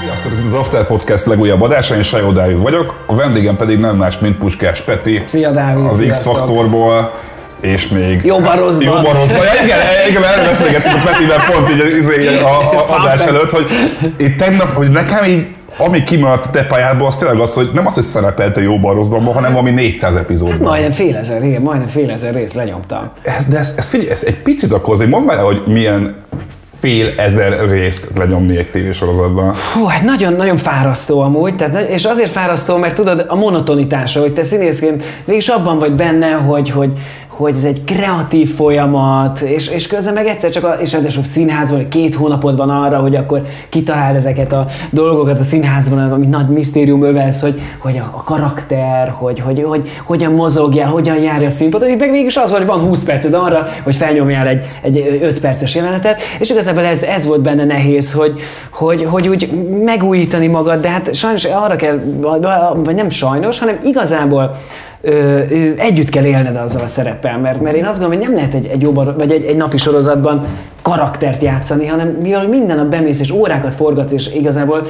Sziasztok, 0.00 0.32
ez 0.32 0.40
az 0.46 0.54
After 0.54 0.86
Podcast 0.86 1.26
legújabb 1.26 1.62
adása, 1.62 1.94
én 1.94 2.02
Sajó 2.02 2.30
Dávid 2.30 2.58
vagyok, 2.58 2.94
a 3.06 3.14
vendégem 3.14 3.56
pedig 3.56 3.78
nem 3.78 3.96
más, 3.96 4.18
mint 4.18 4.36
Puskás 4.38 4.80
Peti. 4.80 5.22
Szia 5.26 5.50
Dávid, 5.50 5.86
Az. 5.86 6.04
X-faktorból, 6.08 7.12
és 7.60 7.88
még... 7.88 8.24
Jobban 8.24 8.56
rosszban. 8.56 8.86
Jobban 8.94 9.14
rosszban. 9.14 9.44
Ja, 9.44 9.62
igen, 9.64 9.78
igen, 10.08 10.24
erről 10.24 10.44
beszélgettünk 10.44 10.94
a 10.94 11.10
Petivel 11.10 11.44
pont 11.50 11.70
így, 11.70 12.20
így 12.20 12.26
a, 12.42 12.46
a, 12.46 12.88
a 12.88 13.00
adás 13.00 13.20
előtt, 13.20 13.50
hogy 13.50 13.66
itt 14.16 14.36
tegnap, 14.36 14.74
hogy 14.74 14.90
nekem 14.90 15.24
így 15.24 15.46
ami 15.86 16.02
kimaradt 16.02 16.44
a 16.46 16.50
te 16.50 16.64
pályádból, 16.66 17.06
az 17.06 17.16
tényleg 17.16 17.38
az, 17.40 17.54
hogy 17.54 17.70
nem 17.74 17.86
az, 17.86 17.94
hogy 17.94 18.02
szerepelt 18.02 18.56
a 18.56 18.60
jóban 18.60 18.94
rosszban, 18.94 19.24
hanem 19.24 19.52
valami 19.52 19.70
400 19.70 20.14
epizódban. 20.14 20.58
Majdnem 20.68 20.90
fél 20.90 21.16
ezer, 21.16 21.44
igen, 21.44 21.62
majdnem 21.62 21.88
fél 21.88 22.10
ezer 22.10 22.34
részt 22.34 22.54
lenyomtam. 22.54 23.10
Ez- 23.22 23.46
De 23.46 23.58
ezt, 23.58 23.78
ezt 23.78 23.88
figyelj, 23.88 24.10
ezt 24.10 24.22
egy 24.22 24.36
picit 24.42 24.72
akkor 24.72 24.94
azért 24.94 25.10
mondd 25.10 25.24
már 25.24 25.38
el, 25.38 25.44
hogy 25.44 25.62
milyen 25.66 26.14
fél 26.80 27.12
ezer 27.16 27.68
részt 27.68 28.08
lenyomni 28.16 28.56
egy 28.56 28.70
tévésorozatban. 28.70 29.54
Hú, 29.74 29.84
hát 29.84 30.02
nagyon-nagyon 30.02 30.56
fárasztó 30.56 31.20
amúgy, 31.20 31.56
tehát, 31.56 31.88
és 31.90 32.04
azért 32.04 32.30
fárasztó, 32.30 32.76
mert 32.76 32.94
tudod, 32.94 33.24
a 33.28 33.34
monotonitása, 33.34 34.20
hogy 34.20 34.32
te 34.32 34.42
színészként 34.42 35.02
mégis 35.24 35.48
abban 35.48 35.78
vagy 35.78 35.92
benne, 35.92 36.30
hogy, 36.30 36.70
hogy, 36.70 36.92
hogy 37.40 37.56
ez 37.56 37.64
egy 37.64 37.84
kreatív 37.84 38.54
folyamat, 38.54 39.40
és, 39.40 39.68
és 39.68 39.86
közben 39.86 40.14
meg 40.14 40.26
egyszer 40.26 40.50
csak, 40.50 40.64
a, 40.64 40.76
és 40.80 40.92
ráadásul 40.92 41.24
színházban, 41.24 41.78
hogy 41.78 41.88
két 41.88 42.14
hónapod 42.14 42.56
van 42.56 42.70
arra, 42.70 42.98
hogy 42.98 43.16
akkor 43.16 43.42
kitalál 43.68 44.14
ezeket 44.14 44.52
a 44.52 44.66
dolgokat 44.90 45.40
a 45.40 45.44
színházban, 45.44 46.12
amit 46.12 46.30
nagy 46.30 46.48
misztérium 46.48 47.02
övelsz, 47.02 47.40
hogy, 47.42 47.60
hogy 47.78 47.98
a, 47.98 48.10
a 48.16 48.24
karakter, 48.24 49.08
hogy, 49.08 49.40
hogy, 49.40 49.62
hogy, 49.62 49.90
hogyan 50.04 50.32
mozogjál, 50.32 50.88
hogyan 50.88 51.16
járja 51.16 51.46
a 51.46 51.50
színpadon, 51.50 51.90
itt 51.90 51.98
meg 51.98 52.10
mégis 52.10 52.36
az 52.36 52.50
van, 52.50 52.58
hogy 52.58 52.68
van 52.68 52.80
20 52.80 53.04
perced 53.04 53.34
arra, 53.34 53.66
hogy 53.82 53.96
felnyomjál 53.96 54.46
egy, 54.46 54.64
egy 54.82 55.18
5 55.22 55.40
perces 55.40 55.74
jelenetet, 55.74 56.20
és 56.38 56.50
igazából 56.50 56.84
ez, 56.84 57.02
ez 57.02 57.26
volt 57.26 57.42
benne 57.42 57.64
nehéz, 57.64 58.12
hogy, 58.12 58.40
hogy, 58.70 59.04
hogy 59.04 59.28
úgy 59.28 59.50
megújítani 59.84 60.46
magad, 60.46 60.80
de 60.80 60.88
hát 60.88 61.14
sajnos 61.14 61.44
arra 61.44 61.76
kell, 61.76 62.00
vagy 62.84 62.94
nem 62.94 63.10
sajnos, 63.10 63.58
hanem 63.58 63.78
igazából 63.82 64.56
ö, 65.00 65.10
ö, 65.50 65.72
együtt 65.76 66.08
kell 66.08 66.24
élned 66.24 66.56
azzal 66.56 66.82
a 66.82 66.86
szereppel, 66.86 67.38
mert, 67.38 67.60
mert 67.60 67.76
én 67.76 67.84
azt 67.84 67.98
gondolom, 67.98 68.22
hogy 68.22 68.28
nem 68.28 68.36
lehet 68.36 68.54
egy, 68.54 68.66
egy, 68.66 68.82
jobban, 68.82 69.14
vagy 69.16 69.32
egy, 69.32 69.44
egy 69.44 69.56
napi 69.56 69.76
sorozatban 69.76 70.46
karaktert 70.82 71.42
játszani, 71.42 71.86
hanem 71.86 72.08
mivel 72.08 72.48
minden 72.48 72.76
nap 72.76 72.86
bemész 72.86 73.20
és 73.20 73.30
órákat 73.30 73.74
forgatsz, 73.74 74.12
és 74.12 74.34
igazából 74.34 74.82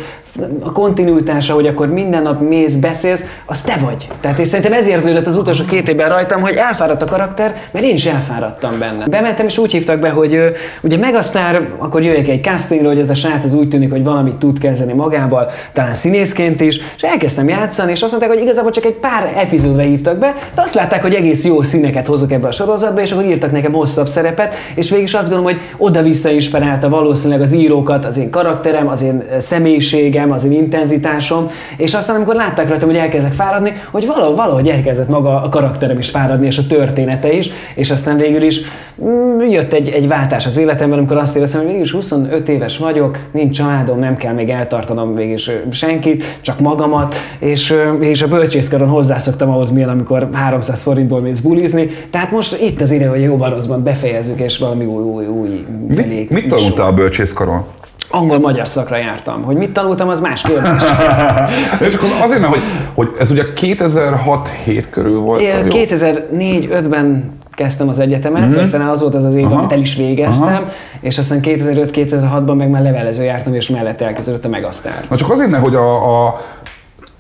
a 0.63 0.73
kontinuitása, 0.73 1.55
hogy 1.55 1.67
akkor 1.67 1.89
minden 1.89 2.23
nap 2.23 2.41
mész, 2.41 2.75
beszélsz, 2.75 3.27
az 3.45 3.63
te 3.63 3.77
vagy. 3.85 4.09
Tehát 4.21 4.39
és 4.39 4.49
szerintem 4.49 4.73
ez 4.73 4.87
érződött 4.89 5.27
az 5.27 5.37
utolsó 5.37 5.65
két 5.65 5.89
évben 5.89 6.09
rajtam, 6.09 6.41
hogy 6.41 6.55
elfáradt 6.55 7.03
a 7.03 7.07
karakter, 7.07 7.55
mert 7.71 7.85
én 7.85 7.95
is 7.95 8.07
elfáradtam 8.07 8.79
benne. 8.79 9.05
Bementem 9.07 9.47
és 9.47 9.59
úgy 9.59 9.71
hívtak 9.71 9.99
be, 9.99 10.09
hogy 10.09 10.53
ugye 10.83 10.97
Megasztár, 10.97 11.69
akkor 11.79 12.05
jöjjek 12.05 12.29
egy 12.29 12.43
castingra, 12.43 12.89
hogy 12.89 12.99
ez 12.99 13.11
a 13.11 13.15
srác 13.15 13.45
az 13.45 13.55
úgy 13.55 13.69
tűnik, 13.69 13.91
hogy 13.91 14.05
valamit 14.05 14.35
tud 14.35 14.59
kezdeni 14.59 14.93
magával, 14.93 15.51
talán 15.73 15.95
színészként 15.95 16.61
is, 16.61 16.81
és 16.97 17.03
elkezdtem 17.03 17.49
játszani, 17.49 17.91
és 17.91 18.03
azt 18.03 18.11
mondták, 18.11 18.33
hogy 18.33 18.43
igazából 18.43 18.71
csak 18.71 18.85
egy 18.85 18.95
pár 18.95 19.33
epizódra 19.37 19.83
hívtak 19.83 20.19
be, 20.19 20.35
de 20.55 20.63
azt 20.63 20.75
látták, 20.75 21.03
hogy 21.03 21.15
egész 21.15 21.45
jó 21.45 21.63
színeket 21.63 22.07
hozok 22.07 22.33
ebbe 22.33 22.49
a 22.49 22.53
sorozatba, 22.53 23.01
és 23.01 23.13
akkor 23.13 23.25
írtak 23.25 23.53
nekem 23.53 23.73
hosszabb 23.73 24.09
szerepet, 24.09 24.55
és 24.75 24.91
végig 24.91 25.15
azt 25.15 25.31
gondolom, 25.31 25.45
hogy 25.45 25.61
oda-vissza 25.81 26.31
inspirálta 26.31 26.89
valószínűleg 26.89 27.43
az 27.43 27.55
írókat, 27.55 28.05
az 28.05 28.19
én 28.19 28.31
karakterem, 28.31 28.89
az 28.89 29.03
én 29.03 29.23
eh, 29.31 29.41
személyiségem, 29.41 30.33
az 30.33 30.45
én 30.45 30.53
intenzitásom, 30.53 31.51
és 31.77 31.95
aztán 31.95 32.17
amikor 32.17 32.35
látták 32.35 32.69
rajtam, 32.69 32.89
hogy 32.89 32.99
elkezdek 32.99 33.33
fáradni, 33.33 33.73
hogy 33.91 34.07
valahogy, 34.07 34.37
valahogy 34.37 34.69
elkezdett 34.69 35.09
maga 35.09 35.43
a 35.43 35.49
karakterem 35.49 35.99
is 35.99 36.09
fáradni, 36.11 36.47
és 36.47 36.59
a 36.59 36.67
története 36.67 37.33
is, 37.33 37.51
és 37.75 37.91
aztán 37.91 38.17
végül 38.17 38.43
is 38.43 38.61
mm, 39.05 39.41
jött 39.41 39.73
egy, 39.73 39.89
egy 39.89 40.09
váltás 40.09 40.47
az 40.47 40.59
életemben, 40.59 40.99
amikor 40.99 41.17
azt 41.17 41.37
éreztem, 41.37 41.61
hogy 41.61 41.69
végül 41.69 41.85
is 41.85 41.93
25 41.93 42.49
éves 42.49 42.79
vagyok, 42.79 43.19
nincs 43.33 43.57
családom, 43.57 43.99
nem 43.99 44.17
kell 44.17 44.33
még 44.35 44.49
eltartanom 44.49 45.15
végül 45.15 45.39
ö, 45.49 45.71
senkit, 45.71 46.25
csak 46.41 46.61
magamat, 46.61 47.15
és, 47.39 47.71
ö, 47.71 47.93
és 47.93 48.23
a 48.23 48.29
bölcsészkaron 48.29 48.89
hozzászoktam 48.89 49.51
ahhoz, 49.51 49.71
milyen, 49.71 49.89
amikor 49.89 50.29
300 50.33 50.83
forintból 50.83 51.21
mész 51.21 51.41
bulizni. 51.41 51.91
Tehát 52.11 52.31
most 52.31 52.61
itt 52.63 52.81
az 52.81 52.91
ide, 52.91 53.09
hogy 53.09 53.23
jóban 53.23 53.51
rosszban 53.51 53.83
befejezzük, 53.83 54.41
és 54.41 54.59
valami 54.59 54.85
új, 54.85 55.03
új, 55.03 55.27
új 55.27 55.65
felé. 55.95 56.17
Mit, 56.17 56.31
mit 56.31 56.49
tanultál 56.49 56.87
a 56.87 56.93
bölcsészkaron? 56.93 57.65
Angol-magyar 58.11 58.69
szakra 58.69 58.97
jártam. 58.97 59.43
Hogy 59.43 59.57
mit 59.57 59.73
tanultam, 59.73 60.09
az 60.09 60.21
más 60.21 60.43
kérdés. 60.43 60.71
És 61.89 61.95
akkor 61.95 62.09
azért, 62.21 62.41
mert 62.41 62.53
hogy, 62.53 62.63
hogy 62.95 63.11
ez 63.19 63.31
ugye 63.31 63.45
2006-7 63.55 64.85
körül 64.91 65.19
volt. 65.19 65.41
Én 65.41 65.55
a 65.55 65.59
jó? 65.59 65.73
2004-5-ben 65.73 67.39
kezdtem 67.51 67.89
az 67.89 67.99
egyetemet, 67.99 68.43
mm-hmm. 68.43 68.59
aztán 68.59 68.89
az 68.89 69.01
volt 69.01 69.15
az 69.15 69.25
az 69.25 69.35
év, 69.35 69.45
Aha. 69.45 69.55
amit 69.55 69.73
el 69.73 69.79
is 69.79 69.97
végeztem, 69.97 70.47
Aha. 70.47 70.71
és 71.01 71.19
aztán 71.19 71.41
2005-2006-ban 71.43 72.57
meg 72.57 72.71
már 72.71 72.83
levelező 72.83 73.23
jártam, 73.23 73.55
és 73.55 73.69
mellett 73.69 74.01
elkezdődött 74.01 74.45
a 74.45 74.49
Megasztár. 74.49 75.05
Na 75.11 75.17
csak 75.17 75.31
azért, 75.31 75.51
mert 75.51 75.63
hogy 75.63 75.75
a, 75.75 76.27
a 76.27 76.41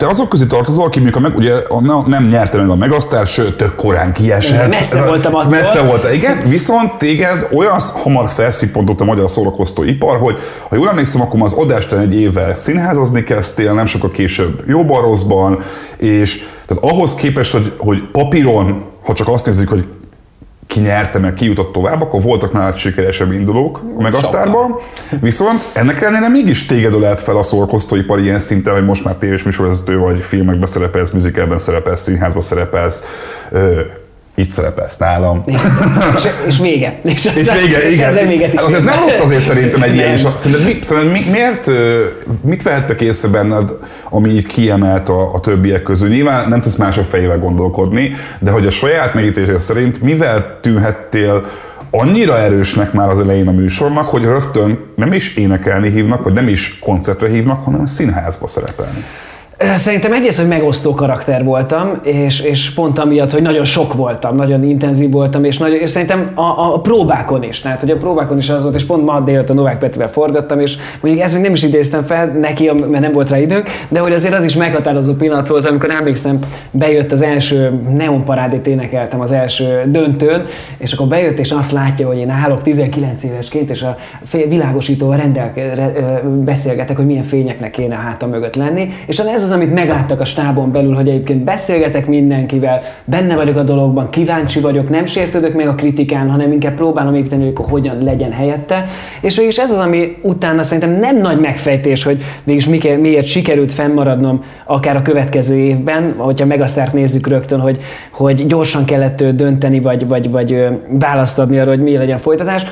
te 0.00 0.06
azok 0.06 0.28
közé 0.28 0.44
tartozol, 0.44 0.84
aki 0.84 1.02
a 1.12 1.18
meg, 1.18 1.36
ugye 1.36 1.54
a, 1.54 2.08
nem 2.08 2.26
nyerte 2.26 2.58
meg 2.58 2.68
a 2.68 2.74
Megasztár, 2.74 3.26
sőt, 3.26 3.56
tök 3.56 3.74
korán 3.74 4.12
kiesett. 4.12 4.68
Messze 4.68 5.04
voltam 5.04 5.34
attól. 5.34 5.50
Messze 5.50 5.80
volt, 5.80 6.12
igen. 6.14 6.48
Viszont 6.48 6.98
téged 6.98 7.48
olyan 7.52 7.78
hamar 7.92 8.28
felszippantott 8.28 9.00
a 9.00 9.04
magyar 9.04 9.30
szórakoztó 9.30 9.82
ipar, 9.82 10.18
hogy 10.18 10.38
ha 10.68 10.76
jól 10.76 10.88
emlékszem, 10.88 11.20
akkor 11.20 11.42
az 11.42 11.52
adástán 11.52 12.00
egy 12.00 12.14
évvel 12.14 12.56
színházazni 12.56 13.24
kezdtél, 13.24 13.72
nem 13.72 13.86
sokkal 13.86 14.10
később 14.10 14.62
jóban 14.66 15.02
rosszban, 15.02 15.58
és 15.96 16.42
tehát 16.66 16.84
ahhoz 16.84 17.14
képest, 17.14 17.52
hogy, 17.52 17.74
hogy 17.78 18.10
papíron, 18.12 18.84
ha 19.04 19.12
csak 19.12 19.28
azt 19.28 19.46
nézzük, 19.46 19.68
hogy 19.68 19.84
ki 20.70 20.80
nyerte 20.80 21.18
meg, 21.18 21.34
ki 21.34 21.44
jutott 21.44 21.72
tovább, 21.72 22.02
akkor 22.02 22.22
voltak 22.22 22.52
nálad 22.52 22.76
sikeresebb 22.76 23.32
indulók 23.32 23.82
a 23.98 24.02
Megasztárban. 24.02 24.74
Viszont 25.20 25.66
ennek 25.72 26.00
ellenére 26.00 26.28
mégis 26.28 26.66
téged 26.66 26.94
ölelt 26.94 27.20
fel 27.20 27.36
a 27.36 27.42
szórakoztóipar 27.42 28.18
ilyen 28.18 28.40
szinten, 28.40 28.74
hogy 28.74 28.84
most 28.84 29.04
már 29.04 29.14
tévés 29.14 29.42
műsorvezető 29.42 29.98
vagy, 29.98 30.22
filmekben 30.22 30.66
szerepelsz, 30.66 31.10
musicalben 31.10 31.58
szerepelsz, 31.58 32.02
színházban 32.02 32.42
szerepelsz, 32.42 33.02
itt 34.34 34.50
szerepelsz 34.50 34.96
nálam. 34.96 35.42
és, 36.16 36.22
és 36.46 36.58
vége. 36.58 36.98
És, 37.04 37.24
És 37.24 37.26
aztán- 37.26 37.58
vége, 37.58 37.88
és 37.88 37.94
igen. 37.94 38.08
ezzel 38.08 38.26
véget 38.26 38.54
is 38.54 38.60
Hát 38.60 38.72
ez 38.72 38.82
nem 38.82 38.98
rossz 39.04 39.20
azért 39.20 39.40
szerintem 39.40 39.82
egy 39.82 39.94
ilyen, 39.94 40.12
és 40.12 40.24
a- 40.24 40.34
szerinted, 40.36 40.66
mi, 40.66 40.78
szerinted 40.82 41.12
mi, 41.12 41.30
miért, 41.30 41.70
mit 42.44 42.62
vehettek 42.62 43.00
észre 43.00 43.28
benned, 43.28 43.70
ami 44.10 44.28
így 44.28 44.46
kiemelt 44.46 45.08
a, 45.08 45.34
a 45.34 45.40
többiek 45.40 45.82
közül? 45.82 46.08
Nyilván 46.08 46.48
nem 46.48 46.60
tudsz 46.60 46.74
mások 46.76 47.04
fejével 47.04 47.38
gondolkodni, 47.38 48.12
de 48.38 48.50
hogy 48.50 48.66
a 48.66 48.70
saját 48.70 49.14
megítélésed 49.14 49.58
szerint 49.60 50.02
mivel 50.02 50.58
tűnhettél 50.62 51.44
annyira 51.90 52.38
erősnek 52.38 52.92
már 52.92 53.08
az 53.08 53.18
elején 53.20 53.48
a 53.48 53.52
műsornak, 53.52 54.06
hogy 54.08 54.22
rögtön 54.24 54.78
nem 54.96 55.12
is 55.12 55.34
énekelni 55.34 55.90
hívnak, 55.90 56.22
vagy 56.22 56.32
nem 56.32 56.48
is 56.48 56.78
koncertre 56.78 57.28
hívnak, 57.28 57.64
hanem 57.64 57.86
színházba 57.86 58.48
szerepelni. 58.48 59.04
Szerintem 59.60 60.12
egyrészt, 60.12 60.38
hogy 60.38 60.48
megosztó 60.48 60.94
karakter 60.94 61.44
voltam, 61.44 62.00
és, 62.02 62.40
és 62.40 62.70
pont 62.70 62.98
amiatt, 62.98 63.30
hogy 63.30 63.42
nagyon 63.42 63.64
sok 63.64 63.94
voltam, 63.94 64.36
nagyon 64.36 64.64
intenzív 64.64 65.10
voltam, 65.10 65.44
és, 65.44 65.58
nagyon, 65.58 65.76
és 65.76 65.90
szerintem 65.90 66.30
a, 66.34 66.42
a, 66.42 66.80
próbákon 66.80 67.42
is, 67.42 67.60
tehát 67.60 67.80
hogy 67.80 67.90
a 67.90 67.96
próbákon 67.96 68.38
is 68.38 68.48
az 68.48 68.62
volt, 68.62 68.74
és 68.74 68.84
pont 68.84 69.04
ma 69.04 69.20
délután 69.20 69.56
Novák 69.56 69.78
Petivel 69.78 70.10
forgattam, 70.10 70.60
és 70.60 70.76
mondjuk 71.00 71.24
ezt 71.24 71.34
még 71.34 71.42
nem 71.42 71.52
is 71.52 71.62
idéztem 71.62 72.02
fel 72.02 72.26
neki, 72.26 72.70
mert 72.90 73.02
nem 73.02 73.12
volt 73.12 73.30
rá 73.30 73.38
időnk, 73.38 73.68
de 73.88 73.98
hogy 73.98 74.12
azért 74.12 74.34
az 74.34 74.44
is 74.44 74.56
meghatározó 74.56 75.12
pillanat 75.12 75.48
volt, 75.48 75.66
amikor 75.66 75.90
emlékszem, 75.90 76.38
bejött 76.70 77.12
az 77.12 77.22
első 77.22 77.80
neonparádét 77.96 78.66
énekeltem 78.66 79.20
az 79.20 79.32
első 79.32 79.82
döntőn, 79.86 80.42
és 80.78 80.92
akkor 80.92 81.06
bejött, 81.06 81.38
és 81.38 81.50
azt 81.50 81.72
látja, 81.72 82.06
hogy 82.06 82.18
én 82.18 82.30
állok 82.30 82.62
19 82.62 83.24
évesként, 83.24 83.70
és 83.70 83.82
a 83.82 83.96
világosítóval 84.48 85.16
rendel, 85.16 85.52
beszélgetek, 86.44 86.96
hogy 86.96 87.06
milyen 87.06 87.22
fényeknek 87.22 87.70
kéne 87.70 87.94
a 87.94 87.98
hátam 87.98 88.30
mögött 88.30 88.54
lenni, 88.54 88.88
és 89.06 89.18
ez 89.18 89.42
az, 89.42 89.49
amit 89.50 89.74
megláttak 89.74 90.20
a 90.20 90.24
stábon 90.24 90.72
belül, 90.72 90.94
hogy 90.94 91.08
egyébként 91.08 91.44
beszélgetek 91.44 92.06
mindenkivel, 92.06 92.80
benne 93.04 93.34
vagyok 93.34 93.56
a 93.56 93.62
dologban, 93.62 94.10
kíváncsi 94.10 94.60
vagyok, 94.60 94.88
nem 94.88 95.04
sértődök 95.04 95.54
meg 95.54 95.68
a 95.68 95.74
kritikán, 95.74 96.30
hanem 96.30 96.52
inkább 96.52 96.74
próbálom 96.74 97.14
építeni, 97.14 97.42
hogy 97.42 97.52
akkor 97.56 97.70
hogyan 97.70 97.98
legyen 98.02 98.32
helyette. 98.32 98.84
És 99.20 99.36
végülis 99.36 99.58
ez 99.58 99.70
az, 99.70 99.78
ami 99.78 100.16
utána 100.22 100.62
szerintem 100.62 100.98
nem 100.98 101.16
nagy 101.16 101.40
megfejtés, 101.40 102.02
hogy 102.02 102.22
végülis 102.44 102.82
miért, 103.00 103.26
sikerült 103.26 103.72
fennmaradnom 103.72 104.44
akár 104.64 104.96
a 104.96 105.02
következő 105.02 105.56
évben, 105.56 106.14
hogyha 106.16 106.46
Megasztárt 106.46 106.92
nézzük 106.92 107.26
rögtön, 107.26 107.60
hogy, 107.60 107.80
hogy 108.10 108.46
gyorsan 108.46 108.84
kellett 108.84 109.24
dönteni, 109.24 109.80
vagy, 109.80 110.08
vagy, 110.08 110.30
vagy 110.30 110.66
választ 110.88 111.38
adni 111.38 111.58
arra, 111.58 111.70
hogy 111.70 111.82
mi 111.82 111.96
legyen 111.96 112.16
a 112.16 112.20
folytatás. 112.20 112.66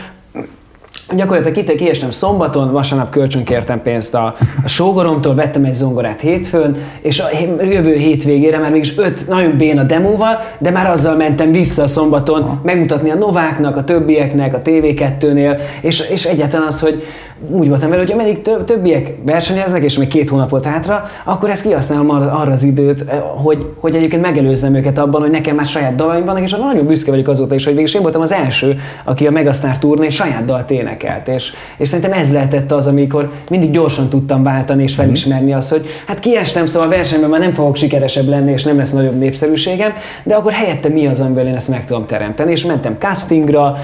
Gyakorlatilag 1.17 1.67
ki- 1.67 1.75
kiestem 1.75 2.11
szombaton, 2.11 2.73
vasárnap 2.73 3.11
kölcsönkértem 3.11 3.83
pénzt 3.83 4.15
a, 4.15 4.37
a 4.65 4.69
sógoromtól, 4.69 5.35
vettem 5.35 5.65
egy 5.65 5.75
zongorát 5.75 6.21
hétfőn, 6.21 6.77
és 7.01 7.21
a 7.21 7.25
jövő 7.63 7.97
hétvégére 7.97 8.59
már 8.59 8.71
mégis 8.71 8.99
öt 8.99 9.29
nagyon 9.29 9.57
béna 9.57 9.83
demóval, 9.83 10.41
de 10.59 10.71
már 10.71 10.91
azzal 10.91 11.17
mentem 11.17 11.53
vissza 11.53 11.83
a 11.83 11.87
szombaton 11.87 12.61
megmutatni 12.63 13.11
a 13.11 13.15
Nováknak, 13.15 13.77
a 13.77 13.85
többieknek, 13.85 14.55
a 14.55 14.63
TV2-nél, 14.63 15.61
és, 15.81 16.11
és 16.11 16.25
egyáltalán 16.25 16.67
az, 16.67 16.81
hogy, 16.81 17.03
úgy 17.51 17.69
voltam 17.69 17.89
vele, 17.89 18.03
hogy 18.03 18.13
ameddig 18.13 18.43
több, 18.43 18.65
többiek 18.65 19.15
versenyeznek, 19.27 19.83
és 19.83 19.99
még 19.99 20.09
két 20.09 20.29
hónap 20.29 20.51
volt 20.51 20.65
hátra, 20.65 21.05
akkor 21.25 21.51
ezt 21.51 21.63
kihasználom 21.63 22.11
arra, 22.11 22.33
arra 22.33 22.53
az 22.53 22.63
időt, 22.63 23.05
eh, 23.09 23.21
hogy, 23.21 23.67
hogy 23.81 23.95
egyébként 23.95 24.23
megelőzzem 24.23 24.75
őket 24.75 24.99
abban, 24.99 25.21
hogy 25.21 25.31
nekem 25.31 25.57
már 25.57 25.67
saját 25.67 25.95
dalaim 25.95 26.25
vannak, 26.25 26.43
és 26.43 26.51
nagyon 26.51 26.87
büszke 26.87 27.11
vagyok 27.11 27.29
azóta 27.29 27.55
is, 27.55 27.65
hogy 27.65 27.75
végül 27.75 27.95
én 27.95 28.03
voltam 28.03 28.21
az 28.21 28.33
első, 28.33 28.79
aki 29.05 29.27
a 29.27 29.31
Megastar 29.31 29.79
turné 29.79 30.09
saját 30.09 30.45
dalt 30.45 30.71
énekelt. 30.71 31.29
És, 31.29 31.53
és 31.77 31.89
szerintem 31.89 32.19
ez 32.19 32.33
lehetett 32.33 32.73
az, 32.73 32.87
amikor 32.87 33.31
mindig 33.51 33.71
gyorsan 33.71 34.09
tudtam 34.09 34.43
váltani 34.43 34.83
és 34.83 34.95
felismerni 34.95 35.53
azt, 35.53 35.71
hogy 35.71 35.87
hát 36.07 36.19
kiestem, 36.19 36.67
szóval 36.67 36.89
a 36.89 36.91
versenyben 36.91 37.31
már 37.31 37.41
nem 37.41 37.53
fogok 37.53 37.77
sikeresebb 37.77 38.29
lenni, 38.29 38.53
és 38.53 38.65
nem 38.65 38.77
lesz 38.77 38.93
nagyobb 38.93 39.19
népszerűségem, 39.19 39.93
de 40.23 40.35
akkor 40.35 40.53
helyette 40.53 40.89
mi 40.89 41.07
az, 41.07 41.21
amivel 41.21 41.47
én 41.47 41.55
ezt 41.55 41.69
meg 41.69 41.85
tudom 41.85 42.07
teremteni. 42.07 42.51
És 42.51 42.65
mentem 42.65 42.97
castingra, 42.99 43.77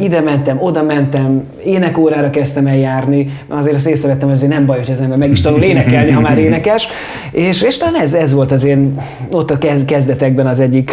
ide 0.00 0.20
mentem, 0.20 0.62
oda 0.62 0.82
mentem, 0.82 1.44
énekórára 1.64 2.30
kezdtem 2.30 2.66
el 2.66 2.82
járni, 2.84 3.26
azért 3.48 3.74
azt 3.74 3.86
észrevettem, 3.86 4.28
hogy 4.28 4.36
azért 4.36 4.52
nem 4.52 4.66
baj, 4.66 4.78
hogy 4.78 4.90
az 4.90 5.00
ember 5.00 5.18
meg 5.18 5.30
is 5.30 5.40
tanul 5.40 5.62
énekelni, 5.62 6.10
ha 6.10 6.20
már 6.20 6.38
énekes. 6.38 6.88
És, 7.30 7.62
és 7.62 7.76
talán 7.76 8.00
ez, 8.00 8.14
ez 8.14 8.34
volt 8.34 8.52
az 8.52 8.64
én 8.64 9.00
ott 9.30 9.50
a 9.50 9.58
kezdetekben 9.86 10.46
az 10.46 10.60
egyik 10.60 10.92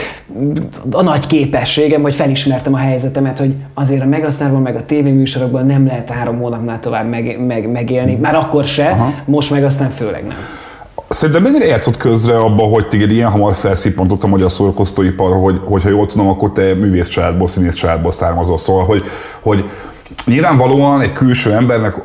a 0.91 1.01
nagy 1.01 1.27
képességem, 1.27 2.01
hogy 2.01 2.15
felismertem 2.15 2.73
a 2.73 2.77
helyzetemet, 2.77 3.39
hogy 3.39 3.55
azért 3.73 4.01
a 4.01 4.05
Megasztárban, 4.05 4.61
meg 4.61 4.75
a 4.75 4.85
tévéműsorokban 4.85 5.65
nem 5.65 5.85
lehet 5.85 6.09
három 6.09 6.39
hónapnál 6.39 6.79
tovább 6.79 7.09
meg, 7.09 7.45
meg, 7.47 7.71
megélni. 7.71 8.15
Már 8.15 8.35
akkor 8.35 8.63
se, 8.63 8.89
Aha. 8.89 9.13
most 9.25 9.51
meg 9.51 9.63
aztán 9.63 9.89
főleg 9.89 10.23
nem. 10.27 10.38
Szerintem 11.11 11.41
mennyire 11.41 11.65
játszott 11.65 11.97
közre 11.97 12.39
abba, 12.39 12.63
hogy 12.63 12.88
téged 12.88 13.11
ilyen 13.11 13.29
hamar 13.29 13.53
felszippantott 13.53 14.23
a 14.23 14.27
magyar 14.27 14.51
szórakoztóipar, 14.51 15.41
hogy, 15.41 15.59
hogyha 15.63 15.89
jól 15.89 16.05
tudom, 16.05 16.27
akkor 16.27 16.51
te 16.51 16.73
művész 16.73 17.07
családból, 17.07 17.47
színész 17.47 17.73
családból 17.73 18.11
származol. 18.11 18.57
Szóval, 18.57 18.85
hogy, 18.85 19.03
hogy 19.41 19.69
Nyilvánvalóan 20.25 21.01
egy 21.01 21.11
külső 21.11 21.53
embernek 21.53 21.95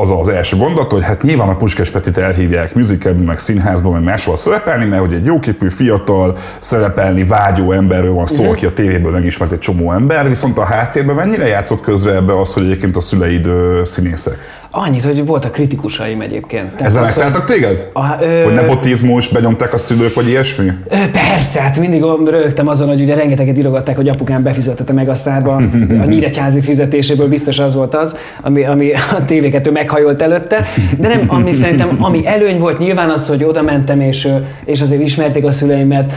az 0.00 0.10
az 0.10 0.28
első 0.28 0.56
gondolat, 0.56 0.92
hogy 0.92 1.04
hát 1.04 1.22
nyilván 1.22 1.48
a 1.48 1.56
Puskás 1.56 1.90
Petit 1.90 2.18
elhívják 2.18 2.74
musicalben, 2.74 3.22
meg 3.22 3.38
színházban, 3.38 3.92
meg 3.92 4.02
máshol 4.02 4.36
szerepelni, 4.36 4.84
mert 4.84 5.00
hogy 5.00 5.12
egy 5.12 5.24
jóképű, 5.24 5.68
fiatal, 5.68 6.36
szerepelni 6.58 7.24
vágyó 7.24 7.72
emberről 7.72 8.12
van 8.12 8.26
szó, 8.26 8.38
uh-huh. 8.38 8.56
aki 8.56 8.66
a 8.66 8.72
tévéből 8.72 9.12
megismert 9.12 9.52
egy 9.52 9.58
csomó 9.58 9.92
ember, 9.92 10.28
viszont 10.28 10.58
a 10.58 10.64
háttérben 10.64 11.14
mennyire 11.14 11.46
játszott 11.46 11.80
közre 11.80 12.14
ebbe 12.14 12.40
az, 12.40 12.52
hogy 12.52 12.64
egyébként 12.64 12.96
a 12.96 13.00
szüleid 13.00 13.50
színészek? 13.82 14.38
Annyit, 14.78 15.02
hogy 15.02 15.26
voltak 15.26 15.52
kritikusaim 15.52 16.20
egyébként. 16.20 16.66
Tehát 16.68 16.86
Ezzel 16.86 17.02
megtaláltak 17.02 17.44
téged? 17.44 17.88
A, 17.92 18.22
ö, 18.22 18.42
hogy 18.42 18.54
nepotizmus, 18.54 19.28
benyomták 19.28 19.72
a 19.72 19.78
szülők, 19.78 20.14
vagy 20.14 20.28
ilyesmi? 20.28 20.70
Ö, 20.88 20.96
persze, 21.12 21.60
hát 21.60 21.78
mindig 21.78 22.04
rögtem 22.24 22.68
azon, 22.68 22.88
hogy 22.88 23.00
ugye 23.00 23.14
rengeteget 23.14 23.58
írogatták, 23.58 23.96
hogy 23.96 24.08
apukám 24.08 24.42
befizetette 24.42 24.92
meg 24.92 25.08
a 25.08 25.14
szárba 25.14 25.54
a 26.00 26.04
nyíregyházi 26.06 26.60
fizetéséből 26.60 27.28
biztos 27.28 27.58
az 27.58 27.74
volt 27.74 27.94
az, 27.94 28.16
ami, 28.42 28.64
ami 28.64 28.92
a 28.92 29.24
tévéket 29.24 29.66
ő 29.66 29.70
meghajolt 29.70 30.22
előtte. 30.22 30.64
De 30.98 31.08
nem, 31.08 31.22
ami 31.26 31.50
szerintem, 31.50 31.96
ami 32.00 32.26
előny 32.26 32.58
volt 32.58 32.78
nyilván 32.78 33.10
az, 33.10 33.28
hogy 33.28 33.44
oda 33.44 33.62
mentem, 33.62 34.00
és, 34.00 34.28
és 34.64 34.80
azért 34.80 35.02
ismerték 35.02 35.44
a 35.44 35.50
szüleimet, 35.50 36.12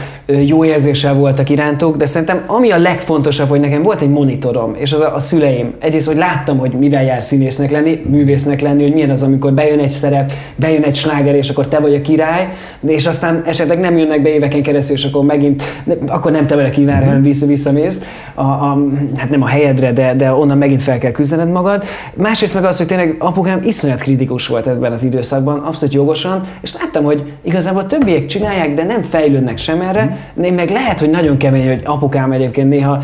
jó 0.46 0.64
érzéssel 0.64 1.14
voltak 1.14 1.50
irántuk, 1.50 1.96
de 1.96 2.06
szerintem 2.06 2.42
ami 2.46 2.70
a 2.70 2.78
legfontosabb, 2.78 3.48
hogy 3.48 3.60
nekem 3.60 3.82
volt 3.82 4.00
egy 4.00 4.10
monitorom, 4.10 4.74
és 4.78 4.92
az 4.92 5.00
a, 5.00 5.14
a 5.14 5.18
szüleim. 5.18 5.74
Egyrészt, 5.78 6.06
hogy 6.06 6.16
láttam, 6.16 6.58
hogy 6.58 6.72
mivel 6.72 7.04
jár 7.04 7.22
színésznek 7.22 7.70
lenni, 7.70 8.02
művésznek 8.10 8.49
színésznek 8.50 8.60
lenni, 8.60 8.82
hogy 8.82 8.92
milyen 8.92 9.10
az, 9.10 9.22
amikor 9.22 9.52
bejön 9.52 9.78
egy 9.78 9.88
szerep, 9.88 10.32
bejön 10.56 10.82
egy 10.82 10.94
sláger, 10.94 11.34
és 11.34 11.48
akkor 11.48 11.68
te 11.68 11.78
vagy 11.78 11.94
a 11.94 12.00
király, 12.00 12.48
és 12.86 13.06
aztán 13.06 13.42
esetleg 13.46 13.78
nem 13.80 13.98
jönnek 13.98 14.22
be 14.22 14.28
éveken 14.28 14.62
keresztül, 14.62 14.96
és 14.96 15.04
akkor 15.04 15.24
megint, 15.24 15.62
akkor 16.06 16.32
nem 16.32 16.46
te 16.46 16.54
a 16.54 16.70
király, 16.70 17.04
hanem 17.04 17.22
vissza, 17.22 17.46
visszamész, 17.46 18.02
a, 18.34 18.42
a, 18.42 18.78
hát 19.16 19.30
nem 19.30 19.42
a 19.42 19.46
helyedre, 19.46 19.92
de, 19.92 20.14
de 20.14 20.32
onnan 20.32 20.58
megint 20.58 20.82
fel 20.82 20.98
kell 20.98 21.10
küzdened 21.10 21.50
magad. 21.50 21.84
Másrészt 22.14 22.54
meg 22.54 22.64
az, 22.64 22.76
hogy 22.76 22.86
tényleg 22.86 23.16
apukám 23.18 23.62
iszonyat 23.64 24.00
kritikus 24.00 24.46
volt 24.46 24.66
ebben 24.66 24.92
az 24.92 25.04
időszakban, 25.04 25.58
abszolút 25.58 25.94
jogosan, 25.94 26.40
és 26.60 26.74
láttam, 26.78 27.04
hogy 27.04 27.32
igazából 27.42 27.86
többiek 27.86 28.26
csinálják, 28.26 28.74
de 28.74 28.84
nem 28.84 29.02
fejlődnek 29.02 29.58
sem 29.58 29.80
erre. 29.80 30.32
Én 30.42 30.52
meg 30.52 30.70
lehet, 30.70 30.98
hogy 30.98 31.10
nagyon 31.10 31.36
kemény, 31.36 31.68
hogy 31.68 31.80
apukám 31.84 32.32
egyébként 32.32 32.68
néha 32.68 33.02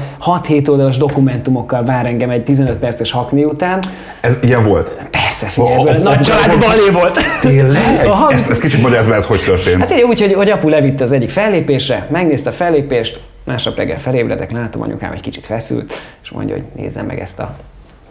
6-7 0.48 0.68
oldalas 0.68 0.96
dokumentumokkal 0.96 1.84
vár 1.84 2.06
engem 2.06 2.30
egy 2.30 2.42
15 2.42 2.76
perces 2.76 3.10
hakni 3.10 3.44
után. 3.44 3.82
Ez 4.20 4.36
ilyen 4.42 4.64
volt? 4.64 5.08
Persze, 5.10 5.35
figyelj, 5.44 5.74
a, 5.74 5.90
a, 5.90 5.98
nagy 5.98 6.20
családi 6.20 6.56
balé 6.56 6.90
volt. 6.92 7.18
Tényleg? 7.40 7.82
Ezt, 8.28 8.50
ezt 8.50 8.60
kicsit 8.60 8.82
magyarázd 8.82 9.10
ez 9.10 9.26
hogy 9.26 9.42
történt. 9.44 9.80
Hát 9.80 10.02
úgy, 10.02 10.20
hogy, 10.20 10.32
hogy 10.32 10.50
apu 10.50 10.68
levitte 10.68 11.04
az 11.04 11.12
egyik 11.12 11.30
fellépésre, 11.30 12.06
megnézte 12.10 12.50
a 12.50 12.52
fellépést, 12.52 13.20
másnap 13.44 13.76
reggel 13.76 13.98
felébredek, 13.98 14.50
látom 14.50 14.82
anyukám 14.82 15.12
egy 15.12 15.20
kicsit 15.20 15.46
feszült, 15.46 15.92
és 16.22 16.30
mondja, 16.30 16.54
hogy 16.54 16.64
nézzem 16.76 17.06
meg 17.06 17.20
ezt 17.20 17.38
a 17.38 17.56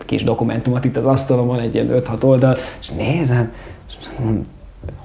kis 0.06 0.24
dokumentumot 0.24 0.86
itt 0.86 0.98
az 0.98 1.06
asztalomon, 1.06 1.60
egy 1.60 1.76
ilyen 1.76 1.90
5-6 1.92 2.24
oldal, 2.24 2.58
és 2.80 2.90
nézem, 2.90 3.52
és 3.88 3.94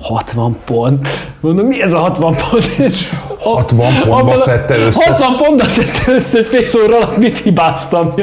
60 0.00 0.56
pont. 0.64 1.08
Mondom, 1.40 1.66
mi 1.66 1.82
ez 1.82 1.92
a 1.92 1.98
60 1.98 2.34
pont? 2.34 2.64
És 2.88 3.08
60 3.40 3.92
pontba 4.08 4.36
szedte 4.36 4.76
össze? 4.76 5.10
60 5.10 5.36
pontba 5.36 5.68
szedte 5.68 6.12
össze, 6.12 6.44
fél 6.44 6.68
óra 6.84 6.96
alatt 6.96 7.16
mit 7.16 7.38
hibáztam. 7.38 8.14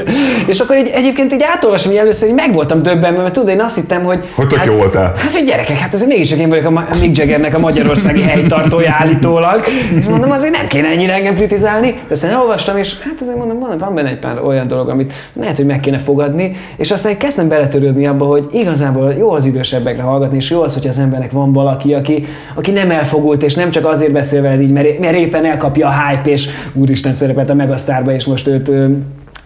És 0.48 0.60
akkor 0.60 0.78
így, 0.78 0.88
egyébként 0.88 1.34
így 1.34 1.44
átolvasom, 1.44 1.92
hogy 1.92 2.00
először 2.00 2.28
hogy 2.28 2.38
meg 2.38 2.54
voltam 2.54 2.82
döbbenve, 2.82 3.22
mert 3.22 3.34
tudod, 3.34 3.50
én 3.50 3.62
azt 3.62 3.76
hittem, 3.76 4.04
hogy... 4.04 4.26
Hogy 4.36 4.48
tök 4.48 4.58
hát, 4.58 4.68
jó 4.68 4.74
voltál. 4.74 5.14
Hát, 5.18 5.34
hogy 5.34 5.44
gyerekek, 5.44 5.78
hát 5.78 5.94
ez 5.94 6.08
mégis 6.08 6.32
én 6.32 6.50
vagyok 6.50 6.66
a 6.66 6.88
Mick 7.02 7.18
Jaggernek 7.18 7.56
a 7.56 7.60
magyarországi 7.60 8.22
helytartója 8.22 8.96
állítólag. 9.00 9.64
És 10.00 10.06
mondom, 10.06 10.32
azért 10.32 10.54
nem 10.54 10.68
kéne 10.68 10.88
ennyire 10.88 11.14
engem 11.14 11.36
kritizálni. 11.36 11.92
De 12.08 12.14
aztán 12.14 12.40
olvastam, 12.40 12.78
és 12.78 13.00
hát 13.00 13.22
azért 13.22 13.38
mondom, 13.38 13.60
van, 13.60 13.78
van 13.78 13.96
benne 13.96 14.10
egy 14.10 14.20
pár 14.20 14.40
olyan 14.46 14.68
dolog, 14.68 14.90
amit 14.90 15.14
lehet, 15.34 15.56
hogy 15.56 15.66
meg 15.66 15.80
kéne 15.80 15.98
fogadni. 15.98 16.52
És 16.78 16.92
aztán 16.92 17.18
kezdtem 17.18 17.48
beletörődni 17.48 18.08
abba, 18.08 18.26
hogy 18.26 18.48
igazából 18.52 19.14
jó 19.14 19.32
az 19.32 19.46
idősebbekre 19.46 20.04
hallgatni, 20.04 20.38
és 20.38 20.50
jó 20.50 20.62
az, 20.62 20.74
hogy 20.74 20.88
az 20.88 21.00
embernek 21.00 21.32
van 21.32 21.47
valaki, 21.54 21.94
aki, 21.94 22.26
aki 22.56 22.72
nem 22.72 22.92
elfogult, 22.92 23.44
és 23.44 23.56
nem 23.56 23.70
csak 23.70 23.86
azért 23.86 24.12
beszél 24.12 24.42
veled 24.42 24.62
így, 24.62 24.72
mert, 24.72 25.00
mert 25.00 25.18
éppen 25.18 25.46
elkapja 25.46 25.88
a 25.88 25.94
hype, 26.08 26.30
és 26.30 26.48
úristen 26.74 27.16
szerepelt 27.16 27.50
a 27.50 27.54
Megasztárba, 27.54 28.14
és 28.14 28.26
most 28.26 28.48
őt 28.48 28.72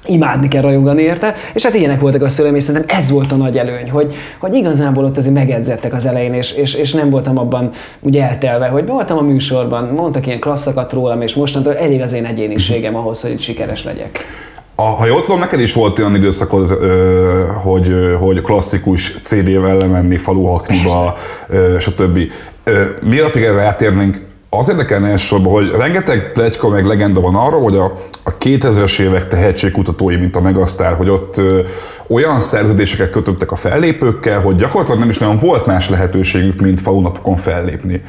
imádni 0.06 0.48
kell 0.48 0.62
rajongani 0.62 1.02
érte, 1.02 1.34
és 1.54 1.64
hát 1.64 1.74
ilyenek 1.74 2.00
voltak 2.00 2.22
a 2.22 2.30
szüleim, 2.30 2.56
és 2.56 2.64
szerintem 2.64 2.98
ez 2.98 3.12
volt 3.12 3.32
a 3.32 3.36
nagy 3.36 3.58
előny, 3.58 3.90
hogy, 3.90 4.14
hogy 4.38 4.54
igazából 4.54 5.06
ott 5.06 5.18
azért 5.18 5.34
megedzettek 5.34 5.94
az 5.94 6.06
elején, 6.06 6.34
és, 6.34 6.52
és, 6.52 6.74
és 6.74 6.94
nem 6.94 7.10
voltam 7.10 7.38
abban 7.38 7.70
ugye 8.00 8.24
eltelve, 8.24 8.68
hogy 8.68 8.86
voltam 8.86 9.18
a 9.18 9.22
műsorban, 9.22 9.92
mondtak 9.96 10.28
ilyen 10.28 10.40
klasszakat 10.40 10.94
rólam, 10.94 11.22
és 11.22 11.36
mostantól 11.36 11.78
elég 11.78 12.02
az 12.02 12.14
én 12.14 12.26
egyéniségem 12.26 12.96
ahhoz, 12.96 13.22
hogy 13.22 13.40
sikeres 13.40 13.84
legyek. 13.84 14.26
A, 14.76 14.82
ha 14.82 15.06
jól 15.06 15.22
tudom, 15.22 15.40
neked 15.40 15.60
is 15.60 15.74
volt 15.74 16.00
olyan 16.00 16.16
időszakod, 16.16 16.72
ö, 16.72 17.46
hogy, 17.64 17.96
hogy 18.20 18.42
klasszikus 18.42 19.14
CD-vel 19.22 19.78
lemenni 19.78 20.18
faluhakniba, 20.18 21.16
stb. 21.80 22.20
Ö, 22.64 22.84
mi 23.02 23.20
alapig 23.20 23.44
erre 23.44 23.62
átérnénk, 23.62 24.30
az 24.50 24.70
érdekelne 24.70 25.10
elsősorban, 25.10 25.54
hogy 25.54 25.72
rengeteg 25.78 26.32
plegyka 26.32 26.70
meg 26.70 26.86
legenda 26.86 27.22
van 27.22 27.36
arról, 27.36 27.62
hogy 27.62 27.76
a, 27.76 27.84
a 28.24 28.38
2000-es 28.38 29.00
évek 29.00 29.28
tehetségkutatói, 29.28 30.16
mint 30.16 30.36
a 30.36 30.42
Megasztár, 30.42 30.96
hogy 30.96 31.10
ott 31.10 31.38
ö, 31.38 31.60
olyan 32.08 32.42
szerződéseket 32.42 33.10
kötöttek 33.10 33.52
a 33.52 33.56
fellépőkkel, 33.56 34.42
hogy 34.42 34.56
gyakorlatilag 34.56 35.00
nem 35.00 35.10
is 35.10 35.18
nagyon 35.18 35.36
volt 35.36 35.66
más 35.66 35.90
lehetőségük, 35.90 36.62
mint 36.62 36.82
falunapokon 36.82 37.38
fellépni. 37.38 38.02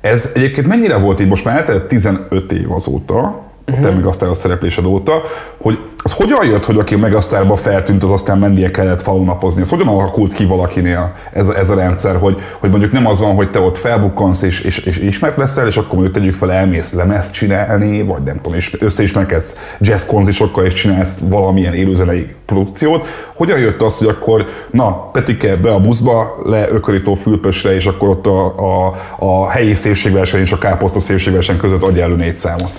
Ez 0.00 0.30
egyébként 0.34 0.66
mennyire 0.66 0.96
volt 0.96 1.20
így, 1.20 1.28
most 1.28 1.44
már 1.44 1.56
eltelt 1.56 1.82
15 1.82 2.52
év 2.52 2.72
azóta, 2.72 3.49
uh-huh. 3.78 4.00
te 4.02 4.08
aztán 4.08 4.28
a 4.28 4.34
szereplésed 4.34 4.84
óta, 4.84 5.20
hogy 5.60 5.78
az 6.02 6.12
hogyan 6.12 6.46
jött, 6.46 6.64
hogy 6.64 6.78
aki 6.78 6.96
meg 6.96 7.14
aztán 7.14 7.56
feltűnt, 7.56 8.02
az 8.02 8.10
aztán 8.10 8.38
mennie 8.38 8.70
kellett 8.70 9.02
falunapozni? 9.02 9.60
Ez 9.60 9.68
hogyan 9.68 9.88
alakult 9.88 10.32
ki 10.32 10.44
valakinél 10.44 11.12
ez, 11.32 11.48
ez 11.48 11.70
a 11.70 11.74
rendszer, 11.74 12.16
hogy, 12.16 12.40
hogy 12.60 12.70
mondjuk 12.70 12.92
nem 12.92 13.06
az 13.06 13.20
van, 13.20 13.34
hogy 13.34 13.50
te 13.50 13.60
ott 13.60 13.78
felbukkansz 13.78 14.42
és, 14.42 14.60
és, 14.60 14.78
és 14.78 14.98
ismert 14.98 15.36
leszel, 15.36 15.66
és 15.66 15.76
akkor 15.76 15.92
mondjuk 15.92 16.14
tegyük 16.14 16.34
fel, 16.34 16.52
elmész 16.52 16.92
lemezt 16.92 17.32
csinálni, 17.32 18.02
vagy 18.02 18.22
nem 18.22 18.36
tudom, 18.36 18.54
és 18.54 18.76
összeismerkedsz 18.80 19.56
jazz 19.78 20.04
konzisokkal, 20.04 20.64
és 20.64 20.74
csinálsz 20.74 21.18
valamilyen 21.22 21.74
élőzenei 21.74 22.26
produkciót. 22.46 23.06
Hogyan 23.34 23.58
jött 23.58 23.82
az, 23.82 23.98
hogy 23.98 24.08
akkor, 24.08 24.46
na, 24.70 25.10
Petike 25.12 25.56
be 25.56 25.72
a 25.72 25.80
buszba, 25.80 26.34
le 26.44 26.68
ökörító 26.70 27.14
fülpösre, 27.14 27.74
és 27.74 27.86
akkor 27.86 28.08
ott 28.08 28.26
a, 28.26 28.46
a, 28.58 28.94
a 29.18 29.50
helyi 29.50 29.74
szépségverseny 29.74 30.40
és 30.40 30.52
a 30.52 30.58
káposzta 30.58 30.98
szépségverseny 30.98 31.56
között 31.56 31.82
adja 31.82 32.02
elő 32.02 32.16
négy 32.16 32.36
számot? 32.36 32.72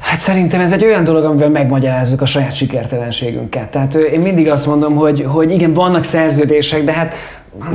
Hát 0.00 0.18
szerintem 0.18 0.60
ez 0.60 0.72
egy 0.72 0.84
olyan 0.84 1.04
dolog, 1.04 1.24
amivel 1.24 1.48
megmagyarázzuk 1.48 2.20
a 2.20 2.26
saját 2.26 2.54
sikertelenségünket. 2.54 3.68
Tehát 3.68 3.94
én 3.94 4.20
mindig 4.20 4.50
azt 4.50 4.66
mondom, 4.66 4.94
hogy, 4.94 5.24
hogy 5.28 5.50
igen, 5.50 5.72
vannak 5.72 6.04
szerződések, 6.04 6.84
de 6.84 6.92
hát 6.92 7.14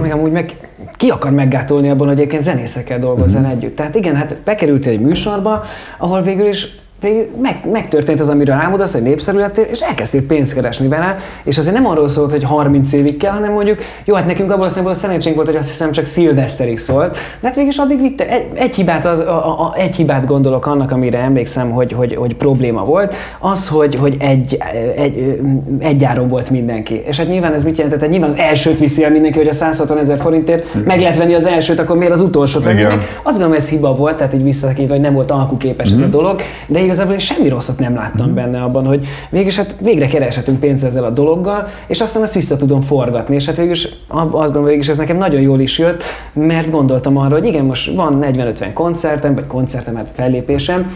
meg 0.01 0.11
amúgy 0.11 0.31
meg 0.31 0.55
ki 0.97 1.09
akar 1.09 1.31
meggátolni 1.31 1.89
abban, 1.89 2.07
hogy 2.07 2.17
egyébként 2.17 2.43
zenészekkel 2.43 2.99
dolgozzen 2.99 3.41
uh-huh. 3.41 3.57
együtt. 3.57 3.75
Tehát 3.75 3.95
igen, 3.95 4.15
hát 4.15 4.35
bekerültél 4.43 4.91
egy 4.91 4.99
műsorba, 4.99 5.63
ahol 5.97 6.21
végül 6.21 6.47
is 6.47 6.67
meg, 7.41 7.59
megtörtént 7.71 8.19
az, 8.19 8.29
amiről 8.29 8.55
álmodasz, 8.55 8.93
hogy 8.93 9.01
népszerű 9.01 9.37
lettél, 9.37 9.63
és 9.63 9.79
elkezdtél 9.79 10.25
pénzt 10.25 10.53
keresni 10.53 10.87
vele, 10.87 11.15
és 11.43 11.57
azért 11.57 11.75
nem 11.75 11.87
arról 11.87 12.07
szólt, 12.07 12.31
hogy 12.31 12.43
30 12.43 12.93
évig 12.93 13.17
kell, 13.17 13.31
hanem 13.31 13.51
mondjuk, 13.51 13.79
jó, 14.05 14.15
hát 14.15 14.25
nekünk 14.25 14.51
abból 14.51 14.65
a 14.65 14.69
szempontból 14.69 15.03
szerencsénk 15.03 15.35
volt, 15.35 15.47
hogy 15.47 15.55
azt 15.55 15.69
hiszem 15.69 15.91
csak 15.91 16.05
szilveszterig 16.05 16.77
szólt, 16.77 17.11
de 17.39 17.47
hát 17.47 17.55
végig 17.55 17.73
addig 17.77 18.01
vitte, 18.01 18.27
egy, 18.29 18.45
egy, 18.53 18.75
hibát, 18.75 19.05
az, 19.05 19.19
a, 19.19 19.59
a, 19.59 19.73
egy 19.77 19.95
hibát 19.95 20.25
gondolok 20.25 20.65
annak, 20.65 20.91
amire 20.91 21.19
emlékszem, 21.19 21.71
hogy, 21.71 21.91
hogy, 21.91 22.15
hogy 22.15 22.35
probléma 22.35 22.85
volt, 22.85 23.15
az, 23.39 23.67
hogy, 23.67 23.95
hogy 23.95 24.15
egy, 24.19 24.57
egy, 24.95 25.39
egy 25.79 26.03
áron 26.03 26.27
volt 26.27 26.49
mindenki. 26.49 27.03
És 27.07 27.17
hát 27.17 27.27
nyilván 27.27 27.53
ez 27.53 27.63
mit 27.63 27.77
jelentett? 27.77 28.01
Hát 28.01 28.09
nyilván 28.09 28.29
az 28.29 28.37
elsőt 28.37 28.79
viszi 28.79 29.03
el 29.03 29.11
mindenki, 29.11 29.37
hogy 29.37 29.47
a 29.47 29.53
160 29.53 29.97
ezer 29.97 30.17
forintért 30.17 30.85
meg 30.85 30.99
lehet 30.99 31.17
venni 31.17 31.33
az 31.33 31.45
elsőt, 31.45 31.79
akkor 31.79 31.97
miért 31.97 32.13
az 32.13 32.21
utolsót 32.21 32.63
venni 32.63 32.81
meg? 32.81 33.19
Azt 33.23 33.37
gondolom, 33.37 33.53
ez 33.53 33.69
hiba 33.69 33.95
volt, 33.95 34.17
tehát 34.17 34.33
így 34.33 34.43
visszatekintve, 34.43 34.93
hogy 34.93 35.03
nem 35.03 35.13
volt 35.13 35.31
alkuképes 35.31 35.87
mm-hmm. 35.87 35.95
ez 35.95 36.01
a 36.01 36.07
mhm. 36.07 36.15
dolog, 36.15 36.41
de 36.67 36.84
igazából 36.85 37.13
én 37.13 37.19
semmi 37.19 37.49
rosszat 37.49 37.79
nem 37.79 37.95
láttam 37.95 38.25
mm-hmm. 38.25 38.35
benne 38.35 38.61
abban, 38.61 38.85
hogy 38.85 39.07
végülis 39.29 39.55
hát 39.55 39.75
végre 39.81 40.07
kereshetünk 40.07 40.59
pénzt 40.59 40.83
ezzel 40.83 41.03
a 41.03 41.09
dologgal, 41.09 41.67
és 41.87 42.01
aztán 42.01 42.23
ezt 42.23 42.33
vissza 42.33 42.57
tudom 42.57 42.81
forgatni. 42.81 43.35
És 43.35 43.45
hát 43.45 43.57
végülis 43.57 43.89
azt 44.07 44.29
gondolom, 44.31 44.63
végülis 44.63 44.87
ez 44.87 44.97
nekem 44.97 45.17
nagyon 45.17 45.41
jól 45.41 45.59
is 45.59 45.77
jött, 45.77 46.03
mert 46.33 46.71
gondoltam 46.71 47.17
arra, 47.17 47.35
hogy 47.35 47.45
igen, 47.45 47.65
most 47.65 47.95
van 47.95 48.19
40-50 48.21 48.65
koncertem, 48.73 49.35
vagy 49.35 49.47
koncertem, 49.47 49.95
hát 49.95 50.09
fellépésem, 50.13 50.95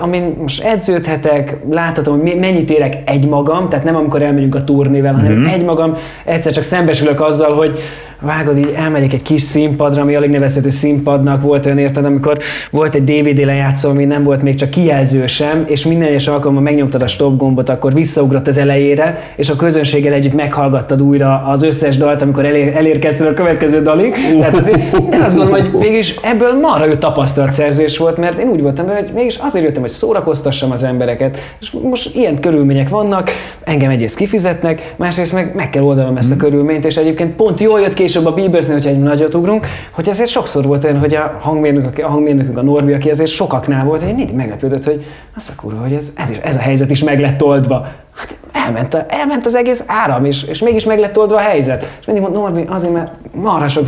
amin 0.00 0.36
most 0.40 0.64
edződhetek, 0.64 1.56
láthatom, 1.70 2.20
hogy 2.20 2.38
mennyit 2.38 2.70
érek 2.70 2.96
egy 3.04 3.28
magam, 3.28 3.68
tehát 3.68 3.84
nem 3.84 3.96
amikor 3.96 4.22
elmegyünk 4.22 4.54
a 4.54 4.64
turnével, 4.64 5.14
hanem 5.14 5.32
mm-hmm. 5.32 5.46
egy 5.46 5.64
magam, 5.64 5.92
egyszer 6.24 6.52
csak 6.52 6.62
szembesülök 6.62 7.20
azzal, 7.20 7.54
hogy 7.54 7.78
vágod, 8.20 8.58
így 8.58 8.74
elmegyek 8.76 9.12
egy 9.12 9.22
kis 9.22 9.42
színpadra, 9.42 10.02
ami 10.02 10.14
alig 10.14 10.30
nevezhető 10.30 10.70
színpadnak 10.70 11.42
volt 11.42 11.66
olyan 11.66 11.78
érted, 11.78 12.04
amikor 12.04 12.38
volt 12.70 12.94
egy 12.94 13.04
DVD 13.04 13.44
lejátszó, 13.44 13.88
ami 13.88 14.04
nem 14.04 14.22
volt 14.22 14.42
még 14.42 14.54
csak 14.54 14.70
kijelző 14.70 15.26
sem, 15.26 15.64
és 15.66 15.84
minden 15.84 16.08
egyes 16.08 16.28
alkalommal 16.28 16.62
megnyomtad 16.62 17.02
a 17.02 17.06
stop 17.06 17.36
gombot, 17.36 17.68
akkor 17.68 17.94
visszaugrott 17.94 18.46
az 18.46 18.58
elejére, 18.58 19.32
és 19.36 19.48
a 19.48 19.56
közönséggel 19.56 20.12
együtt 20.12 20.34
meghallgattad 20.34 21.02
újra 21.02 21.42
az 21.46 21.62
összes 21.62 21.96
dalt, 21.96 22.22
amikor 22.22 22.44
elér, 22.44 22.76
elérkeztél 22.76 23.26
a 23.26 23.34
következő 23.34 23.82
dalig. 23.82 24.14
Tehát 24.38 24.56
azért, 24.56 24.78
én 25.12 25.20
azt 25.20 25.36
gondolom, 25.36 25.60
hogy 25.60 25.78
mégis 25.78 26.14
ebből 26.22 26.58
marha 26.60 26.86
jó 26.86 26.94
tapasztalatszerzés 26.94 27.98
volt, 27.98 28.16
mert 28.16 28.38
én 28.38 28.48
úgy 28.48 28.62
voltam 28.62 28.86
vele, 28.86 28.98
hogy 28.98 29.10
mégis 29.14 29.36
azért 29.36 29.64
jöttem, 29.64 29.80
hogy 29.80 29.90
szórakoztassam 29.90 30.70
az 30.70 30.82
embereket, 30.82 31.38
és 31.60 31.70
most 31.70 32.14
ilyen 32.14 32.40
körülmények 32.40 32.88
vannak, 32.88 33.30
engem 33.64 33.90
egyrészt 33.90 34.16
kifizetnek, 34.16 34.94
másrészt 34.96 35.32
meg, 35.32 35.54
meg 35.54 35.70
kell 35.70 35.82
oldanom 35.82 36.16
ezt 36.16 36.30
a 36.30 36.34
mhm. 36.34 36.44
körülményt, 36.44 36.84
és 36.84 36.96
egyébként 36.96 37.34
pont 37.36 37.60
jól 37.60 37.80
jött 37.80 37.94
ki 37.94 38.07
később 38.08 38.26
a 38.26 38.34
Biebersnél, 38.34 38.74
hogyha 38.74 38.90
egy 38.90 38.98
nagyot 38.98 39.34
ugrunk, 39.34 39.66
hogy 39.90 40.08
ezért 40.08 40.30
sokszor 40.30 40.64
volt 40.64 40.84
olyan, 40.84 40.98
hogy 40.98 41.14
a 41.14 41.38
hangmérnök, 41.40 41.98
a 41.98 42.08
hangmérnökünk, 42.08 42.58
a 42.58 42.62
Norbi, 42.62 42.92
aki 42.92 43.10
ezért 43.10 43.30
sokaknál 43.30 43.84
volt, 43.84 44.02
hogy 44.02 44.14
mindig 44.14 44.34
meglepődött, 44.34 44.84
hogy 44.84 45.04
az 45.36 45.52
a 45.56 45.60
kurva, 45.60 45.80
hogy 45.80 45.92
ez, 45.92 46.12
ez, 46.14 46.30
is, 46.30 46.36
ez 46.36 46.56
a 46.56 46.58
helyzet 46.58 46.90
is 46.90 47.04
meg 47.04 47.20
lett 47.20 47.42
oldva. 47.42 47.86
Hát 48.16 48.34
elment, 48.52 48.94
a, 48.94 49.06
elment 49.08 49.46
az 49.46 49.54
egész 49.54 49.84
áram, 49.86 50.24
és, 50.24 50.42
és 50.42 50.58
mégis 50.58 50.84
meg 50.84 50.98
lett 50.98 51.18
oldva 51.18 51.36
a 51.36 51.40
helyzet. 51.40 51.88
És 52.00 52.06
mindig 52.06 52.24
mondom, 52.24 52.42
Norbi, 52.42 52.64
azért, 52.68 52.92
mert 52.92 53.12
marha 53.34 53.68
sok 53.68 53.86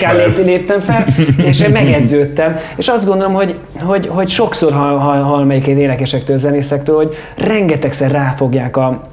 kell 0.00 0.44
léptem 0.44 0.80
fel, 0.80 1.04
és 1.48 1.60
én 1.60 1.70
megedződtem. 1.70 2.56
És 2.76 2.88
azt 2.88 3.06
gondolom, 3.06 3.34
hogy, 3.34 3.58
hogy, 3.80 4.06
hogy 4.06 4.28
sokszor 4.28 4.72
hall, 4.72 4.98
hall, 4.98 5.22
hall 5.22 5.44
melyik 5.44 5.66
énekesektől, 5.66 6.36
zenészektől, 6.36 6.96
hogy 6.96 7.16
rengetegszer 7.36 8.10
ráfogják 8.10 8.76
a, 8.76 9.08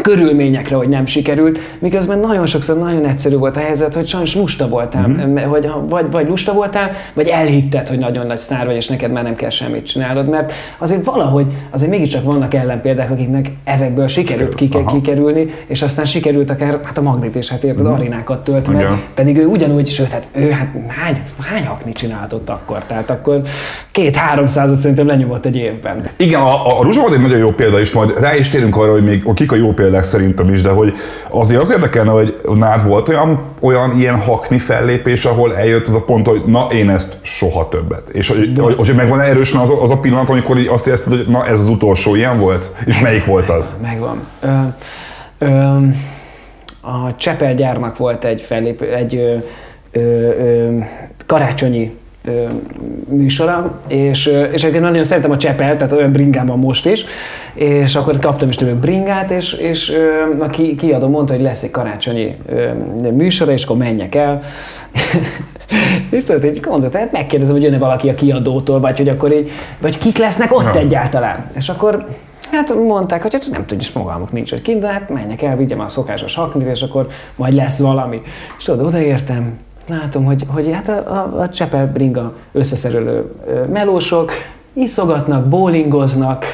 körülményekre, 0.00 0.76
hogy 0.76 0.88
nem 0.88 1.06
sikerült, 1.06 1.58
miközben 1.78 2.18
nagyon 2.18 2.46
sokszor 2.46 2.78
nagyon 2.78 3.06
egyszerű 3.06 3.36
volt 3.36 3.56
a 3.56 3.60
helyzet, 3.60 3.94
hogy 3.94 4.06
sajnos 4.06 4.34
lusta 4.34 4.68
voltál, 4.68 5.08
mm-hmm. 5.08 5.36
hogy 5.36 5.70
vagy, 5.88 6.10
vagy 6.10 6.28
lusta 6.28 6.52
voltál, 6.52 6.90
vagy 7.14 7.28
elhitted, 7.28 7.88
hogy 7.88 7.98
nagyon 7.98 8.26
nagy 8.26 8.36
sztár 8.36 8.66
vagy, 8.66 8.74
és 8.74 8.88
neked 8.88 9.12
már 9.12 9.22
nem 9.22 9.34
kell 9.34 9.50
semmit 9.50 9.86
csinálnod, 9.86 10.28
mert 10.28 10.52
azért 10.78 11.04
valahogy, 11.04 11.46
azért 11.70 11.90
mégiscsak 11.90 12.24
vannak 12.24 12.54
ellenpéldák, 12.54 13.10
akiknek 13.10 13.50
ezekből 13.64 14.08
sikerült 14.08 14.54
kike, 14.54 14.84
kikerülni, 14.84 15.46
és 15.66 15.82
aztán 15.82 16.04
sikerült 16.04 16.50
akár 16.50 16.80
hát 16.84 16.98
a 16.98 17.02
Magnit 17.02 17.34
is, 17.34 17.48
hát 17.48 17.64
érted, 17.64 17.82
mm-hmm. 17.82 17.92
arinákat 17.92 18.44
tölt 18.44 18.68
meg, 18.68 18.80
Igen. 18.80 19.00
pedig 19.14 19.38
ő 19.38 19.46
ugyanúgy, 19.46 19.88
sőt, 19.88 20.08
hát 20.08 20.28
ő 20.32 20.50
hát 20.50 20.68
hány, 20.88 21.16
hány 21.38 21.66
hakni 21.66 21.92
csináltott 21.92 22.48
akkor, 22.48 22.78
tehát 22.84 23.10
akkor 23.10 23.40
két-háromszázat 23.90 24.78
szerintem 24.78 25.06
lenyomott 25.06 25.46
egy 25.46 25.56
évben. 25.56 26.08
Igen, 26.16 26.40
a, 26.40 26.78
a 26.78 26.82
Ruzsa 26.82 27.00
volt 27.00 27.12
egy 27.12 27.20
nagyon 27.20 27.38
jó 27.38 27.50
példa, 27.50 27.80
és 27.80 27.92
majd 27.92 28.20
rá 28.20 28.36
is 28.36 28.48
térünk 28.48 28.76
arra, 28.76 28.92
hogy 28.92 29.04
még 29.04 29.24
kik 29.34 29.52
a 29.52 29.56
jó 29.56 29.72
példák 29.82 30.04
szerintem 30.04 30.48
is, 30.48 30.62
de 30.62 30.70
hogy 30.70 30.94
azért 31.30 31.60
az 31.60 31.72
érdekelne, 31.72 32.10
hogy 32.10 32.36
nád 32.54 32.86
volt 32.86 33.08
olyan, 33.08 33.40
olyan 33.60 33.98
ilyen 33.98 34.20
hakni 34.20 34.58
fellépés, 34.58 35.24
ahol 35.24 35.56
eljött 35.56 35.88
az 35.88 35.94
a 35.94 36.02
pont, 36.02 36.26
hogy 36.26 36.42
na 36.46 36.66
én 36.72 36.90
ezt 36.90 37.16
soha 37.22 37.68
többet. 37.68 38.08
És 38.08 38.28
hogy, 38.28 38.52
hogy, 38.58 38.74
hogy 38.76 38.94
megvan 38.94 39.20
erősen 39.20 39.60
az, 39.60 39.72
az 39.80 39.90
a 39.90 39.98
pillanat, 39.98 40.28
amikor 40.28 40.58
így 40.58 40.66
azt 40.66 40.86
érezted, 40.86 41.12
hogy 41.12 41.28
na 41.28 41.46
ez 41.46 41.58
az 41.58 41.68
utolsó 41.68 42.14
ilyen 42.14 42.38
volt? 42.38 42.70
És 42.84 43.00
melyik 43.00 43.24
volt 43.24 43.50
az? 43.50 43.76
Megvan. 43.82 44.26
Ö, 44.40 44.48
ö, 45.38 45.46
a 46.80 47.16
Csepel 47.16 47.54
gyárnak 47.54 47.96
volt 47.96 48.24
egy 48.24 48.40
fellép, 48.40 48.80
egy 48.80 49.16
ö, 49.16 49.36
ö, 49.92 50.00
ö, 50.00 50.78
karácsonyi 51.26 51.96
műsora, 53.08 53.80
és, 53.88 54.26
és 54.26 54.62
egyébként 54.62 54.84
nagyon 54.84 55.04
szeretem 55.04 55.30
a 55.30 55.36
Csepel, 55.36 55.76
tehát 55.76 55.92
olyan 55.92 56.12
bringám 56.12 56.46
van 56.46 56.58
most 56.58 56.86
is, 56.86 57.04
és 57.54 57.96
akkor 57.96 58.18
kaptam 58.18 58.48
is 58.48 58.56
tőlük 58.56 58.76
bringát, 58.76 59.30
és, 59.30 59.52
és 59.52 59.92
a 60.38 60.46
kiadó 60.76 61.08
mondta, 61.08 61.32
hogy 61.32 61.42
lesz 61.42 61.62
egy 61.62 61.70
karácsonyi 61.70 62.36
műsora, 63.14 63.52
és 63.52 63.64
akkor 63.64 63.76
menjek 63.76 64.14
el. 64.14 64.40
és 66.10 66.24
tudod, 66.24 66.42
hogy 66.42 66.60
mondta, 66.68 66.88
tehát 66.88 67.12
megkérdezem, 67.12 67.54
hogy 67.54 67.62
jönne 67.62 67.78
valaki 67.78 68.08
a 68.08 68.14
kiadótól, 68.14 68.80
vagy 68.80 68.96
hogy 68.96 69.08
akkor 69.08 69.32
így, 69.32 69.50
vagy 69.78 69.98
kik 69.98 70.18
lesznek 70.18 70.56
ott 70.56 70.74
egyáltalán. 70.74 71.50
És 71.56 71.68
akkor 71.68 72.06
Hát 72.52 72.74
mondták, 72.74 73.22
hogy 73.22 73.32
hát 73.32 73.48
nem 73.50 73.66
tudja, 73.66 73.88
fogalmuk 73.88 74.32
nincs, 74.32 74.50
hogy 74.50 74.62
kint, 74.62 74.80
de 74.80 74.86
hát 74.86 75.08
menjek 75.08 75.42
el, 75.42 75.56
vigyem 75.56 75.80
a 75.80 75.88
szokásos 75.88 76.34
haknit, 76.34 76.66
és 76.66 76.82
akkor 76.82 77.06
majd 77.36 77.52
lesz 77.52 77.78
valami. 77.78 78.22
És 78.58 78.64
tudod, 78.64 78.86
odaértem, 78.86 79.58
látom, 79.86 80.24
hogy, 80.24 80.44
hogy 80.46 80.70
hát 80.72 80.88
a, 80.88 80.92
a, 80.92 81.40
a 81.40 81.48
Csepel 81.48 81.90
bringa 81.92 82.34
összeszerelő 82.52 83.32
melósok 83.72 84.32
iszogatnak, 84.72 85.46
bowlingoznak, 85.46 86.44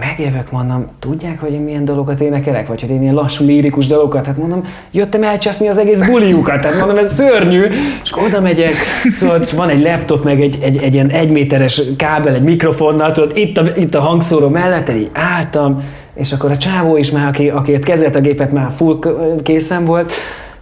megjövök, 0.00 0.50
mondom, 0.50 0.86
tudják, 0.98 1.40
hogy 1.40 1.52
én 1.52 1.60
milyen 1.60 1.84
dolgokat 1.84 2.20
énekelek? 2.20 2.66
Vagy 2.66 2.80
hogy 2.80 2.90
én 2.90 3.02
ilyen 3.02 3.14
lassú, 3.14 3.44
lírikus 3.44 3.86
dolgokat? 3.86 4.26
Hát 4.26 4.36
mondom, 4.36 4.64
jöttem 4.90 5.22
elcseszni 5.22 5.68
az 5.68 5.78
egész 5.78 6.06
buliukat. 6.06 6.60
Tehát 6.60 6.78
mondom, 6.78 6.96
ez 6.96 7.14
szörnyű. 7.14 7.66
És 8.02 8.12
oda 8.26 8.40
megyek, 8.40 8.74
tudod, 9.18 9.56
van 9.56 9.68
egy 9.68 9.82
laptop, 9.82 10.24
meg 10.24 10.40
egy, 10.40 10.58
egy, 10.62 10.76
egy 10.76 10.94
ilyen 10.94 11.10
egyméteres 11.10 11.82
kábel, 11.96 12.34
egy 12.34 12.42
mikrofonnal, 12.42 13.12
tudod, 13.12 13.36
itt 13.36 13.58
a, 13.58 13.62
itt 13.76 13.94
a 13.94 14.00
hangszóró 14.00 14.48
mellett, 14.48 14.90
így 14.90 15.10
álltam, 15.12 15.84
és 16.14 16.32
akkor 16.32 16.50
a 16.50 16.56
csávó 16.56 16.96
is 16.96 17.10
már, 17.10 17.26
aki, 17.26 17.48
aki 17.48 17.78
kezelt 17.78 18.16
a 18.16 18.20
gépet, 18.20 18.52
már 18.52 18.70
full 18.70 18.98
készen 19.42 19.84
volt, 19.84 20.12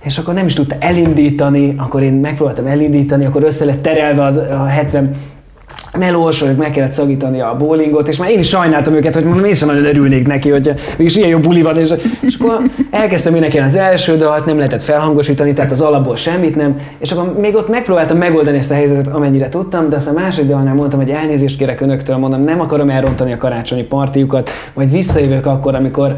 és 0.05 0.19
akkor 0.19 0.35
nem 0.35 0.47
is 0.47 0.55
tudta 0.55 0.77
elindítani, 0.79 1.75
akkor 1.77 2.03
én 2.03 2.13
megpróbáltam 2.13 2.67
elindítani, 2.67 3.25
akkor 3.25 3.43
össze 3.43 3.65
lett 3.65 3.83
terelve 3.83 4.25
az, 4.25 4.37
a 4.37 4.65
70 4.65 5.15
melós, 5.99 6.41
hogy 6.41 6.57
meg 6.57 6.71
kellett 6.71 6.93
szagítani 6.93 7.41
a 7.41 7.57
bowlingot, 7.59 8.09
és 8.09 8.17
már 8.17 8.31
én 8.31 8.39
is 8.39 8.49
sajnáltam 8.49 8.95
őket, 8.95 9.15
hogy 9.15 9.25
mondom, 9.25 9.45
én 9.45 9.55
sem 9.55 9.69
nagyon 9.69 9.85
örülnék 9.85 10.27
neki, 10.27 10.51
hogy 10.51 10.73
mégis 10.97 11.17
ilyen 11.17 11.29
jó 11.29 11.39
buli 11.39 11.63
van, 11.63 11.79
és, 11.79 11.93
és 12.21 12.37
akkor 12.41 12.59
elkezdtem 12.91 13.35
énekelni 13.35 13.67
az 13.67 13.77
első 13.77 14.17
dalt, 14.17 14.45
nem 14.45 14.57
lehetett 14.57 14.83
felhangosítani, 14.83 15.53
tehát 15.53 15.73
az 15.73 15.81
alapból 15.81 16.17
semmit 16.17 16.57
nem, 16.57 16.77
és 16.99 17.13
akkor 17.13 17.39
még 17.41 17.55
ott 17.55 17.69
megpróbáltam 17.69 18.17
megoldani 18.17 18.57
ezt 18.57 18.71
a 18.71 18.75
helyzetet, 18.75 19.15
amennyire 19.15 19.49
tudtam, 19.49 19.89
de 19.89 19.97
aztán 19.97 20.17
a 20.17 20.21
második 20.21 20.51
dalnál 20.51 20.75
mondtam, 20.75 21.01
hogy 21.01 21.11
elnézést 21.11 21.57
kérek 21.57 21.81
önöktől, 21.81 22.17
mondom, 22.17 22.41
nem 22.41 22.61
akarom 22.61 22.91
elrontani 22.91 23.33
a 23.33 23.37
karácsonyi 23.37 23.83
partiukat, 23.83 24.51
majd 24.75 24.91
visszajövök 24.91 25.47
akkor, 25.47 25.75
amikor 25.75 26.15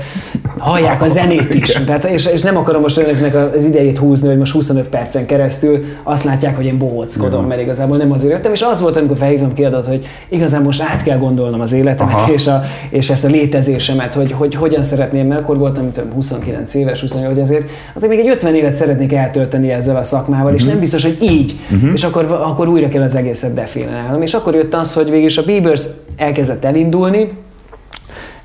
hallják 0.59 1.03
a 1.03 1.07
zenét 1.07 1.55
is. 1.55 1.73
Tehát, 1.87 2.05
és, 2.05 2.27
és 2.27 2.43
nem 2.43 2.57
akarom 2.57 2.81
most 2.81 2.99
önöknek 2.99 3.35
az 3.55 3.65
idejét 3.65 3.99
húzni, 3.99 4.29
hogy 4.29 4.39
most 4.39 4.53
25 4.53 4.89
percen 4.89 5.27
keresztül 5.27 5.85
azt 6.03 6.25
látják, 6.25 6.57
hogy 6.57 6.65
én 6.65 6.79
bohóckodom, 6.79 7.47
mert 7.47 7.61
igazából 7.61 7.97
nem 7.97 8.13
azért 8.13 8.33
jöttem, 8.33 8.53
és 8.53 8.63
az 8.63 8.81
volt, 8.81 8.97
amikor 8.97 9.17
felhívtam 9.17 9.53
kiadott, 9.63 9.87
hogy 9.87 10.07
igazán 10.29 10.63
most 10.63 10.83
át 10.83 11.03
kell 11.03 11.19
gondolnom 11.19 11.61
az 11.61 11.73
életemet 11.73 12.29
és, 12.29 12.47
a, 12.47 12.63
és 12.91 13.11
ezt 13.11 13.25
a 13.25 13.29
létezésemet, 13.29 14.15
hogy, 14.15 14.33
hogy 14.33 14.55
hogyan 14.55 14.83
szeretném, 14.83 15.27
mert 15.27 15.41
akkor 15.41 15.59
voltam, 15.59 15.83
mint 15.83 16.03
29 16.15 16.75
éves, 16.75 17.01
28, 17.01 17.33
hogy 17.33 17.43
azért, 17.43 17.69
azért 17.95 18.13
még 18.13 18.21
egy 18.21 18.29
50 18.29 18.55
évet 18.55 18.75
szeretnék 18.75 19.13
eltölteni 19.13 19.71
ezzel 19.71 19.97
a 19.97 20.03
szakmával, 20.03 20.45
uh-huh. 20.45 20.59
és 20.59 20.63
mhm. 20.63 20.71
nem 20.71 20.81
biztos, 20.81 21.03
hogy 21.03 21.19
így, 21.21 21.55
uh-huh. 21.71 21.91
és 21.95 22.05
akkor, 22.05 22.25
akkor 22.25 22.69
újra 22.69 22.89
kell 22.89 23.03
az 23.03 23.15
egészet 23.15 23.55
definiálnom. 23.55 24.23
És 24.23 24.35
akkor 24.35 24.55
jött 24.55 24.75
az, 24.75 24.95
hogy 24.95 25.11
végig 25.11 25.39
a 25.39 25.43
Bieber 25.43 25.79
elkezdett 26.17 26.65
elindulni, 26.65 27.33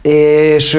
és, 0.08 0.78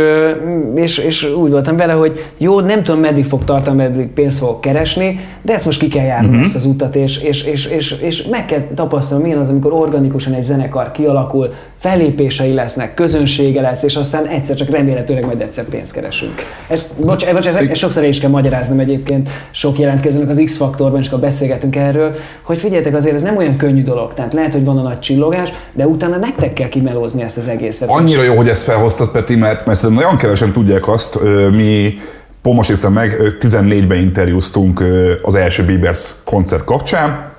és, 0.75 0.99
és 0.99 1.31
úgy 1.31 1.51
voltam 1.51 1.77
vele, 1.77 1.93
hogy 1.93 2.33
jó, 2.39 2.61
nem 2.61 2.83
tudom 2.83 3.01
meddig 3.01 3.25
fog 3.25 3.45
tartani, 3.45 3.77
meddig 3.77 4.07
pénzt 4.07 4.39
fogok 4.39 4.61
keresni, 4.61 5.21
de 5.43 5.53
ezt 5.53 5.65
most 5.65 5.81
ki 5.81 5.89
kell 5.89 6.05
járni 6.05 6.29
uh-huh. 6.29 6.43
ezt 6.43 6.55
az 6.55 6.65
utat, 6.65 6.97
és, 6.97 7.19
és, 7.19 7.43
és, 7.43 7.67
és, 7.67 7.93
és 8.01 8.27
meg 8.27 8.47
kell 8.47 8.63
tapasztalni, 8.75 9.23
milyen 9.23 9.39
az, 9.39 9.51
amikor 9.51 9.73
organikusan 9.73 10.33
egy 10.33 10.43
zenekar 10.43 10.93
kialakul, 10.93 11.53
fellépései 11.79 12.53
lesznek, 12.53 12.95
közönsége 12.95 13.61
lesz, 13.61 13.83
és 13.83 13.97
aztán 13.97 14.27
egyszer 14.27 14.57
csak 14.57 14.71
remélhetőleg 14.71 15.25
majd 15.25 15.41
egyszer 15.41 15.65
pénzt 15.65 15.93
keresünk. 15.93 16.33
Ez, 16.69 16.87
bocs, 17.05 17.33
bocs 17.33 17.47
ez, 17.47 17.55
ez 17.55 17.79
sokszor 17.79 18.05
is 18.05 18.21
kell 18.21 18.31
magyaráznom 18.31 18.79
egyébként, 18.79 19.29
sok 19.51 19.79
jelentkezőnek 19.79 20.29
az 20.29 20.43
X-faktorban, 20.45 21.01
és 21.01 21.07
akkor 21.07 21.21
beszélgetünk 21.21 21.77
erről, 21.77 22.15
hogy 22.43 22.59
figyeljetek, 22.59 22.95
azért 22.95 23.15
ez 23.15 23.23
nem 23.23 23.37
olyan 23.37 23.57
könnyű 23.57 23.83
dolog. 23.83 24.15
Tehát 24.15 24.33
lehet, 24.33 24.53
hogy 24.53 24.65
van 24.65 24.79
a 24.79 24.83
nagy 24.83 24.99
csillogás, 24.99 25.53
de 25.75 25.87
utána 25.87 26.17
nektek 26.17 26.53
kell 26.53 26.69
kimelózni 26.69 27.23
ezt 27.23 27.37
az 27.37 27.49
egészet. 27.49 27.89
Annyira 27.89 28.23
jó, 28.23 28.35
hogy 28.35 28.49
ezt 28.49 28.63
felhoztad, 28.63 29.11
Peti, 29.19 29.37
mert, 29.37 29.67
mert 29.67 29.89
nagyon 29.89 30.17
kevesen 30.17 30.53
tudják 30.53 30.89
azt, 30.89 31.19
mi 31.51 31.99
Pomoséztem 32.43 32.93
meg, 32.93 33.17
14-ben 33.41 33.99
interjúztunk 33.99 34.85
az 35.23 35.35
első 35.35 35.65
Biebers 35.65 36.15
koncert 36.25 36.65
kapcsán, 36.65 37.31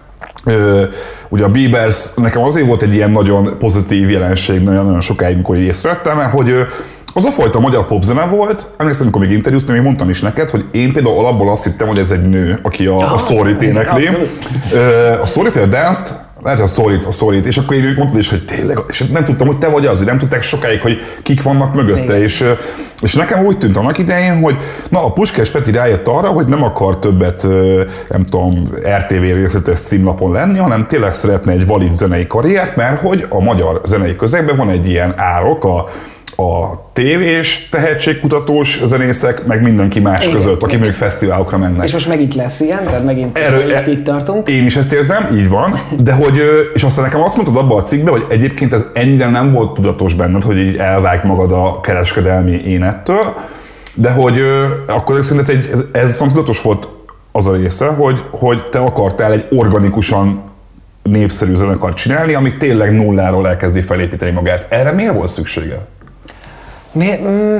ugye 1.29 1.43
a 1.43 1.49
Biebers 1.49 2.13
nekem 2.15 2.41
azért 2.41 2.67
volt 2.67 2.81
egy 2.81 2.93
ilyen 2.93 3.11
nagyon 3.11 3.57
pozitív 3.59 4.09
jelenség 4.09 4.63
nagyon-nagyon 4.63 4.99
sokáig, 4.99 5.35
mikor 5.35 5.57
észrevettem, 5.57 6.17
mert 6.17 6.31
hogy 6.31 6.55
az 7.13 7.25
a 7.25 7.31
fajta 7.31 7.59
magyar 7.59 7.85
popzene 7.85 8.25
volt, 8.25 8.67
emlékszem, 8.77 9.03
amikor 9.03 9.21
még 9.21 9.31
interjúztam, 9.31 9.75
még 9.75 9.83
mondtam 9.83 10.09
is 10.09 10.21
neked, 10.21 10.49
hogy 10.49 10.65
én 10.71 10.93
például 10.93 11.17
alapból 11.17 11.51
azt 11.51 11.63
hittem, 11.63 11.87
hogy 11.87 11.99
ez 11.99 12.11
egy 12.11 12.29
nő, 12.29 12.59
aki 12.61 12.85
a, 12.85 13.13
a 13.13 13.17
Sorry-t 13.17 13.61
énekli. 13.61 14.07
A 15.21 15.25
Sorry 15.25 15.59
a 15.59 15.65
Dance-t 15.65 16.13
lehet, 16.41 16.59
a 16.59 16.67
szólít, 16.67 17.05
a 17.05 17.11
szólít, 17.11 17.45
és 17.45 17.57
akkor 17.57 17.75
én 17.75 17.93
mondtad 17.97 18.19
is, 18.19 18.29
hogy 18.29 18.45
tényleg, 18.45 18.79
és 18.87 19.05
nem 19.11 19.25
tudtam, 19.25 19.47
hogy 19.47 19.57
te 19.57 19.67
vagy 19.67 19.85
az, 19.85 19.97
hogy 19.97 20.05
nem 20.05 20.17
tudták 20.17 20.41
sokáig, 20.41 20.81
hogy 20.81 20.97
kik 21.23 21.43
vannak 21.43 21.73
mögötte, 21.73 22.21
és, 22.21 22.43
és 23.01 23.13
nekem 23.13 23.45
úgy 23.45 23.57
tűnt 23.57 23.77
annak 23.77 23.97
idején, 23.97 24.41
hogy 24.41 24.55
na, 24.89 25.05
a 25.05 25.11
Puskás 25.11 25.51
Peti 25.51 25.71
rájött 25.71 26.07
arra, 26.07 26.27
hogy 26.27 26.47
nem 26.47 26.63
akar 26.63 26.99
többet, 26.99 27.47
nem 28.09 28.23
tudom, 28.23 28.63
RTV 28.97 29.21
részletes 29.21 29.79
címlapon 29.79 30.31
lenni, 30.31 30.57
hanem 30.57 30.87
tényleg 30.87 31.13
szeretne 31.13 31.51
egy 31.51 31.65
valid 31.65 31.91
zenei 31.91 32.27
karriert, 32.27 32.75
mert 32.75 33.01
hogy 33.01 33.25
a 33.29 33.39
magyar 33.39 33.81
zenei 33.85 34.15
közegben 34.15 34.57
van 34.57 34.69
egy 34.69 34.87
ilyen 34.87 35.13
árok, 35.17 35.63
a 35.63 35.85
a 36.39 36.89
tévés, 36.93 37.67
tehetségkutatós 37.71 38.81
zenészek, 38.83 39.45
meg 39.45 39.61
mindenki 39.61 39.99
más 39.99 40.21
igen, 40.21 40.33
között, 40.33 40.63
aki 40.63 40.75
mondjuk 40.75 40.95
fesztiválokra 40.95 41.57
mennek. 41.57 41.85
És 41.85 41.93
most 41.93 42.07
megint 42.07 42.35
lesz 42.35 42.59
ilyen, 42.59 42.83
tehát 42.83 43.03
megint 43.03 43.37
Erről, 43.37 43.71
itt, 43.71 43.87
itt 43.87 44.03
tartunk. 44.03 44.49
Én 44.49 44.65
is 44.65 44.75
ezt 44.75 44.93
érzem, 44.93 45.27
így 45.33 45.49
van, 45.49 45.79
de 45.99 46.13
hogy, 46.13 46.41
és 46.73 46.83
aztán 46.83 47.03
nekem 47.03 47.21
azt 47.21 47.35
mondtad 47.35 47.57
abban 47.57 47.79
a 47.79 47.81
cikkben, 47.81 48.13
hogy 48.13 48.25
egyébként 48.29 48.73
ez 48.73 48.85
ennyire 48.93 49.29
nem 49.29 49.51
volt 49.51 49.73
tudatos 49.73 50.13
benned, 50.13 50.43
hogy 50.43 50.57
így 50.59 50.75
elvág 50.75 51.25
magad 51.25 51.51
a 51.51 51.79
kereskedelmi 51.81 52.61
énettől, 52.65 53.33
de 53.93 54.11
hogy 54.11 54.41
akkor 54.87 55.23
szerintem 55.23 55.55
ez, 55.55 55.65
egy, 55.65 55.69
ez, 55.71 55.85
ez 55.91 56.17
tudatos 56.17 56.61
volt 56.61 56.87
az 57.31 57.47
a 57.47 57.55
része, 57.55 57.85
hogy, 57.85 58.23
hogy 58.29 58.63
te 58.63 58.79
akartál 58.79 59.31
egy 59.31 59.47
organikusan 59.49 60.43
népszerű 61.03 61.55
zenekart 61.55 61.95
csinálni, 61.95 62.33
ami 62.33 62.57
tényleg 62.57 62.95
nulláról 62.95 63.47
elkezdi 63.47 63.81
felépíteni 63.81 64.31
magát. 64.31 64.65
Erre 64.69 64.91
miért 64.91 65.13
volt 65.13 65.29
szüksége? 65.29 65.87
Mi, 66.91 67.09
mm, 67.21 67.57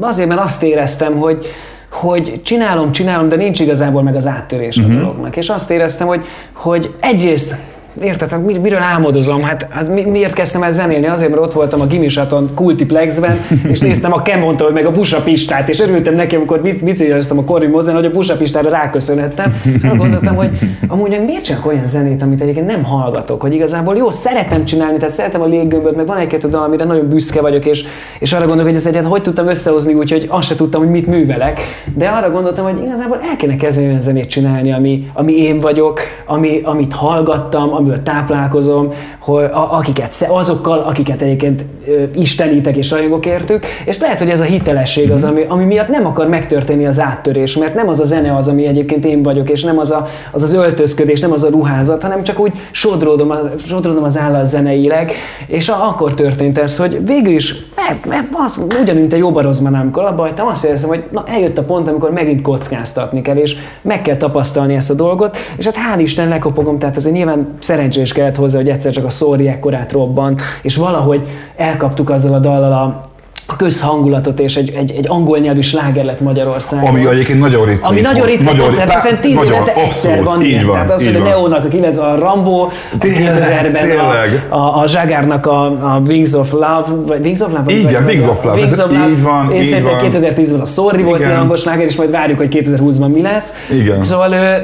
azért, 0.00 0.28
mert 0.28 0.40
azt 0.40 0.62
éreztem, 0.62 1.18
hogy, 1.18 1.46
hogy 1.90 2.40
csinálom, 2.42 2.92
csinálom, 2.92 3.28
de 3.28 3.36
nincs 3.36 3.60
igazából 3.60 4.02
meg 4.02 4.16
az 4.16 4.26
áttörés 4.26 4.76
uh-huh. 4.76 4.92
a 4.92 4.96
mhm. 4.96 5.04
dolognak. 5.04 5.36
És 5.36 5.48
azt 5.48 5.70
éreztem, 5.70 6.06
hogy, 6.06 6.24
hogy 6.52 6.94
egyrészt 7.00 7.56
Érted? 8.02 8.30
Hát 8.30 8.60
miről 8.62 8.80
álmodozom? 8.80 9.42
Hát, 9.42 9.66
hát 9.70 9.94
mi, 9.94 10.02
miért 10.02 10.32
kezdtem 10.32 10.62
el 10.62 10.72
zenélni? 10.72 11.06
Azért, 11.06 11.30
mert 11.30 11.42
ott 11.42 11.52
voltam 11.52 11.80
a 11.80 11.86
Gimisaton 11.86 12.50
Kultiplexben, 12.54 13.36
és 13.68 13.80
néztem 13.90 14.12
a 14.12 14.22
Kemontól, 14.22 14.70
meg 14.70 14.86
a 14.86 14.90
Busapistát, 14.90 15.68
és 15.68 15.80
örültem 15.80 16.14
neki, 16.14 16.36
amikor 16.36 16.60
bicikliztem 16.60 17.38
a 17.38 17.44
Corri 17.44 17.66
Mozen, 17.66 17.94
hogy 17.94 18.04
a 18.04 18.10
Busapistára 18.10 18.70
ráköszönhettem. 18.70 19.62
És 19.82 19.88
gondoltam, 19.96 20.34
hogy 20.34 20.50
amúgy 20.86 21.20
miért 21.24 21.44
csak 21.44 21.66
olyan 21.66 21.86
zenét, 21.86 22.22
amit 22.22 22.40
egyébként 22.40 22.66
nem 22.66 22.82
hallgatok, 22.84 23.40
hogy 23.40 23.52
igazából 23.52 23.96
jó, 23.96 24.10
szeretem 24.10 24.64
csinálni, 24.64 24.96
tehát 24.96 25.14
szeretem 25.14 25.40
a 25.40 25.46
léggömböt, 25.46 25.96
meg 25.96 26.06
van 26.06 26.16
egy-kettő 26.16 26.48
dal, 26.48 26.62
amire 26.62 26.84
nagyon 26.84 27.08
büszke 27.08 27.40
vagyok, 27.40 27.66
és, 27.66 27.84
és 28.18 28.32
arra 28.32 28.46
gondolok, 28.46 28.70
hogy 28.70 28.80
ez 28.80 28.86
egyet 28.86 29.04
hogy 29.04 29.22
tudtam 29.22 29.48
összehozni, 29.48 29.94
úgyhogy 29.94 30.26
azt 30.28 30.48
se 30.48 30.54
tudtam, 30.54 30.80
hogy 30.80 30.90
mit 30.90 31.06
művelek. 31.06 31.60
De 31.94 32.08
arra 32.08 32.30
gondoltam, 32.30 32.64
hogy 32.64 32.82
igazából 32.82 33.20
el 33.30 33.36
kéne 33.36 33.56
kezdeni 33.56 33.86
olyan 33.86 34.00
zenét 34.00 34.28
csinálni, 34.28 34.72
ami, 34.72 35.10
ami 35.12 35.32
én 35.32 35.58
vagyok, 35.58 36.00
ami, 36.26 36.60
amit 36.64 36.92
hallgattam, 36.92 37.72
amiből 37.90 38.02
táplálkozom, 38.02 38.92
hogy 39.18 39.48
akiket, 39.50 40.26
azokkal, 40.28 40.78
akiket 40.78 41.22
egyébként 41.22 41.64
istenítek 42.14 42.76
és 42.76 42.90
rajongok 42.90 43.26
értük, 43.26 43.66
és 43.84 43.98
lehet, 43.98 44.18
hogy 44.18 44.30
ez 44.30 44.40
a 44.40 44.44
hitelesség 44.44 45.10
az, 45.10 45.24
ami, 45.24 45.44
ami 45.48 45.64
miatt 45.64 45.88
nem 45.88 46.06
akar 46.06 46.28
megtörténni 46.28 46.86
az 46.86 47.00
áttörés, 47.00 47.56
mert 47.56 47.74
nem 47.74 47.88
az 47.88 48.00
a 48.00 48.04
zene 48.04 48.36
az, 48.36 48.48
ami 48.48 48.66
egyébként 48.66 49.04
én 49.04 49.22
vagyok, 49.22 49.50
és 49.50 49.62
nem 49.62 49.78
az 49.78 49.90
a, 49.90 50.06
az, 50.30 50.42
az 50.42 50.52
öltözködés, 50.52 51.20
nem 51.20 51.32
az 51.32 51.42
a 51.42 51.50
ruházat, 51.50 52.02
hanem 52.02 52.22
csak 52.22 52.38
úgy 52.38 52.52
sodródom 52.70 53.30
az, 53.30 53.48
sodródom 53.66 54.04
az 54.04 54.18
állal 54.18 54.44
zeneileg, 54.44 55.12
és 55.46 55.68
a, 55.68 55.88
akkor 55.88 56.14
történt 56.14 56.58
ez, 56.58 56.76
hogy 56.76 57.06
végül 57.06 57.32
is, 57.32 57.54
mert, 57.76 58.06
mert 58.06 58.26
az, 58.32 58.58
ugyanúgy, 58.80 59.00
mint 59.00 59.12
a 59.12 59.16
jó 59.16 59.30
barozban, 59.30 59.74
amikor 59.74 60.04
abba 60.04 60.22
hagytam, 60.22 60.46
azt 60.46 60.64
érzem, 60.64 60.88
hogy 60.88 61.02
na, 61.10 61.24
eljött 61.26 61.58
a 61.58 61.62
pont, 61.62 61.88
amikor 61.88 62.10
megint 62.10 62.42
kockáztatni 62.42 63.22
kell, 63.22 63.36
és 63.36 63.56
meg 63.82 64.02
kell 64.02 64.16
tapasztalni 64.16 64.74
ezt 64.74 64.90
a 64.90 64.94
dolgot, 64.94 65.36
és 65.56 65.64
hát 65.64 65.74
hál' 65.74 66.00
Isten 66.00 66.28
lekopogom, 66.28 66.78
tehát 66.78 66.96
azért 66.96 67.14
nyilván 67.14 67.48
szerencsés 67.70 68.12
kellett 68.12 68.36
hozzá, 68.36 68.58
hogy 68.58 68.68
egyszer 68.68 68.92
csak 68.92 69.04
a 69.04 69.10
szóri 69.10 69.48
ekkorát 69.48 69.92
robbant, 69.92 70.42
és 70.62 70.76
valahogy 70.76 71.26
elkaptuk 71.56 72.10
azzal 72.10 72.34
a 72.34 72.38
dallal 72.38 72.72
a 72.72 73.09
a 73.52 73.56
közhangulatot, 73.56 74.40
és 74.40 74.56
egy, 74.56 74.72
egy, 74.76 74.90
egy 74.96 75.08
angol 75.08 75.38
nyelvű 75.38 75.60
sláger 75.60 76.04
lett 76.04 76.20
Magyarországon. 76.20 76.88
Ami 76.88 77.06
egyébként 77.06 77.40
nagyon 77.40 77.64
ritka. 77.64 77.88
Ami 77.88 78.00
nagyon 78.00 78.26
ritka, 78.26 78.44
nagyon, 78.44 78.74
tehát 78.74 78.92
hiszen 78.92 79.20
tíz 79.20 79.34
nagyon, 79.34 79.52
évente 79.52 79.74
egyszer 79.74 80.24
van 80.24 80.42
így 80.42 80.48
ilyen. 80.48 80.66
Van, 80.66 80.74
tehát 80.74 80.90
az, 80.90 81.04
hogy 81.04 81.14
a 81.14 81.22
Neónak, 81.22 81.74
illetve 81.74 82.02
a 82.02 82.18
Rambo, 82.18 82.60
a 82.62 82.70
2000-ben 82.98 83.90
a, 84.48 84.56
a, 84.56 84.82
a 84.82 84.86
Zságárnak 84.86 85.46
a, 85.46 85.64
a 85.64 86.00
Wings 86.06 86.32
of 86.32 86.52
Love, 86.52 86.84
vagy 87.06 87.24
Wings 87.24 87.40
of 87.40 87.52
Love? 87.52 87.72
Igen, 87.72 88.04
Wings 88.04 88.26
of 88.26 88.44
Love. 88.44 88.56
Wings 88.56 88.78
of 88.78 88.92
Love. 88.92 89.08
Így 89.10 89.22
van, 89.22 89.52
Én 89.52 89.64
szerintem 89.64 89.98
2010-ben 90.02 90.60
a 90.60 90.66
Sorry 90.66 91.02
volt 91.02 91.20
ilyen 91.20 91.36
hangos 91.36 91.60
sláger, 91.60 91.84
és 91.84 91.96
majd 91.96 92.10
várjuk, 92.10 92.38
hogy 92.38 92.62
2020-ban 92.64 93.12
mi 93.12 93.22
lesz. 93.22 93.54
Igen. 93.70 94.02
Szóval 94.02 94.32
ő, 94.32 94.60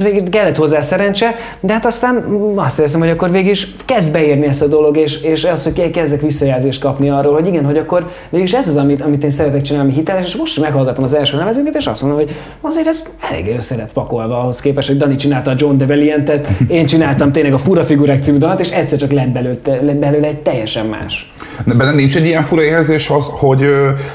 ő, 0.00 0.22
kellett 0.30 0.56
hozzá 0.56 0.80
szerencse, 0.80 1.34
de 1.60 1.72
hát 1.72 1.86
aztán 1.86 2.24
azt 2.54 2.80
hiszem, 2.80 3.00
hogy 3.00 3.10
akkor 3.10 3.30
végig 3.30 3.50
is 3.50 3.74
kezd 3.84 4.12
beérni 4.12 4.46
ezt 4.46 4.62
a 4.62 4.66
dolog, 4.66 4.96
és, 4.96 5.22
és 5.22 5.44
az, 5.44 5.64
hogy 5.64 5.90
kezdek 5.90 6.20
visszajelzést 6.20 6.80
kapni 6.80 7.10
arról, 7.10 7.32
hogy 7.32 7.46
igen, 7.46 7.64
hogy 7.64 7.76
akkor 7.76 8.01
akkor 8.02 8.12
mégis 8.30 8.52
ez 8.52 8.68
az, 8.68 8.76
amit, 8.76 9.02
amit 9.02 9.24
én 9.24 9.30
szeretek 9.30 9.62
csinálni, 9.62 9.88
ami 9.88 9.98
hiteles, 9.98 10.26
és 10.26 10.36
most 10.36 10.60
meghallgatom 10.60 11.04
az 11.04 11.14
első 11.14 11.36
lemezünket, 11.36 11.74
és 11.74 11.86
azt 11.86 12.02
mondom, 12.02 12.20
hogy 12.20 12.34
azért 12.60 12.86
ez 12.86 13.02
elég 13.30 13.54
össze 13.56 13.76
lett 13.76 13.92
pakolva 13.92 14.40
ahhoz 14.40 14.60
képest, 14.60 14.88
hogy 14.88 14.96
Dani 14.96 15.16
csinálta 15.16 15.50
a 15.50 15.54
John 15.56 15.76
DeValientet, 15.76 16.48
én 16.68 16.86
csináltam 16.86 17.32
tényleg 17.32 17.52
a 17.52 17.58
Fura 17.58 17.84
Figurák 17.84 18.22
című 18.22 18.38
dalat, 18.38 18.60
és 18.60 18.70
egyszer 18.70 18.98
csak 18.98 19.12
lett 19.12 19.28
belőle, 19.28 19.56
lett 19.64 19.96
belőle 19.96 20.26
egy 20.26 20.38
teljesen 20.38 20.86
más. 20.86 21.32
De 21.64 21.74
benne 21.74 21.92
nincs 21.92 22.16
egy 22.16 22.24
ilyen 22.24 22.42
fura 22.42 22.62
érzés 22.62 23.10
az, 23.10 23.30
hogy 23.30 23.66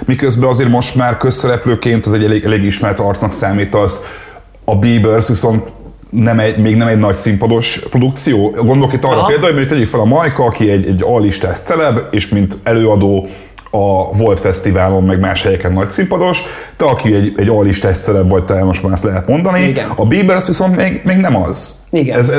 miközben 0.05 0.49
azért 0.49 0.69
most 0.69 0.95
már 0.95 1.17
közszereplőként 1.17 2.05
az 2.05 2.13
egy 2.13 2.23
elég, 2.23 2.43
elég 2.43 2.63
ismert 2.63 2.99
arcnak 2.99 3.31
számítasz, 3.31 4.01
a 4.65 4.75
Biebers 4.75 5.27
viszont 5.27 5.71
nem 6.09 6.39
egy, 6.39 6.57
még 6.57 6.75
nem 6.75 6.87
egy 6.87 6.97
nagy 6.97 7.15
színpados 7.15 7.79
produkció. 7.89 8.49
Gondolok 8.49 8.93
itt 8.93 9.03
arra 9.03 9.17
Aha. 9.17 9.25
például, 9.25 9.53
hogy 9.53 9.67
tegyük 9.67 9.87
fel 9.87 9.99
a 9.99 10.05
Majka, 10.05 10.43
aki 10.43 10.69
egy, 10.69 10.87
egy 10.87 11.01
alistás 11.05 11.59
celeb, 11.59 11.99
és 12.11 12.27
mint 12.27 12.57
előadó 12.63 13.27
a 13.71 14.17
Volt 14.17 14.39
Fesztiválon, 14.39 15.03
meg 15.03 15.19
más 15.19 15.43
helyeken 15.43 15.71
nagy 15.71 15.89
színpados, 15.89 16.43
te 16.75 16.85
aki 16.85 17.13
egy, 17.13 17.33
egy 17.37 17.47
alistás 17.47 17.97
celeb 17.97 18.29
vagy, 18.29 18.43
te 18.43 18.63
most 18.63 18.83
már 18.83 18.93
ezt 18.93 19.03
lehet 19.03 19.27
mondani. 19.27 19.61
Igen. 19.61 19.89
A 19.95 20.05
Bieber 20.05 20.41
viszont 20.47 20.75
még, 20.75 21.01
még 21.03 21.17
nem 21.17 21.35
az. 21.35 21.75
Igen. 21.89 22.19
Ez, 22.19 22.31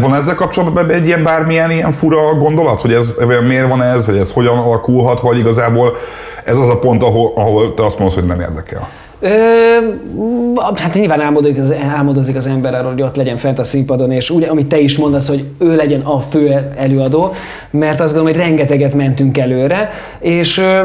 van 0.00 0.14
ezzel 0.14 0.34
kapcsolatban 0.34 0.90
egy 0.90 1.06
ilyen 1.06 1.22
bármilyen 1.22 1.70
ilyen 1.70 1.92
fura 1.92 2.34
gondolat, 2.34 2.80
hogy 2.80 2.92
ez 2.92 3.14
miért 3.46 3.68
van 3.68 3.82
ez, 3.82 4.06
vagy 4.06 4.16
ez 4.16 4.32
hogyan 4.32 4.58
alakulhat, 4.58 5.20
vagy 5.20 5.38
igazából 5.38 5.96
ez 6.44 6.56
az 6.56 6.68
a 6.68 6.78
pont, 6.78 7.02
ahol, 7.02 7.32
ahol 7.34 7.74
te 7.74 7.84
azt 7.84 7.98
mondod, 7.98 8.16
hogy 8.16 8.26
nem 8.26 8.40
érdekel. 8.40 8.88
Ö, 9.24 9.30
hát 10.74 10.94
nyilván 10.94 11.20
álmodozik 11.20 11.58
az, 11.58 11.74
álmodozik 11.96 12.36
az 12.36 12.46
ember 12.46 12.74
arról, 12.74 12.90
hogy 12.90 13.02
ott 13.02 13.16
legyen 13.16 13.36
fent 13.36 13.58
a 13.58 13.64
színpadon, 13.64 14.10
és 14.10 14.30
úgy, 14.30 14.42
amit 14.42 14.66
te 14.66 14.78
is 14.78 14.98
mondasz, 14.98 15.28
hogy 15.28 15.44
ő 15.58 15.76
legyen 15.76 16.00
a 16.00 16.20
fő 16.20 16.72
előadó, 16.76 17.32
mert 17.70 18.00
azt 18.00 18.14
gondolom, 18.14 18.36
hogy 18.36 18.46
rengeteget 18.46 18.94
mentünk 18.94 19.38
előre, 19.38 19.88
és 20.18 20.58
ö, 20.58 20.80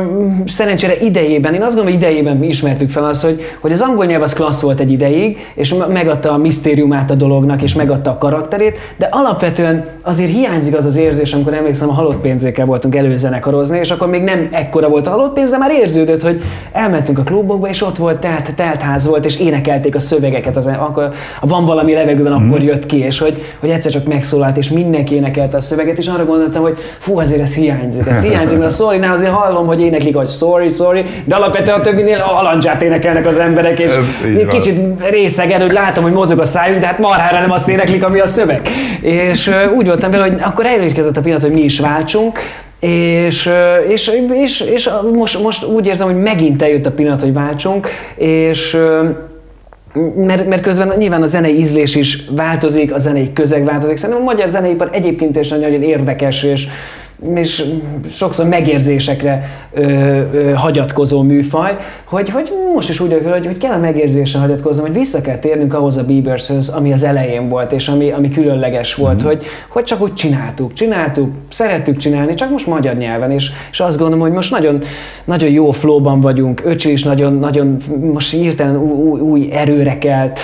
szerencsére 0.47 0.97
idejében, 0.99 1.53
én 1.53 1.61
azt 1.61 1.75
gondolom, 1.75 1.99
hogy 1.99 2.09
idejében 2.09 2.43
ismertük 2.43 2.89
fel 2.89 3.05
azt, 3.05 3.25
hogy, 3.25 3.41
hogy 3.59 3.71
az 3.71 3.81
angol 3.81 4.05
nyelv 4.05 4.21
az 4.21 4.33
klassz 4.33 4.61
volt 4.61 4.79
egy 4.79 4.91
ideig, 4.91 5.37
és 5.53 5.75
megadta 5.89 6.31
a 6.31 6.37
misztériumát 6.37 7.11
a 7.11 7.15
dolognak, 7.15 7.61
és 7.61 7.73
megadta 7.73 8.09
a 8.09 8.17
karakterét, 8.17 8.77
de 8.97 9.07
alapvetően 9.11 9.85
azért 10.01 10.31
hiányzik 10.31 10.75
az 10.75 10.85
az 10.85 10.95
érzés, 10.95 11.33
amikor 11.33 11.53
emlékszem, 11.53 11.89
a 11.89 11.93
halott 11.93 12.21
pénzékkel 12.21 12.65
voltunk 12.65 12.95
előzenekarozni, 12.95 13.79
és 13.79 13.91
akkor 13.91 14.09
még 14.09 14.23
nem 14.23 14.47
ekkora 14.51 14.89
volt 14.89 15.07
a 15.07 15.09
halott 15.09 15.33
pénz, 15.33 15.51
de 15.51 15.57
már 15.57 15.71
érződött, 15.71 16.21
hogy 16.21 16.41
elmentünk 16.71 17.17
a 17.17 17.23
klubokba, 17.23 17.69
és 17.69 17.81
ott 17.81 17.97
volt 17.97 18.27
telt, 18.29 18.55
telt 18.55 18.81
ház 18.81 19.07
volt, 19.07 19.25
és 19.25 19.39
énekelték 19.39 19.95
a 19.95 19.99
szövegeket, 19.99 20.57
az, 20.57 20.65
akkor 20.65 21.09
a 21.41 21.47
van 21.47 21.65
valami 21.65 21.93
levegőben, 21.93 22.41
mm. 22.41 22.47
akkor 22.47 22.63
jött 22.63 22.85
ki, 22.85 22.99
és 22.99 23.19
hogy, 23.19 23.43
hogy 23.59 23.69
egyszer 23.69 23.91
csak 23.91 24.07
megszólalt, 24.07 24.57
és 24.57 24.69
mindenki 24.69 25.15
énekelte 25.15 25.57
a 25.57 25.61
szöveget, 25.61 25.97
és 25.97 26.07
arra 26.07 26.25
gondoltam, 26.25 26.61
hogy 26.61 26.77
fú, 26.99 27.19
azért 27.19 27.41
ez 27.41 27.55
hiányzik, 27.55 28.07
ez 28.07 28.23
hiányzik, 28.23 28.57
mert 28.57 28.71
a 28.71 28.73
sorry 28.73 29.05
azért 29.05 29.31
hallom, 29.31 29.65
hogy 29.65 29.81
éneklik, 29.81 30.15
hogy 30.15 30.27
sorry, 30.27 30.67
sorry, 30.67 31.05
de 31.25 31.35
alapvetően 31.35 31.79
a 31.79 31.81
többinél 31.81 32.19
a 32.19 32.27
halandzsát 32.27 32.81
énekelnek 32.81 33.25
az 33.25 33.37
emberek, 33.37 33.79
és 33.79 33.91
kicsit 34.49 34.79
részegen, 35.09 35.61
hogy 35.61 35.71
látom, 35.71 36.03
hogy 36.03 36.13
mozog 36.13 36.39
a 36.39 36.45
szájuk, 36.45 36.79
de 36.79 36.85
hát 36.85 36.99
marhára 36.99 37.39
nem 37.39 37.51
azt 37.51 37.69
éneklik, 37.69 38.03
ami 38.03 38.19
a 38.19 38.27
szöveg. 38.27 38.67
És 39.01 39.51
úgy 39.75 39.85
voltam 39.85 40.11
vele, 40.11 40.23
hogy 40.23 40.37
akkor 40.41 40.65
elérkezett 40.65 41.17
a 41.17 41.21
pillanat, 41.21 41.43
hogy 41.43 41.53
mi 41.53 41.61
is 41.61 41.79
váltsunk, 41.79 42.39
és, 42.79 43.49
és, 43.87 44.11
és, 44.33 44.59
és 44.59 44.89
most, 45.13 45.41
most 45.41 45.65
úgy 45.65 45.87
érzem, 45.87 46.07
hogy 46.07 46.21
megint 46.21 46.61
eljött 46.61 46.85
a 46.85 46.91
pillanat, 46.91 47.21
hogy 47.21 47.33
váltsunk, 47.33 47.87
és 48.15 48.77
mert, 50.15 50.47
mert 50.47 50.61
közben 50.61 50.93
nyilván 50.97 51.21
a 51.21 51.27
zenei 51.27 51.57
ízlés 51.59 51.95
is 51.95 52.25
változik, 52.29 52.93
a 52.93 52.97
zenei 52.97 53.33
közeg 53.33 53.65
változik. 53.65 53.97
Szerintem 53.97 54.25
a 54.25 54.27
magyar 54.27 54.49
zeneipar 54.49 54.89
egyébként 54.91 55.35
is 55.39 55.49
nagyon 55.49 55.83
érdekes, 55.83 56.43
és 56.43 56.67
és 57.35 57.65
sokszor 58.09 58.47
megérzésekre 58.47 59.49
ö, 59.71 59.81
ö, 59.81 60.51
hagyatkozó 60.53 61.21
műfaj, 61.21 61.77
hogy, 62.03 62.29
hogy 62.29 62.51
most 62.73 62.89
is 62.89 62.99
úgy 62.99 63.09
vagyok 63.09 63.33
hogy, 63.33 63.45
hogy 63.45 63.57
kell 63.57 63.71
a 63.71 63.77
megérzésre 63.77 64.39
hagyatkoznom, 64.39 64.85
hogy 64.85 64.95
vissza 64.95 65.21
kell 65.21 65.37
térnünk 65.37 65.73
ahhoz 65.73 65.97
a 65.97 66.05
Biebershöz, 66.05 66.69
ami 66.69 66.91
az 66.91 67.03
elején 67.03 67.49
volt, 67.49 67.71
és 67.71 67.87
ami, 67.87 68.11
ami 68.11 68.29
különleges 68.29 68.95
volt, 68.95 69.15
mm-hmm. 69.15 69.25
hogy, 69.25 69.45
hogy 69.67 69.83
csak 69.83 70.01
úgy 70.01 70.13
csináltuk, 70.13 70.73
csináltuk, 70.73 71.31
szerettük 71.49 71.97
csinálni, 71.97 72.33
csak 72.33 72.49
most 72.49 72.67
magyar 72.67 72.95
nyelven, 72.95 73.31
és, 73.31 73.51
és 73.71 73.79
azt 73.79 73.97
gondolom, 73.97 74.23
hogy 74.23 74.31
most 74.31 74.51
nagyon, 74.51 74.81
nagyon 75.25 75.49
jó 75.49 75.71
flóban 75.71 76.21
vagyunk, 76.21 76.61
öcsi 76.65 76.91
is 76.91 77.03
nagyon, 77.03 77.33
nagyon 77.33 77.77
most 78.13 78.31
hirtelen 78.31 78.77
új, 78.77 79.19
új 79.19 79.49
erőre 79.51 79.97
kelt, 79.97 80.39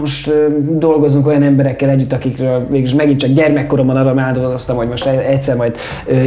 most 0.00 0.30
dolgozunk 0.78 1.26
olyan 1.26 1.42
emberekkel 1.42 1.88
együtt, 1.88 2.12
akikről 2.12 2.66
végülis 2.70 2.94
megint 2.94 3.20
csak 3.20 3.30
gyermekkoromban 3.30 3.96
arra 3.96 4.20
áldoztam, 4.20 4.76
hogy 4.76 4.88
most 4.88 5.06
egyszer 5.06 5.56
majd 5.56 5.76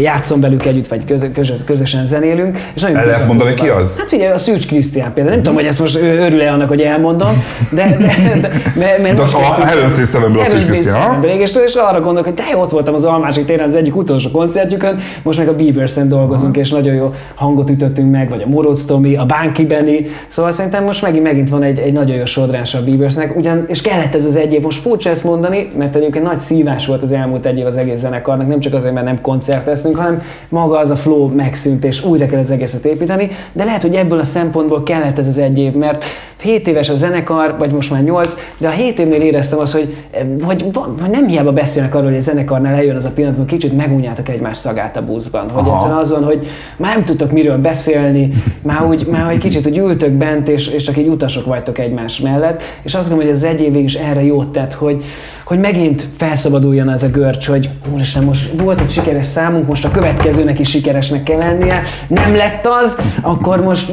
játszom 0.02 0.42
velük 0.42 0.66
együtt, 0.66 0.88
vagy 0.88 1.06
közö, 1.06 1.32
közö, 1.32 1.54
közösen 1.66 2.06
zenélünk. 2.06 2.58
És 2.74 2.82
nagyon 2.82 2.98
El 2.98 3.06
lehet 3.06 3.28
mondani, 3.28 3.54
ki 3.54 3.68
az? 3.68 3.98
Hát 3.98 4.08
figyelj, 4.08 4.32
a 4.32 4.38
Szűcs 4.38 4.68
Krisztián 4.68 5.14
például. 5.14 5.36
Nem 5.36 5.44
tudom, 5.44 5.60
hogy 5.60 5.68
ezt 5.70 5.80
most 5.80 5.96
örül-e 5.96 6.52
annak, 6.52 6.68
hogy 6.68 6.82
elmondom, 6.82 7.44
de, 7.72 7.98
de, 8.00 8.40
de, 8.40 8.50
de, 8.74 9.14
de 9.14 9.22
a 9.22 9.66
Heaven 9.66 9.90
Street 9.90 10.10
Sevenből 10.10 10.42
a 10.42 10.46
Szűcs 10.46 10.66
Krisztián. 10.66 11.24
És, 11.24 11.54
és 11.66 11.74
arra 11.74 12.02
gondolok, 12.02 12.26
hogy 12.26 12.34
de 12.34 12.58
ott 12.58 12.70
voltam 12.70 12.94
az 12.94 13.06
Almási 13.06 13.44
téren 13.44 13.68
az 13.68 13.76
egyik 13.76 13.96
utolsó 13.96 14.30
koncertjükön, 14.30 15.00
most 15.24 15.38
meg 15.38 15.48
a 15.48 15.56
Biebersen 15.56 16.10
dolgozunk, 16.10 16.58
és 16.58 16.70
nagyon 16.70 16.94
jó 16.94 17.14
hangot 17.36 17.70
ütöttünk 17.70 18.12
meg, 18.12 18.30
vagy 18.30 18.42
a 18.42 18.74
Tomi, 18.88 19.16
a 19.16 19.26
Bánki 19.26 19.66
Benny, 19.66 20.08
szóval 20.28 20.52
szerintem 20.52 20.84
most 20.84 21.02
megint, 21.02 21.24
megint 21.24 21.50
van 21.50 21.64
egy, 21.64 21.80
egy 21.80 21.94
nagyon 21.94 22.16
jó 22.16 22.26
sodrás 22.26 22.74
a 22.74 22.84
Biebersen 22.84 23.15
Beatlesnek, 23.16 23.38
ugyan, 23.38 23.66
és 23.68 23.82
kellett 23.82 24.16
ez 24.16 24.26
az 24.26 24.36
egy 24.36 24.54
év. 24.54 24.62
Most 24.62 24.82
furcsa 24.82 25.10
ezt 25.10 25.24
mondani, 25.24 25.68
mert 25.78 25.96
egyébként 25.96 26.24
nagy 26.24 26.40
szívás 26.40 26.88
volt 26.88 27.02
az 27.02 27.12
elmúlt 27.12 27.46
egy 27.46 27.58
év 27.58 27.66
az 27.66 27.78
egész 27.78 28.00
zenekarnak, 28.00 28.48
nem 28.48 28.60
csak 28.60 28.74
azért, 28.74 28.94
mert 28.94 29.06
nem 29.06 29.22
koncerteztünk, 29.22 29.96
hanem 29.96 30.22
maga 30.50 30.78
az 30.78 30.90
a 30.90 30.96
flow 30.96 31.36
megszűnt, 31.36 31.86
és 31.86 32.04
újra 32.04 32.26
kell 32.26 32.40
az 32.40 32.52
egészet 32.52 32.86
építeni, 32.86 33.30
de 33.54 33.64
lehet, 33.64 33.82
hogy 33.82 33.96
ebből 33.96 34.20
a 34.20 34.24
szempontból 34.24 34.84
kellett 34.84 35.18
ez 35.18 35.28
az 35.28 35.38
egy 35.38 35.60
év, 35.60 35.74
mert 35.74 36.04
7 36.42 36.68
éves 36.68 36.90
a 36.90 36.96
zenekar, 36.96 37.56
vagy 37.58 37.72
most 37.72 37.92
már 37.92 38.04
8, 38.04 38.36
de 38.58 38.68
a 38.68 38.72
7 38.72 39.00
évnél 39.00 39.22
éreztem 39.22 39.60
azt, 39.60 39.74
hogy, 39.74 39.96
hogy, 40.42 40.66
hogy 40.74 41.10
nem 41.10 41.28
hiába 41.28 41.52
beszélnek 41.52 41.96
arról, 41.96 42.08
hogy 42.08 42.18
a 42.18 42.22
zenekarnál 42.22 42.76
eljön 42.76 42.96
az 42.96 43.06
a 43.06 43.12
pillanat, 43.12 43.38
hogy 43.38 43.46
kicsit 43.46 43.78
megunjátok 43.78 44.30
egymás 44.30 44.58
szagát 44.58 44.98
a 44.98 45.02
buszban. 45.02 45.50
Hogy 45.50 45.64
Aha. 45.66 45.74
egyszerűen 45.74 46.00
az 46.00 46.12
van, 46.12 46.24
hogy 46.24 46.48
már 46.78 46.96
nem 46.96 47.04
tudtok 47.04 47.32
miről 47.32 47.58
beszélni, 47.58 48.30
már 48.64 48.86
úgy, 48.86 49.08
már 49.12 49.26
hogy 49.26 49.38
kicsit 49.38 49.68
úgy 49.68 49.78
ültök 49.78 50.12
bent, 50.12 50.48
és, 50.48 50.68
és 50.68 50.84
csak 50.84 50.98
így 50.98 51.08
utasok 51.08 51.46
vagytok 51.46 51.80
egymás 51.80 52.20
mellett, 52.20 52.62
és 52.82 52.96
azt 53.06 53.14
gondolom, 53.14 53.36
hogy 53.36 53.50
az 53.50 53.56
egy 53.56 53.62
évig 53.62 53.84
is 53.84 53.94
erre 53.94 54.24
jót 54.24 54.48
tett, 54.48 54.74
hogy, 54.74 55.04
hogy 55.44 55.60
megint 55.60 56.08
felszabaduljon 56.18 56.90
ez 56.90 57.04
a 57.04 57.10
görcs, 57.10 57.48
hogy 57.48 57.70
úristen, 57.94 58.24
most 58.24 58.62
volt 58.62 58.82
egy 58.82 58.90
sikeres 58.90 59.26
számunk, 59.26 59.68
most 59.68 59.86
a 59.86 59.92
következőnek 59.92 60.60
is 60.60 60.70
sikeresnek 60.70 61.24
kell 61.24 61.38
lennie, 61.38 61.82
nem 62.08 62.36
lett 62.36 62.68
az, 62.82 62.98
akkor 63.22 63.64
most 63.64 63.92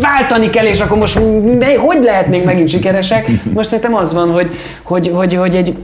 váltani 0.00 0.50
kell, 0.50 0.66
és 0.66 0.80
akkor 0.80 0.98
most 0.98 1.20
hogy 1.76 2.02
lehetnénk 2.02 2.44
megint 2.44 2.68
sikeresek? 2.68 3.30
Most 3.54 3.68
szerintem 3.68 3.94
az 3.94 4.14
van, 4.14 4.30
hogy, 4.30 4.50
hogy, 4.82 5.10
hogy, 5.14 5.34
hogy 5.34 5.54
egy 5.54 5.76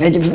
egy 0.00 0.32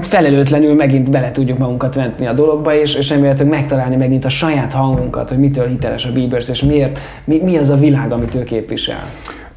felelőtlenül 0.00 0.74
megint 0.74 1.10
bele 1.10 1.30
tudjuk 1.30 1.58
magunkat 1.58 1.94
venni 1.94 2.26
a 2.26 2.32
dologba, 2.32 2.74
és, 2.74 2.94
és 2.94 3.08
remélhetőleg 3.08 3.52
megtalálni 3.52 3.96
megint 3.96 4.24
a 4.24 4.28
saját 4.28 4.72
hangunkat, 4.72 5.28
hogy 5.28 5.38
mitől 5.38 5.66
hiteles 5.66 6.04
a 6.04 6.12
Biebers, 6.12 6.48
és 6.48 6.62
miért, 6.62 6.98
mi, 7.24 7.40
mi 7.44 7.56
az 7.56 7.70
a 7.70 7.76
világ, 7.76 8.12
amit 8.12 8.34
ő 8.34 8.42
képvisel. 8.42 9.04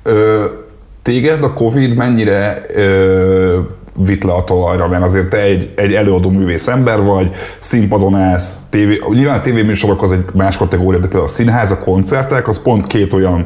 Ö- 0.04 0.65
Téged 1.06 1.44
a 1.44 1.54
Covid 1.54 1.96
mennyire 1.96 2.62
ö, 2.74 3.60
vitt 3.94 4.24
le 4.24 4.34
a 4.34 4.44
talajra, 4.44 4.88
mert 4.88 5.04
azért 5.04 5.30
te 5.30 5.38
egy, 5.38 5.74
egy 5.76 5.94
előadó 5.94 6.30
művész 6.30 6.68
ember 6.68 7.02
vagy, 7.02 7.32
színpadon 7.60 8.16
állsz, 8.16 8.58
tévé, 8.70 9.00
nyilván 9.14 9.38
a 9.38 9.42
tévéműsorok 9.42 10.02
az 10.02 10.12
egy 10.12 10.24
más 10.34 10.58
kategória, 10.58 11.00
de 11.00 11.08
például 11.08 11.24
a 11.24 11.28
színház, 11.28 11.72
a 11.72 11.78
koncertek, 11.78 12.48
az 12.48 12.62
pont 12.62 12.88
két 12.88 13.14
olyan 13.14 13.46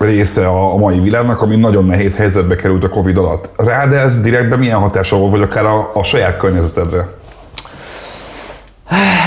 része 0.00 0.46
a, 0.46 0.76
mai 0.76 1.00
világnak, 1.00 1.42
ami 1.42 1.56
nagyon 1.56 1.84
nehéz 1.84 2.16
helyzetbe 2.16 2.54
került 2.54 2.84
a 2.84 2.88
Covid 2.88 3.18
alatt. 3.18 3.50
Rád 3.56 3.92
ez 3.92 4.20
direktben 4.20 4.58
milyen 4.58 4.78
hatása 4.78 5.16
volt, 5.16 5.30
vagy 5.30 5.42
akár 5.42 5.64
a, 5.64 5.90
a 5.94 6.02
saját 6.02 6.36
környezetedre? 6.36 7.08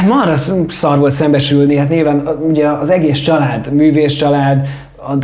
Marra 0.07 0.35
szar 0.69 0.99
volt 0.99 1.13
szembesülni, 1.13 1.75
hát 1.75 1.89
nyilván 1.89 2.27
ugye 2.49 2.67
az 2.67 2.89
egész 2.89 3.19
család, 3.19 3.73
művész 3.73 4.13
család, 4.13 4.67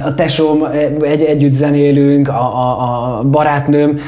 a, 0.05 0.13
tesóm, 0.13 0.63
egy, 1.01 1.21
együtt 1.23 1.53
zenélünk, 1.53 2.27
a, 2.27 2.41
a, 2.41 3.17
a 3.17 3.23
barátnőm 3.23 3.99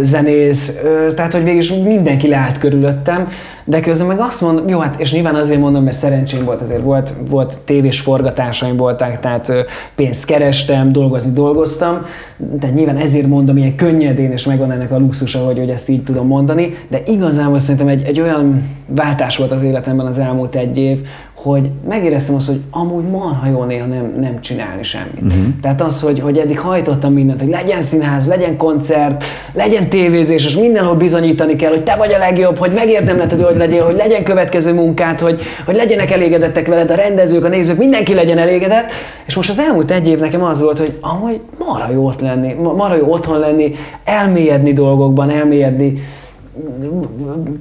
zenész, 0.00 0.80
tehát 1.16 1.32
hogy 1.32 1.44
végül 1.44 1.60
is 1.60 1.72
mindenki 1.72 2.28
leállt 2.28 2.58
körülöttem, 2.58 3.28
de 3.64 3.80
közben 3.80 4.06
meg 4.06 4.20
azt 4.20 4.40
mondom, 4.40 4.68
jó, 4.68 4.78
hát 4.78 5.00
és 5.00 5.12
nyilván 5.12 5.34
azért 5.34 5.60
mondom, 5.60 5.84
mert 5.84 5.96
szerencsém 5.96 6.44
volt, 6.44 6.60
azért 6.60 6.82
volt, 6.82 7.14
volt 7.30 7.58
tévés 7.64 8.00
forgatásaim 8.00 8.76
voltak, 8.76 9.20
tehát 9.20 9.52
pénzt 9.94 10.26
kerestem, 10.26 10.92
dolgozni 10.92 11.32
dolgoztam, 11.32 12.06
de 12.36 12.68
nyilván 12.68 12.96
ezért 12.96 13.26
mondom 13.26 13.56
ilyen 13.56 13.74
könnyedén, 13.74 14.32
és 14.32 14.44
megvan 14.44 14.72
ennek 14.72 14.90
a 14.92 14.98
luxusa, 14.98 15.38
hogy, 15.38 15.58
hogy 15.58 15.70
ezt 15.70 15.88
így 15.88 16.02
tudom 16.02 16.26
mondani, 16.26 16.74
de 16.88 17.02
igazából 17.06 17.58
szerintem 17.58 17.88
egy, 17.88 18.02
egy 18.02 18.20
olyan 18.20 18.76
váltás 18.86 19.36
volt 19.36 19.52
az 19.52 19.62
életemben 19.62 20.06
az 20.06 20.18
elmúlt 20.18 20.54
egy 20.54 20.78
év, 20.78 21.00
hogy 21.42 21.70
megéreztem 21.88 22.34
azt, 22.34 22.46
hogy 22.46 22.60
amúgy 22.70 23.04
marha 23.04 23.48
jó 23.48 23.64
néha 23.64 23.86
nem, 23.86 24.14
nem 24.20 24.40
csinálni 24.40 24.82
semmit. 24.82 25.22
Uh-huh. 25.22 25.44
Tehát 25.60 25.80
az, 25.80 26.00
hogy, 26.00 26.20
hogy 26.20 26.38
eddig 26.38 26.58
hajtottam 26.58 27.12
mindent, 27.12 27.40
hogy 27.40 27.48
legyen 27.48 27.82
színház, 27.82 28.28
legyen 28.28 28.56
koncert, 28.56 29.24
legyen 29.52 29.88
tévézés, 29.88 30.44
és 30.44 30.56
mindenhol 30.56 30.94
bizonyítani 30.94 31.56
kell, 31.56 31.70
hogy 31.70 31.82
te 31.82 31.96
vagy 31.96 32.12
a 32.12 32.18
legjobb, 32.18 32.58
hogy 32.58 32.72
megérdemled, 32.74 33.32
hogy 33.32 33.56
legyél, 33.56 33.84
hogy 33.84 33.96
legyen 33.96 34.22
következő 34.22 34.74
munkát, 34.74 35.20
hogy, 35.20 35.40
hogy 35.66 35.74
legyenek 35.74 36.10
elégedettek 36.10 36.66
veled 36.66 36.90
a 36.90 36.94
rendezők, 36.94 37.44
a 37.44 37.48
nézők, 37.48 37.78
mindenki 37.78 38.14
legyen 38.14 38.38
elégedett. 38.38 38.90
És 39.26 39.34
most 39.34 39.50
az 39.50 39.58
elmúlt 39.58 39.90
egy 39.90 40.08
év 40.08 40.18
nekem 40.18 40.42
az 40.42 40.62
volt, 40.62 40.78
hogy 40.78 40.98
amúgy 41.00 41.40
marha 41.58 41.92
jó 41.92 42.06
ott 42.06 42.20
lenni, 42.20 42.52
marha 42.52 42.96
jó 42.96 43.12
otthon 43.12 43.38
lenni, 43.38 43.74
elmélyedni 44.04 44.72
dolgokban, 44.72 45.30
elmélyedni 45.30 46.02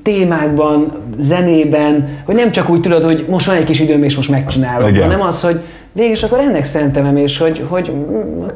témákban, 0.04 0.92
zenében, 1.20 2.22
hogy 2.26 2.36
nem 2.36 2.52
csak 2.52 2.70
úgy 2.70 2.82
tudod, 2.82 3.04
hogy 3.04 3.26
most 3.30 3.46
van 3.46 3.56
egy 3.56 3.64
kis 3.64 3.80
időm, 3.80 4.04
és 4.04 4.16
most 4.16 4.30
megcsinálom, 4.30 4.88
Igen. 4.88 5.04
hanem 5.04 5.22
az, 5.22 5.44
hogy 5.44 5.60
végig 5.92 6.18
akkor 6.24 6.40
ennek 6.40 6.64
szentelem, 6.64 7.18
és 7.18 7.38
hogy, 7.38 7.64
hogy 7.68 7.92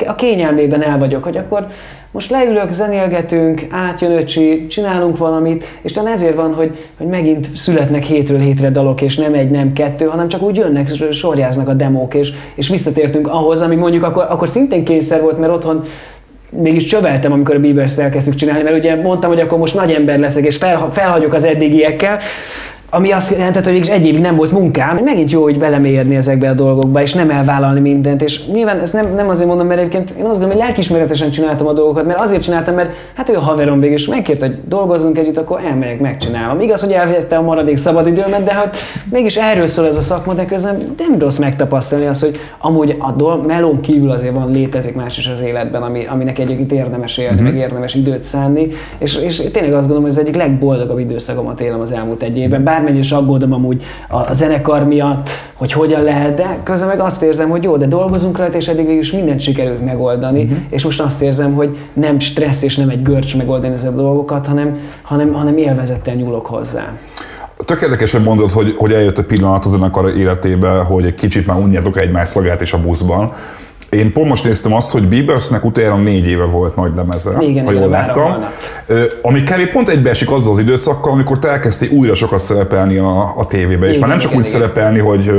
a 0.07 0.15
kényelmében 0.15 0.83
el 0.83 0.97
vagyok, 0.97 1.23
hogy 1.23 1.37
akkor 1.37 1.65
most 2.11 2.29
leülök, 2.29 2.71
zenélgetünk, 2.71 3.67
átjön 3.69 4.11
öcsi, 4.11 4.67
csinálunk 4.67 5.17
valamit, 5.17 5.65
és 5.81 5.91
talán 5.91 6.13
ezért 6.13 6.35
van, 6.35 6.53
hogy, 6.53 6.77
hogy 6.97 7.07
megint 7.07 7.47
születnek 7.55 8.03
hétről 8.03 8.39
hétre 8.39 8.69
dalok, 8.69 9.01
és 9.01 9.17
nem 9.17 9.33
egy, 9.33 9.51
nem 9.51 9.73
kettő, 9.73 10.05
hanem 10.05 10.27
csak 10.27 10.41
úgy 10.41 10.55
jönnek, 10.55 11.11
sorjáznak 11.11 11.67
a 11.67 11.73
demók, 11.73 12.13
és, 12.13 12.33
és 12.55 12.69
visszatértünk 12.69 13.27
ahhoz, 13.27 13.61
ami 13.61 13.75
mondjuk 13.75 14.03
akkor, 14.03 14.25
akkor 14.29 14.49
szintén 14.49 14.83
kényszer 14.83 15.21
volt, 15.21 15.39
mert 15.39 15.53
otthon 15.53 15.83
mégis 16.51 16.83
csöveltem, 16.83 17.31
amikor 17.31 17.55
a 17.55 17.59
Bieber-t 17.59 17.99
elkezdtük 17.99 18.35
csinálni, 18.35 18.63
mert 18.63 18.75
ugye 18.75 18.95
mondtam, 18.95 19.29
hogy 19.29 19.39
akkor 19.39 19.57
most 19.57 19.75
nagy 19.75 19.91
ember 19.91 20.19
leszek, 20.19 20.45
és 20.45 20.55
fel, 20.55 20.89
felhagyok 20.91 21.33
az 21.33 21.45
eddigiekkel, 21.45 22.19
ami 22.93 23.11
azt 23.11 23.31
jelentett, 23.31 23.65
hogy 23.65 23.87
egy 23.89 24.05
évig 24.05 24.21
nem 24.21 24.35
volt 24.35 24.51
munkám. 24.51 24.99
Megint 25.03 25.31
jó, 25.31 25.43
hogy 25.43 25.59
belemélyedni 25.59 26.15
ezekbe 26.15 26.49
a 26.49 26.53
dolgokba, 26.53 27.01
és 27.01 27.13
nem 27.13 27.29
elvállalni 27.29 27.79
mindent. 27.79 28.21
És 28.21 28.47
nyilván 28.47 28.79
ezt 28.79 28.93
nem, 28.93 29.15
nem 29.15 29.29
azért 29.29 29.47
mondom, 29.47 29.67
mert 29.67 29.79
egyébként 29.79 30.09
én 30.09 30.23
azt 30.23 30.39
gondolom, 30.39 30.49
hogy 30.49 30.57
lelkismeretesen 30.57 31.29
csináltam 31.29 31.67
a 31.67 31.73
dolgokat, 31.73 32.05
mert 32.05 32.19
azért 32.19 32.41
csináltam, 32.41 32.75
mert 32.75 32.93
hát 33.13 33.29
ő 33.29 33.35
a 33.35 33.39
haverom 33.39 33.79
végig, 33.79 33.97
és 33.97 34.07
megkért, 34.07 34.39
hogy 34.39 34.57
dolgozzunk 34.65 35.17
együtt, 35.17 35.37
akkor 35.37 35.59
elmegyek, 35.69 35.99
megcsinálom. 35.99 36.61
Igaz, 36.61 36.81
hogy 36.81 36.91
elvégezte 36.91 37.35
a 37.35 37.41
maradék 37.41 37.77
szabadidőmet, 37.77 38.43
de 38.43 38.53
hát 38.53 38.77
mégis 39.11 39.35
erről 39.35 39.67
szól 39.67 39.85
ez 39.87 39.97
a 39.97 40.01
szakma, 40.01 40.33
de 40.33 40.45
közben 40.45 40.81
nem 40.97 41.19
rossz 41.19 41.37
megtapasztalni 41.37 42.05
azt, 42.05 42.21
hogy 42.21 42.39
amúgy 42.57 42.95
a 42.99 43.11
dolg, 43.11 43.45
melón 43.45 43.81
kívül 43.81 44.11
azért 44.11 44.33
van, 44.33 44.51
létezik 44.51 44.95
más 44.95 45.17
is 45.17 45.27
az 45.27 45.41
életben, 45.41 45.81
ami, 45.81 46.05
aminek 46.05 46.39
egyébként 46.39 46.71
érdemes 46.71 47.17
élni, 47.17 47.35
mm-hmm. 47.35 47.43
meg 47.43 47.55
érdemes 47.55 47.95
időt 47.95 48.23
szánni. 48.23 48.67
És, 48.97 49.15
és 49.15 49.37
tényleg 49.51 49.73
azt 49.73 49.87
gondolom, 49.87 50.01
hogy 50.01 50.11
ez 50.11 50.17
egyik 50.17 50.35
legboldogabb 50.35 50.99
időszakomat 50.99 51.61
élem 51.61 51.79
az 51.79 51.91
elmúlt 51.91 52.21
egy 52.21 52.37
évben. 52.37 52.63
Bár 52.63 52.80
bármennyire 52.81 53.03
is 53.03 53.11
aggódom 53.11 53.53
amúgy 53.53 53.83
a, 54.09 54.15
a 54.15 54.33
zenekar 54.33 54.83
miatt, 54.83 55.29
hogy 55.53 55.71
hogyan 55.71 56.01
lehet, 56.01 56.35
de 56.35 56.59
közben 56.63 56.87
meg 56.87 56.99
azt 56.99 57.23
érzem, 57.23 57.49
hogy 57.49 57.63
jó, 57.63 57.77
de 57.77 57.85
dolgozunk 57.85 58.37
rajta, 58.37 58.57
és 58.57 58.67
eddig 58.67 58.89
is 58.89 59.11
mindent 59.11 59.39
sikerült 59.39 59.85
megoldani, 59.85 60.43
uh-huh. 60.43 60.57
és 60.69 60.83
most 60.83 61.01
azt 61.01 61.21
érzem, 61.21 61.53
hogy 61.53 61.77
nem 61.93 62.19
stressz 62.19 62.61
és 62.61 62.75
nem 62.75 62.89
egy 62.89 63.01
görcs 63.01 63.37
megoldani 63.37 63.73
ezeket 63.73 63.93
a 63.93 64.01
dolgokat, 64.01 64.47
hanem, 64.47 64.77
hanem, 65.01 65.33
hanem 65.33 65.57
élvezettel 65.57 66.15
nyúlok 66.15 66.45
hozzá. 66.45 66.93
Tök 67.65 67.81
érdekes, 67.81 68.11
hogy 68.11 68.23
mondod, 68.23 68.51
hogy, 68.51 68.75
hogy 68.77 68.93
eljött 68.93 69.17
a 69.17 69.23
pillanat 69.23 69.65
a 69.65 69.69
zenekar 69.69 70.17
életébe, 70.17 70.69
hogy 70.69 71.05
egy 71.05 71.15
kicsit 71.15 71.47
már 71.47 71.57
unjátok 71.57 72.01
egymás 72.01 72.27
szolgát 72.29 72.61
és 72.61 72.73
a 72.73 72.81
buszban. 72.81 73.31
Én 73.91 74.13
pont 74.13 74.27
most 74.27 74.43
néztem 74.43 74.73
azt, 74.73 74.91
hogy 74.91 75.07
Biebersnek 75.07 75.65
utána 75.65 75.95
négy 75.95 76.27
éve 76.27 76.45
volt 76.45 76.75
nagy 76.75 76.91
lemeze, 76.95 77.37
igen, 77.39 77.65
ha 77.65 77.71
jól 77.71 77.87
láttam. 77.87 78.45
Ami 79.21 79.41
kb. 79.41 79.71
pont 79.71 79.89
egybeesik 79.89 80.31
azzal 80.31 80.51
az 80.51 80.59
időszakkal, 80.59 81.11
amikor 81.11 81.39
te 81.39 81.47
elkezdtél 81.47 81.89
újra 81.89 82.13
sokat 82.13 82.39
szerepelni 82.39 82.97
a, 82.97 83.33
a 83.37 83.45
tévébe, 83.45 83.75
igen, 83.75 83.89
és 83.89 83.97
már 83.97 84.09
nem 84.09 84.17
csak 84.17 84.31
igen, 84.31 84.43
úgy 84.43 84.47
igen. 84.47 84.59
szerepelni, 84.59 84.99
hogy 84.99 85.31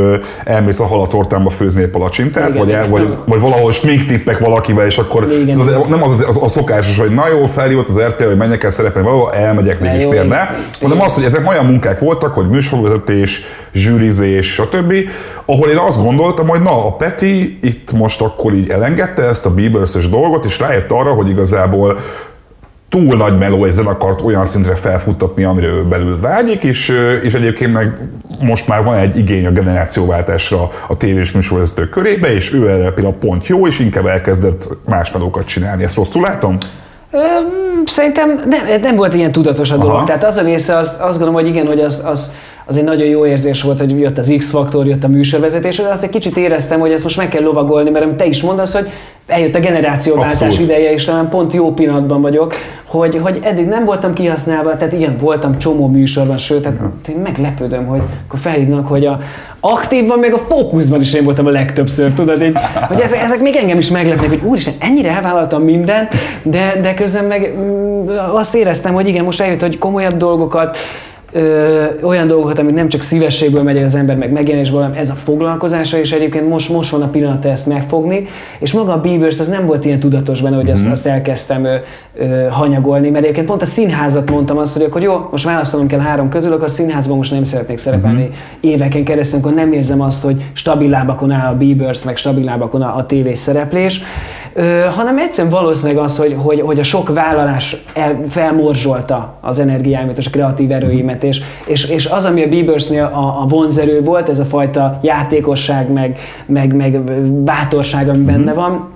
elmész 0.45 0.81
a 0.81 0.85
halatortámba 0.85 1.51
főzni 1.51 1.83
egy 1.83 1.89
palacsintát, 1.89 2.55
vagy, 2.55 2.71
el, 2.71 2.89
vagy, 2.89 3.15
vagy 3.27 3.41
valahol 3.41 3.73
tippek 4.07 4.39
valakivel, 4.39 4.87
és 4.87 4.99
akkor 4.99 5.33
igen, 5.33 5.67
igen. 5.67 5.85
nem 5.89 6.03
az, 6.03 6.11
az, 6.11 6.25
az, 6.27 6.39
a 6.43 6.49
szokásos, 6.49 6.99
hogy 6.99 7.15
na 7.15 7.29
jó, 7.29 7.47
felhívott 7.47 7.89
az 7.89 8.01
RTL, 8.01 8.25
hogy 8.25 8.37
menjek 8.37 8.63
el 8.63 8.71
szerepelni, 8.71 9.09
valahol 9.09 9.33
elmegyek 9.33 9.81
mégis 9.81 10.07
miért 10.07 10.29
ne, 10.29 10.47
hanem 10.81 11.01
az, 11.01 11.15
hogy 11.15 11.25
ezek 11.25 11.49
olyan 11.49 11.65
munkák 11.65 11.99
voltak, 11.99 12.35
hogy 12.35 12.49
műsorvezetés, 12.49 13.43
zsűrizés, 13.73 14.53
stb., 14.53 14.95
ahol 15.45 15.69
én 15.69 15.77
azt 15.77 16.03
gondoltam, 16.03 16.49
hogy 16.49 16.63
na, 16.63 16.87
a 16.87 16.93
Peti 16.93 17.59
itt 17.63 17.93
most 17.93 18.21
akkor 18.21 18.42
így 18.51 18.69
elengedte 18.69 19.23
ezt 19.23 19.47
a 19.47 19.55
Bieberses 19.55 20.09
dolgot, 20.09 20.45
és 20.45 20.59
rájött 20.59 20.91
arra, 20.91 21.13
hogy 21.13 21.29
igazából 21.29 21.99
túl 22.89 23.17
nagy 23.17 23.39
meló 23.39 23.65
egy 23.65 23.73
zenekart 23.73 24.23
olyan 24.23 24.47
szintre 24.47 24.75
felfuttatni, 24.75 25.45
amire 25.45 25.67
ő 25.67 25.83
belül 25.85 26.21
vágyik, 26.21 26.63
és, 26.63 26.93
és 27.23 27.35
egyébként 27.35 27.73
meg 27.73 28.09
most 28.41 28.69
már 28.69 28.85
van 28.85 28.95
egy 28.95 29.17
igény 29.17 29.47
a 29.47 29.51
generációváltásra 29.51 30.69
a 30.89 30.97
tévés 30.97 31.33
műsorvezetők 31.33 31.91
körébe, 31.91 32.35
és 32.35 32.53
ő 32.53 32.69
erre 32.69 32.91
például 32.91 33.15
pont 33.15 33.47
jó, 33.47 33.67
és 33.67 33.79
inkább 33.79 34.07
elkezdett 34.07 34.69
más 34.87 35.13
melókat 35.13 35.47
csinálni. 35.47 35.83
Ezt 35.83 35.97
rosszul 35.97 36.23
látom? 36.23 36.59
Szerintem 37.85 38.43
nem, 38.49 38.81
nem 38.81 38.97
volt 38.97 39.15
ilyen 39.15 39.33
tudatos 39.33 39.71
a 39.71 39.77
dolog. 39.77 39.95
Aha. 39.95 40.05
Tehát 40.05 40.25
az 40.25 40.37
a 40.37 40.43
része, 40.43 40.77
az, 40.77 40.97
azt 41.01 41.19
gondolom, 41.19 41.35
hogy 41.35 41.47
igen, 41.47 41.67
hogy 41.67 41.81
az, 41.81 42.03
az, 42.07 42.35
az 42.67 42.77
egy 42.77 42.85
nagyon 42.85 43.07
jó 43.07 43.27
érzés 43.27 43.63
volt, 43.63 43.79
hogy 43.79 43.99
jött 43.99 44.19
az 44.19 44.35
X-faktor, 44.39 44.87
jött 44.87 45.05
a 45.05 45.09
műsorvezetés, 45.09 45.77
de 45.77 45.89
azt 45.89 46.03
egy 46.03 46.11
kicsit 46.11 46.37
éreztem, 46.37 46.81
hogy 46.81 46.93
ezt 46.93 47.03
most 47.03 47.17
meg 47.17 47.29
kell 47.29 47.43
lovagolni, 47.43 47.91
mert 47.91 48.17
te 48.17 48.27
is 48.27 48.43
mondasz, 48.43 48.73
hogy 48.73 48.89
eljött 49.27 49.55
a 49.55 49.61
generációváltás 49.61 50.41
Abszolút. 50.41 50.61
ideje, 50.61 50.93
és 50.93 51.05
talán 51.05 51.29
pont 51.29 51.53
jó 51.53 51.73
pillanatban 51.73 52.21
vagyok, 52.21 52.55
hogy, 52.87 53.19
hogy 53.23 53.41
eddig 53.43 53.67
nem 53.67 53.85
voltam 53.85 54.13
kihasználva, 54.13 54.77
tehát 54.77 54.93
igen, 54.93 55.17
voltam 55.21 55.59
csomó 55.59 55.87
műsorban, 55.87 56.37
sőt, 56.37 56.63
tehát 56.63 56.81
én 57.09 57.17
meglepődöm, 57.23 57.87
hogy 57.87 58.03
akkor 58.27 58.39
felhívnak, 58.39 58.87
hogy 58.87 59.07
a 59.07 59.19
aktívban, 59.61 60.19
meg 60.19 60.35
a 60.35 60.39
fókuszban 60.39 61.01
is 61.01 61.13
én 61.15 61.25
voltam 61.25 61.47
a 61.47 61.51
legtöbbször, 61.51 62.13
tudod, 62.13 62.43
így, 62.43 62.57
hogy 62.89 63.01
ezek, 63.01 63.23
ezek 63.23 63.41
még 63.41 63.57
engem 63.57 63.79
is 63.79 63.91
meglepnek, 63.91 64.29
hogy 64.29 64.41
úristen, 64.43 64.75
ennyire 64.79 65.11
elvállaltam 65.11 65.63
mindent, 65.63 66.15
de, 66.43 66.79
de 66.83 66.95
közben 66.95 67.25
meg 67.25 67.55
mm, 67.57 68.09
azt 68.33 68.55
éreztem, 68.55 68.95
hogy 68.95 69.09
igen, 69.09 69.25
most 69.25 69.41
eljött, 69.41 69.61
hogy 69.61 69.79
komolyabb 69.79 70.17
dolgokat, 70.17 70.77
ö, 71.33 71.85
olyan 72.03 72.27
dolgokat, 72.27 72.59
amit 72.59 72.75
nem 72.75 72.89
csak 72.89 73.03
szívességből 73.03 73.63
megy 73.63 73.83
az 73.83 73.95
ember, 73.95 74.17
meg 74.17 74.33
megjelenésből, 74.33 74.81
hanem 74.81 74.97
ez 74.97 75.11
a 75.11 75.15
foglalkozása, 75.15 75.99
és 75.99 76.13
egyébként 76.13 76.49
most, 76.49 76.69
most 76.69 76.91
van 76.91 77.03
a 77.03 77.09
pillanat 77.09 77.45
ezt 77.45 77.67
megfogni, 77.67 78.27
és 78.59 78.73
maga 78.73 78.93
a 78.93 79.01
Beavers 79.01 79.41
az 79.41 79.49
nem 79.49 79.67
volt 79.67 79.85
ilyen 79.85 80.01
tudatos 80.01 80.41
benne, 80.41 80.55
hogy 80.55 80.65
mm-hmm. 80.65 80.73
azt, 80.73 80.83
mhm. 80.83 80.93
azt 80.93 81.07
elkezdtem 81.07 81.65
ö, 81.65 81.77
ö, 82.15 82.47
hanyagolni, 82.51 83.11
mert 83.11 83.25
egyébként 83.25 83.47
pont 83.47 83.63
a 83.63 83.67
színházat 83.67 84.31
mondtam 84.31 84.59
azt, 84.59 84.77
hogy 84.77 84.83
akkor 84.83 85.03
jó, 85.03 85.29
most 85.31 85.45
választanom 85.45 85.87
kell 85.87 86.01
három 86.01 86.29
közül, 86.29 86.53
akkor 86.53 86.71
színházban 86.71 87.17
most 87.17 87.31
nem 87.33 87.45
szeretnék 87.45 87.79
szerepelni 87.79 88.23
mm-hmm. 88.23 88.33
éveken 88.61 89.05
keresztül, 89.05 89.39
akkor 89.39 89.55
nem 89.55 89.73
érzem 89.73 90.01
azt, 90.01 90.25
hogy 90.25 90.51
stabil 90.53 90.91
lábakon 90.91 91.31
áll 91.31 91.53
a 91.53 91.57
Beavers, 91.57 92.05
meg 92.05 92.17
stabil 92.17 92.45
lábakon 92.45 92.83
áll 92.83 92.93
a 92.93 93.07
tévés 93.07 93.39
szereplés, 93.39 94.03
ö, 94.53 94.85
hanem 94.95 95.19
egyszerűen 95.19 95.53
valószínűleg 95.53 96.03
az, 96.03 96.19
hogy, 96.19 96.37
hogy, 96.39 96.61
hogy 96.61 96.79
a 96.79 96.83
sok 96.83 97.15
vállalás 97.15 97.77
el, 97.95 98.21
felmorzsolta 98.29 99.39
az 99.41 99.59
energiámat 99.59 100.19
és 100.19 100.27
a 100.27 100.31
kreatív 100.31 100.73
erőimet, 100.73 101.25
és, 101.25 101.43
és, 101.67 101.89
és 101.89 102.07
az, 102.07 102.25
ami 102.25 102.43
a 102.43 102.49
Biebersnél 102.49 103.05
a, 103.05 103.43
a 103.43 103.47
vonzerő 103.49 104.03
volt, 104.03 104.29
ez 104.29 104.39
a 104.39 104.45
fajta 104.45 104.99
játékosság, 105.03 105.93
meg, 105.93 106.19
meg, 106.47 106.75
meg 106.75 107.01
bátorság, 107.31 108.09
ami 108.09 108.25
benne 108.25 108.51
mhm. 108.51 108.61
van, 108.61 108.91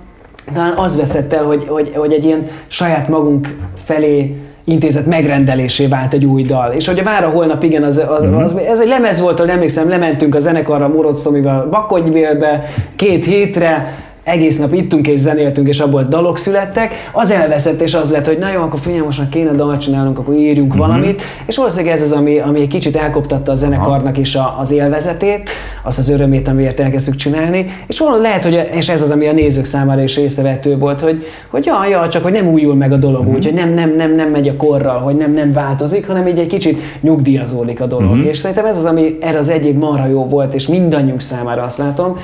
talán 0.53 0.73
az 0.73 0.97
veszett 0.97 1.33
el, 1.33 1.43
hogy, 1.43 1.65
hogy, 1.67 1.93
hogy 1.95 2.13
egy 2.13 2.25
ilyen 2.25 2.47
saját 2.67 3.07
magunk 3.07 3.57
felé 3.83 4.35
intézet 4.67 5.05
megrendelésé 5.05 5.85
vált 5.85 6.13
egy 6.13 6.25
új 6.25 6.41
dal. 6.41 6.71
És 6.71 6.87
hogy 6.87 6.99
a 6.99 7.03
Vára 7.03 7.29
holnap, 7.29 7.63
igen, 7.63 7.83
az, 7.83 7.97
az, 7.97 8.23
az, 8.23 8.43
az, 8.43 8.57
ez 8.57 8.79
egy 8.79 8.87
lemez 8.87 9.21
volt, 9.21 9.39
hogy 9.39 9.49
emlékszem, 9.49 9.89
lementünk 9.89 10.35
a 10.35 10.39
zenekarra 10.39 10.87
Moroc 10.87 11.21
Tomival 11.21 11.67
Bakonybélbe 11.69 12.63
két 12.95 13.25
hétre, 13.25 13.93
egész 14.27 14.57
nap 14.57 14.73
ittunk 14.73 15.07
és 15.07 15.19
zenéltünk, 15.19 15.67
és 15.67 15.79
abból 15.79 16.03
dalok 16.03 16.37
születtek, 16.37 17.09
az 17.11 17.31
elveszett, 17.31 17.81
és 17.81 17.93
az 17.93 18.11
lett, 18.11 18.25
hogy 18.25 18.37
na 18.37 18.51
jó, 18.51 18.61
akkor 18.61 18.79
figyelj, 18.79 19.01
most 19.01 19.19
már 19.19 19.29
kéne 19.29 19.51
dalt 19.51 19.81
csinálnunk, 19.81 20.19
akkor 20.19 20.35
írjunk 20.35 20.73
uh-huh. 20.73 20.87
valamit, 20.87 21.21
és 21.45 21.57
valószínűleg 21.57 21.93
ez 21.93 22.01
az, 22.01 22.11
ami, 22.11 22.39
ami 22.39 22.59
egy 22.59 22.67
kicsit 22.67 22.95
elkoptatta 22.95 23.51
a 23.51 23.55
zenekarnak 23.55 24.17
is 24.17 24.35
a, 24.35 24.55
az 24.59 24.71
élvezetét, 24.71 25.49
azt 25.83 25.99
az 25.99 26.09
örömét, 26.09 26.47
amiért 26.47 26.79
elkezdtük 26.79 27.15
csinálni, 27.15 27.65
és 27.87 27.99
valóban 27.99 28.21
lehet, 28.21 28.43
hogy 28.43 28.69
és 28.71 28.89
ez 28.89 29.01
az, 29.01 29.09
ami 29.09 29.27
a 29.27 29.33
nézők 29.33 29.65
számára 29.65 30.03
is 30.03 30.17
észrevető 30.17 30.77
volt, 30.77 31.01
hogy, 31.01 31.25
hogy 31.49 31.65
ja, 31.65 31.85
ja, 31.89 32.09
csak 32.09 32.23
hogy 32.23 32.31
nem 32.31 32.47
újul 32.47 32.75
meg 32.75 32.91
a 32.91 32.97
dolog 32.97 33.19
uh-huh. 33.19 33.35
úgy, 33.35 33.45
hogy 33.45 33.53
nem, 33.53 33.73
nem, 33.73 33.95
nem, 33.95 34.11
nem 34.11 34.29
megy 34.29 34.47
a 34.47 34.55
korral, 34.55 34.99
hogy 34.99 35.15
nem, 35.15 35.33
nem 35.33 35.51
változik, 35.51 36.07
hanem 36.07 36.27
így 36.27 36.39
egy 36.39 36.47
kicsit 36.47 36.81
nyugdíjazódik 37.01 37.81
a 37.81 37.85
dolog. 37.85 38.11
Uh-huh. 38.11 38.27
És 38.27 38.37
szerintem 38.37 38.65
ez 38.65 38.77
az, 38.77 38.85
ami 38.85 39.17
erre 39.21 39.37
az 39.37 39.49
egyik 39.49 39.77
marha 39.77 40.07
jó 40.07 40.25
volt, 40.25 40.53
és 40.53 40.67
mindannyiunk 40.67 41.21
számára 41.21 41.63
azt 41.63 41.77
látom, 41.77 42.17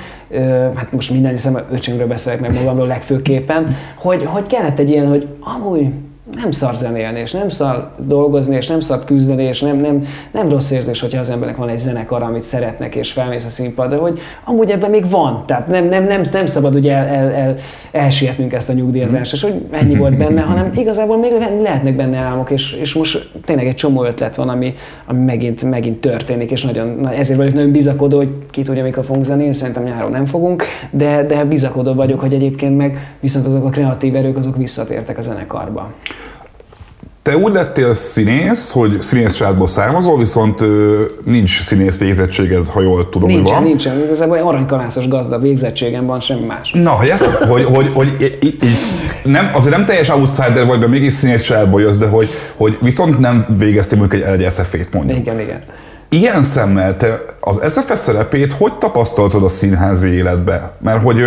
hát 0.76 0.91
most 0.91 1.12
minden 1.12 1.32
hiszem, 1.32 1.58
öcsömről 1.72 2.08
beszélek 2.08 2.39
meg 2.39 2.54
magamról 2.54 2.88
legfőképpen, 2.88 3.76
hogy, 3.96 4.26
hogy 4.26 4.48
kellett 4.48 4.80
egy 4.80 4.89
ilyen, 4.89 5.08
hogy 5.08 5.28
amúgy 5.39 5.88
nem 6.31 6.51
szar 6.51 6.75
zenélni, 6.75 7.19
és 7.19 7.31
nem 7.31 7.49
szar 7.49 7.91
dolgozni, 7.97 8.55
és 8.55 8.67
nem 8.67 8.79
szar 8.79 9.03
küzdeni, 9.05 9.43
és 9.43 9.62
nem, 9.62 9.77
nem, 9.77 10.05
nem 10.31 10.49
rossz 10.49 10.71
érzés, 10.71 10.99
hogyha 10.99 11.19
az 11.19 11.29
embernek 11.29 11.57
van 11.57 11.69
egy 11.69 11.77
zenekar, 11.77 12.23
amit 12.23 12.41
szeretnek, 12.41 12.95
és 12.95 13.12
felmész 13.12 13.45
a 13.45 13.49
színpadra, 13.49 13.97
hogy 13.97 14.19
amúgy 14.43 14.69
ebben 14.69 14.89
még 14.89 15.09
van. 15.09 15.43
Tehát 15.45 15.67
nem, 15.67 15.86
nem, 15.86 16.03
nem, 16.03 16.21
nem 16.31 16.45
szabad 16.45 16.75
ugye 16.75 16.93
el, 16.93 17.07
el, 17.07 17.31
el, 17.31 17.55
elsietnünk 17.91 18.53
ezt 18.53 18.69
a 18.69 18.73
nyugdíjazást, 18.73 19.33
és 19.33 19.41
hogy 19.41 19.65
ennyi 19.71 19.95
volt 19.95 20.17
benne, 20.17 20.41
hanem 20.41 20.71
igazából 20.75 21.17
még 21.17 21.31
lehetnek 21.62 21.95
benne 21.95 22.17
álmok, 22.17 22.49
és, 22.49 22.73
és 22.73 22.93
most 22.93 23.31
tényleg 23.45 23.67
egy 23.67 23.75
csomó 23.75 24.03
ötlet 24.03 24.36
van, 24.36 24.49
ami, 24.49 24.73
ami 25.05 25.19
megint, 25.19 25.63
megint 25.63 26.01
történik, 26.01 26.51
és 26.51 26.63
nagyon, 26.63 27.07
ezért 27.07 27.38
vagyok 27.38 27.53
nagyon 27.53 27.71
bizakodó, 27.71 28.17
hogy 28.17 28.31
ki 28.49 28.62
tudja, 28.62 28.83
mikor 28.83 29.05
fogunk 29.05 29.25
zenélni, 29.25 29.53
szerintem 29.53 29.83
nyáron 29.83 30.12
nem 30.12 30.25
fogunk, 30.25 30.63
de, 30.91 31.25
de 31.25 31.45
bizakodó 31.45 31.93
vagyok, 31.93 32.19
hogy 32.19 32.33
egyébként 32.33 32.77
meg 32.77 33.15
viszont 33.19 33.45
azok 33.45 33.65
a 33.65 33.69
kreatív 33.69 34.15
erők, 34.15 34.38
azok 34.38 34.57
visszatértek 34.57 35.17
a 35.17 35.21
zenekarba. 35.21 35.91
Te 37.23 37.38
úgy 37.38 37.53
lettél 37.53 37.93
színész, 37.93 38.71
hogy 38.71 39.01
színész 39.01 39.33
családból 39.33 39.67
származol, 39.67 40.17
viszont 40.17 40.62
ö, 40.62 41.03
nincs 41.25 41.62
színész 41.62 41.97
végzettséged, 41.97 42.69
ha 42.69 42.81
jól 42.81 43.09
tudom, 43.09 43.27
nincsen, 43.27 43.45
hogy 43.45 43.53
van. 43.53 43.63
Nincsen, 43.63 44.03
igazából 44.03 44.38
aranykalászos 44.38 45.07
gazda 45.07 45.39
végzettségem 45.39 46.05
van, 46.05 46.19
semmi 46.19 46.45
más. 46.45 46.71
Na, 46.71 46.89
hogy 46.89 47.07
ezt, 47.09 47.25
hogy, 47.25 47.63
hogy, 47.63 47.89
hogy 47.93 48.38
így, 48.41 48.57
így, 48.63 48.77
nem, 49.23 49.49
azért 49.53 49.75
nem 49.75 49.86
teljes 49.86 50.09
outsider 50.09 50.65
vagy, 50.65 50.79
de 50.79 50.88
mégis 50.88 51.13
színész 51.13 51.43
családból 51.43 51.81
jössz, 51.81 51.97
de 51.97 52.07
hogy, 52.07 52.29
hogy 52.55 52.77
viszont 52.81 53.19
nem 53.19 53.45
végeztél 53.59 53.97
mondjuk 53.97 54.23
egy 54.23 54.39
LGSF-ét 54.39 54.93
mondjuk. 54.93 55.19
Igen, 55.19 55.39
igen. 55.39 55.59
Ilyen 56.09 56.43
szemmel 56.43 56.97
te 56.97 57.25
az 57.39 57.62
SFS 57.73 57.99
szerepét 57.99 58.53
hogy 58.53 58.73
tapasztaltad 58.73 59.43
a 59.43 59.47
színházi 59.47 60.09
életbe? 60.09 60.71
Mert 60.81 61.03
hogy 61.03 61.23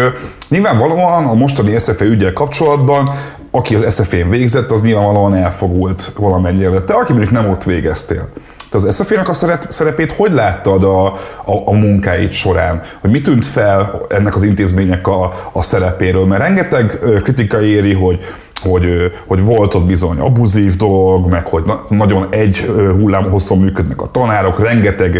nyilvánvalóan 0.48 1.24
a 1.24 1.34
mostani 1.34 1.78
SFE 1.78 2.04
ügyel 2.04 2.32
kapcsolatban 2.32 3.10
aki 3.56 3.74
az 3.74 3.94
SFN 3.94 4.28
végzett, 4.28 4.70
az 4.70 4.82
nyilvánvalóan 4.82 5.34
elfogult 5.34 6.12
valamennyire. 6.16 6.70
De 6.70 6.80
te, 6.80 6.94
aki 6.94 7.12
mondjuk 7.12 7.32
nem 7.32 7.50
ott 7.50 7.64
végeztél, 7.64 8.28
te 8.70 8.76
az 8.76 8.94
SFN-nek 8.94 9.28
a 9.28 9.32
szerepét 9.68 10.12
hogy 10.12 10.32
láttad 10.32 10.84
a, 10.84 11.06
a, 11.44 11.62
a 11.64 11.72
munkáit 11.72 12.32
során? 12.32 12.82
Hogy 13.00 13.10
mi 13.10 13.20
tűnt 13.20 13.44
fel 13.44 14.00
ennek 14.08 14.34
az 14.34 14.42
intézmények 14.42 15.06
a, 15.06 15.32
a 15.52 15.62
szerepéről? 15.62 16.26
Mert 16.26 16.42
rengeteg 16.42 16.98
kritika 17.22 17.62
éri, 17.62 17.92
hogy 17.92 18.24
hogy, 18.62 19.12
hogy 19.26 19.44
volt 19.44 19.74
ott 19.74 19.84
bizony 19.84 20.18
abuzív 20.18 20.76
dolog, 20.76 21.30
meg 21.30 21.46
hogy 21.46 21.62
nagyon 21.88 22.26
egy 22.30 22.56
hullám 22.92 23.30
hosszon 23.30 23.58
működnek 23.58 24.02
a 24.02 24.10
tanárok, 24.10 24.60
rengeteg 24.60 25.18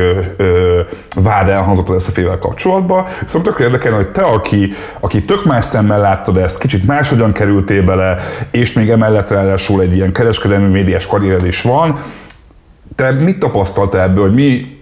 vád 1.14 1.49
elhangzott 1.49 1.88
az 1.88 2.03
SZF-vel 2.03 2.38
kapcsolatban, 2.38 3.05
viszont 3.22 3.44
tök 3.44 3.59
érdekelne, 3.59 3.96
hogy 3.96 4.11
te, 4.11 4.22
aki, 4.22 4.72
aki 5.01 5.25
tök 5.25 5.44
más 5.44 5.64
szemmel 5.64 6.01
láttad 6.01 6.37
ezt, 6.37 6.59
kicsit 6.59 6.87
máshogyan 6.87 7.33
kerültél 7.33 7.83
bele, 7.83 8.16
és 8.51 8.72
még 8.72 8.88
emellett 8.90 9.29
ráadásul 9.29 9.81
egy 9.81 9.94
ilyen 9.94 10.12
kereskedelmi 10.12 10.70
médiás 10.70 11.07
karriered 11.07 11.46
is 11.46 11.62
van, 11.62 11.99
te 12.94 13.11
mit 13.11 13.38
tapasztaltál 13.38 14.03
ebből, 14.03 14.25
hogy 14.25 14.35
mi, 14.35 14.77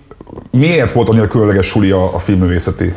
miért 0.51 0.93
volt 0.93 1.09
annyira 1.09 1.27
különleges 1.27 1.67
suli 1.67 1.91
a, 1.91 2.15
a 2.15 2.19
filmművészeti? 2.19 2.95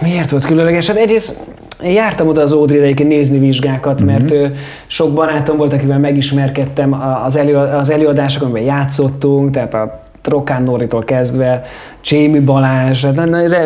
Miért 0.00 0.30
volt 0.30 0.44
különleges? 0.44 0.86
Hát 0.86 0.96
egyrészt 0.96 1.40
én 1.84 1.92
jártam 1.92 2.28
oda 2.28 2.40
az 2.40 2.52
Ódri 2.52 2.78
egyébként 2.78 3.08
nézni 3.08 3.38
vizsgákat, 3.38 4.00
uh-huh. 4.00 4.08
mert 4.08 4.30
ő, 4.30 4.54
sok 4.86 5.14
barátom 5.14 5.56
volt, 5.56 5.72
akivel 5.72 5.98
megismerkedtem 5.98 6.96
az, 7.24 7.36
elő, 7.36 7.56
az 7.56 7.90
előadásokon, 7.90 8.48
amiben 8.48 8.66
játszottunk, 8.66 9.50
tehát 9.50 9.74
a 9.74 10.00
Trokán 10.22 10.62
Noritól 10.62 11.02
kezdve, 11.02 11.62
Csémi 12.00 12.40
Balázs, 12.40 13.04
hát 13.04 13.16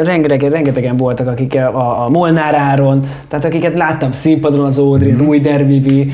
rengetegen, 0.05 0.51
rengetegen 0.51 0.97
voltak, 0.97 1.29
akik 1.29 1.55
a, 1.55 2.05
a 2.05 2.09
Molnár 2.09 2.55
Áron, 2.55 3.07
tehát 3.29 3.45
akiket 3.45 3.77
láttam 3.77 4.13
színpadon 4.13 4.65
az 4.65 4.79
Ódri, 4.79 5.11
mm-hmm. 5.11 5.25
Rui 5.25 5.41
Dervivi, 5.41 6.13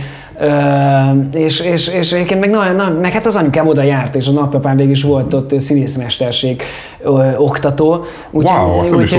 és, 1.32 1.60
és, 1.60 1.88
és 1.88 2.12
egyébként 2.12 2.40
meg, 2.40 2.50
na, 2.50 2.72
na, 2.72 2.98
meg 3.00 3.12
hát 3.12 3.26
az 3.26 3.36
anyukám 3.36 3.68
oda 3.68 3.82
járt, 3.82 4.14
és 4.14 4.28
a 4.28 4.30
nagypapám 4.30 4.76
végig 4.76 4.92
is 4.92 5.02
volt 5.02 5.34
ott 5.34 5.60
színészmesterség 5.60 6.62
ö, 7.02 7.36
oktató. 7.36 8.04
Úgy, 8.30 8.44
wow, 8.44 8.78
azt 8.78 8.94
úgy, 8.94 9.02
is 9.02 9.14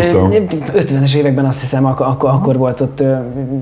50-es 0.75 1.15
években 1.15 1.45
azt 1.45 1.59
hiszem, 1.59 1.85
ak- 1.85 1.99
ak- 1.99 2.23
akkor 2.23 2.57
volt 2.57 2.81
ott 2.81 3.03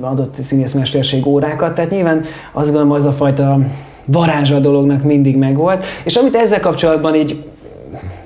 adott 0.02 0.36
színészmesterség 0.44 1.26
órákat, 1.26 1.74
tehát 1.74 1.92
nyilván 1.92 2.22
azt 2.52 2.72
gondolom, 2.72 2.92
az 2.92 3.06
a 3.06 3.12
fajta 3.12 3.60
varázsa 4.06 4.56
a 4.56 4.60
dolognak 4.60 5.04
mindig 5.04 5.38
megvolt. 5.38 5.84
És 6.04 6.16
amit 6.16 6.36
ezzel 6.36 6.60
kapcsolatban 6.60 7.16
így 7.16 7.44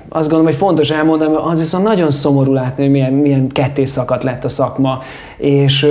azt 0.08 0.28
gondolom, 0.28 0.44
hogy 0.44 0.54
fontos 0.54 0.90
elmondani, 0.90 1.34
az 1.44 1.58
viszont 1.58 1.84
nagyon 1.84 2.10
szomorú 2.10 2.52
látni, 2.52 2.82
hogy 2.82 2.92
milyen, 2.92 3.12
milyen 3.12 3.48
kettés 3.48 3.88
szakadt 3.88 4.22
lett 4.22 4.44
a 4.44 4.48
szakma, 4.48 4.98
és, 5.36 5.86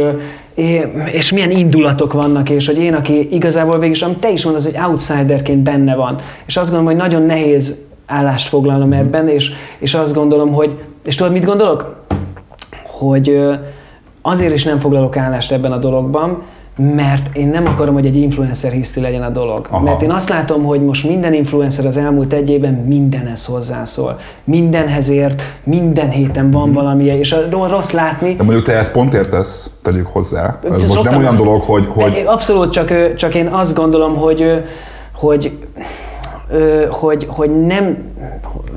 és 1.11 1.31
milyen 1.31 1.51
indulatok 1.51 2.13
vannak, 2.13 2.49
és 2.49 2.67
hogy 2.67 2.77
én, 2.77 2.93
aki 2.93 3.27
igazából 3.31 3.79
végig 3.79 4.03
amit 4.03 4.19
te 4.19 4.31
is 4.31 4.43
mondasz, 4.43 4.63
hogy 4.63 4.79
outsiderként 4.87 5.59
benne 5.59 5.95
van, 5.95 6.15
és 6.45 6.57
azt 6.57 6.71
gondolom, 6.71 6.93
hogy 6.93 7.09
nagyon 7.09 7.25
nehéz 7.25 7.87
állást 8.05 8.47
foglalnom 8.47 8.93
ebben, 8.93 9.27
és, 9.27 9.51
és 9.77 9.93
azt 9.93 10.13
gondolom, 10.13 10.53
hogy, 10.53 10.77
és 11.05 11.15
tudod, 11.15 11.31
mit 11.33 11.45
gondolok? 11.45 12.05
Hogy 12.83 13.41
azért 14.21 14.53
is 14.53 14.63
nem 14.63 14.79
foglalok 14.79 15.17
állást 15.17 15.51
ebben 15.51 15.71
a 15.71 15.77
dologban, 15.77 16.41
mert 16.77 17.35
én 17.35 17.47
nem 17.47 17.65
akarom, 17.65 17.93
hogy 17.93 18.05
egy 18.05 18.15
influencer 18.15 18.71
hiszti 18.71 19.01
legyen 19.01 19.23
a 19.23 19.29
dolog. 19.29 19.67
Aha. 19.69 19.83
Mert 19.83 20.01
én 20.01 20.11
azt 20.11 20.29
látom, 20.29 20.63
hogy 20.63 20.85
most 20.85 21.07
minden 21.07 21.33
influencer 21.33 21.85
az 21.85 21.97
elmúlt 21.97 22.33
egy 22.33 22.49
évben 22.49 22.73
mindenhez 22.73 23.45
hozzászól. 23.45 24.19
Mindenhez 24.43 25.09
ért, 25.09 25.41
minden 25.65 26.09
héten 26.09 26.51
van 26.51 26.63
hmm. 26.63 26.73
valami, 26.73 27.03
és 27.03 27.31
a 27.31 27.67
rossz 27.67 27.91
látni. 27.91 28.35
De 28.35 28.43
mondjuk 28.43 28.65
te 28.65 28.77
ezt 28.77 28.91
pont 28.91 29.13
értesz, 29.13 29.71
tegyük 29.81 30.07
hozzá. 30.07 30.59
Ez 30.71 30.85
most 30.87 31.03
nem 31.03 31.17
olyan 31.17 31.35
dolog, 31.35 31.61
hogy... 31.61 31.85
hogy... 31.87 32.23
Abszolút, 32.25 32.71
csak, 32.71 33.15
csak 33.15 33.35
én 33.35 33.47
azt 33.47 33.75
gondolom, 33.75 34.15
hogy, 34.15 34.63
hogy 35.13 35.57
hogy, 36.89 37.27
hogy 37.29 37.65
nem, 37.65 37.97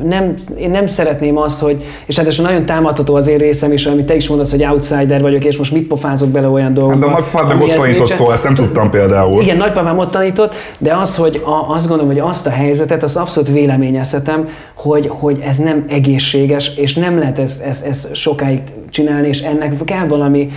nem, 0.03 0.35
én 0.57 0.71
nem 0.71 0.87
szeretném 0.87 1.39
azt, 1.39 1.61
hogy, 1.61 1.85
és 2.07 2.17
hát 2.19 2.39
nagyon 2.43 2.67
támadható 2.67 3.15
az 3.15 3.27
én 3.27 3.39
részem 3.39 3.73
is, 3.73 3.87
amit 3.87 4.07
te 4.07 4.15
is 4.15 4.29
mondasz, 4.29 4.51
hogy 4.51 4.65
outsider 4.65 5.21
vagyok, 5.21 5.45
és 5.45 5.57
most 5.57 5.73
mit 5.73 5.87
pofázok 5.87 6.29
bele 6.29 6.49
olyan 6.49 6.75
dolgokba. 6.75 7.09
Hát 7.09 7.17
de 7.17 7.17
a 7.17 7.21
nagypapám 7.21 7.61
ott 7.61 7.75
tanított, 7.75 8.13
szóval 8.13 8.33
ezt 8.33 8.45
nem 8.45 8.55
tudtam 8.55 8.91
például. 8.91 9.43
Igen, 9.43 9.57
nagypapám 9.57 9.99
ott 9.99 10.11
tanított, 10.11 10.55
de 10.79 10.95
az, 10.95 11.17
hogy 11.17 11.43
a, 11.45 11.75
azt 11.75 11.89
gondolom, 11.89 12.13
hogy 12.13 12.21
azt 12.21 12.47
a 12.47 12.51
helyzetet, 12.51 13.03
azt 13.03 13.17
abszolút 13.17 13.51
véleményezhetem, 13.51 14.49
hogy, 14.87 15.09
hogy 15.09 15.43
ez 15.47 15.57
nem 15.57 15.85
egészséges, 15.89 16.77
és 16.77 16.95
nem 16.95 17.19
lehet 17.19 17.39
ezt, 17.39 17.63
ezt, 17.63 17.87
ezt 17.87 18.15
sokáig 18.15 18.61
csinálni, 18.91 19.29
és 19.29 19.41
ennek 19.41 19.85
kell 19.85 20.07
valami, 20.07 20.49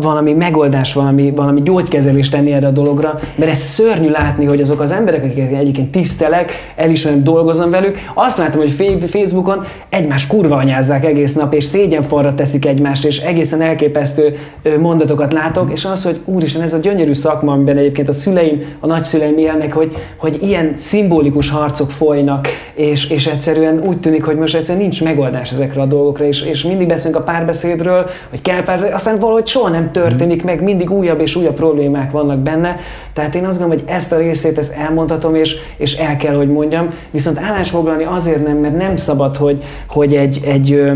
valami 0.00 0.32
megoldás, 0.32 0.92
valami, 0.92 1.30
valami 1.30 1.62
gyógykezelést 1.62 2.30
tenni 2.30 2.52
erre 2.52 2.66
a 2.66 2.70
dologra, 2.70 3.20
mert 3.34 3.50
ez 3.50 3.58
szörnyű 3.58 4.10
látni, 4.10 4.44
hogy 4.44 4.60
azok 4.60 4.80
az 4.80 4.92
emberek, 4.92 5.24
akiket 5.24 5.52
egyébként 5.52 5.90
tisztelek, 5.90 6.72
elismerem, 6.76 7.22
dolgozom 7.22 7.70
velük, 7.70 7.98
azt 8.14 8.38
látom, 8.38 8.60
hogy 8.60 9.00
Facebookon 9.06 9.64
egymás 9.88 10.26
kurva 10.26 10.56
anyázzák 10.56 11.04
egész 11.04 11.34
nap, 11.34 11.54
és 11.54 11.64
szégyenfalra 11.64 12.34
teszik 12.34 12.66
egymást, 12.66 13.04
és 13.04 13.20
egészen 13.20 13.60
elképesztő 13.60 14.38
mondatokat 14.78 15.32
látok, 15.32 15.70
és 15.72 15.84
az, 15.84 16.04
hogy 16.04 16.20
úristen, 16.24 16.62
ez 16.62 16.74
a 16.74 16.78
gyönyörű 16.78 17.12
szakma, 17.12 17.52
amiben 17.52 17.76
egyébként 17.76 18.08
a 18.08 18.12
szüleim, 18.12 18.62
a 18.80 18.86
nagyszüleim 18.86 19.38
élnek, 19.38 19.72
hogy, 19.72 19.92
hogy 20.16 20.38
ilyen 20.42 20.72
szimbolikus 20.74 21.50
harcok 21.50 21.90
folynak, 21.90 22.48
és, 22.74 23.10
és 23.10 23.26
egyszerűen 23.26 23.63
úgy 23.72 24.00
tűnik, 24.00 24.24
hogy 24.24 24.36
most 24.36 24.54
egyszerűen 24.54 24.82
nincs 24.82 25.04
megoldás 25.04 25.50
ezekre 25.50 25.80
a 25.80 25.86
dolgokra, 25.86 26.24
és, 26.24 26.42
és 26.42 26.62
mindig 26.62 26.88
beszélünk 26.88 27.20
a 27.20 27.24
párbeszédről, 27.24 28.06
hogy 28.30 28.42
kell 28.42 28.62
párbeszéd, 28.62 28.94
aztán 28.94 29.18
valahogy 29.18 29.46
soha 29.46 29.68
nem 29.68 29.92
történik 29.92 30.44
meg, 30.44 30.62
mindig 30.62 30.90
újabb 30.90 31.20
és 31.20 31.36
újabb 31.36 31.54
problémák 31.54 32.10
vannak 32.10 32.38
benne, 32.38 32.76
tehát 33.12 33.34
én 33.34 33.44
azt 33.44 33.58
gondolom, 33.58 33.84
hogy 33.84 33.94
ezt 33.94 34.12
a 34.12 34.18
részét 34.18 34.58
ezt 34.58 34.76
elmondhatom, 34.76 35.34
és, 35.34 35.56
és 35.76 35.96
el 35.96 36.16
kell, 36.16 36.34
hogy 36.34 36.48
mondjam, 36.48 36.94
viszont 37.10 37.38
állásfoglalni 37.38 38.04
azért 38.04 38.46
nem, 38.46 38.56
mert 38.56 38.76
nem 38.76 38.96
szabad, 38.96 39.36
hogy, 39.36 39.62
hogy 39.86 40.14
egy, 40.14 40.40
egy 40.46 40.92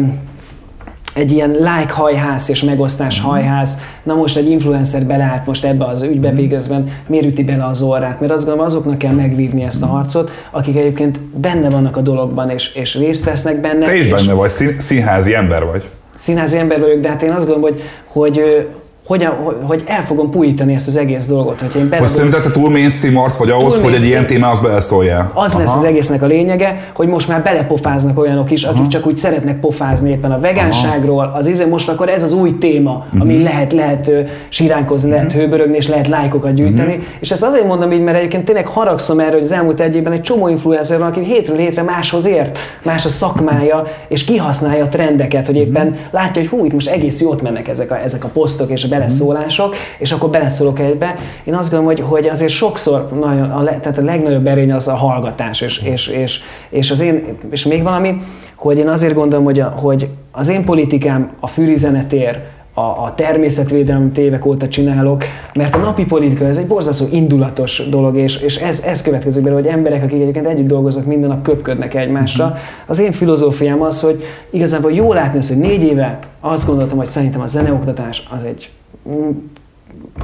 egy 1.19 1.33
ilyen 1.33 1.51
like 1.51 1.93
hajház 1.93 2.51
és 2.51 2.63
megosztás 2.63 3.21
mm. 3.21 3.25
hajház, 3.25 3.81
na 4.03 4.15
most 4.15 4.37
egy 4.37 4.51
influencer 4.51 5.05
beleállt 5.05 5.47
most 5.47 5.65
ebbe 5.65 5.85
az 5.85 6.03
ügybe, 6.03 6.31
végözben 6.31 6.85
miért 7.07 7.27
üti 7.27 7.45
bele 7.45 7.67
az 7.67 7.83
orrát? 7.83 8.21
Mert 8.21 8.33
azt 8.33 8.45
gondolom, 8.45 8.67
azoknak 8.67 8.99
kell 8.99 9.13
megvívni 9.13 9.63
ezt 9.63 9.83
a 9.83 9.87
harcot, 9.87 10.31
akik 10.51 10.77
egyébként 10.77 11.21
benne 11.21 11.71
vannak 11.71 11.97
a 11.97 12.01
dologban, 12.01 12.51
és, 12.51 12.75
és 12.75 12.95
részt 12.95 13.25
vesznek 13.25 13.61
benne. 13.61 13.87
Te 13.87 13.95
is 13.95 14.07
és 14.07 14.13
benne 14.13 14.33
vagy, 14.33 14.51
színházi 14.79 15.35
ember 15.35 15.65
vagy. 15.65 15.89
Színházi 16.17 16.59
ember 16.59 16.81
vagyok, 16.81 17.01
de 17.01 17.09
hát 17.09 17.23
én 17.23 17.31
azt 17.31 17.47
gondolom, 17.47 17.71
hogy, 17.73 17.83
hogy 18.07 18.67
hogyan, 19.09 19.33
hogy 19.63 19.83
el 19.87 20.05
fogom 20.05 20.31
pújítani 20.31 20.75
ezt 20.75 20.89
az 20.89 20.97
egész 20.97 21.27
dolgot. 21.27 21.61
Hogyha 21.61 21.79
én 21.79 21.89
Most 22.01 22.15
szerinted 22.15 22.43
te 22.43 22.51
túl 22.51 22.71
mainstream 22.71 23.17
arc 23.17 23.37
vagy 23.37 23.51
ahhoz, 23.51 23.81
hogy 23.81 23.95
egy 23.95 24.05
ilyen 24.05 24.27
témához 24.27 24.61
beleszóljál? 24.61 25.31
Az 25.35 25.53
Aha. 25.53 25.63
lesz 25.63 25.75
az 25.75 25.85
egésznek 25.85 26.23
a 26.23 26.27
lényege, 26.27 26.91
hogy 26.95 27.09
most 27.09 27.29
már 27.29 27.43
belepofáznak 27.43 28.19
olyanok 28.19 28.51
is, 28.51 28.65
akik 28.65 28.81
Aha. 28.81 28.89
csak 28.89 29.07
úgy 29.07 29.17
szeretnek 29.17 29.61
pofázni 29.61 30.11
éppen 30.11 30.33
a 30.33 30.41
vegánságról, 30.41 31.33
az 31.35 31.47
izé, 31.47 31.65
most 31.65 31.89
akkor 31.89 32.09
ez 32.09 32.23
az 32.23 32.33
új 32.33 32.59
téma, 32.59 33.07
ami 33.19 33.33
uh-huh. 33.33 33.51
lehet, 33.51 33.73
lehet 33.73 34.11
siránkozni, 34.49 35.11
lehet 35.11 35.27
uh-huh. 35.27 35.41
hőbörögni, 35.41 35.77
és 35.77 35.89
lehet 35.89 36.09
lájkokat 36.09 36.55
gyűjteni. 36.55 36.93
Uh-huh. 36.93 37.05
És 37.19 37.31
ezt 37.31 37.43
azért 37.43 37.67
mondom 37.67 37.93
így, 37.93 38.03
mert 38.03 38.17
egyébként 38.19 38.45
tényleg 38.45 38.67
haragszom 38.67 39.19
erre, 39.19 39.33
hogy 39.33 39.43
az 39.43 39.53
elmúlt 39.53 39.81
egy 39.81 39.95
évben 39.95 40.13
egy 40.13 40.23
csomó 40.23 40.49
influencer 40.49 40.99
van, 40.99 41.09
aki 41.09 41.21
hétről 41.21 41.57
hétre 41.57 41.83
máshoz 41.83 42.27
ért, 42.27 42.59
más 42.85 43.05
a 43.05 43.09
szakmája, 43.09 43.83
és 44.09 44.25
kihasználja 44.25 44.85
a 44.85 44.89
trendeket, 44.89 45.47
hogy 45.47 45.57
éppen 45.57 45.97
látja, 46.11 46.43
hogy 46.43 46.51
hú, 46.51 46.65
itt 46.65 46.73
most 46.73 46.89
egész 46.89 47.21
jót 47.21 47.43
mennek 47.43 47.69
ezek 47.69 47.91
a, 47.91 48.03
ezek 48.03 48.25
a 48.25 48.29
posztok 48.29 48.71
és 48.71 48.85
a 48.85 48.89
beleszólások, 48.99 49.75
és 49.99 50.13
akkor 50.13 50.31
beleszólok 50.31 50.79
egybe. 50.79 51.15
Én 51.45 51.55
azt 51.55 51.71
gondolom, 51.71 51.97
hogy, 51.97 52.05
hogy 52.09 52.29
azért 52.29 52.51
sokszor 52.51 53.09
nagyon, 53.21 53.51
a, 53.51 53.65
tehát 53.65 53.99
a 53.99 54.03
legnagyobb 54.03 54.47
erény 54.47 54.73
az 54.73 54.89
a 54.89 54.95
hallgatás, 54.95 55.61
és, 55.61 55.83
és, 55.83 56.07
és, 56.07 56.41
és, 56.71 56.91
az 56.91 57.01
én, 57.01 57.25
és 57.51 57.65
még 57.65 57.83
valami, 57.83 58.17
hogy 58.57 58.79
én 58.79 58.89
azért 58.89 59.15
gondolom, 59.15 59.45
hogy, 59.45 59.61
a, 59.61 59.67
hogy 59.67 60.09
az 60.33 60.49
én 60.49 60.65
politikám 60.65 61.31
a 61.41 61.47
fűrizenetér, 61.47 62.39
a, 62.79 63.05
a 63.05 63.15
természetvédelem 63.15 64.11
évek 64.17 64.47
óta 64.47 64.69
csinálok, 64.69 65.25
mert 65.55 65.75
a 65.75 65.79
napi 65.79 66.05
politika 66.05 66.45
ez 66.45 66.57
egy 66.57 66.67
borzasztó 66.67 67.07
indulatos 67.11 67.83
dolog, 67.91 68.17
és, 68.17 68.41
és 68.41 68.57
ez, 68.57 68.81
ez 68.81 69.03
következik 69.03 69.43
belőle, 69.43 69.63
hogy 69.63 69.71
emberek, 69.71 70.03
akik 70.03 70.21
egyébként 70.21 70.47
együtt 70.47 70.67
dolgoznak, 70.67 71.07
minden 71.07 71.31
nap 71.31 71.43
köpködnek 71.43 71.95
egymásra. 71.95 72.47
Mhm. 72.47 72.57
Az 72.87 72.99
én 72.99 73.13
filozófiám 73.13 73.83
az, 73.83 74.01
hogy 74.01 74.23
igazából 74.51 74.93
jó 74.93 75.13
látni 75.13 75.39
azt, 75.39 75.49
hogy 75.49 75.59
négy 75.59 75.83
éve 75.83 76.19
azt 76.41 76.67
gondoltam, 76.67 76.97
hogy 76.97 77.07
szerintem 77.07 77.41
a 77.41 77.47
zeneoktatás 77.47 78.29
az 78.35 78.43
egy 78.43 78.71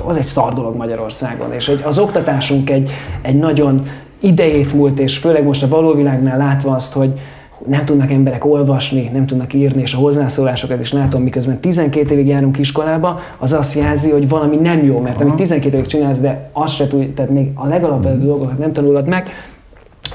az 0.07 0.17
egy 0.17 0.25
szar 0.25 0.55
dolog 0.55 0.77
Magyarországon, 0.77 1.53
és 1.53 1.69
egy, 1.69 1.81
az 1.85 1.99
oktatásunk 1.99 2.71
egy, 2.71 2.91
egy 3.23 3.39
nagyon 3.39 3.87
idejét 4.21 4.73
múlt, 4.73 4.99
és 4.99 5.19
főleg 5.19 5.45
most 5.45 5.63
a 5.63 5.69
való 5.69 5.93
világnál 5.93 6.39
látva 6.39 6.75
azt, 6.75 6.93
hogy 6.93 7.13
nem 7.67 7.85
tudnak 7.85 8.11
emberek 8.11 8.45
olvasni, 8.45 9.11
nem 9.13 9.27
tudnak 9.27 9.53
írni, 9.53 9.83
és 9.83 9.95
a 9.95 9.99
hozzászólásokat 9.99 10.81
is 10.81 10.93
látom, 10.93 11.23
miközben 11.23 11.61
12 11.61 12.15
évig 12.15 12.27
járunk 12.27 12.59
iskolába, 12.59 13.21
az 13.39 13.53
azt 13.53 13.75
jelzi, 13.75 14.11
hogy 14.11 14.29
valami 14.29 14.57
nem 14.57 14.85
jó, 14.85 15.01
mert 15.03 15.21
amit 15.21 15.35
12 15.35 15.77
évig 15.77 15.87
csinálsz, 15.87 16.21
de 16.21 16.51
azt 16.53 16.75
se 16.75 16.87
tudj, 16.87 17.05
tehát 17.05 17.31
még 17.31 17.51
a 17.55 17.67
legalapvetőbb 17.67 18.25
dolgokat 18.25 18.59
nem 18.59 18.73
tanulod 18.73 19.07
meg, 19.07 19.29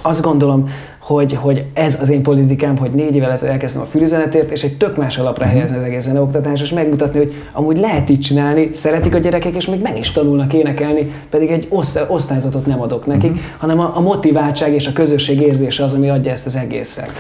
azt 0.02 0.22
gondolom, 0.22 0.70
hogy, 1.10 1.38
hogy 1.42 1.64
ez 1.74 1.98
az 2.02 2.10
én 2.10 2.24
politikám, 2.24 2.78
hogy 2.78 2.92
négy 2.92 3.16
évvel 3.16 3.32
ezelőtt 3.32 3.54
elkezdtem 3.54 3.82
a 3.82 3.86
fűrizenetért, 3.86 4.52
és 4.52 4.64
egy 4.64 4.78
tök 4.78 4.98
más 4.98 5.18
alapra 5.18 5.44
uh-huh. 5.44 5.52
helyezni 5.52 5.78
az 5.78 5.84
egész 5.84 6.04
zeneoktatás, 6.04 6.62
és 6.62 6.72
megmutatni, 6.72 7.18
hogy 7.18 7.34
amúgy 7.52 7.78
lehet 7.78 8.10
így 8.10 8.20
csinálni, 8.20 8.70
szeretik 8.72 9.16
a 9.16 9.18
gyerekek, 9.18 9.56
és 9.56 9.68
még 9.68 9.82
meg 9.82 9.98
is 9.98 10.12
tanulnak 10.12 10.54
énekelni, 10.54 11.12
pedig 11.30 11.50
egy 11.50 11.68
osztályzatot 12.08 12.66
nem 12.66 12.82
adok 12.82 13.06
nekik, 13.06 13.32
uh-huh. 13.32 13.46
hanem 13.58 13.80
a, 13.80 13.92
a 13.96 14.00
motiváltság 14.00 14.74
és 14.74 14.88
a 14.88 14.94
közösség 14.94 15.42
érzése 15.42 15.84
az, 15.84 15.94
ami 15.94 16.10
adja 16.10 16.32
ezt 16.32 16.46
az 16.46 16.56
egészet. 16.56 17.12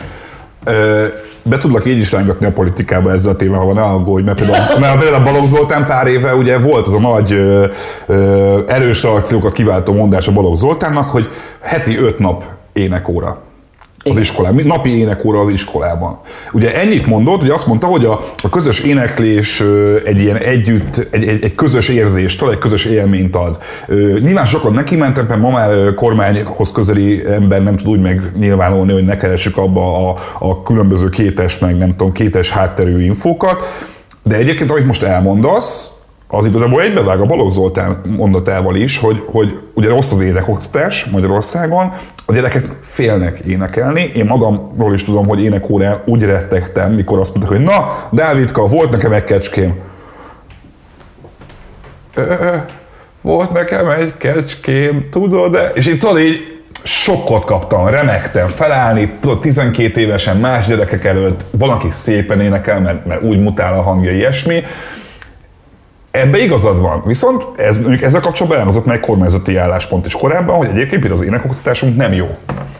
Ö, 0.63 1.05
be 1.43 1.57
tudlak 1.57 1.85
így 1.85 1.97
is 1.97 2.11
rángatni 2.11 2.45
a 2.45 2.51
politikába 2.51 3.11
ezzel 3.11 3.33
a 3.33 3.35
témával, 3.35 3.73
ne 3.73 3.81
aggódj, 3.81 4.23
mert 4.23 4.37
például, 4.37 4.79
mert 4.79 4.99
például 4.99 5.23
Balogh 5.23 5.45
Zoltán 5.45 5.85
pár 5.85 6.07
éve 6.07 6.35
ugye 6.35 6.59
volt 6.59 6.87
az 6.87 6.93
a 6.93 6.99
nagy 6.99 7.31
ö, 7.31 7.65
ö, 8.05 8.59
erős 8.67 9.03
reakciókat 9.03 9.51
kiváltó 9.51 9.93
mondás 9.93 10.27
a 10.27 10.31
Balogh 10.31 10.57
Zoltánnak, 10.57 11.09
hogy 11.09 11.27
heti 11.59 11.97
öt 11.97 12.19
nap 12.19 12.43
énekóra 12.73 13.47
az 14.09 14.17
iskolában, 14.17 14.65
napi 14.65 14.97
énekóra 14.97 15.39
az 15.39 15.49
iskolában. 15.49 16.19
Ugye 16.51 16.75
ennyit 16.75 17.05
mondott, 17.05 17.41
hogy 17.41 17.49
azt 17.49 17.67
mondta, 17.67 17.87
hogy 17.87 18.05
a, 18.05 18.19
a 18.43 18.49
közös 18.49 18.79
éneklés 18.79 19.63
egy 20.03 20.21
ilyen 20.21 20.37
együtt, 20.37 21.07
egy, 21.11 21.23
egy, 21.27 21.43
egy 21.43 21.55
közös 21.55 21.87
érzést 21.89 22.41
ad, 22.41 22.51
egy 22.51 22.57
közös 22.57 22.85
élményt 22.85 23.35
ad. 23.35 23.57
Nyilván 24.19 24.45
sokan 24.45 24.73
neki 24.73 24.95
mentem, 24.95 25.25
mert 25.25 25.41
ma 25.41 25.49
már 25.49 25.93
kormányhoz 25.93 26.71
közeli 26.71 27.25
ember 27.27 27.63
nem 27.63 27.75
tud 27.75 27.87
úgy 27.87 28.01
megnyilvánulni, 28.01 28.93
hogy 28.93 29.05
ne 29.05 29.17
keressük 29.17 29.57
abba 29.57 30.09
a, 30.09 30.17
a 30.39 30.63
különböző 30.63 31.09
kétes, 31.09 31.59
meg 31.59 31.77
nem 31.77 31.89
tudom, 31.89 32.11
kétes 32.11 32.49
hátterű 32.49 33.03
infókat, 33.03 33.63
de 34.23 34.35
egyébként, 34.35 34.69
amit 34.69 34.85
most 34.85 35.03
elmondasz, 35.03 35.98
az 36.31 36.45
igazából 36.45 36.81
egybevág 36.81 37.19
a 37.19 37.25
Balogh 37.25 37.51
Zoltán 37.51 38.01
mondatával 38.17 38.75
is, 38.75 38.97
hogy, 38.97 39.23
hogy 39.25 39.59
ugye 39.73 39.89
rossz 39.89 40.11
az 40.11 40.19
énekoktatás 40.19 41.05
Magyarországon, 41.05 41.93
a 42.25 42.33
gyerekek 42.33 42.65
félnek 42.81 43.39
énekelni. 43.39 44.11
Én 44.13 44.25
magamról 44.25 44.93
is 44.93 45.03
tudom, 45.03 45.27
hogy 45.27 45.43
énekórán 45.43 46.01
úgy 46.05 46.23
rettegtem, 46.23 46.93
mikor 46.93 47.19
azt 47.19 47.35
mondták, 47.35 47.57
hogy 47.57 47.65
na, 47.65 47.85
Dávidka, 48.11 48.67
volt 48.67 48.89
nekem 48.89 49.11
egy 49.11 49.23
kecském. 49.23 49.79
volt 53.21 53.51
nekem 53.51 53.89
egy 53.89 54.17
kecském, 54.17 55.09
tudod, 55.11 55.51
de... 55.51 55.71
És 55.73 55.85
itt 55.85 55.99
tudod, 55.99 56.19
így 56.19 56.61
sokkot 56.83 57.45
kaptam, 57.45 57.87
remektem, 57.87 58.47
felállni, 58.47 59.11
tudod, 59.19 59.39
12 59.39 60.01
évesen 60.01 60.37
más 60.37 60.65
gyerekek 60.65 61.05
előtt, 61.05 61.45
van, 61.51 61.69
aki 61.69 61.87
szépen 61.91 62.41
énekel, 62.41 62.79
mert, 62.79 63.05
mert 63.05 63.23
úgy 63.23 63.39
mutál 63.39 63.73
a 63.73 63.81
hangja, 63.81 64.11
ilyesmi. 64.11 64.63
Ebbe 66.11 66.37
igazad 66.37 66.81
van. 66.81 67.03
Viszont 67.05 67.45
ez, 67.57 67.77
mondjuk 67.77 68.01
ezzel 68.01 68.21
kapcsolatban 68.21 68.59
elhozott 68.59 68.85
meg 68.85 68.99
kormányzati 68.99 69.55
álláspont 69.55 70.05
is 70.05 70.13
korábban, 70.13 70.55
hogy 70.55 70.67
egyébként 70.67 71.11
az 71.11 71.21
énekoktatásunk 71.21 71.97
nem 71.97 72.13
jó. 72.13 72.27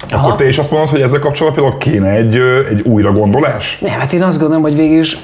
Aha. 0.09 0.25
Akkor 0.25 0.35
te 0.35 0.47
is 0.47 0.57
azt 0.57 0.71
mondod, 0.71 0.89
hogy 0.89 1.01
ezzel 1.01 1.19
kapcsolatban 1.19 1.77
kéne 1.77 2.09
egy, 2.09 2.35
egy 2.69 2.81
újra 2.81 3.11
gondolás? 3.11 3.79
Nem, 3.81 3.99
hát 3.99 4.13
én 4.13 4.23
azt 4.23 4.39
gondolom, 4.39 4.63
hogy 4.63 4.75
végül 4.75 4.99
is 4.99 5.17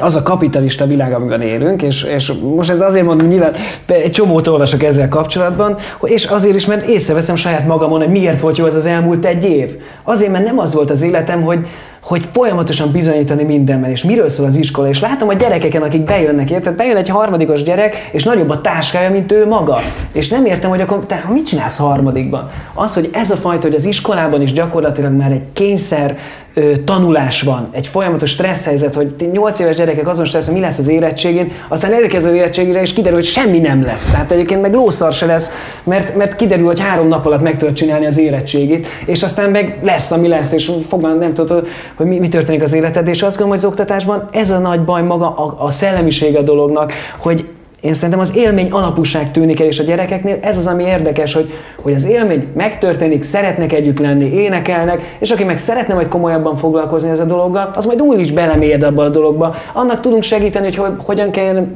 az 0.00 0.16
a 0.16 0.22
kapitalista 0.22 0.86
világ, 0.86 1.14
amiben 1.14 1.40
élünk, 1.40 1.82
és, 1.82 2.02
és 2.02 2.32
most 2.56 2.70
ez 2.70 2.80
azért 2.80 3.06
mondom, 3.06 3.26
nyilván 3.26 3.52
egy 3.86 4.10
csomót 4.10 4.46
olvasok 4.46 4.82
ezzel 4.82 5.08
kapcsolatban, 5.08 5.76
és 6.02 6.24
azért 6.24 6.56
is, 6.56 6.66
mert 6.66 6.86
észreveszem 6.86 7.36
saját 7.36 7.66
magamon, 7.66 8.00
hogy 8.00 8.10
miért 8.10 8.40
volt 8.40 8.56
jó 8.56 8.66
ez 8.66 8.74
az 8.74 8.86
elmúlt 8.86 9.24
egy 9.24 9.44
év. 9.44 9.70
Azért, 10.02 10.32
mert 10.32 10.44
nem 10.44 10.58
az 10.58 10.74
volt 10.74 10.90
az 10.90 11.02
életem, 11.02 11.42
hogy, 11.42 11.66
hogy 12.04 12.28
folyamatosan 12.32 12.90
bizonyítani 12.90 13.42
mindenben, 13.42 13.90
és 13.90 14.04
miről 14.04 14.28
szól 14.28 14.46
az 14.46 14.56
iskola, 14.56 14.88
és 14.88 15.00
látom 15.00 15.28
a 15.28 15.32
gyerekeken, 15.32 15.82
akik 15.82 16.04
bejönnek, 16.04 16.50
érted? 16.50 16.74
Bejön 16.74 16.96
egy 16.96 17.08
harmadikos 17.08 17.62
gyerek, 17.62 18.08
és 18.12 18.24
nagyobb 18.24 18.50
a 18.50 18.60
táskája, 18.60 19.10
mint 19.10 19.32
ő 19.32 19.46
maga. 19.46 19.78
És 20.12 20.28
nem 20.28 20.46
értem, 20.46 20.70
hogy 20.70 20.80
akkor 20.80 21.06
te 21.06 21.24
mit 21.28 21.46
csinálsz 21.46 21.78
harmadikban? 21.78 22.50
Az, 22.74 22.94
hogy 22.94 23.08
ez 23.12 23.30
a 23.30 23.36
fajta, 23.36 23.66
hogy 23.66 23.76
az 23.76 23.84
iskolában 23.84 24.42
is 24.42 24.52
gyakorlatilag 24.52 25.12
már 25.12 25.32
egy 25.32 25.44
kényszer 25.52 26.18
ö, 26.54 26.78
tanulás 26.84 27.42
van, 27.42 27.68
egy 27.72 27.86
folyamatos 27.86 28.30
stressz 28.30 28.64
helyzet, 28.64 28.94
hogy 28.94 29.14
8 29.32 29.58
éves 29.58 29.76
gyerekek 29.76 30.08
azon 30.08 30.24
stressz, 30.24 30.48
mi 30.48 30.60
lesz 30.60 30.78
az 30.78 30.88
érettségén, 30.88 31.52
aztán 31.68 31.92
elérkező 31.92 32.34
érettségére, 32.34 32.80
és 32.80 32.92
kiderül, 32.92 33.18
hogy 33.18 33.26
semmi 33.26 33.58
nem 33.58 33.82
lesz. 33.82 34.10
Tehát 34.10 34.30
egyébként 34.30 34.60
meg 34.60 34.74
lószar 34.74 35.12
se 35.12 35.26
lesz, 35.26 35.50
mert, 35.84 36.16
mert 36.16 36.36
kiderül, 36.36 36.66
hogy 36.66 36.80
három 36.80 37.08
nap 37.08 37.26
alatt 37.26 37.42
meg 37.42 37.56
tudod 37.56 37.74
csinálni 37.74 38.06
az 38.06 38.18
érettségét, 38.18 38.86
és 39.06 39.22
aztán 39.22 39.50
meg 39.50 39.78
lesz, 39.82 40.10
ami 40.10 40.28
lesz, 40.28 40.52
és 40.52 40.70
fogalmam 40.88 41.18
nem 41.18 41.34
tudod, 41.34 41.66
hogy 41.94 42.06
mi, 42.06 42.18
mi 42.18 42.28
történik 42.28 42.62
az 42.62 42.72
életed, 42.72 43.08
és 43.08 43.22
azt 43.22 43.38
gondolom, 43.38 43.48
hogy 43.48 43.58
az 43.58 43.70
oktatásban 43.70 44.28
ez 44.32 44.50
a 44.50 44.58
nagy 44.58 44.80
baj 44.80 45.02
maga 45.02 45.36
a, 45.36 45.64
a 45.64 45.70
szellemiség 45.70 46.36
a 46.36 46.42
dolognak, 46.42 46.92
hogy 47.18 47.44
én 47.84 47.92
szerintem 47.92 48.20
az 48.20 48.36
élmény 48.36 48.70
alapúság 48.70 49.30
tűnik 49.30 49.60
el, 49.60 49.66
és 49.66 49.78
a 49.78 49.82
gyerekeknél 49.82 50.38
ez 50.40 50.58
az, 50.58 50.66
ami 50.66 50.84
érdekes, 50.84 51.34
hogy, 51.34 51.52
hogy 51.82 51.92
az 51.92 52.08
élmény 52.08 52.48
megtörténik, 52.54 53.22
szeretnek 53.22 53.72
együtt 53.72 53.98
lenni, 53.98 54.24
énekelnek, 54.24 55.16
és 55.18 55.30
aki 55.30 55.44
meg 55.44 55.58
szeretne 55.58 55.94
majd 55.94 56.08
komolyabban 56.08 56.56
foglalkozni 56.56 57.10
ezzel 57.10 57.24
a 57.24 57.28
dologgal, 57.28 57.72
az 57.74 57.84
majd 57.84 58.00
úgy 58.00 58.20
is 58.20 58.32
belemélyed 58.32 58.82
abba 58.82 59.04
a 59.04 59.08
dologba. 59.08 59.54
Annak 59.72 60.00
tudunk 60.00 60.22
segíteni, 60.22 60.64
hogy, 60.64 60.76
hogy 60.76 60.92
hogyan 60.98 61.30
kell 61.30 61.66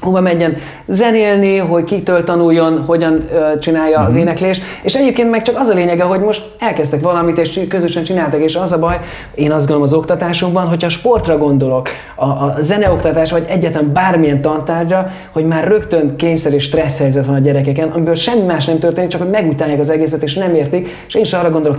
hova 0.00 0.20
menjen 0.20 0.56
zenélni, 0.86 1.56
hogy 1.56 1.84
kitől 1.84 2.24
tanuljon, 2.24 2.84
hogyan 2.86 3.28
csinálja 3.60 3.94
uh-huh. 3.94 4.06
az 4.06 4.12
mhm. 4.12 4.22
éneklés. 4.22 4.60
És 4.82 4.94
egyébként 4.94 5.30
meg 5.30 5.42
csak 5.42 5.58
az 5.58 5.68
a 5.68 5.74
lényege, 5.74 6.02
hogy 6.02 6.20
most 6.20 6.44
elkezdtek 6.58 7.00
valamit, 7.00 7.38
és 7.38 7.60
közösen 7.68 8.02
csináltak, 8.02 8.40
és 8.40 8.56
az 8.56 8.72
a 8.72 8.78
baj, 8.78 9.00
én 9.34 9.50
azt 9.52 9.66
gondolom 9.66 9.82
az 9.82 9.92
oktatásunkban, 9.92 10.66
hogyha 10.66 10.88
sportra 10.88 11.38
gondolok, 11.38 11.88
a, 12.14 12.24
a 12.24 12.56
zeneoktatás, 12.60 13.32
vagy 13.32 13.44
egyetlen 13.48 13.92
bármilyen 13.92 14.40
tantárgyra, 14.40 15.10
hogy 15.32 15.44
már 15.44 15.68
rögtön 15.68 16.16
kényszer 16.16 16.52
és 16.52 16.64
stressz 16.64 16.98
helyzet 16.98 17.26
van 17.26 17.34
a 17.34 17.38
gyerekeken, 17.38 17.88
amiből 17.88 18.14
semmi 18.14 18.42
más 18.42 18.64
nem 18.64 18.78
történik, 18.78 19.10
csak 19.10 19.20
hogy 19.20 19.30
megutálják 19.30 19.78
az 19.78 19.90
egészet, 19.90 20.22
és 20.22 20.34
nem 20.34 20.54
értik. 20.54 20.88
És 21.06 21.14
én 21.14 21.22
is 21.22 21.32
arra 21.32 21.50
gondolok, 21.50 21.78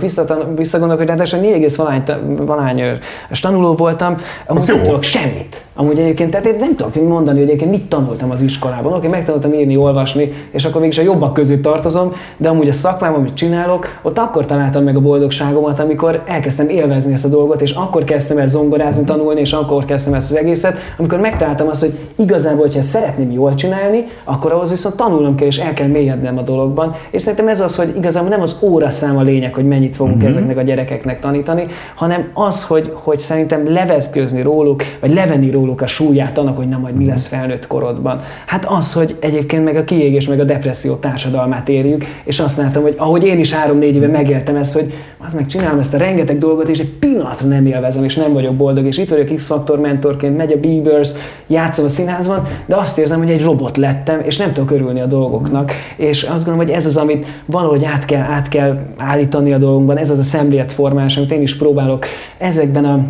visszagondolok, 0.56 0.98
hogy 0.98 1.06
ráadásul 1.06 1.38
4, 1.38 1.76
valány, 1.76 2.02
valány 2.36 2.98
tanuló 3.40 3.74
voltam, 3.74 4.16
amúgy 4.46 4.62
nem 4.66 4.82
tudok 4.82 5.02
semmit. 5.02 5.64
Amúgy 5.74 5.98
egyébként, 5.98 6.30
tehát 6.30 6.46
én 6.46 6.56
nem 6.58 6.76
tudok 6.76 7.08
mondani, 7.08 7.38
hogy 7.38 7.48
egyébként 7.48 7.70
mit 7.70 7.88
tanultam 7.88 8.30
az 8.30 8.42
iskolában. 8.42 8.92
Oké, 8.92 9.08
megtanultam 9.08 9.52
írni, 9.52 9.76
olvasni, 9.76 10.32
és 10.50 10.64
akkor 10.64 10.80
mégis 10.80 10.98
a 10.98 11.02
jobbak 11.02 11.32
közé 11.32 11.56
tartozom, 11.56 12.12
de 12.36 12.48
amúgy 12.48 12.68
a 12.68 12.72
szakmám, 12.72 13.14
amit 13.14 13.34
csinálok, 13.34 13.86
ott 14.02 14.18
akkor 14.18 14.46
találtam 14.46 14.84
meg 14.84 14.96
a 14.96 15.00
boldogságomat, 15.00 15.78
amikor 15.78 16.22
elkezdtem 16.26 16.68
élvezni 16.68 17.12
ezt 17.12 17.24
a 17.24 17.28
dolgot, 17.28 17.60
és 17.60 17.72
akkor 17.72 18.04
kezdtem 18.04 18.38
el 18.38 18.48
zongorázni, 18.48 19.04
tanulni, 19.04 19.40
és 19.40 19.52
akkor 19.52 19.84
kezdtem 19.84 20.14
ezt 20.14 20.30
az 20.30 20.36
egészet, 20.36 20.76
amikor 20.98 21.20
megtaláltam 21.20 21.68
azt, 21.68 21.80
hogy 21.80 21.92
igazából, 22.16 22.60
hogyha 22.60 22.82
szeretném 22.82 23.30
jól 23.30 23.54
csinálni, 23.54 24.04
akkor 24.24 24.52
ahhoz 24.52 24.70
viszont 24.70 24.96
tanulnom 24.96 25.34
kell, 25.34 25.46
és 25.46 25.58
el 25.58 25.74
kell 25.74 25.88
mélyednem 25.88 26.38
a 26.38 26.42
dologban. 26.42 26.94
És 27.10 27.22
szerintem 27.22 27.48
ez 27.48 27.60
az, 27.60 27.76
hogy 27.76 27.92
igazából 27.96 28.28
nem 28.28 28.40
az 28.40 28.58
óraszám 28.62 29.16
a 29.16 29.22
lényeg, 29.22 29.54
hogy 29.54 29.66
mennyit 29.66 29.96
fogunk 29.96 30.16
mm-hmm. 30.16 30.26
ezeknek 30.26 30.56
a 30.56 30.62
gyerekeknek 30.62 31.20
tanítani, 31.20 31.66
hanem 31.94 32.30
az, 32.32 32.64
hogy, 32.64 32.92
hogy 32.94 33.18
szerintem 33.18 33.72
levetközni 33.72 34.42
róluk, 34.42 34.82
vagy 35.00 35.14
levenni 35.14 35.50
róluk 35.50 35.60
róluk 35.62 35.80
a 35.80 35.86
súlyát 35.86 36.38
annak, 36.38 36.56
hogy 36.56 36.68
na 36.68 36.78
majd 36.78 36.94
mi 36.94 37.06
lesz 37.06 37.26
felnőtt 37.26 37.66
korodban. 37.66 38.20
Hát 38.46 38.64
az, 38.64 38.92
hogy 38.92 39.16
egyébként 39.20 39.64
meg 39.64 39.76
a 39.76 39.84
kiégés, 39.84 40.28
meg 40.28 40.40
a 40.40 40.44
depresszió 40.44 40.94
társadalmát 40.94 41.68
érjük, 41.68 42.04
és 42.24 42.40
azt 42.40 42.56
látom, 42.56 42.82
hogy 42.82 42.94
ahogy 42.96 43.24
én 43.24 43.38
is 43.38 43.52
három-négy 43.52 43.96
éve 43.96 44.06
megértem 44.06 44.56
ezt, 44.56 44.74
hogy 44.74 44.92
az 45.18 45.34
meg 45.34 45.46
csinálom 45.46 45.78
ezt 45.78 45.94
a 45.94 45.98
rengeteg 45.98 46.38
dolgot, 46.38 46.68
és 46.68 46.78
egy 46.78 46.88
pillanatra 46.88 47.46
nem 47.46 47.66
élvezem, 47.66 48.04
és 48.04 48.14
nem 48.14 48.32
vagyok 48.32 48.54
boldog, 48.54 48.86
és 48.86 48.98
itt 48.98 49.10
vagyok 49.10 49.34
X-faktor 49.34 49.80
mentorként, 49.80 50.36
megy 50.36 50.52
a 50.52 50.56
Beavers, 50.56 51.12
játszom 51.46 51.84
a 51.84 51.88
színházban, 51.88 52.46
de 52.66 52.76
azt 52.76 52.98
érzem, 52.98 53.18
hogy 53.18 53.30
egy 53.30 53.42
robot 53.42 53.76
lettem, 53.76 54.20
és 54.24 54.36
nem 54.36 54.52
tudok 54.52 54.70
örülni 54.70 55.00
a 55.00 55.06
dolgoknak. 55.06 55.72
És 55.96 56.22
azt 56.22 56.44
gondolom, 56.44 56.66
hogy 56.66 56.70
ez 56.70 56.86
az, 56.86 56.96
amit 56.96 57.26
valahogy 57.46 57.84
át 57.84 58.04
kell, 58.04 58.22
át 58.22 58.48
kell 58.48 58.78
állítani 58.96 59.52
a 59.52 59.58
dolgunkban, 59.58 59.96
ez 59.96 60.10
az 60.10 60.18
a 60.18 60.22
szemléletformás, 60.22 61.16
amit 61.16 61.32
én 61.32 61.42
is 61.42 61.56
próbálok 61.56 62.04
ezekben 62.38 62.84
a 62.84 63.04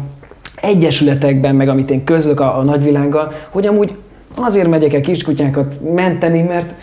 egyesületekben, 0.63 1.55
meg 1.55 1.69
amit 1.69 1.91
én 1.91 2.05
közlök 2.05 2.41
a, 2.41 2.59
a 2.59 2.63
nagyvilággal, 2.63 3.33
hogy 3.51 3.67
amúgy 3.67 3.93
azért 4.35 4.69
megyek 4.69 4.95
el 4.95 5.01
kiskutyákat 5.01 5.77
menteni, 5.95 6.43
mert 6.43 6.75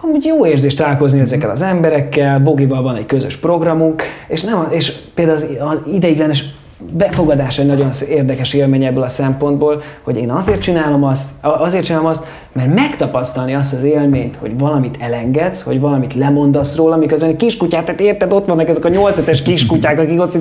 amúgy 0.00 0.24
jó 0.24 0.46
érzés 0.46 0.74
találkozni 0.74 1.20
ezekkel 1.20 1.50
az 1.50 1.62
emberekkel, 1.62 2.40
Bogival 2.40 2.82
van 2.82 2.96
egy 2.96 3.06
közös 3.06 3.36
programunk, 3.36 4.02
és, 4.28 4.42
nem, 4.42 4.68
és 4.70 4.92
például 5.14 5.36
az, 5.36 5.46
az 5.58 5.78
ideiglenes 5.92 6.44
befogadás 6.80 7.58
egy 7.58 7.66
nagyon 7.66 7.90
érdekes 8.08 8.54
élmény 8.54 8.84
ebből 8.84 9.02
a 9.02 9.08
szempontból, 9.08 9.82
hogy 10.02 10.16
én 10.16 10.30
azért 10.30 10.60
csinálom 10.60 11.04
azt, 11.04 11.30
azért 11.40 11.84
csinálom 11.84 12.06
azt, 12.06 12.24
mert 12.52 12.74
megtapasztalni 12.74 13.54
azt 13.54 13.74
az 13.74 13.84
élményt, 13.84 14.36
hogy 14.36 14.58
valamit 14.58 14.96
elengedsz, 15.00 15.62
hogy 15.62 15.80
valamit 15.80 16.14
lemondasz 16.14 16.76
róla, 16.76 16.96
miközben 16.96 17.28
egy 17.28 17.36
kiskutyát, 17.36 17.84
tehát 17.84 18.00
érted, 18.00 18.32
ott 18.32 18.46
vannak 18.46 18.68
ezek 18.68 18.84
a 18.84 18.88
8 18.88 19.28
es 19.28 19.42
kiskutyák, 19.42 19.98
akik 19.98 20.20
ott 20.20 20.36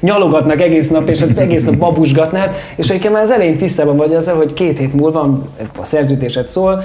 nyalogatnak 0.00 0.60
egész 0.60 0.90
nap, 0.90 1.08
és 1.08 1.20
egész 1.36 1.64
nap 1.64 1.76
babusgatnád, 1.76 2.52
és 2.76 2.88
egyébként 2.88 3.12
már 3.12 3.22
az 3.22 3.30
elején 3.30 3.56
tisztában 3.56 3.96
vagy 3.96 4.14
azzal, 4.14 4.36
hogy 4.36 4.52
két 4.52 4.78
hét 4.78 4.94
múlva 4.94 5.40
a 5.78 5.84
szerződésed 5.84 6.48
szól, 6.48 6.82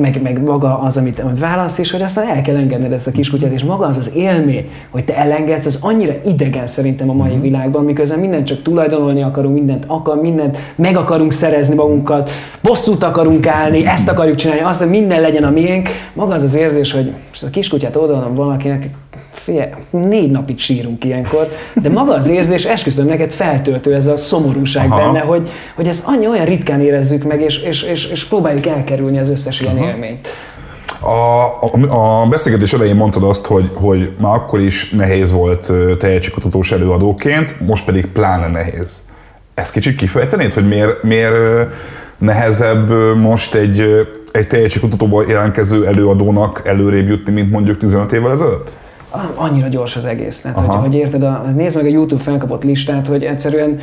meg, 0.00 0.22
meg 0.22 0.42
maga 0.42 0.78
az, 0.78 0.96
amit, 0.96 1.20
amit 1.20 1.38
válasz 1.38 1.78
is, 1.78 1.90
hogy 1.90 2.02
aztán 2.02 2.28
el 2.28 2.42
kell 2.42 2.56
engedned 2.56 2.92
ezt 2.92 3.06
a 3.06 3.10
kiskutyát, 3.10 3.52
és 3.52 3.64
maga 3.64 3.86
az 3.86 3.96
az 3.96 4.12
élmény, 4.14 4.68
hogy 4.90 5.04
te 5.04 5.16
elengedsz, 5.16 5.66
az 5.66 5.78
annyira 5.82 6.12
idegen 6.26 6.66
szerintem 6.66 7.10
a 7.10 7.12
mai 7.12 7.30
mm-hmm. 7.30 7.40
világban, 7.40 7.84
miközben 7.84 8.18
mindent 8.18 8.46
csak 8.46 8.62
tulajdonolni 8.62 9.22
akarunk, 9.22 9.54
mindent 9.54 9.84
akar, 9.86 10.20
mindent 10.20 10.56
meg 10.74 10.96
akarunk 10.96 11.32
szerezni 11.32 11.74
magunkat, 11.74 12.30
bosszút 12.62 13.02
akarunk 13.02 13.46
állni, 13.46 13.86
ezt 13.86 14.08
akarjuk 14.08 14.36
csinálni, 14.36 14.62
azt, 14.62 14.80
hogy 14.80 14.90
minden 14.90 15.20
legyen 15.20 15.44
a 15.44 15.50
miénk. 15.50 15.88
Maga 16.12 16.34
az 16.34 16.42
az 16.42 16.54
érzés, 16.54 16.92
hogy 16.92 17.12
a 17.42 17.50
kiskutyát 17.50 17.96
odaadom 17.96 18.34
valakinek, 18.34 18.88
Figyelj, 19.36 19.70
négy 19.90 20.30
napig 20.30 20.58
sírunk 20.58 21.04
ilyenkor, 21.04 21.48
de 21.72 21.88
maga 21.88 22.14
az 22.14 22.28
érzés, 22.28 22.64
esküszöm 22.64 23.06
neked 23.06 23.30
feltöltő 23.30 23.94
ez 23.94 24.06
a 24.06 24.16
szomorúság 24.16 24.90
Aha. 24.90 25.00
benne, 25.02 25.24
hogy, 25.24 25.48
hogy 25.74 25.88
ezt 25.88 26.06
annyi 26.06 26.28
olyan 26.28 26.44
ritkán 26.44 26.80
érezzük 26.80 27.24
meg, 27.24 27.40
és, 27.40 27.58
és, 27.58 27.82
és, 27.82 28.10
és 28.10 28.24
próbáljuk 28.24 28.66
elkerülni 28.66 29.18
az 29.18 29.28
összes 29.28 29.60
ilyen 29.60 29.76
Aha. 29.76 29.86
élményt. 29.86 30.28
A, 31.00 31.44
a, 31.60 32.22
a 32.22 32.26
beszélgetés 32.28 32.72
elején 32.72 32.96
mondtad 32.96 33.22
azt, 33.22 33.46
hogy, 33.46 33.70
hogy 33.74 34.12
már 34.20 34.34
akkor 34.34 34.60
is 34.60 34.90
nehéz 34.90 35.32
volt 35.32 35.72
tehetségkutatós 35.98 36.72
előadóként, 36.72 37.60
most 37.60 37.84
pedig 37.84 38.06
pláne 38.06 38.48
nehéz. 38.48 39.00
Ezt 39.54 39.72
kicsit 39.72 39.96
kifejtenéd, 39.96 40.52
hogy 40.52 40.68
miért, 40.68 41.02
miért 41.02 41.34
nehezebb 42.18 42.90
most 43.16 43.54
egy, 43.54 44.06
egy 44.32 44.46
tehetségkutatóban 44.46 45.28
jelentkező 45.28 45.86
előadónak 45.86 46.62
előrébb 46.64 47.08
jutni, 47.08 47.32
mint 47.32 47.50
mondjuk 47.50 47.78
15 47.78 48.12
évvel 48.12 48.30
ezelőtt? 48.30 48.76
Annyira 49.34 49.68
gyors 49.68 49.96
az 49.96 50.04
egész. 50.04 50.40
Tehát, 50.40 50.60
hogy, 50.60 50.76
hogy 50.76 50.94
érted, 50.94 51.22
a, 51.22 51.44
nézd 51.54 51.76
meg 51.76 51.84
a 51.84 51.88
YouTube 51.88 52.22
felkapott 52.22 52.64
listát, 52.64 53.06
hogy 53.06 53.24
egyszerűen 53.24 53.78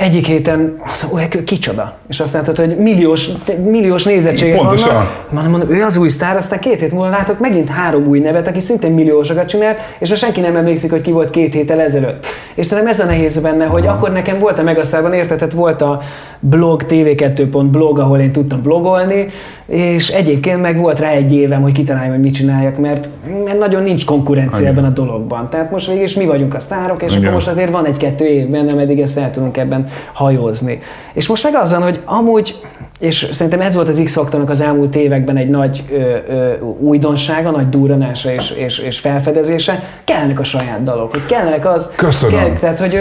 egyik 0.00 0.26
héten 0.26 0.80
azt 0.84 1.12
mondja, 1.12 1.44
kicsoda. 1.44 1.96
És 2.08 2.20
azt 2.20 2.34
mondtad, 2.34 2.58
hogy 2.58 2.76
milliós, 2.76 3.28
milliós 3.64 4.04
nézettségek 4.04 4.56
Pontosan. 4.56 4.94
vannak. 4.94 5.26
Mondom, 5.30 5.50
mondom, 5.50 5.70
ő 5.70 5.84
az 5.84 5.96
új 5.96 6.08
sztár, 6.08 6.36
aztán 6.36 6.58
két 6.58 6.80
hét 6.80 6.92
múlva 6.92 7.08
látok 7.08 7.38
megint 7.38 7.68
három 7.68 8.06
új 8.06 8.18
nevet, 8.18 8.48
aki 8.48 8.60
szintén 8.60 8.92
milliósokat 8.92 9.48
csinált, 9.48 9.80
és 9.98 10.08
most 10.08 10.22
senki 10.22 10.40
nem 10.40 10.56
emlékszik, 10.56 10.90
hogy 10.90 11.00
ki 11.00 11.10
volt 11.10 11.30
két 11.30 11.54
héttel 11.54 11.80
ezelőtt. 11.80 12.26
És 12.54 12.66
szerintem 12.66 12.92
ez 12.92 13.00
a 13.00 13.04
nehéz 13.04 13.40
benne, 13.40 13.64
hogy 13.64 13.86
Aha. 13.86 13.96
akkor 13.96 14.12
nekem 14.12 14.38
volt 14.38 14.58
a 14.58 14.62
Megasztárban, 14.62 15.12
érted, 15.12 15.38
tehát 15.38 15.54
volt 15.54 15.82
a 15.82 16.00
blog, 16.40 16.84
tv2.blog, 16.88 17.98
ahol 17.98 18.18
én 18.18 18.32
tudtam 18.32 18.62
blogolni, 18.62 19.28
és 19.68 20.08
egyébként 20.08 20.60
meg 20.60 20.78
volt 20.78 21.00
rá 21.00 21.10
egy 21.10 21.32
évem, 21.32 21.62
hogy 21.62 21.72
kitaláljam, 21.72 22.12
hogy 22.12 22.22
mit 22.22 22.34
csináljak, 22.34 22.78
mert, 22.78 23.08
mert 23.44 23.58
nagyon 23.58 23.82
nincs 23.82 24.04
konkurencia 24.04 24.60
Igen. 24.60 24.72
ebben 24.72 24.90
a 24.90 24.92
dologban. 24.92 25.50
Tehát 25.50 25.70
most 25.70 25.86
végig 25.86 26.02
is 26.02 26.14
mi 26.14 26.26
vagyunk 26.26 26.54
a 26.54 26.58
sztárok, 26.58 27.02
és 27.02 27.10
Igen. 27.10 27.22
akkor 27.22 27.34
most 27.34 27.48
azért 27.48 27.70
van 27.70 27.86
egy-kettő 27.86 28.24
év 28.24 28.48
bennem, 28.48 28.78
eddig 28.78 29.00
ezt 29.00 29.18
el 29.18 29.30
tudunk 29.30 29.56
ebben 29.56 29.86
hajózni. 30.12 30.80
És 31.12 31.26
most 31.26 31.44
meg 31.44 31.54
azon, 31.54 31.82
hogy 31.82 32.00
amúgy, 32.04 32.56
és 32.98 33.28
szerintem 33.32 33.60
ez 33.60 33.74
volt 33.74 33.88
az 33.88 34.00
X-faktornak 34.04 34.50
az 34.50 34.60
elmúlt 34.60 34.96
években 34.96 35.36
egy 35.36 35.48
nagy 35.48 35.84
ö, 35.92 36.16
ö, 36.28 36.52
újdonsága, 36.78 37.50
nagy 37.50 37.68
durranása 37.68 38.32
és, 38.32 38.50
és, 38.50 38.78
és 38.78 38.98
felfedezése, 38.98 39.82
kellenek 40.04 40.40
a 40.40 40.44
saját 40.44 40.82
dalok, 40.82 41.10
hogy 41.10 41.26
kellenek 41.26 41.66
az... 41.66 41.92
Köszönöm. 41.96 42.40
Kell, 42.40 42.52
tehát, 42.52 42.78
hogy 42.78 43.00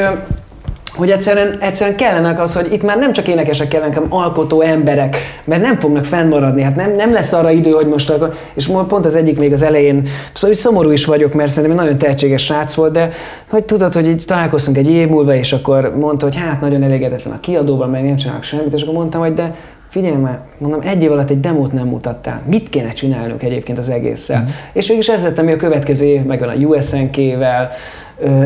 hogy 0.98 1.12
egyszerűen, 1.12 1.58
egyszerűen 1.60 1.98
kellene 1.98 2.42
az, 2.42 2.56
hogy 2.56 2.74
itt 2.74 2.84
már 2.84 2.98
nem 2.98 3.14
csak 3.14 3.28
énekesek 3.28 3.68
kellenek, 3.68 3.94
hanem 3.96 4.14
alkotó 4.14 4.62
emberek, 4.62 5.18
mert 5.46 5.62
nem 5.62 5.78
fognak 5.78 6.06
fennmaradni, 6.06 6.62
hát 6.62 6.76
nem, 6.76 6.92
nem 6.92 7.12
lesz 7.14 7.34
arra 7.34 7.52
idő, 7.52 7.72
hogy 7.72 7.88
most 7.88 8.10
akkor, 8.10 8.34
és 8.54 8.72
pont 8.88 9.06
az 9.06 9.16
egyik 9.16 9.40
még 9.40 9.52
az 9.52 9.62
elején, 9.62 10.02
szóval 10.34 10.50
hogy 10.50 10.56
szomorú 10.56 10.92
is 10.92 11.06
vagyok, 11.06 11.34
mert 11.34 11.52
szerintem 11.52 11.80
egy 11.80 11.86
nagyon 11.86 11.98
tehetséges 11.98 12.44
srác 12.44 12.74
volt, 12.74 12.92
de 12.92 13.10
hogy 13.50 13.64
tudod, 13.64 13.94
hogy 13.94 14.08
így 14.08 14.24
találkoztunk 14.28 14.78
egy 14.78 14.90
év 14.90 15.08
múlva, 15.08 15.36
és 15.36 15.54
akkor 15.54 15.96
mondta, 16.00 16.26
hogy 16.26 16.36
hát 16.36 16.62
nagyon 16.62 16.84
elégedetlen 16.84 17.34
a 17.34 17.40
kiadóban, 17.40 17.90
meg 17.90 18.06
nem 18.06 18.16
csinálok 18.16 18.44
semmit, 18.44 18.74
és 18.74 18.82
akkor 18.82 18.94
mondtam, 18.94 19.22
hogy 19.22 19.34
de 19.34 19.56
figyelj 19.90 20.16
már, 20.16 20.40
mondom, 20.58 20.82
egy 20.82 21.04
év 21.04 21.12
alatt 21.12 21.30
egy 21.30 21.40
demót 21.40 21.72
nem 21.72 21.88
mutattál. 21.88 22.42
Mit 22.46 22.70
kéne 22.70 22.92
csinálnunk 22.92 23.44
egyébként 23.44 23.78
az 23.78 23.90
egésszel? 23.90 24.42
Mm. 24.42 24.48
És 24.74 24.88
végül 24.88 25.02
is 25.02 25.10
ez 25.10 25.24
lett, 25.24 25.38
ami 25.38 25.52
a 25.52 25.56
következő 25.56 26.06
év 26.06 26.24
meg 26.24 26.42
a 26.42 26.54
USNK-vel, 26.54 27.72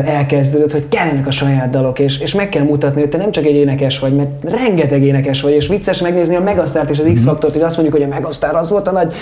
elkezdődött, 0.04 0.72
hogy 0.72 0.88
kellenek 0.88 1.26
a 1.26 1.30
saját 1.30 1.70
dalok, 1.70 1.98
és, 1.98 2.18
és 2.18 2.34
meg 2.34 2.48
kell 2.48 2.62
mutatni, 2.62 3.00
hogy 3.00 3.10
te 3.10 3.16
nem 3.16 3.30
csak 3.30 3.44
egy 3.44 3.54
énekes 3.54 3.98
vagy, 3.98 4.14
mert 4.14 4.30
rengeteg 4.44 5.02
énekes 5.02 5.40
vagy, 5.40 5.52
és 5.52 5.68
vicces 5.68 6.00
megnézni 6.00 6.36
a 6.36 6.40
Megasztárt 6.40 6.90
és 6.90 6.98
az. 6.98 7.10
X-faktort, 7.14 7.52
hogy 7.52 7.62
azt 7.62 7.76
mondjuk, 7.76 7.98
hogy 8.00 8.10
a 8.10 8.14
Megasztár 8.14 8.54
az 8.54 8.70
volt 8.70 8.88
a 8.88 8.90
nagy, 8.90 9.14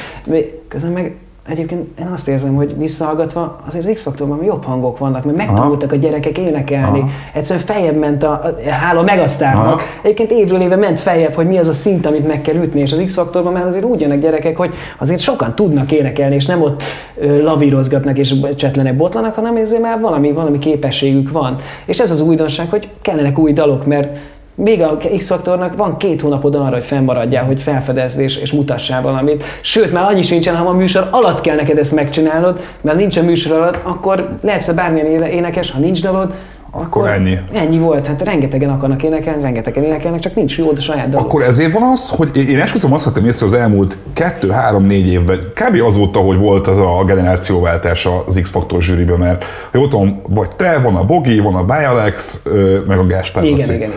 közben 0.69 0.93
meg 0.93 1.15
Egyébként 1.51 1.99
én 1.99 2.07
azt 2.07 2.29
érzem, 2.29 2.55
hogy 2.55 2.79
visszahallgatva 2.79 3.61
azért 3.67 3.85
az 3.87 3.91
X-faktorban 3.95 4.45
jobb 4.45 4.65
hangok 4.65 4.99
vannak, 4.99 5.25
mert 5.25 5.37
megtanultak 5.37 5.93
a 5.93 5.97
gyerekek 5.97 6.39
énekelni. 6.39 6.99
Aha. 6.99 7.09
Egyszerűen 7.33 7.65
feljebb 7.65 7.97
ment 7.97 8.23
a, 8.23 8.31
a 8.67 8.71
hála 8.71 9.03
megasztárnak. 9.03 9.83
Egyébként 10.03 10.31
évről 10.31 10.61
éve 10.61 10.77
ment 10.77 11.01
feljebb, 11.01 11.33
hogy 11.33 11.47
mi 11.47 11.59
az 11.59 11.69
a 11.69 11.73
szint, 11.73 12.07
amit 12.07 12.27
meg 12.27 12.43
kell 12.43 12.55
ütni, 12.55 12.81
és 12.81 12.93
az 12.93 13.03
X-faktorban 13.05 13.53
már 13.53 13.67
azért 13.67 13.85
úgy 13.85 14.01
jönnek 14.01 14.21
gyerekek, 14.21 14.57
hogy 14.57 14.75
azért 14.99 15.21
sokan 15.21 15.55
tudnak 15.55 15.93
énekelni, 15.93 16.35
és 16.35 16.47
nem 16.47 16.63
ott 16.63 16.83
ö, 17.19 17.43
lavírozgatnak 17.43 18.19
és 18.19 18.35
csetlenek, 18.57 18.97
botlanak, 18.97 19.35
hanem 19.35 19.57
ezért 19.57 19.83
már 19.83 20.01
valami, 20.01 20.33
valami 20.33 20.59
képességük 20.59 21.31
van. 21.31 21.57
És 21.85 21.99
ez 21.99 22.11
az 22.11 22.21
újdonság, 22.21 22.71
hogy 22.71 22.89
kellenek 23.03 23.39
új 23.39 23.53
dalok, 23.53 23.87
mert 23.87 24.19
még 24.63 24.83
a 24.83 24.99
X-faktornak 25.17 25.77
van 25.77 25.97
két 25.97 26.21
hónapod 26.21 26.55
arra, 26.55 26.75
hogy 26.75 26.85
fennmaradjál, 26.85 27.45
hogy 27.45 27.63
felfedezd 27.63 28.19
és, 28.19 28.37
és 28.37 28.53
mutassál 28.53 29.03
valamit. 29.03 29.45
Sőt, 29.61 29.93
már 29.93 30.05
annyi 30.05 30.23
sincsen, 30.23 30.57
ha 30.57 30.69
a 30.69 30.73
műsor 30.73 31.09
alatt 31.11 31.41
kell 31.41 31.57
neked 31.57 31.79
ezt 31.79 31.95
megcsinálnod, 31.95 32.61
mert 32.81 32.97
nincs 32.97 33.17
a 33.17 33.23
műsor 33.23 33.57
alatt, 33.57 33.79
akkor 33.83 34.29
lehetsz 34.43 34.73
bármilyen 34.73 35.23
énekes, 35.23 35.71
ha 35.71 35.79
nincs 35.79 36.03
dalod, 36.03 36.35
akkor, 36.73 36.85
akkor 36.85 37.09
ennyi. 37.09 37.39
Ennyi 37.53 37.79
volt. 37.79 38.07
Hát 38.07 38.23
rengetegen 38.23 38.71
akarnak 38.71 39.03
énekelni, 39.03 39.43
rengetegen 39.43 39.85
énekelnek, 39.85 40.21
csak 40.21 40.35
nincs 40.35 40.59
jó 40.59 40.71
a 40.77 40.81
saját 40.81 41.09
dolog. 41.09 41.27
Akkor 41.27 41.43
ezért 41.43 41.73
van 41.73 41.83
az, 41.83 42.09
hogy 42.09 42.49
én 42.49 42.61
esküszöm 42.61 42.93
azt 42.93 43.05
vettem 43.05 43.25
észre 43.25 43.47
az 43.47 43.53
elmúlt 43.53 43.99
kettő, 44.13 44.49
három, 44.49 44.85
négy 44.85 45.07
évben, 45.07 45.39
kb. 45.55 45.83
azóta, 45.85 46.19
hogy 46.19 46.39
volt 46.39 46.67
az 46.67 46.79
a 46.79 47.05
generációváltás 47.07 48.09
az 48.27 48.39
X-Faktor 48.43 48.83
zsűriben, 48.83 49.19
mert 49.19 49.45
ha 49.45 49.79
jól 49.79 49.89
tudom, 49.89 50.21
vagy 50.29 50.51
te, 50.57 50.79
van 50.79 50.97
a 50.97 51.05
Bogi, 51.05 51.39
van 51.39 51.55
a 51.55 51.65
Bialex, 51.65 52.43
meg 52.87 52.99
a 52.99 53.07
Gáspár 53.07 53.45
igen, 53.45 53.59
igen, 53.59 53.75
igen 53.75 53.91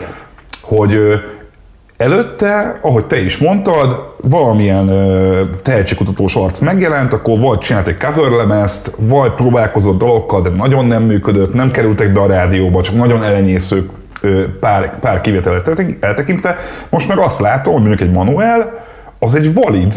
hogy 0.64 1.22
előtte, 1.98 2.80
ahogy 2.82 3.06
te 3.06 3.22
is 3.22 3.38
mondtad, 3.38 4.16
valamilyen 4.22 4.90
tehetségkutatós 5.62 6.36
arc 6.36 6.60
megjelent, 6.60 7.14
akkor 7.14 7.40
vagy 7.40 7.58
csinált 7.58 7.88
egy 7.88 7.98
cover 7.98 8.32
lemezt, 8.32 8.92
vagy 8.98 9.32
próbálkozott 9.32 9.98
dalokkal, 9.98 10.42
de 10.42 10.50
nagyon 10.50 10.86
nem 10.86 11.04
működött, 11.04 11.54
nem 11.54 11.72
kerültek 11.72 12.12
be 12.12 12.22
a 12.22 12.28
rádióba, 12.28 12.82
csak 12.82 12.96
nagyon 12.96 13.24
elenyészők 13.24 13.90
pár, 14.60 15.00
pár 15.00 15.22
kivételet 15.22 15.98
eltekintve. 16.00 16.58
Most 16.90 17.08
meg 17.08 17.18
azt 17.18 17.40
látom, 17.40 17.74
hogy 17.74 17.82
mondjuk 17.82 18.10
egy 18.10 18.16
manuel, 18.16 18.86
az 19.20 19.36
egy 19.36 19.54
valid 19.54 19.94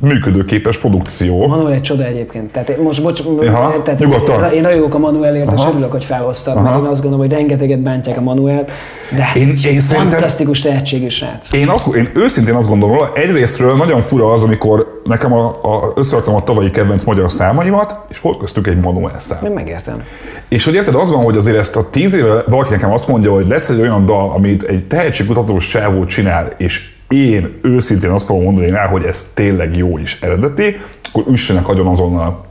működőképes 0.00 0.78
produkció. 0.78 1.46
Manuel 1.46 1.72
egy 1.72 1.80
csoda 1.80 2.04
egyébként. 2.04 2.50
Tehát 2.50 2.82
most, 2.82 3.02
bocs, 3.02 3.20
Aha, 3.46 3.82
tehát 3.82 4.00
nyugodtan. 4.00 4.52
Én, 4.52 4.62
rajogok 4.62 4.94
a 4.94 4.98
Manuelért, 4.98 5.52
és 5.52 5.62
örülök, 5.70 5.90
hogy 5.90 6.04
felhoztad, 6.04 6.56
Aha. 6.56 6.64
mert 6.64 6.84
én 6.84 6.90
azt 6.90 7.02
gondolom, 7.02 7.26
hogy 7.26 7.36
rengeteget 7.36 7.80
bántják 7.80 8.18
a 8.18 8.20
Manuelt, 8.20 8.70
de 9.16 9.30
én, 9.34 9.54
én 9.64 9.80
fantasztikus 9.80 10.60
tehetségű 10.60 11.08
srác. 11.08 11.52
Én, 11.52 11.68
azt, 11.68 11.94
én 11.94 12.10
őszintén 12.14 12.54
azt 12.54 12.68
gondolom, 12.68 12.96
hogy 12.96 13.08
egyrésztről 13.14 13.76
nagyon 13.76 14.00
fura 14.00 14.32
az, 14.32 14.42
amikor 14.42 15.00
nekem 15.04 15.32
a, 15.32 15.46
a, 15.48 15.92
összeraktam 15.94 16.34
a 16.34 16.42
tavalyi 16.42 16.70
kedvenc 16.70 17.04
magyar 17.04 17.30
számaimat, 17.30 17.96
és 18.08 18.20
volt 18.20 18.38
köztük 18.38 18.66
egy 18.66 18.80
Manuel 18.80 19.20
szám. 19.20 19.44
Én 19.44 19.50
megértem. 19.50 20.02
És 20.48 20.64
hogy 20.64 20.74
érted, 20.74 20.94
az 20.94 21.10
van, 21.10 21.24
hogy 21.24 21.36
azért 21.36 21.56
ezt 21.56 21.76
a 21.76 21.90
tíz 21.90 22.14
éve 22.14 22.42
valaki 22.46 22.70
nekem 22.70 22.92
azt 22.92 23.08
mondja, 23.08 23.32
hogy 23.32 23.46
lesz 23.46 23.68
egy 23.68 23.80
olyan 23.80 24.06
dal, 24.06 24.30
amit 24.30 24.62
egy 24.62 24.86
tehetségkutatós 24.86 25.68
csávó 25.68 26.04
csinál, 26.04 26.48
és 26.56 26.91
én 27.12 27.58
őszintén 27.62 28.10
azt 28.10 28.24
fogom 28.24 28.42
mondani 28.42 28.70
rá, 28.70 28.86
hogy 28.86 29.04
ez 29.04 29.30
tényleg 29.34 29.76
jó 29.76 29.98
is 29.98 30.18
eredeti, 30.20 30.76
akkor 31.12 31.32
üssenek 31.32 31.68
agyon 31.68 31.86
azonnal 31.86 32.44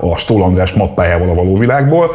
a 0.00 0.16
Stól 0.16 0.42
András 0.42 0.72
mappájával 0.72 1.28
a 1.28 1.34
való 1.34 1.58
világból. 1.58 2.10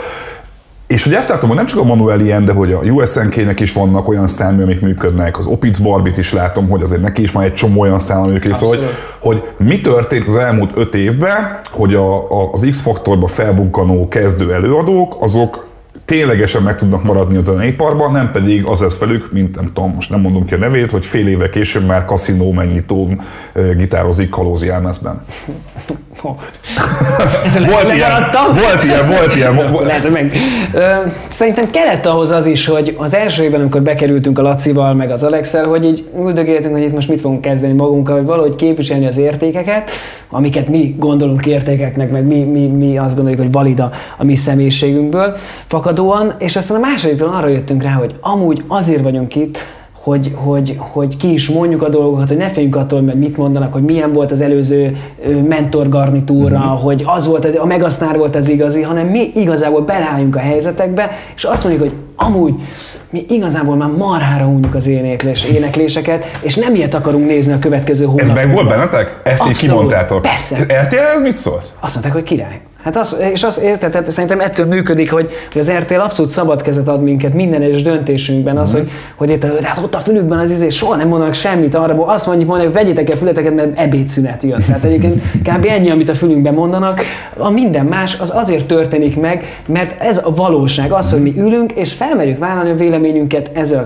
És 0.88 1.04
hogy 1.04 1.14
ezt 1.14 1.30
látom, 1.30 1.48
hogy 1.48 1.58
nem 1.58 1.66
csak 1.66 1.80
a 1.80 1.84
Manuel 1.84 2.20
ilyen, 2.20 2.46
de 2.46 2.52
hogy 2.52 2.72
a 2.72 2.80
USNK-nek 2.80 3.60
is 3.60 3.74
vannak 3.74 4.08
olyan 4.08 4.28
számai, 4.28 4.64
amik 4.64 4.82
működnek, 4.82 5.38
az 5.38 5.46
Opitz 5.46 5.80
Barbit 5.80 6.18
is 6.18 6.34
látom, 6.34 6.70
hogy 6.70 6.82
azért 6.82 7.02
neki 7.02 7.22
is 7.22 7.32
van 7.32 7.44
egy 7.44 7.54
csomó 7.54 7.82
olyan 7.82 8.00
szám, 8.00 8.22
amik 8.22 8.46
is, 8.46 8.60
hogy, 8.60 8.80
hogy 9.20 9.44
mi 9.58 9.82
történt 9.82 10.28
az 10.28 10.36
elmúlt 10.36 10.72
öt 10.76 10.96
évben, 10.96 11.60
hogy 11.72 11.96
a, 11.96 12.32
a, 12.32 12.52
az 12.52 12.68
X-faktorba 12.70 13.28
felbukkanó 13.28 14.08
kezdő 14.08 14.54
előadók, 14.54 15.16
azok 15.20 15.67
ténylegesen 16.08 16.62
meg 16.62 16.76
tudnak 16.76 17.04
maradni 17.04 17.38
a 17.38 17.40
zeneiparban, 17.40 18.12
nem 18.12 18.32
pedig 18.32 18.66
az 18.66 18.82
lesz 18.82 18.98
velük, 18.98 19.32
mint 19.32 19.56
nem 19.56 19.66
tudom, 19.74 19.94
most 19.94 20.10
nem 20.10 20.20
mondom 20.20 20.46
ki 20.46 20.54
a 20.54 20.58
nevét, 20.58 20.92
hogy 20.92 21.06
fél 21.06 21.28
éve 21.28 21.50
később 21.50 21.86
már 21.86 22.06
kaszinó 22.06 22.52
megnyitó 22.52 23.10
gitározik 23.76 24.30
kalózi 24.30 24.70
elmezben. 24.70 25.26
volt, 27.72 27.94
ilyen, 27.94 28.30
volt 28.54 28.84
ilyen, 28.84 29.08
volt 29.08 29.36
ilyen, 29.38 29.86
Lehet, 29.86 30.02
hogy 30.02 30.12
meg. 30.12 30.32
Szerintem 31.28 31.70
kellett 31.70 32.06
ahhoz 32.06 32.32
az 32.32 32.46
is, 32.46 32.66
hogy 32.66 32.96
az 32.98 33.16
első 33.16 33.44
évben, 33.44 33.60
amikor 33.60 33.82
bekerültünk 33.82 34.40
a 34.40 34.42
Lacival, 34.42 34.94
meg 34.94 35.12
az 35.12 35.24
Alexel, 35.24 35.66
hogy 35.66 35.86
így 35.86 36.06
üldögéltünk, 36.18 36.74
hogy 36.74 36.84
itt 36.84 36.94
most 36.94 37.10
mit 37.10 37.22
fogunk 37.22 37.42
kezdeni 37.42 37.74
magunkkal, 37.74 38.16
hogy 38.16 38.26
valahogy 38.26 38.56
képviselni 38.56 39.08
az 39.08 39.18
értékeket, 39.18 39.90
amiket 40.30 40.68
mi 40.68 40.96
gondolunk 41.00 41.46
értékeknek, 41.46 42.12
meg 42.12 42.24
mi, 42.24 42.44
mi, 42.44 42.68
mi 42.68 42.98
azt 42.98 43.16
gondoljuk, 43.16 43.42
hogy 43.42 43.52
valida 43.52 43.92
a 44.18 44.24
mi 44.24 44.36
személyiségünkből 44.36 45.38
fakadóan, 45.68 46.36
és 46.40 46.56
aztán 46.56 46.78
a 46.78 46.88
másodiktól 46.88 47.30
arra 47.30 47.48
jöttünk 47.48 47.84
rá, 47.84 47.92
hogy 47.92 48.16
amúgy 48.22 48.64
azért 48.68 49.02
vagyunk 49.02 49.36
itt, 49.36 49.58
hogy, 50.08 50.32
hogy, 50.36 50.76
hogy 50.78 51.18
ki 51.18 51.34
is 51.34 51.50
mondjuk 51.50 51.84
a 51.84 51.90
dolgokat, 51.90 52.28
hogy 52.28 52.38
ne 52.38 52.48
féljünk 52.48 52.76
attól, 52.76 53.04
hogy 53.04 53.20
mit 53.20 53.38
mondanak, 53.38 53.74
hogy 53.74 53.84
milyen 53.84 54.12
volt 54.12 54.32
az 54.32 54.42
előző 54.42 54.98
mentor 55.48 55.90
garnitúra, 55.90 56.58
mm-hmm. 56.58 56.68
hogy 56.68 57.04
az 57.06 57.28
volt, 57.28 57.46
az, 57.46 57.56
a 57.56 57.66
megasztár 57.66 58.18
volt 58.18 58.36
az 58.36 58.50
igazi, 58.50 58.82
hanem 58.82 59.08
mi 59.08 59.32
igazából 59.36 59.82
beleálljunk 59.82 60.36
a 60.36 60.40
helyzetekbe, 60.40 61.12
és 61.36 61.44
azt 61.44 61.64
mondjuk, 61.64 61.90
hogy 61.90 61.98
amúgy 62.16 62.54
mi 63.10 63.26
igazából 63.30 63.76
már 63.76 63.90
marhára 63.90 64.46
unjuk 64.46 64.76
az 64.76 64.88
éneklés, 64.88 65.44
énekléseket, 65.44 66.26
és 66.42 66.56
nem 66.56 66.76
ilyet 66.76 66.94
akarunk 66.94 67.28
nézni 67.28 67.54
a 67.54 67.60
következő 67.60 68.06
hónapban. 68.06 68.38
Ez 68.38 68.46
meg 68.46 68.54
volt 68.56 68.68
bennetek? 68.68 69.20
Ezt 69.24 69.40
Abszolút. 69.40 69.64
így 69.64 69.70
kimondtátok? 69.70 70.22
Persze. 70.22 70.58
RTL 70.84 70.96
ez 70.96 71.22
mit 71.22 71.36
szólt? 71.36 71.74
Azt 71.80 71.94
mondták, 71.94 72.14
hogy 72.14 72.24
király. 72.24 72.62
Hát 72.88 72.98
az, 72.98 73.16
és 73.34 73.44
azt 73.44 73.62
érted, 73.62 73.92
tehát 73.92 74.12
szerintem 74.12 74.40
ettől 74.40 74.66
működik, 74.66 75.12
hogy, 75.12 75.32
hogy 75.52 75.62
az 75.62 75.72
RTL 75.72 76.00
abszolút 76.00 76.32
szabad 76.32 76.62
kezet 76.62 76.88
ad 76.88 77.04
minket 77.04 77.34
minden 77.34 77.62
egyes 77.62 77.82
döntésünkben, 77.82 78.58
az, 78.58 78.74
mm. 78.74 78.78
hogy, 78.78 78.90
hogy 79.16 79.30
érted, 79.30 79.62
hát 79.62 79.84
ott 79.84 79.96
a 79.96 80.00
fülükben 80.00 80.40
az 80.40 80.52
izé, 80.52 80.70
soha 80.70 80.96
nem 80.96 81.08
mondanak 81.08 81.34
semmit 81.34 81.76
arra, 81.76 82.06
azt 82.06 82.28
mondjuk 82.28 82.48
mondani, 82.48 82.70
hogy 82.70 82.80
vegyétek 82.80 83.10
el 83.10 83.18
fületeket, 83.18 83.56
mert 83.56 83.80
ebédszünet 83.80 84.44
jön. 84.44 84.64
Tehát 84.68 84.84
egyébként 84.84 85.22
kb. 85.44 85.66
ennyi, 85.70 85.90
amit 85.90 86.10
a 86.10 86.14
fülünkben 86.14 86.54
mondanak, 86.54 87.02
a 87.38 87.50
minden 87.50 87.86
más 87.86 88.20
az 88.20 88.32
azért 88.36 88.66
történik 88.66 89.20
meg, 89.20 89.62
mert 89.66 90.02
ez 90.02 90.22
a 90.26 90.36
valóság, 90.36 90.92
az, 90.92 91.12
hogy 91.12 91.22
mi 91.22 91.34
ülünk 91.38 91.72
és 91.72 91.94
felmerjük 91.94 92.38
vállalni 92.38 92.70
a 92.70 92.76
véleményünket 92.76 93.50
ezzel, 93.54 93.86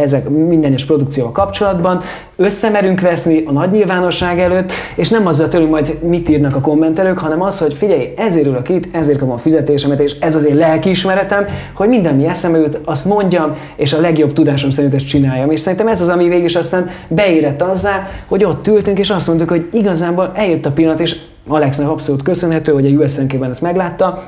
ezzel 0.00 0.22
minden 0.28 0.70
egyes 0.70 0.84
produkcióval 0.84 1.32
kapcsolatban, 1.32 2.02
összemerünk 2.42 3.00
veszni 3.00 3.42
a 3.46 3.52
nagy 3.52 3.70
nyilvánosság 3.70 4.40
előtt, 4.40 4.72
és 4.94 5.08
nem 5.08 5.26
azzal 5.26 5.48
tőlünk 5.48 5.70
majd 5.70 5.98
mit 6.02 6.28
írnak 6.28 6.56
a 6.56 6.60
kommentelők, 6.60 7.18
hanem 7.18 7.42
az, 7.42 7.58
hogy 7.58 7.74
figyelj, 7.74 8.12
ezért 8.16 8.46
ülök 8.46 8.68
itt, 8.68 8.94
ezért 8.94 9.18
kapom 9.18 9.34
a 9.34 9.38
fizetésemet, 9.38 10.00
és 10.00 10.16
ez 10.18 10.34
az 10.34 10.46
én 10.46 10.54
lelkiismeretem, 10.54 11.44
hogy 11.72 11.88
minden 11.88 12.14
mi 12.14 12.26
eszembe 12.26 12.58
jut, 12.58 12.78
azt 12.84 13.04
mondjam, 13.04 13.56
és 13.76 13.92
a 13.92 14.00
legjobb 14.00 14.32
tudásom 14.32 14.70
szerint 14.70 14.94
ezt 14.94 15.06
csináljam. 15.06 15.50
És 15.50 15.60
szerintem 15.60 15.88
ez 15.88 16.00
az, 16.00 16.08
ami 16.08 16.28
végig 16.28 16.44
is 16.44 16.54
aztán 16.54 16.90
beérett 17.08 17.62
azzá, 17.62 18.08
hogy 18.26 18.44
ott 18.44 18.66
ültünk, 18.66 18.98
és 18.98 19.10
azt 19.10 19.26
mondtuk, 19.26 19.48
hogy 19.48 19.68
igazából 19.72 20.32
eljött 20.34 20.66
a 20.66 20.72
pillanat, 20.72 21.00
és 21.00 21.16
Alexnek 21.48 21.88
abszolút 21.88 22.22
köszönhető, 22.22 22.72
hogy 22.72 22.86
a 22.86 22.88
USNK-ben 22.88 23.50
ezt 23.50 23.60
meglátta, 23.60 24.22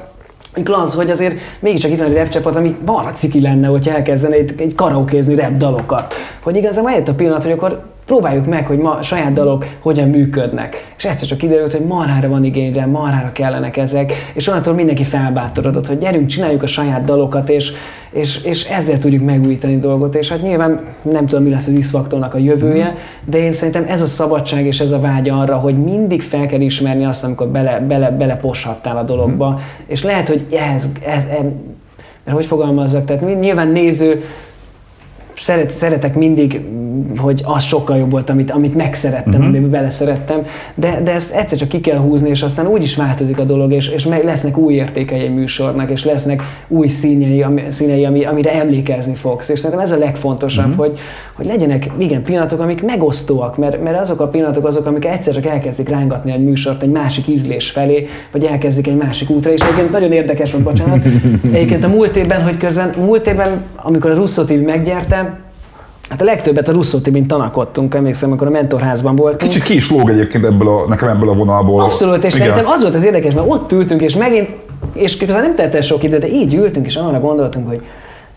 az, 0.63 0.95
hogy 0.95 1.11
azért 1.11 1.35
mégiscsak 1.59 1.91
itt 1.91 1.99
van 1.99 2.17
egy 2.17 2.31
rap 2.35 2.57
ami 2.57 2.77
balra 2.85 3.11
ciki 3.11 3.41
lenne, 3.41 3.67
hogyha 3.67 3.95
elkezdene 3.95 4.35
egy, 4.35 4.55
egy 4.57 4.75
karaokézni 4.75 5.35
rap 5.35 5.57
dalokat. 5.57 6.15
Hogy 6.43 6.57
igazából 6.57 6.91
eljött 6.91 7.09
a 7.09 7.15
pillanat, 7.15 7.43
hogy 7.43 7.53
akkor 7.53 7.83
próbáljuk 8.07 8.47
meg, 8.47 8.67
hogy 8.67 8.79
ma 8.79 9.03
saját 9.03 9.33
dalok 9.33 9.67
hogyan 9.81 10.09
működnek. 10.09 10.95
És 10.97 11.05
egyszer 11.05 11.29
csak 11.29 11.39
kiderült, 11.39 11.73
hogy 11.73 11.87
marhára 11.87 12.29
van 12.29 12.45
igényre, 12.45 12.87
marhára 12.87 13.33
kellenek 13.33 13.77
ezek, 13.77 14.13
és 14.35 14.49
onnantól 14.49 14.75
mindenki 14.75 15.05
felbátorodott, 15.05 15.87
hogy 15.87 15.99
gyerünk, 15.99 16.27
csináljuk 16.27 16.63
a 16.63 16.67
saját 16.67 17.05
dalokat, 17.05 17.49
és, 17.49 17.73
és, 18.11 18.43
és 18.45 18.65
ezzel 18.65 18.99
tudjuk 18.99 19.25
megújítani 19.25 19.79
dolgot. 19.79 20.15
És 20.15 20.29
hát 20.29 20.43
nyilván 20.43 20.81
nem 21.03 21.27
tudom, 21.27 21.45
mi 21.45 21.51
lesz 21.51 21.67
az 21.67 21.77
x 21.79 21.95
a 21.95 22.39
jövője, 22.39 22.95
de 23.25 23.39
én 23.39 23.53
szerintem 23.53 23.85
ez 23.89 24.03
a 24.03 24.07
szabadság 24.07 24.67
és 24.67 24.81
ez 24.81 24.93
a 24.93 25.01
vágy 25.01 25.29
arra, 25.29 25.57
hogy 25.57 25.85
mindig 25.85 26.23
fel 26.23 26.47
kell 26.47 26.61
ismerni 26.61 27.05
azt, 27.05 27.25
amikor 27.25 27.49
bele, 27.49 27.81
bele, 27.81 28.11
bele 28.11 28.41
a 28.83 29.03
dologba. 29.03 29.59
És 29.87 30.03
lehet, 30.03 30.29
hogy 30.29 30.47
ez, 30.75 30.89
ez, 31.07 31.25
ez 31.25 31.45
mert 32.25 32.37
hogy 32.37 32.47
fogalmazzak, 32.47 33.05
tehát 33.05 33.41
nyilván 33.41 33.69
néző 33.69 34.25
szeret, 35.37 35.71
szeretek 35.71 36.15
mindig, 36.15 36.61
hogy 37.17 37.43
az 37.45 37.63
sokkal 37.63 37.97
jobb 37.97 38.11
volt, 38.11 38.31
amit, 38.31 38.51
amit 38.51 38.75
megszerettem, 38.75 39.33
uh-huh. 39.33 39.47
amiben 39.47 39.71
beleszerettem, 39.71 40.43
de, 40.75 41.01
de 41.05 41.13
ezt 41.13 41.33
egyszer 41.33 41.59
csak 41.59 41.69
ki 41.69 41.81
kell 41.81 41.99
húzni, 41.99 42.29
és 42.29 42.43
aztán 42.43 42.67
úgy 42.67 42.83
is 42.83 42.97
változik 42.97 43.39
a 43.39 43.45
dolog, 43.45 43.73
és, 43.73 43.89
és 43.89 44.09
lesznek 44.25 44.57
új 44.57 44.75
értékei 44.75 45.21
egy 45.21 45.35
műsornak, 45.35 45.91
és 45.91 46.05
lesznek 46.05 46.43
új 46.69 46.87
színei, 46.87 47.43
ami, 47.43 47.63
színei 47.69 48.05
ami, 48.05 48.25
amire 48.25 48.53
emlékezni 48.53 49.15
fogsz. 49.15 49.49
És 49.49 49.59
szerintem 49.59 49.85
ez 49.85 49.93
a 49.93 49.99
legfontosabb, 49.99 50.71
uh-huh. 50.71 50.87
hogy, 50.87 50.99
hogy 51.33 51.47
legyenek 51.47 51.91
igen 51.99 52.23
pillanatok, 52.23 52.61
amik 52.61 52.83
megosztóak, 52.83 53.57
mert, 53.57 53.83
mert 53.83 54.01
azok 54.01 54.21
a 54.21 54.29
pillanatok 54.29 54.67
azok, 54.67 54.87
amik 54.87 55.05
egyszer 55.05 55.35
csak 55.35 55.47
elkezdik 55.47 55.89
rángatni 55.89 56.33
egy 56.33 56.45
műsort 56.45 56.83
egy 56.83 56.91
másik 56.91 57.29
ízlés 57.29 57.71
felé, 57.71 58.07
vagy 58.33 58.45
elkezdik 58.45 58.87
egy 58.87 58.97
másik 58.97 59.31
útra, 59.31 59.53
és 59.53 59.61
egyébként 59.61 59.91
nagyon 59.91 60.13
érdekes 60.13 60.53
volt, 60.53 60.65
bocsánat. 60.65 61.05
Egyébként 61.53 61.85
a 61.85 61.89
múlt 61.89 62.17
évben, 62.17 62.43
hogy 62.43 62.57
közben, 62.57 62.93
múlt 62.99 63.27
évben, 63.27 63.63
amikor 63.77 64.11
a 64.11 64.15
Russo 64.15 64.45
TV 64.45 64.53
meggyertem, 64.53 65.44
Hát 66.09 66.21
a 66.21 66.25
legtöbbet 66.25 66.69
a 66.69 66.73
Russo 66.73 67.01
Tibin 67.01 67.27
tanakodtunk, 67.27 67.95
emlékszem, 67.95 68.29
amikor 68.29 68.47
a 68.47 68.51
mentorházban 68.51 69.17
voltunk. 69.17 69.41
Kicsit 69.41 69.63
ki 69.63 69.75
is 69.75 69.91
lóg 69.91 70.11
egyébként 70.11 70.45
ebből 70.45 70.69
a, 70.69 70.89
nekem 70.89 71.09
ebből 71.09 71.29
a 71.29 71.35
vonalból. 71.35 71.83
Abszolút, 71.83 72.25
és 72.25 72.33
szerintem 72.33 72.67
az 72.67 72.83
volt 72.83 72.95
az 72.95 73.05
érdekes, 73.05 73.35
mert 73.35 73.47
ott 73.49 73.73
ültünk, 73.73 74.01
és 74.01 74.17
megint, 74.17 74.49
és 74.93 75.17
közben 75.17 75.43
nem 75.43 75.55
telt 75.55 75.75
el 75.75 75.81
sok 75.81 76.03
idő, 76.03 76.19
de 76.19 76.29
így 76.29 76.55
ültünk, 76.55 76.87
és 76.87 76.97
arra 76.97 77.21
gondoltunk, 77.21 77.69
hogy 77.69 77.83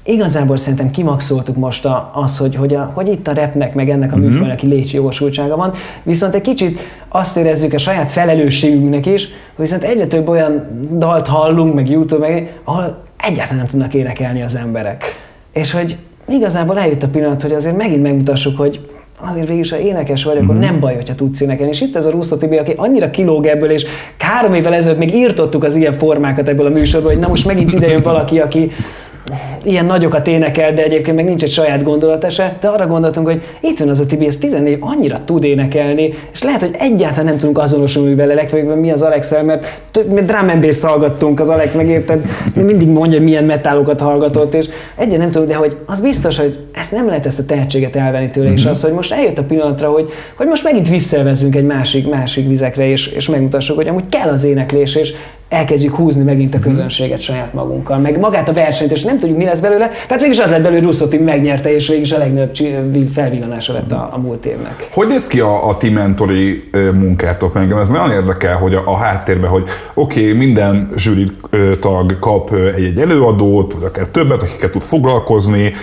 igazából 0.04 0.58
szerintem 0.58 0.92
kimaxoltuk 0.92 1.56
most 1.56 1.86
a, 1.86 2.12
az, 2.14 2.38
hogy, 2.38 2.56
hogy, 2.56 2.76
a, 2.76 2.92
hogy 2.94 3.08
itt 3.08 3.28
a 3.28 3.32
repnek, 3.32 3.74
meg 3.74 3.90
ennek 3.90 4.12
a 4.12 4.16
uh-huh. 4.16 4.32
műfajnak 4.32 4.62
létjogosultsága 4.62 5.56
van, 5.56 5.74
viszont 6.04 6.34
egy 6.34 6.42
kicsit 6.42 6.80
azt 7.08 7.38
érezzük 7.38 7.74
a 7.74 7.78
saját 7.78 8.10
felelősségünknek 8.10 9.06
is, 9.06 9.26
hogy 9.56 9.66
viszont 9.66 9.84
egyre 9.84 10.08
több 10.08 10.28
olyan 10.28 10.68
dalt 10.98 11.28
hallunk, 11.28 11.74
meg 11.74 11.90
YouTube, 11.90 12.28
meg, 12.28 12.60
ahol 12.64 13.04
egyáltalán 13.18 13.58
nem 13.58 13.68
tudnak 13.68 13.94
énekelni 13.94 14.42
az 14.42 14.56
emberek. 14.56 15.04
És 15.54 15.72
hogy 15.72 15.98
igazából 16.30 16.80
eljött 16.80 17.04
a 17.04 17.08
pillanat, 17.08 17.42
hogy 17.42 17.52
azért 17.52 17.78
megint 17.78 18.02
megmutassuk, 18.02 18.58
hogy 18.58 18.80
azért 19.20 19.48
végül 19.48 19.64
is, 19.64 19.70
ha 19.70 19.80
énekes 19.80 20.24
vagy, 20.24 20.36
akkor 20.36 20.56
uh-huh. 20.56 20.64
nem 20.64 20.80
baj, 20.80 20.96
hogyha 20.96 21.16
tudsz 21.16 21.42
énekelni. 21.42 21.72
És 21.72 21.82
itt 21.82 21.96
ez 21.96 22.06
a 22.06 22.10
Russo 22.10 22.38
Tibi, 22.38 22.58
aki 22.58 22.74
annyira 22.76 23.10
kilóg 23.10 23.46
ebből, 23.46 23.72
és 23.72 23.86
három 24.18 24.54
évvel 24.54 24.74
ezelőtt 24.74 24.98
még 24.98 25.14
írtottuk 25.14 25.64
az 25.64 25.76
ilyen 25.76 25.94
formákat 25.94 26.48
ebből 26.48 26.66
a 26.66 26.70
műsorból, 26.70 27.12
hogy 27.12 27.20
na 27.20 27.28
most 27.28 27.46
megint 27.46 27.74
ide 27.74 27.88
jön 27.88 28.02
valaki, 28.02 28.40
aki 28.40 28.72
ilyen 29.64 29.86
nagyokat 29.86 30.28
énekel, 30.28 30.74
de 30.74 30.84
egyébként 30.84 31.16
meg 31.16 31.26
nincs 31.26 31.44
egy 31.44 31.52
saját 31.52 31.84
gondolata 31.84 32.30
se, 32.30 32.58
de 32.62 32.68
arra 32.68 32.88
gondoltunk, 32.88 33.28
hogy 33.28 33.42
itt 33.60 33.80
van 33.80 33.90
az 33.90 34.00
a 34.00 34.06
Tibi, 34.06 34.26
ez 34.26 34.38
14 34.38 34.78
annyira 34.80 35.18
tud 35.26 35.44
énekelni, 35.44 36.14
és 36.34 36.44
lehet, 36.44 36.62
hogy 36.62 36.76
egyáltalán 36.80 37.26
nem 37.26 37.38
tudunk 37.38 37.58
azonosulni 37.58 38.16
vele, 38.16 38.34
legfőleg 38.34 38.80
mi 38.80 38.92
az 38.92 39.02
alex 39.02 39.42
mert 39.42 39.82
mi 40.06 40.22
drum 40.22 40.50
and 40.50 40.62
bass 40.62 40.82
hallgattunk, 40.82 41.40
az 41.40 41.50
Alex 41.50 41.76
megérted, 41.76 42.26
mindig 42.54 42.88
mondja, 42.88 43.18
hogy 43.18 43.28
milyen 43.28 43.44
metálokat 43.44 44.02
hallgatott, 44.02 44.54
és 44.54 44.66
egyáltalán 44.96 45.20
nem 45.20 45.32
tudunk, 45.32 45.50
de 45.50 45.56
hogy 45.56 45.78
az 45.86 46.00
biztos, 46.00 46.38
hogy 46.38 46.58
ezt 46.74 46.92
nem 46.92 47.08
lehet 47.08 47.26
ezt 47.26 47.40
a 47.40 47.46
tehetséget 47.46 47.96
elvenni 47.96 48.30
tőle, 48.30 48.52
és 48.52 48.62
mhm. 48.62 48.72
az, 48.72 48.84
hogy 48.84 48.94
most 48.94 49.12
eljött 49.12 49.38
a 49.38 49.44
pillanatra, 49.44 49.90
hogy, 49.90 50.10
hogy 50.36 50.48
most 50.48 50.64
megint 50.64 50.90
visszavezzünk 50.90 51.56
egy 51.56 51.66
másik, 51.66 52.10
másik 52.10 52.48
vizekre, 52.48 52.88
és, 52.88 53.08
és 53.08 53.28
megmutassuk, 53.28 53.76
hogy 53.76 53.88
amúgy 53.88 54.10
kell 54.10 54.30
az 54.30 54.44
éneklés, 54.44 54.96
és 54.96 55.14
elkezdjük 55.50 55.96
húzni 55.96 56.24
megint 56.24 56.54
a 56.54 56.58
mhm. 56.58 56.68
közönséget 56.68 57.22
saját 57.22 57.54
magunkkal, 57.54 57.98
meg 57.98 58.20
magát 58.20 58.50
a 58.50 58.54
versenyt, 58.54 58.92
és 58.92 59.04
nem 59.04 59.20
tudjuk, 59.20 59.38
mi 59.38 59.44
lesz 59.44 59.60
belőle. 59.60 59.90
Tehát 60.08 60.24
végig 60.24 60.40
az 60.42 60.50
lett 60.50 60.62
belőle, 60.62 60.86
hogy 60.86 61.00
Russo 61.00 61.24
megnyerte, 61.24 61.74
és 61.74 61.88
végig 61.88 62.14
a 62.14 62.18
legnagyobb 62.18 63.10
felvillanása 63.14 63.74
lett 63.74 63.92
a, 63.92 64.08
a 64.12 64.18
múlt 64.18 64.46
évnek. 64.46 64.88
Hogy 64.92 65.08
néz 65.08 65.28
ki 65.28 65.40
a, 65.40 65.68
a 65.68 65.78
ti 65.78 65.90
mentori 65.90 66.64
munkátok? 66.94 67.56
Engem 67.56 67.78
ez 67.78 67.90
nagyon 67.90 68.12
érdekel, 68.12 68.56
hogy 68.56 68.74
a, 68.74 68.82
a 68.86 68.96
háttérben, 68.96 69.50
hogy 69.50 69.64
oké, 69.94 70.20
okay, 70.20 70.34
minden 70.34 70.90
zsűri 70.96 71.26
tag 71.80 72.20
kap 72.20 72.56
egy-egy 72.76 73.00
előadót, 73.00 73.74
vagy 73.74 73.84
akár 73.84 74.06
többet, 74.06 74.42
akiket 74.44 74.72
tud 74.72 74.82
foglalkozni. 74.82 75.74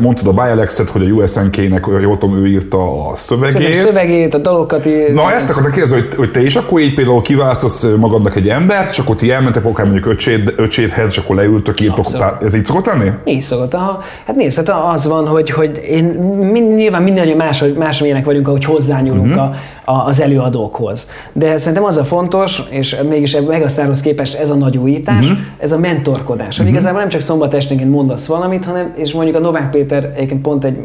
Mondtad 0.00 0.26
a 0.26 0.32
Bialexet, 0.32 0.90
hogy 0.90 1.02
a 1.02 1.12
USNK-nek, 1.12 1.86
jól 2.02 2.18
tudom, 2.18 2.36
ő 2.36 2.46
írta 2.46 3.08
a 3.08 3.16
szövegét. 3.16 3.76
A 3.76 3.78
szövegét, 3.78 4.34
a 4.34 4.38
dalokat. 4.38 4.84
Na, 5.14 5.32
ezt 5.32 5.50
akartam 5.50 5.72
kérdezni, 5.72 5.96
hogy, 5.96 6.14
hogy 6.16 6.30
te 6.30 6.42
is 6.42 6.56
akkor 6.56 6.80
így 6.80 6.94
például 6.94 7.22
kiválasztasz 7.22 7.86
magadnak 7.98 8.36
egy 8.36 8.48
embert, 8.48 8.92
csak 8.92 9.03
ott 9.08 9.22
elmentek 9.22 9.64
akár 9.64 9.84
mondjuk 9.84 10.06
öcséd, 10.06 10.54
öcsédhez, 10.56 11.10
és 11.10 11.16
akkor 11.16 11.36
leültök, 11.36 11.80
írtok, 11.80 12.06
ez 12.42 12.54
így 12.54 12.64
szokott 12.64 12.86
lenni? 12.86 13.10
Így 13.24 13.40
szokott. 13.40 13.74
Aha. 13.74 14.02
Hát 14.26 14.36
nézd, 14.36 14.56
hát 14.56 14.92
az 14.92 15.06
van, 15.08 15.26
hogy, 15.26 15.50
hogy 15.50 15.80
én 15.88 16.04
nyilván 16.74 17.02
mindannyian 17.02 17.36
más, 17.36 17.64
másmilyenek 17.78 18.24
vagyunk, 18.24 18.48
ahogy 18.48 18.64
hozzányúlunk 18.64 19.26
uh-huh. 19.26 19.42
a, 19.84 19.92
a, 19.92 20.06
az 20.06 20.20
előadókhoz. 20.20 21.08
De 21.32 21.58
szerintem 21.58 21.84
az 21.84 21.96
a 21.96 22.04
fontos, 22.04 22.62
és 22.70 22.96
mégis 23.08 23.36
Megasztárhoz 23.48 24.00
képest 24.00 24.34
ez 24.34 24.50
a 24.50 24.54
nagy 24.54 24.76
újítás, 24.76 25.24
uh-huh. 25.24 25.38
ez 25.58 25.72
a 25.72 25.78
mentorkodás. 25.78 26.58
Uh-huh. 26.58 26.72
igazából 26.72 27.00
nem 27.00 27.08
csak 27.08 27.20
szombat 27.20 27.54
esténként 27.54 27.90
mondasz 27.90 28.26
valamit, 28.26 28.64
hanem, 28.64 28.92
és 28.96 29.12
mondjuk 29.12 29.36
a 29.36 29.40
Novák 29.40 29.70
Péter 29.70 30.12
egyébként 30.14 30.40
pont 30.40 30.64
egy 30.64 30.76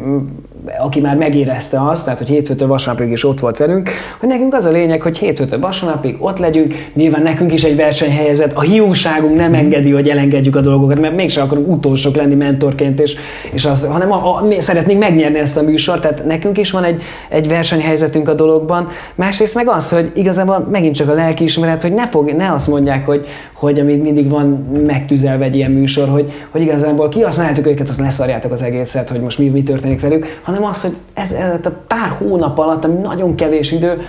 aki 0.78 1.00
már 1.00 1.16
megérezte 1.16 1.88
azt, 1.88 2.04
tehát 2.04 2.18
hogy 2.18 2.28
hétfőtől 2.28 2.68
vasárnapig 2.68 3.12
is 3.12 3.24
ott 3.24 3.40
volt 3.40 3.56
velünk, 3.56 3.90
hogy 4.18 4.28
nekünk 4.28 4.54
az 4.54 4.64
a 4.64 4.70
lényeg, 4.70 5.02
hogy 5.02 5.18
hétfőtől 5.18 5.60
vasárnapig 5.60 6.16
ott 6.18 6.38
legyünk, 6.38 6.74
nyilván 6.94 7.22
nekünk 7.22 7.52
is 7.52 7.64
egy 7.64 7.76
versenyhelyezet, 7.76 8.52
a 8.56 8.60
hiúságunk 8.60 9.36
nem 9.36 9.54
engedi, 9.54 9.90
hogy 9.90 10.08
elengedjük 10.08 10.56
a 10.56 10.60
dolgokat, 10.60 11.00
mert 11.00 11.16
mégsem 11.16 11.44
akarunk 11.44 11.68
utolsók 11.68 12.16
lenni 12.16 12.34
mentorként, 12.34 13.00
és, 13.00 13.16
és 13.52 13.64
az, 13.64 13.86
hanem 13.86 14.12
a, 14.12 14.36
a, 14.36 14.44
mi 14.44 14.60
szeretnénk 14.60 14.98
megnyerni 15.00 15.38
ezt 15.38 15.56
a 15.56 15.62
műsort, 15.62 16.00
tehát 16.00 16.26
nekünk 16.26 16.58
is 16.58 16.70
van 16.70 16.84
egy, 16.84 17.02
egy 17.28 17.48
versenyhelyzetünk 17.48 18.28
a 18.28 18.34
dologban. 18.34 18.88
Másrészt 19.14 19.54
meg 19.54 19.68
az, 19.68 19.90
hogy 19.90 20.10
igazából 20.14 20.68
megint 20.70 20.94
csak 20.94 21.08
a 21.08 21.14
lelkiismeret, 21.14 21.82
hogy 21.82 21.92
ne, 21.92 22.08
fog, 22.08 22.30
ne 22.30 22.52
azt 22.52 22.68
mondják, 22.68 23.06
hogy, 23.06 23.26
hogy 23.52 23.80
amit 23.80 24.02
mindig 24.02 24.28
van 24.28 24.46
megtüzelve 24.86 25.44
egy 25.44 25.54
ilyen 25.54 25.70
műsor, 25.70 26.08
hogy, 26.08 26.32
hogy 26.50 26.60
igazából 26.60 27.08
kihasználjátok 27.08 27.66
őket, 27.66 27.88
azt 27.88 28.00
leszarjátok 28.00 28.52
az 28.52 28.62
egészet, 28.62 29.08
hogy 29.08 29.20
most 29.20 29.38
mi, 29.38 29.48
mi 29.48 29.62
történik 29.62 30.00
velük, 30.00 30.40
hanem 30.50 30.68
az, 30.68 30.82
hogy 30.82 30.96
ez, 31.12 31.32
ez 31.32 31.66
a 31.66 31.70
pár 31.86 32.08
hónap 32.18 32.58
alatt, 32.58 32.84
ami 32.84 32.94
nagyon 32.94 33.34
kevés 33.34 33.72
idő, 33.72 34.00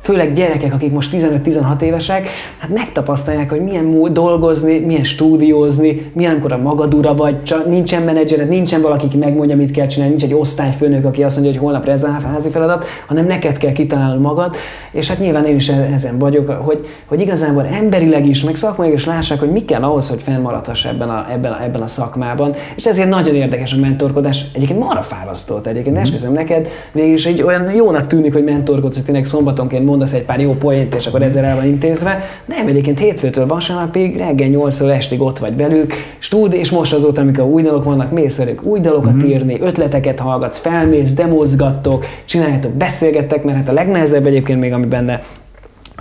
főleg 0.00 0.32
gyerekek, 0.32 0.74
akik 0.74 0.92
most 0.92 1.16
15-16 1.16 1.80
évesek, 1.80 2.28
hát 2.58 2.70
megtapasztalják, 2.70 3.50
hogy 3.50 3.60
milyen 3.60 4.12
dolgozni, 4.12 4.78
milyen 4.78 5.04
stúdiózni, 5.04 6.10
milyen 6.14 6.30
amikor 6.30 6.52
a 6.52 6.58
magadura 6.58 7.14
vagy, 7.14 7.42
csak 7.42 7.66
nincsen 7.66 8.02
menedzsered, 8.02 8.48
nincsen 8.48 8.80
valaki, 8.80 9.06
aki 9.06 9.16
megmondja, 9.16 9.56
mit 9.56 9.70
kell 9.70 9.86
csinálni, 9.86 10.14
nincs 10.14 10.32
egy 10.32 10.38
osztályfőnök, 10.38 11.04
aki 11.04 11.22
azt 11.22 11.36
mondja, 11.36 11.52
hogy 11.52 11.62
holnap 11.62 11.88
ez 11.88 12.04
a 12.04 12.10
házi 12.32 12.50
feladat, 12.50 12.84
hanem 13.06 13.26
neked 13.26 13.58
kell 13.58 13.72
kitalálni 13.72 14.20
magad, 14.20 14.56
és 14.90 15.08
hát 15.08 15.18
nyilván 15.18 15.46
én 15.46 15.54
is 15.54 15.68
e- 15.68 15.88
ezen 15.92 16.18
vagyok, 16.18 16.50
hogy, 16.50 16.86
hogy 17.06 17.20
igazából 17.20 17.66
emberileg 17.66 18.26
is, 18.26 18.44
meg 18.44 18.56
szakmailag 18.56 18.96
is 18.96 19.06
lássák, 19.06 19.38
hogy 19.38 19.50
mi 19.50 19.64
kell 19.64 19.82
ahhoz, 19.82 20.08
hogy 20.08 20.22
fennmaradhass 20.22 20.84
ebben 20.84 21.10
a, 21.10 21.26
ebben, 21.32 21.52
a, 21.52 21.62
ebben 21.62 21.82
a 21.82 21.86
szakmában, 21.86 22.54
és 22.74 22.84
ezért 22.84 23.08
nagyon 23.08 23.34
érdekes 23.34 23.72
a 23.72 23.76
mentorkodás. 23.76 24.44
Egyébként 24.52 24.80
marha 24.80 25.02
fárasztott 25.02 25.66
egyébként, 25.66 25.96
mm. 25.96 26.00
esküszöm 26.00 26.32
neked, 26.32 26.68
végülis 26.92 27.26
egy 27.26 27.42
olyan 27.42 27.74
jónak 27.74 28.06
tűnik, 28.06 28.32
hogy 28.32 28.44
mentorkodsz, 28.44 28.94
hogy 28.94 29.04
tényleg 29.04 29.24
szombatonként 29.24 29.84
mondasz 29.90 30.12
egy 30.12 30.24
pár 30.24 30.40
jó 30.40 30.54
poént, 30.54 30.94
és 30.94 31.06
akkor 31.06 31.22
ezzel 31.22 31.44
el 31.44 31.56
van 31.56 31.64
intézve. 31.64 32.24
Nem, 32.44 32.66
egyébként 32.66 32.98
hétfőtől 32.98 33.46
vasárnapig, 33.46 34.16
reggel 34.16 34.48
8 34.48 34.80
estig 34.80 35.20
ott 35.20 35.38
vagy 35.38 35.56
velük, 35.56 35.94
stúd, 36.18 36.52
és 36.52 36.70
most 36.70 36.92
azóta, 36.92 37.20
amikor 37.20 37.44
új 37.44 37.62
dalok 37.62 37.84
vannak, 37.84 38.10
mész 38.10 38.36
velük 38.36 38.62
új 38.62 38.80
dalokat 38.80 39.12
uh-huh. 39.12 39.30
írni, 39.30 39.60
ötleteket 39.60 40.20
hallgatsz, 40.20 40.58
felmész, 40.58 41.12
demozgattok, 41.12 42.06
csináljátok, 42.24 42.72
beszélgettek, 42.72 43.44
mert 43.44 43.56
hát 43.56 43.68
a 43.68 43.72
legnehezebb 43.72 44.26
egyébként 44.26 44.60
még, 44.60 44.72
ami 44.72 44.86
benne 44.86 45.20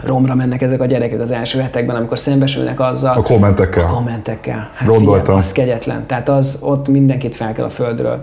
romra 0.05 0.35
mennek 0.35 0.61
ezek 0.61 0.81
a 0.81 0.85
gyerekek 0.85 1.19
az 1.19 1.31
első 1.31 1.59
hetekben, 1.59 1.95
amikor 1.95 2.19
szembesülnek 2.19 2.79
azzal. 2.79 3.17
A 3.17 3.21
kommentekkel. 3.21 3.83
A 3.83 3.87
kommentekkel. 3.87 4.69
Hát 4.73 4.87
Gondoltam. 4.87 5.21
Figyelj, 5.21 5.39
az 5.39 5.51
kegyetlen. 5.51 6.05
Tehát 6.05 6.29
az 6.29 6.59
ott 6.63 6.87
mindenkit 6.87 7.35
fel 7.35 7.53
kell 7.53 7.65
a 7.65 7.69
földről. 7.69 8.19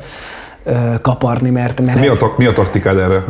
Kaparni, 1.02 1.50
mert... 1.50 1.84
mert 1.84 2.00
mi, 2.00 2.06
a, 2.06 2.14
tak, 2.14 2.38
mi 2.38 2.46
a 2.46 2.52
taktikád 2.52 2.98
erre? 2.98 3.24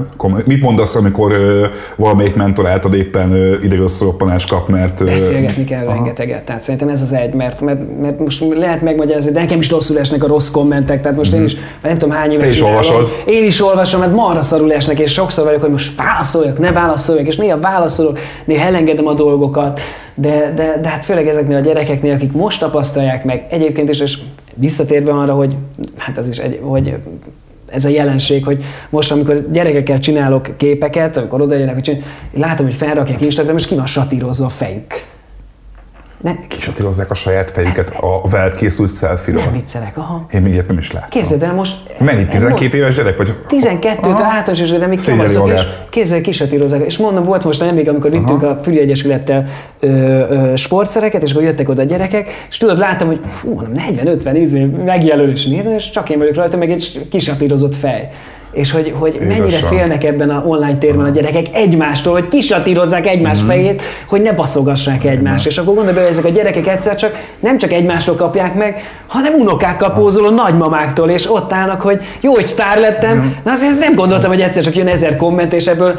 Mit 0.46 0.62
mondasz, 0.62 0.94
amikor 0.94 1.32
ö, 1.32 1.66
valamelyik 1.96 2.36
mentor 2.36 2.66
által 2.66 2.94
éppen 2.94 3.58
idegösszoroppanás 3.62 4.46
kap, 4.46 4.68
mert... 4.68 5.04
Beszélgetni 5.04 5.64
kell 5.64 5.86
aha. 5.86 5.94
rengeteget. 5.94 6.44
Tehát 6.44 6.62
szerintem 6.62 6.88
ez 6.88 7.02
az 7.02 7.12
egy, 7.12 7.34
mert, 7.34 7.60
mert, 7.60 7.80
mert 8.02 8.18
most 8.18 8.44
lehet 8.54 8.82
megmagyarázni, 8.82 9.32
de 9.32 9.40
nekem 9.40 9.58
is 9.58 9.70
rosszul 9.70 9.98
esnek 9.98 10.24
a 10.24 10.26
rossz 10.26 10.50
kommentek, 10.50 11.00
tehát 11.00 11.16
most 11.16 11.30
mm. 11.30 11.34
én 11.34 11.40
mhm. 11.40 11.50
is, 11.50 11.56
nem 11.82 11.98
tudom 11.98 12.14
hány 12.14 12.32
éves 12.32 12.44
Te 12.44 12.50
is 12.50 12.62
olvasod. 12.62 13.22
Én 13.26 13.44
is 13.44 13.64
olvasom, 13.64 14.00
mert 14.00 14.12
marra 14.12 14.42
szarul 14.42 14.72
esnek, 14.72 14.98
és 14.98 15.12
sokszor 15.12 15.44
vagyok, 15.44 15.60
hogy 15.60 15.70
most 15.70 15.96
válaszoljak, 15.96 16.58
ne 16.58 16.72
válaszoljak, 16.72 17.26
és 17.26 17.36
néha 17.36 17.60
válaszolok, 17.60 18.18
néha 18.44 18.66
elengedem 18.66 19.06
a 19.06 19.14
dolgokat, 19.14 19.80
de, 20.14 20.52
de, 20.56 20.78
de 20.82 20.88
hát 20.88 21.04
főleg 21.04 21.28
ezeknél 21.28 21.56
a 21.56 21.60
gyerekeknél, 21.60 22.14
akik 22.14 22.32
most 22.32 22.60
tapasztalják 22.60 23.24
meg, 23.24 23.46
egyébként 23.50 23.88
is, 23.88 24.00
és 24.00 24.18
visszatérve 24.56 25.12
arra, 25.12 25.34
hogy 25.34 25.56
hát 25.96 26.18
az 26.18 26.28
is 26.28 26.38
egy, 26.38 26.60
hogy 26.62 26.96
ez 27.66 27.84
a 27.84 27.88
jelenség, 27.88 28.44
hogy 28.44 28.64
most, 28.90 29.12
amikor 29.12 29.50
gyerekekkel 29.52 29.98
csinálok 29.98 30.56
képeket, 30.56 31.16
amikor 31.16 31.40
oda 31.40 31.54
jönnek, 31.54 31.74
hogy 31.74 32.02
látom, 32.32 32.66
hogy 32.66 32.74
felrakják 32.74 33.20
Instagram, 33.20 33.56
és 33.56 33.66
ki 33.66 33.74
van 33.74 33.86
satírozva 33.86 34.46
a 34.46 34.48
fejük. 34.48 35.15
Ne, 36.20 36.36
Kisatírozzák 36.48 37.10
a 37.10 37.14
saját 37.14 37.50
fejüket 37.50 37.90
a 38.00 38.28
veled 38.28 38.54
készült 38.54 38.96
selfie-ról. 38.96 39.44
Nem 39.44 39.52
viccelek, 39.52 39.96
aha. 39.96 40.26
Én 40.32 40.42
még 40.42 40.52
ilyet 40.52 40.68
nem 40.68 40.78
is 40.78 40.92
láttam. 40.92 41.08
Képzeld 41.08 41.42
el 41.42 41.52
most... 41.52 41.76
Mennyi, 41.98 42.26
12 42.26 42.76
éves 42.76 42.94
gyerek 42.94 43.16
vagy? 43.16 43.34
12 43.48 44.00
től 44.00 44.12
általános, 44.12 44.70
de 44.70 44.86
még 44.86 45.04
kamaszok, 45.04 45.52
és 45.52 45.72
képzeld, 45.90 46.22
kisatírozzák. 46.22 46.84
És 46.84 46.98
mondom, 46.98 47.22
volt 47.22 47.44
most 47.44 47.60
nemrég, 47.60 47.88
amikor 47.88 48.10
aha. 48.10 48.20
vittünk 48.20 48.42
a 48.42 48.58
Füli 48.62 48.78
Egyesülettel 48.78 49.46
ö, 49.80 49.88
ö, 49.88 50.56
sportszereket, 50.56 51.22
és 51.22 51.30
akkor 51.30 51.42
jöttek 51.42 51.68
oda 51.68 51.82
a 51.82 51.84
gyerekek, 51.84 52.46
és 52.48 52.56
tudod, 52.56 52.78
láttam, 52.78 53.06
hogy 53.06 53.20
fú, 53.28 53.62
40-50 53.74 54.30
izé, 54.34 54.64
megjelölés 54.64 55.46
nézem, 55.46 55.72
és 55.72 55.90
csak 55.90 56.10
én 56.10 56.18
vagyok 56.18 56.34
rajta, 56.34 56.56
meg 56.56 56.70
egy 56.70 57.06
kisatírozott 57.10 57.74
fej 57.74 58.10
és 58.56 58.70
hogy, 58.70 58.92
hogy 58.98 59.18
mennyire 59.28 59.58
félnek 59.58 60.04
ebben 60.04 60.30
a 60.30 60.42
online 60.46 60.78
térben 60.78 61.04
a 61.04 61.08
gyerekek 61.08 61.46
egymástól, 61.52 62.12
hogy 62.12 62.28
kisatírozzák 62.28 63.06
egymás 63.06 63.42
mm. 63.42 63.46
fejét, 63.46 63.82
hogy 64.08 64.22
ne 64.22 64.32
baszogassák 64.32 65.04
egymást. 65.04 65.46
És 65.46 65.58
akkor 65.58 65.74
gondolj 65.74 65.96
hogy 65.96 66.06
ezek 66.06 66.24
a 66.24 66.28
gyerekek 66.28 66.66
egyszer 66.66 66.94
csak 66.94 67.18
nem 67.40 67.58
csak 67.58 67.72
egymástól 67.72 68.14
kapják 68.14 68.54
meg, 68.54 68.82
hanem 69.06 69.34
unokákkal 69.34 69.92
pózoló 69.92 70.30
nagymamáktól, 70.30 71.08
és 71.08 71.30
ott 71.30 71.52
állnak, 71.52 71.80
hogy 71.80 72.00
jó, 72.20 72.34
hogy 72.34 72.46
sztár 72.46 72.78
lettem, 72.78 73.36
de 73.44 73.50
azért 73.50 73.78
nem 73.78 73.94
gondoltam, 73.94 74.30
hogy 74.30 74.40
egyszer 74.40 74.62
csak 74.62 74.76
jön 74.76 74.88
ezer 74.88 75.16
komment, 75.16 75.52
és 75.52 75.66
ebből 75.66 75.98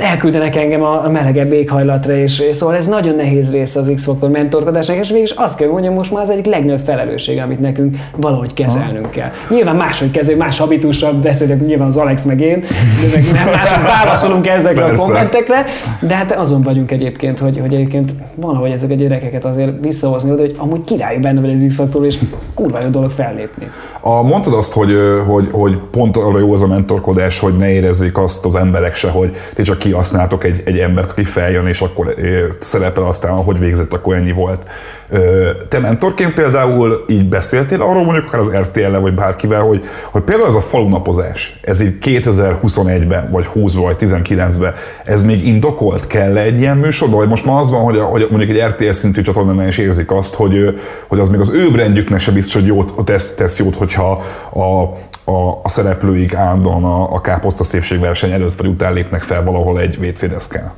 elküldenek 0.00 0.56
engem 0.56 0.82
a 0.82 1.08
melegebb 1.08 1.52
éghajlatra, 1.52 2.16
és, 2.16 2.40
és 2.40 2.56
szóval 2.56 2.74
ez 2.74 2.86
nagyon 2.86 3.16
nehéz 3.16 3.52
része 3.52 3.80
az 3.80 3.92
X-faktor 3.94 4.30
mentorkodásnak, 4.30 4.96
és 4.96 5.10
végig 5.10 5.32
azt 5.34 5.58
kell 5.58 5.68
mondjam, 5.68 5.94
most 5.94 6.12
már 6.12 6.20
az 6.20 6.30
egyik 6.30 6.46
legnagyobb 6.46 6.84
felelősség, 6.84 7.38
amit 7.38 7.60
nekünk 7.60 7.96
valahogy 8.16 8.54
kezelnünk 8.54 9.10
kell. 9.10 9.30
Nyilván 9.50 9.76
máshogy 9.76 10.10
kezeljük, 10.10 10.42
más 10.42 10.58
habitussal 10.58 11.12
beszélek, 11.12 11.66
nyilván 11.66 11.86
az 11.86 11.96
Alex 11.96 12.24
meg 12.24 12.40
én, 12.40 12.60
de 12.60 13.06
meg 13.14 13.44
máshogy 13.52 13.84
válaszolunk 13.86 14.46
ezekre 14.46 14.80
Persze. 14.80 15.02
a 15.02 15.04
kommentekre, 15.04 15.64
de 16.00 16.14
hát 16.14 16.32
azon 16.32 16.62
vagyunk 16.62 16.90
egyébként, 16.90 17.38
hogy, 17.38 17.58
hogy 17.60 17.74
egyébként 17.74 18.12
valahogy 18.34 18.70
ezek 18.70 18.90
a 18.90 18.94
gyerekeket 18.94 19.44
azért 19.44 19.72
visszahozni 19.80 20.30
oda, 20.30 20.40
hogy 20.40 20.54
amúgy 20.58 20.84
király 20.84 21.16
benne 21.16 21.40
vagy 21.40 21.54
az 21.54 21.64
X-faktor, 21.68 22.04
és 22.04 22.18
kurva 22.54 22.80
jó 22.80 22.88
dolog 22.88 23.10
fellépni. 23.10 23.70
A, 24.00 24.22
mondtad 24.22 24.54
azt, 24.54 24.72
hogy, 24.72 24.92
hogy, 25.26 25.48
hogy 25.52 25.78
pont 25.90 26.16
arra 26.16 26.38
jó 26.38 26.52
az 26.52 26.62
a 26.62 26.66
mentorkodás, 26.66 27.38
hogy 27.38 27.56
ne 27.56 27.70
érezzék 27.70 28.18
azt 28.18 28.44
az 28.44 28.56
emberek 28.56 28.94
se, 28.94 29.10
hogy 29.10 29.36
ti 29.54 29.62
csak 29.62 29.78
kihasználtok 29.88 30.44
egy, 30.44 30.62
egy 30.64 30.78
embert, 30.78 31.10
aki 31.10 31.24
feljön, 31.24 31.66
és 31.66 31.80
akkor 31.80 32.14
szerepel 32.58 33.04
aztán, 33.04 33.32
hogy 33.32 33.58
végzett, 33.58 33.92
akkor 33.92 34.14
ennyi 34.14 34.32
volt. 34.32 34.68
Te 35.68 35.78
mentorként 35.78 36.34
például 36.34 37.04
így 37.08 37.28
beszéltél 37.28 37.82
arról 37.82 38.04
mondjuk 38.04 38.26
akár 38.26 38.40
az 38.40 38.66
RTL-le, 38.66 38.98
vagy 38.98 39.14
bárkivel, 39.14 39.60
hogy, 39.60 39.84
hogy 40.12 40.22
például 40.22 40.48
ez 40.48 40.54
a 40.54 40.60
falunapozás, 40.60 41.58
ez 41.62 41.80
így 41.80 41.96
2021-ben, 42.00 43.28
vagy 43.30 43.46
20 43.46 43.74
vagy 43.74 43.96
19-ben, 44.00 44.74
ez 45.04 45.22
még 45.22 45.46
indokolt? 45.46 46.06
kell 46.06 46.36
-e 46.36 46.42
egy 46.42 46.60
ilyen 46.60 46.76
műsorban? 46.76 47.18
Vagy 47.18 47.28
most 47.28 47.44
már 47.44 47.60
az 47.60 47.70
van, 47.70 47.82
hogy, 47.82 47.98
hogy 47.98 48.26
mondjuk 48.30 48.58
egy 48.58 48.70
RTL 48.70 48.90
szintű 48.90 49.20
csatornán 49.20 49.66
is 49.66 49.78
érzik 49.78 50.10
azt, 50.10 50.34
hogy, 50.34 50.80
hogy 51.06 51.18
az 51.18 51.28
még 51.28 51.40
az 51.40 51.48
ő 51.48 51.70
brandjüknek 51.70 52.20
se 52.20 52.32
biztos, 52.32 52.54
hogy 52.54 52.66
jót, 52.66 53.04
tesz, 53.04 53.34
tesz 53.34 53.58
jót, 53.58 53.76
hogyha 53.76 54.22
a, 54.52 54.82
a, 55.28 55.60
a 55.62 55.68
szereplőik 55.68 56.34
állandóan 56.34 56.84
a, 56.84 57.14
a 57.14 57.20
káposzta 57.20 57.64
szépségverseny 57.64 58.30
előtt 58.30 58.56
vagy 58.56 58.66
után 58.66 58.92
lépnek 58.92 59.22
fel 59.22 59.44
valahol 59.44 59.80
egy 59.80 59.96
WC 59.96 60.28
deszkán. 60.28 60.72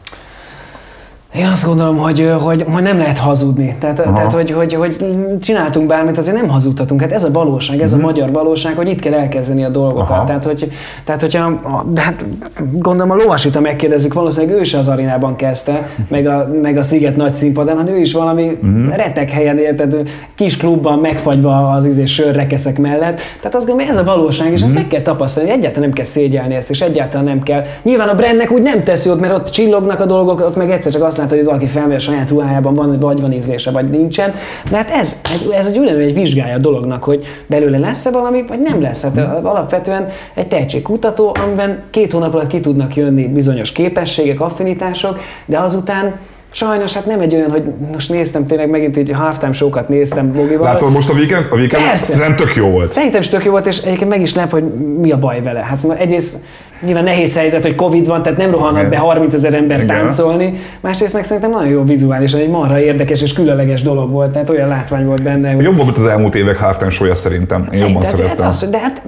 Én 1.35 1.47
azt 1.47 1.67
gondolom, 1.67 1.97
hogy, 1.97 2.33
hogy, 2.41 2.65
hogy 2.73 2.83
nem 2.83 2.99
lehet 2.99 3.19
hazudni. 3.19 3.77
Tehát, 3.81 3.97
tehát 3.97 4.33
hogy, 4.33 4.51
hogy, 4.51 4.75
hogy 4.75 4.97
csináltunk 5.41 5.87
bármit, 5.87 6.19
azért 6.19 6.37
nem 6.37 6.49
hazudhatunk. 6.49 7.01
Hát 7.01 7.13
ez 7.13 7.25
a 7.25 7.31
valóság, 7.31 7.81
ez 7.81 7.93
uh-huh. 7.93 8.09
a 8.09 8.11
mhm. 8.11 8.19
magyar 8.19 8.33
valóság, 8.33 8.77
hogy 8.77 8.89
itt 8.89 9.01
kell 9.01 9.15
elkezdeni 9.15 9.65
a 9.65 9.69
dolgokat. 9.69 10.11
Aha. 10.11 10.25
Tehát, 10.25 10.45
hogy, 10.45 10.69
tehát, 11.05 11.21
hogyha, 11.21 11.61
de 11.93 12.01
hát 12.01 12.25
gondolom 12.73 13.11
a 13.11 13.15
Lovasita 13.15 13.61
megkérdezzük, 13.61 14.15
valószínűleg 14.15 14.57
ő 14.57 14.61
is 14.61 14.75
az 14.75 14.89
arinában 14.89 15.37
kezdte, 15.37 15.89
meg 16.09 16.27
a, 16.27 16.51
meg 16.63 16.77
a 16.77 16.83
Sziget 16.83 17.17
nagy 17.17 17.35
színpadán, 17.35 17.77
hanem 17.77 17.95
ő 17.95 17.99
is 17.99 18.13
valami 18.13 18.59
uh-huh. 18.63 18.97
retek 18.97 19.31
helyen 19.31 19.59
érted, 19.59 19.97
kis 20.35 20.57
klubban 20.57 20.99
megfagyva 20.99 21.71
az 21.71 21.87
izé 21.87 22.05
sörrekeszek 22.05 22.79
mellett. 22.79 23.21
Tehát 23.41 23.55
azt 23.55 23.67
gondolom, 23.67 23.91
ez 23.91 23.97
a 23.97 24.05
valóság, 24.05 24.53
és 24.53 24.61
uh-huh. 24.61 24.69
ezt 24.69 24.75
meg 24.75 24.89
kell 24.89 25.03
tapasztalni, 25.03 25.51
egyáltalán 25.51 25.89
nem 25.89 25.93
kell 25.93 26.05
szégyelni 26.05 26.55
ezt, 26.55 26.71
és 26.71 26.81
egyáltalán 26.81 27.27
nem 27.27 27.43
kell. 27.43 27.63
Nyilván 27.83 28.09
a 28.09 28.15
brandnek 28.15 28.51
úgy 28.51 28.63
nem 28.63 28.83
teszi 28.83 29.11
ott, 29.11 29.21
mert 29.21 29.35
ott 29.35 29.51
csillognak 29.51 30.01
a 30.01 30.07
dolgok, 30.07 30.41
ott 30.41 30.57
meg 30.57 30.71
egyszer 30.71 30.93
csak 30.93 31.03
azt 31.03 31.19
látod, 31.21 31.37
hogy 31.37 31.47
valaki 31.47 31.67
felmegy 31.67 31.97
a 31.97 31.99
saját 31.99 32.31
ruhájában, 32.31 32.75
van, 32.75 32.99
vagy 32.99 33.21
van 33.21 33.33
ízlése, 33.33 33.71
vagy 33.71 33.91
nincsen. 33.91 34.35
De 34.71 34.77
hát 34.77 34.91
ez, 34.91 35.21
ez 35.53 35.67
egy 35.67 35.79
ugyanúgy 35.79 36.03
egy 36.03 36.15
vizsgája 36.15 36.55
a 36.55 36.59
dolognak, 36.59 37.05
hogy 37.05 37.25
belőle 37.47 37.79
lesz-e 37.79 38.11
valami, 38.11 38.45
vagy 38.49 38.59
nem 38.59 38.83
lesz. 38.83 39.03
Hát 39.03 39.45
alapvetően 39.45 40.07
egy 40.35 40.49
tehetségkutató, 40.49 41.37
amiben 41.45 41.83
két 41.91 42.13
hónap 42.13 42.35
alatt 42.35 42.49
ki 42.49 42.61
tudnak 42.61 42.97
jönni 42.97 43.29
bizonyos 43.29 43.73
képességek, 43.73 44.41
affinitások, 44.41 45.19
de 45.47 45.59
azután 45.59 46.15
Sajnos 46.53 46.93
hát 46.93 47.07
nem 47.07 47.21
egy 47.21 47.35
olyan, 47.35 47.51
hogy 47.51 47.63
most 47.93 48.11
néztem 48.11 48.47
tényleg 48.47 48.71
megint 48.71 48.97
így 48.97 49.11
halftime 49.11 49.53
show 49.53 49.71
néztem 49.89 50.33
Bogival. 50.33 50.67
Látod 50.67 50.93
most 50.93 51.11
a 51.11 51.13
weekend? 51.13 51.47
A 51.51 51.55
weekend 51.55 51.83
nem 52.19 52.37
tök 52.37 52.55
jó 52.55 52.67
volt. 52.69 52.89
Szerintem 52.89 53.21
is 53.21 53.29
tök 53.29 53.45
jó 53.45 53.51
volt, 53.51 53.67
és 53.67 53.79
egyébként 53.79 54.11
meg 54.11 54.21
is 54.21 54.35
lep, 54.35 54.51
hogy 54.51 54.65
mi 55.01 55.11
a 55.11 55.19
baj 55.19 55.43
vele. 55.43 55.61
Hát 55.61 55.79
egyrészt 55.99 56.45
Nyilván 56.81 57.05
nehéz 57.05 57.37
helyzet, 57.37 57.63
hogy 57.63 57.75
Covid 57.75 58.07
van, 58.07 58.23
tehát 58.23 58.39
nem 58.39 58.51
rohannak 58.51 58.89
be 58.89 58.97
30 58.97 59.35
ezer 59.35 59.55
ember 59.55 59.83
Igen. 59.83 59.97
táncolni. 59.97 60.53
Másrészt 60.81 61.15
meg 61.15 61.25
szerintem 61.25 61.51
nagyon 61.51 61.69
jó 61.69 61.85
vizuálisan, 61.85 62.41
egy 62.41 62.49
marha 62.49 62.81
érdekes 62.81 63.23
és 63.23 63.33
különleges 63.33 63.83
dolog 63.83 64.11
volt, 64.11 64.31
tehát 64.31 64.51
olyan 64.51 64.69
látvány 64.69 65.07
volt 65.07 65.23
benne. 65.23 65.53
Jobb 65.53 65.77
volt 65.77 65.99
az 65.99 66.07
elmúlt 66.07 66.35
évek 66.35 66.57
halftime 66.57 66.91
show 66.91 67.15
szerintem. 67.15 67.69
Én 67.73 67.81
jobban 67.81 68.03
hát 68.03 68.05
szerettem. 68.05 68.45
Hát 68.45 68.63
az, 68.63 68.69
de 68.71 68.79
hát 68.79 69.03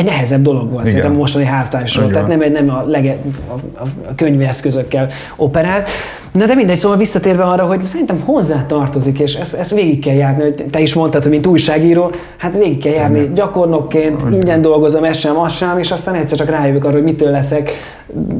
egy 0.00 0.06
nehezebb 0.06 0.42
dolog 0.42 0.70
volt 0.70 0.86
szerintem 0.86 1.12
mostani 1.12 1.44
halftime 1.44 2.10
tehát 2.10 2.28
nem, 2.28 2.52
nem 2.52 2.70
a, 2.70 2.84
lege, 2.86 3.16
a, 3.48 3.52
a, 3.52 3.86
a 4.10 4.14
könyvi 4.14 4.44
eszközökkel 4.44 5.08
operál. 5.36 5.84
Na 6.32 6.46
de 6.46 6.54
mindegy, 6.54 6.76
szóval 6.76 6.96
visszatérve 6.96 7.42
arra, 7.42 7.66
hogy 7.66 7.82
szerintem 7.82 8.20
hozzá 8.20 8.66
tartozik, 8.66 9.18
és 9.18 9.34
ezt, 9.34 9.54
ezt 9.54 9.74
végig 9.74 10.00
kell 10.04 10.14
járni, 10.14 10.42
hogy 10.42 10.64
te 10.70 10.80
is 10.80 10.94
mondtad, 10.94 11.22
hogy 11.22 11.30
mint 11.30 11.46
újságíró, 11.46 12.10
hát 12.36 12.56
végig 12.56 12.82
kell 12.82 12.92
járni 12.92 13.18
Igen. 13.18 13.34
gyakornokként, 13.34 14.22
ingyen 14.30 14.62
dolgozom, 14.62 15.04
ez 15.04 15.16
sem, 15.16 15.38
az 15.38 15.52
sem, 15.52 15.78
és 15.78 15.90
aztán 15.90 16.14
egyszer 16.14 16.38
csak 16.38 16.50
rájövök 16.50 16.84
arra, 16.84 16.92
hogy 16.92 17.02
mitől 17.02 17.30
leszek 17.30 17.70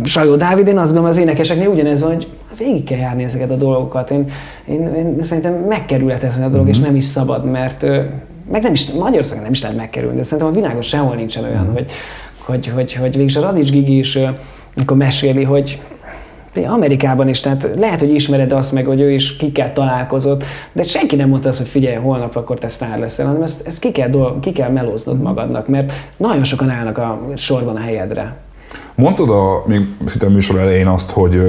Sajó 0.05 0.37
Dávid, 0.37 0.67
én 0.67 0.79
azt 0.79 0.93
gondolom, 0.93 1.11
az 1.11 1.19
énekeseknél 1.19 1.69
ugyanez 1.69 2.03
van, 2.03 2.13
hogy 2.15 2.29
végig 2.59 2.85
kell 2.85 2.99
járni 2.99 3.25
ezeket 3.25 3.51
a 3.51 3.57
dolgokat. 3.57 4.11
Én, 4.11 4.25
én, 4.69 4.95
én 4.95 5.17
szerintem 5.21 5.53
megkerülhet 5.69 6.25
ez 6.25 6.37
a 6.37 6.39
dolog, 6.39 6.53
uh-huh. 6.55 6.69
és 6.69 6.79
nem 6.79 6.97
is 6.97 7.05
szabad, 7.05 7.45
mert 7.45 7.87
meg 8.51 8.63
nem 8.63 8.73
is, 8.73 8.91
Magyarországon 8.91 9.43
nem 9.43 9.53
is 9.53 9.63
lehet 9.63 9.77
megkerülni, 9.77 10.17
de 10.17 10.23
szerintem 10.23 10.49
a 10.49 10.57
világon 10.57 10.83
sehol 10.83 11.15
nincsen 11.15 11.45
olyan, 11.45 11.61
uh-huh. 11.61 11.75
hogy, 11.75 11.87
hogy, 12.39 12.67
hogy, 12.67 12.95
hogy 12.95 13.17
végig 13.17 13.37
a 13.37 13.41
Radics 13.41 13.71
Gigi 13.71 13.99
is, 13.99 14.19
amikor 14.77 14.97
meséli, 14.97 15.43
hogy 15.43 15.81
Amerikában 16.55 17.29
is, 17.29 17.41
tehát 17.41 17.69
lehet, 17.77 18.01
hogy 18.01 18.15
ismered 18.15 18.53
azt 18.53 18.73
meg, 18.73 18.85
hogy 18.85 19.01
ő 19.01 19.11
is 19.11 19.37
kikkel 19.37 19.73
találkozott, 19.73 20.45
de 20.73 20.83
senki 20.83 21.17
nem 21.17 21.29
mondta 21.29 21.49
azt, 21.49 21.59
hogy 21.59 21.69
figyelj, 21.69 21.97
holnap 21.97 22.37
akkor 22.37 22.59
te 22.59 22.69
sztár 22.69 22.99
leszel, 22.99 23.27
hanem 23.27 23.43
ezt, 23.43 23.67
ezt 23.67 23.81
ki, 23.81 23.93
kell 23.93 24.09
dolg, 24.09 24.41
ki 24.41 24.53
kell 24.53 24.71
melóznod 24.71 25.21
magadnak, 25.21 25.69
mert 25.69 25.93
nagyon 26.17 26.45
sokan 26.45 26.71
állnak 26.71 26.99
a 26.99 27.21
sorban 27.37 27.77
a 27.77 27.81
helyedre. 27.81 28.37
Mondtad 28.95 29.31
a, 29.31 29.63
még 29.67 29.81
szinte 30.05 30.27
a 30.27 30.31
műsor 30.31 30.59
elején 30.59 30.87
azt, 30.87 31.11
hogy 31.11 31.41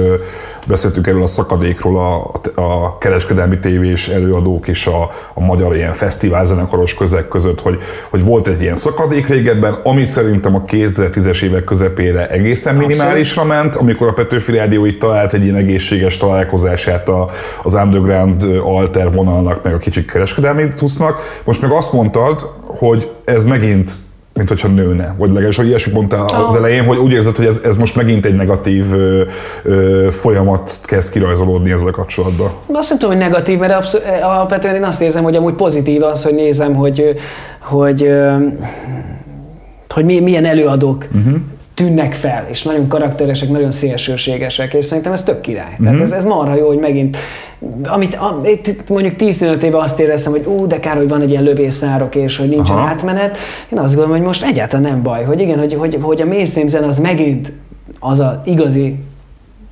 beszéltünk 0.66 1.06
erről 1.06 1.22
a 1.22 1.26
szakadékról 1.26 1.98
a, 1.98 2.30
a 2.60 2.98
kereskedelmi 2.98 3.58
tévés 3.58 4.08
előadók 4.08 4.68
és 4.68 4.86
a, 4.86 5.10
a 5.34 5.40
magyar 5.40 5.76
ilyen 5.76 5.92
fesztiválzenekaros 5.92 6.94
közeg 6.94 7.28
között, 7.28 7.60
hogy, 7.60 7.80
hogy 8.10 8.24
volt 8.24 8.48
egy 8.48 8.60
ilyen 8.60 8.76
szakadék 8.76 9.26
régebben, 9.26 9.72
ami 9.72 10.04
szerintem 10.04 10.54
a 10.54 10.62
2010-es 10.62 11.42
évek 11.42 11.64
közepére 11.64 12.28
egészen 12.28 12.74
minimálisra 12.74 13.44
ment, 13.44 13.74
amikor 13.74 14.08
a 14.08 14.12
Petőfi 14.12 14.52
Rádió 14.52 14.84
itt 14.84 14.98
talált 14.98 15.32
egy 15.32 15.42
ilyen 15.42 15.56
egészséges 15.56 16.16
találkozását 16.16 17.08
a, 17.08 17.28
az 17.62 17.74
underground 17.74 18.42
alter 18.64 19.12
vonalnak, 19.12 19.62
meg 19.62 19.74
a 19.74 19.78
kicsik 19.78 20.10
kereskedelmi 20.10 20.68
tusznak. 20.68 21.40
Most 21.44 21.62
meg 21.62 21.70
azt 21.70 21.92
mondtad, 21.92 22.50
hogy 22.66 23.10
ez 23.24 23.44
megint 23.44 23.90
mint 24.34 24.48
hogyha 24.48 24.68
nőne, 24.68 25.14
vagy 25.18 25.28
legalábbis, 25.28 25.56
hogy 25.56 25.66
ilyesmit 25.66 25.94
mondtál 25.94 26.24
oh. 26.24 26.48
az 26.48 26.54
elején, 26.54 26.84
hogy 26.84 26.98
úgy 26.98 27.12
érzed, 27.12 27.36
hogy 27.36 27.46
ez, 27.46 27.60
ez 27.64 27.76
most 27.76 27.96
megint 27.96 28.24
egy 28.24 28.34
negatív 28.34 28.92
ö, 28.92 29.24
ö, 29.62 30.08
folyamat 30.10 30.78
kezd 30.82 31.12
kirajzolódni 31.12 31.72
ezzel 31.72 31.86
a 31.86 31.90
kapcsolatban. 31.90 32.50
Azt 32.72 32.88
nem 32.88 32.98
tudom, 32.98 33.14
hogy 33.14 33.24
negatív, 33.24 33.58
mert 33.58 33.72
abszol- 33.72 34.04
alapvetően 34.22 34.74
én 34.74 34.84
azt 34.84 35.02
érzem, 35.02 35.22
hogy 35.22 35.36
amúgy 35.36 35.54
pozitív 35.54 36.02
az, 36.02 36.24
hogy 36.24 36.34
nézem, 36.34 36.74
hogy, 36.74 37.14
hogy 37.60 38.10
hogy 39.92 40.04
milyen 40.04 40.44
előadók 40.44 41.06
uh-huh. 41.14 41.36
Tűnnek 41.74 42.14
fel, 42.14 42.46
és 42.50 42.62
nagyon 42.62 42.88
karakteresek, 42.88 43.48
nagyon 43.48 43.70
szélsőségesek, 43.70 44.74
és 44.74 44.84
szerintem 44.84 45.12
ez 45.12 45.22
tök 45.22 45.40
király. 45.40 45.70
Uh-huh. 45.70 45.86
Tehát 45.86 46.00
ez, 46.00 46.12
ez 46.12 46.24
marha 46.24 46.54
jó, 46.54 46.66
hogy 46.66 46.78
megint 46.78 47.16
amit 47.82 48.14
a, 48.14 48.40
itt 48.44 48.88
mondjuk 48.88 49.14
10-15 49.18 49.62
éve 49.62 49.78
azt 49.78 50.00
éreztem, 50.00 50.32
hogy 50.32 50.44
ú, 50.46 50.66
de 50.66 50.80
kár, 50.80 50.96
hogy 50.96 51.08
van 51.08 51.20
egy 51.20 51.30
ilyen 51.30 51.42
lövészárok, 51.42 52.14
és 52.14 52.36
hogy 52.36 52.48
nincsen 52.48 52.76
Aha. 52.76 52.88
átmenet. 52.88 53.36
Én 53.72 53.78
azt 53.78 53.94
gondolom, 53.94 54.16
hogy 54.16 54.26
most 54.26 54.44
egyáltalán 54.44 54.90
nem 54.90 55.02
baj, 55.02 55.24
hogy 55.24 55.40
igen, 55.40 55.58
hogy, 55.58 55.74
hogy, 55.74 55.98
hogy 56.00 56.20
a 56.20 56.26
mainstream 56.26 56.68
zen 56.68 56.82
az 56.82 56.98
megint 56.98 57.52
az 57.98 58.20
a 58.20 58.42
igazi 58.44 58.96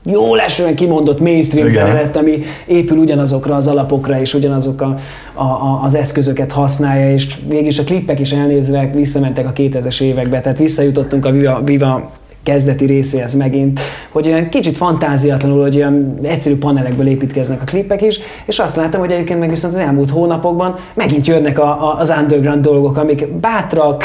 jó 0.05 0.35
lesően 0.35 0.75
kimondott 0.75 1.21
mainstream 1.21 1.69
Igen. 1.69 1.87
zene 1.87 2.01
lett, 2.01 2.17
ami 2.17 2.43
épül 2.67 2.99
ugyanazokra 2.99 3.57
az 3.57 3.67
alapokra, 3.67 4.21
és 4.21 4.35
ugyanazok 4.35 4.81
a, 4.81 4.95
a, 5.35 5.43
a, 5.43 5.81
az 5.83 5.95
eszközöket 5.95 6.53
használja, 6.53 7.13
és 7.13 7.37
végig 7.49 7.79
a 7.79 7.85
klippek 7.85 8.21
is 8.21 8.33
elnézve 8.33 8.91
visszamentek 8.95 9.47
a 9.47 9.53
2000-es 9.53 10.01
évekbe, 10.01 10.41
tehát 10.41 10.59
visszajutottunk 10.59 11.27
a 11.27 11.31
Viva, 11.31 11.61
Viva 11.65 12.11
kezdeti 12.43 12.85
részéhez 12.85 13.35
megint, 13.35 13.81
hogy 14.11 14.27
olyan 14.27 14.49
kicsit 14.49 14.77
fantáziatlanul, 14.77 15.63
hogy 15.63 15.77
olyan 15.77 16.19
egyszerű 16.23 16.57
panelekből 16.57 17.07
építkeznek 17.07 17.61
a 17.61 17.65
klippek 17.65 18.03
is, 18.03 18.21
és 18.45 18.59
azt 18.59 18.77
láttam, 18.77 19.01
hogy 19.01 19.13
egyébként 19.13 19.39
meg 19.39 19.49
viszont 19.49 19.75
az 19.75 19.81
elmúlt 19.81 20.11
hónapokban 20.11 20.75
megint 20.95 21.27
jönnek 21.27 21.59
a, 21.59 21.65
a, 21.65 21.97
az 21.99 22.15
underground 22.21 22.65
dolgok, 22.65 22.97
amik 22.97 23.33
bátrak, 23.33 24.05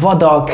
vadak, 0.00 0.50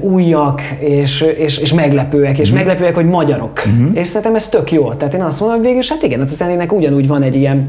újak, 0.00 0.60
és, 0.78 1.20
és, 1.20 1.58
és 1.58 1.74
meglepőek, 1.74 2.38
és 2.38 2.52
mm. 2.52 2.54
meglepőek, 2.54 2.94
hogy 2.94 3.06
magyarok. 3.06 3.62
Mm. 3.68 3.94
És 3.94 4.06
szerintem 4.06 4.34
ez 4.34 4.48
tök 4.48 4.72
jó. 4.72 4.92
Tehát 4.92 5.14
én 5.14 5.22
azt 5.22 5.40
mondom, 5.40 5.58
hogy 5.58 5.66
végül, 5.66 5.82
hát 5.88 6.02
igen, 6.02 6.18
hát 6.18 6.28
aztán 6.28 6.50
ennek 6.50 6.72
ugyanúgy 6.72 7.08
van 7.08 7.22
egy 7.22 7.36
ilyen 7.36 7.68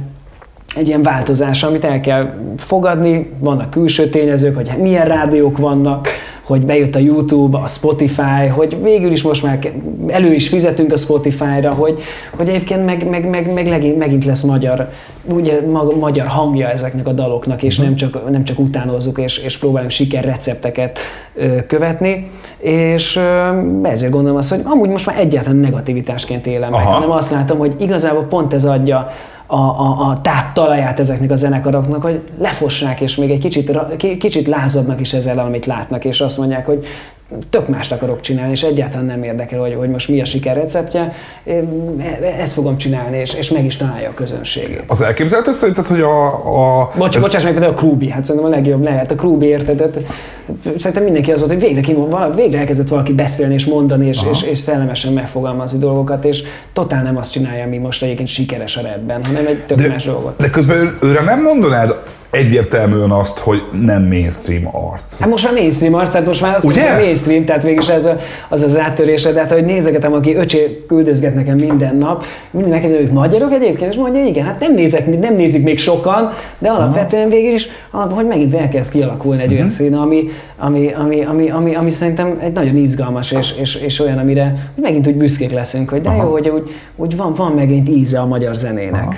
egy 0.75 0.87
ilyen 0.87 1.01
változás, 1.01 1.63
amit 1.63 1.83
el 1.83 1.99
kell 1.99 2.33
fogadni, 2.57 3.29
vannak 3.39 3.69
külső 3.69 4.09
tényezők, 4.09 4.55
hogy 4.55 4.71
milyen 4.77 5.05
rádiók 5.05 5.57
vannak, 5.57 6.07
hogy 6.49 6.65
bejött 6.65 6.95
a 6.95 6.99
YouTube, 6.99 7.57
a 7.57 7.67
Spotify, 7.67 8.47
hogy 8.51 8.77
végül 8.83 9.11
is 9.11 9.21
most 9.21 9.43
már 9.43 9.71
elő 10.07 10.33
is 10.33 10.47
fizetünk 10.47 10.91
a 10.91 10.97
Spotify-ra, 10.97 11.73
hogy, 11.73 11.99
hogy 12.37 12.49
egyébként 12.49 12.85
meg, 12.85 13.09
meg, 13.09 13.29
meg, 13.29 13.53
meg 13.53 13.97
megint 13.97 14.25
lesz 14.25 14.43
magyar, 14.43 14.89
ugye, 15.23 15.59
magyar 15.99 16.27
hangja 16.27 16.69
ezeknek 16.69 17.07
a 17.07 17.11
daloknak, 17.11 17.63
és 17.63 17.77
nem 17.77 17.95
csak, 17.95 18.29
nem 18.29 18.43
csak 18.43 18.59
utánozzuk, 18.59 19.17
és, 19.17 19.37
és 19.37 19.57
próbálunk 19.57 19.91
sikerrecepteket 19.91 20.99
ö, 21.35 21.65
követni, 21.65 22.29
és 22.57 23.15
ö, 23.15 23.87
ezért 23.87 24.11
gondolom 24.11 24.37
azt, 24.37 24.49
hogy 24.49 24.61
amúgy 24.63 24.89
most 24.89 25.05
már 25.05 25.19
egyáltalán 25.19 25.59
negativitásként 25.59 26.47
élem 26.47 26.71
meg, 26.71 26.85
hanem 26.85 27.11
azt 27.11 27.31
látom, 27.31 27.57
hogy 27.57 27.75
igazából 27.77 28.23
pont 28.23 28.53
ez 28.53 28.65
adja 28.65 29.07
a, 29.51 29.57
a, 29.57 30.09
a 30.09 30.21
táptalaját 30.21 30.99
ezeknek 30.99 31.31
a 31.31 31.35
zenekaroknak, 31.35 32.01
hogy 32.01 32.21
lefossák, 32.39 33.01
és 33.01 33.15
még 33.15 33.31
egy 33.31 33.39
kicsit, 33.39 33.71
kicsit 34.17 34.47
lázadnak 34.47 34.99
is 34.99 35.13
ezzel, 35.13 35.39
amit 35.39 35.65
látnak, 35.65 36.05
és 36.05 36.21
azt 36.21 36.37
mondják, 36.37 36.65
hogy 36.65 36.85
tök 37.49 37.67
mást 37.67 37.91
akarok 37.91 38.21
csinálni, 38.21 38.51
és 38.51 38.63
egyáltalán 38.63 39.05
nem 39.05 39.23
érdekel, 39.23 39.59
hogy, 39.59 39.75
hogy 39.77 39.89
most 39.89 40.09
mi 40.09 40.21
a 40.21 40.25
siker 40.25 40.55
receptje, 40.55 41.13
ezt 42.39 42.53
fogom 42.53 42.77
csinálni, 42.77 43.17
és, 43.17 43.33
és 43.33 43.49
meg 43.49 43.65
is 43.65 43.75
találja 43.75 44.09
a 44.09 44.13
közönségét. 44.13 44.83
Az 44.87 45.01
elképzelhető 45.01 45.51
szerinted, 45.51 45.85
hogy 45.85 46.01
a... 46.01 46.25
a 46.81 46.91
Bocs, 46.97 47.15
ez... 47.15 47.21
Bocsáss 47.21 47.43
meg, 47.43 47.51
például 47.51 47.73
a 47.73 47.75
Krúbi, 47.75 48.09
hát 48.09 48.25
szerintem 48.25 48.51
a 48.51 48.55
legjobb 48.55 48.83
lehet. 48.83 49.11
A 49.11 49.15
Krúbi 49.15 49.45
érted, 49.45 50.05
szerintem 50.77 51.03
mindenki 51.03 51.31
az 51.31 51.39
volt, 51.39 51.51
hogy 51.51 51.61
végre, 51.61 51.81
kimond, 51.81 52.35
végre 52.35 52.59
elkezdett 52.59 52.87
valaki 52.87 53.13
beszélni 53.13 53.53
és 53.53 53.65
mondani, 53.65 54.07
és, 54.07 54.19
és, 54.31 54.43
és 54.43 54.57
szellemesen 54.59 55.13
megfogalmazni 55.13 55.79
dolgokat, 55.79 56.25
és 56.25 56.43
totál 56.73 57.03
nem 57.03 57.17
azt 57.17 57.31
csinálja, 57.31 57.63
ami 57.63 57.77
most 57.77 58.03
egyébként 58.03 58.27
sikeres 58.27 58.77
a 58.77 58.81
redben, 58.81 59.25
hanem 59.25 59.45
egy 59.45 59.59
tök 59.65 59.77
de, 59.77 59.87
más 59.87 60.05
dolgot. 60.05 60.37
De 60.37 60.49
közben 60.49 60.97
őre 61.01 61.21
nem 61.21 61.41
mondanád 61.41 61.95
egyértelműen 62.31 63.11
azt, 63.11 63.39
hogy 63.39 63.61
nem 63.81 64.03
mainstream 64.03 64.67
arc. 64.71 65.19
Hát 65.19 65.29
most 65.29 65.43
már 65.43 65.53
mainstream 65.53 65.93
arc, 65.93 66.13
hát 66.13 66.25
most 66.25 66.41
már 66.41 66.55
az 66.55 66.65
Ugye? 66.65 66.93
mainstream, 66.93 67.45
tehát 67.45 67.63
végig 67.63 67.83
ez 67.89 68.05
a, 68.05 68.15
az 68.49 68.61
az 68.61 68.77
áttörése, 68.77 69.33
tehát 69.33 69.51
hogy 69.51 69.65
nézegetem, 69.65 70.13
aki 70.13 70.35
öcsé 70.35 70.83
küldözget 70.87 71.35
nekem 71.35 71.57
minden 71.57 71.95
nap, 71.95 72.23
mindig 72.51 72.71
megkérdezem, 72.71 73.05
hogy 73.05 73.13
magyarok 73.13 73.51
egyébként, 73.51 73.91
és 73.91 73.97
mondja, 73.97 74.25
igen, 74.25 74.45
hát 74.45 74.59
nem, 74.59 74.73
nézek, 74.73 75.19
nem 75.19 75.35
nézik 75.35 75.63
még 75.63 75.79
sokan, 75.79 76.31
de 76.57 76.69
alapvetően 76.69 77.29
végig 77.29 77.53
is, 77.53 77.67
hogy 77.91 78.27
megint 78.27 78.55
elkezd 78.55 78.91
kialakulni 78.91 79.41
egy 79.41 79.51
uh-huh. 79.51 79.59
olyan 79.59 79.65
mhm. 79.65 79.75
szín, 79.75 79.95
ami, 79.95 80.29
ami, 80.57 80.93
ami, 80.93 81.23
ami, 81.23 81.49
ami, 81.49 81.75
ami, 81.75 81.89
szerintem 81.89 82.39
egy 82.43 82.53
nagyon 82.53 82.75
izgalmas, 82.75 83.31
és, 83.31 83.53
és, 83.59 83.75
és 83.75 83.99
olyan, 83.99 84.17
amire 84.17 84.71
megint 84.75 85.07
úgy 85.07 85.15
büszkék 85.15 85.51
leszünk, 85.51 85.89
hogy 85.89 86.01
de 86.01 86.09
Aha. 86.09 86.23
jó, 86.23 86.31
hogy 86.31 86.49
úgy, 86.49 86.69
úgy 86.95 87.15
van, 87.15 87.33
van 87.33 87.51
megint 87.51 87.89
íze 87.89 88.19
a 88.19 88.25
magyar 88.25 88.55
zenének. 88.55 89.03
Aha. 89.03 89.15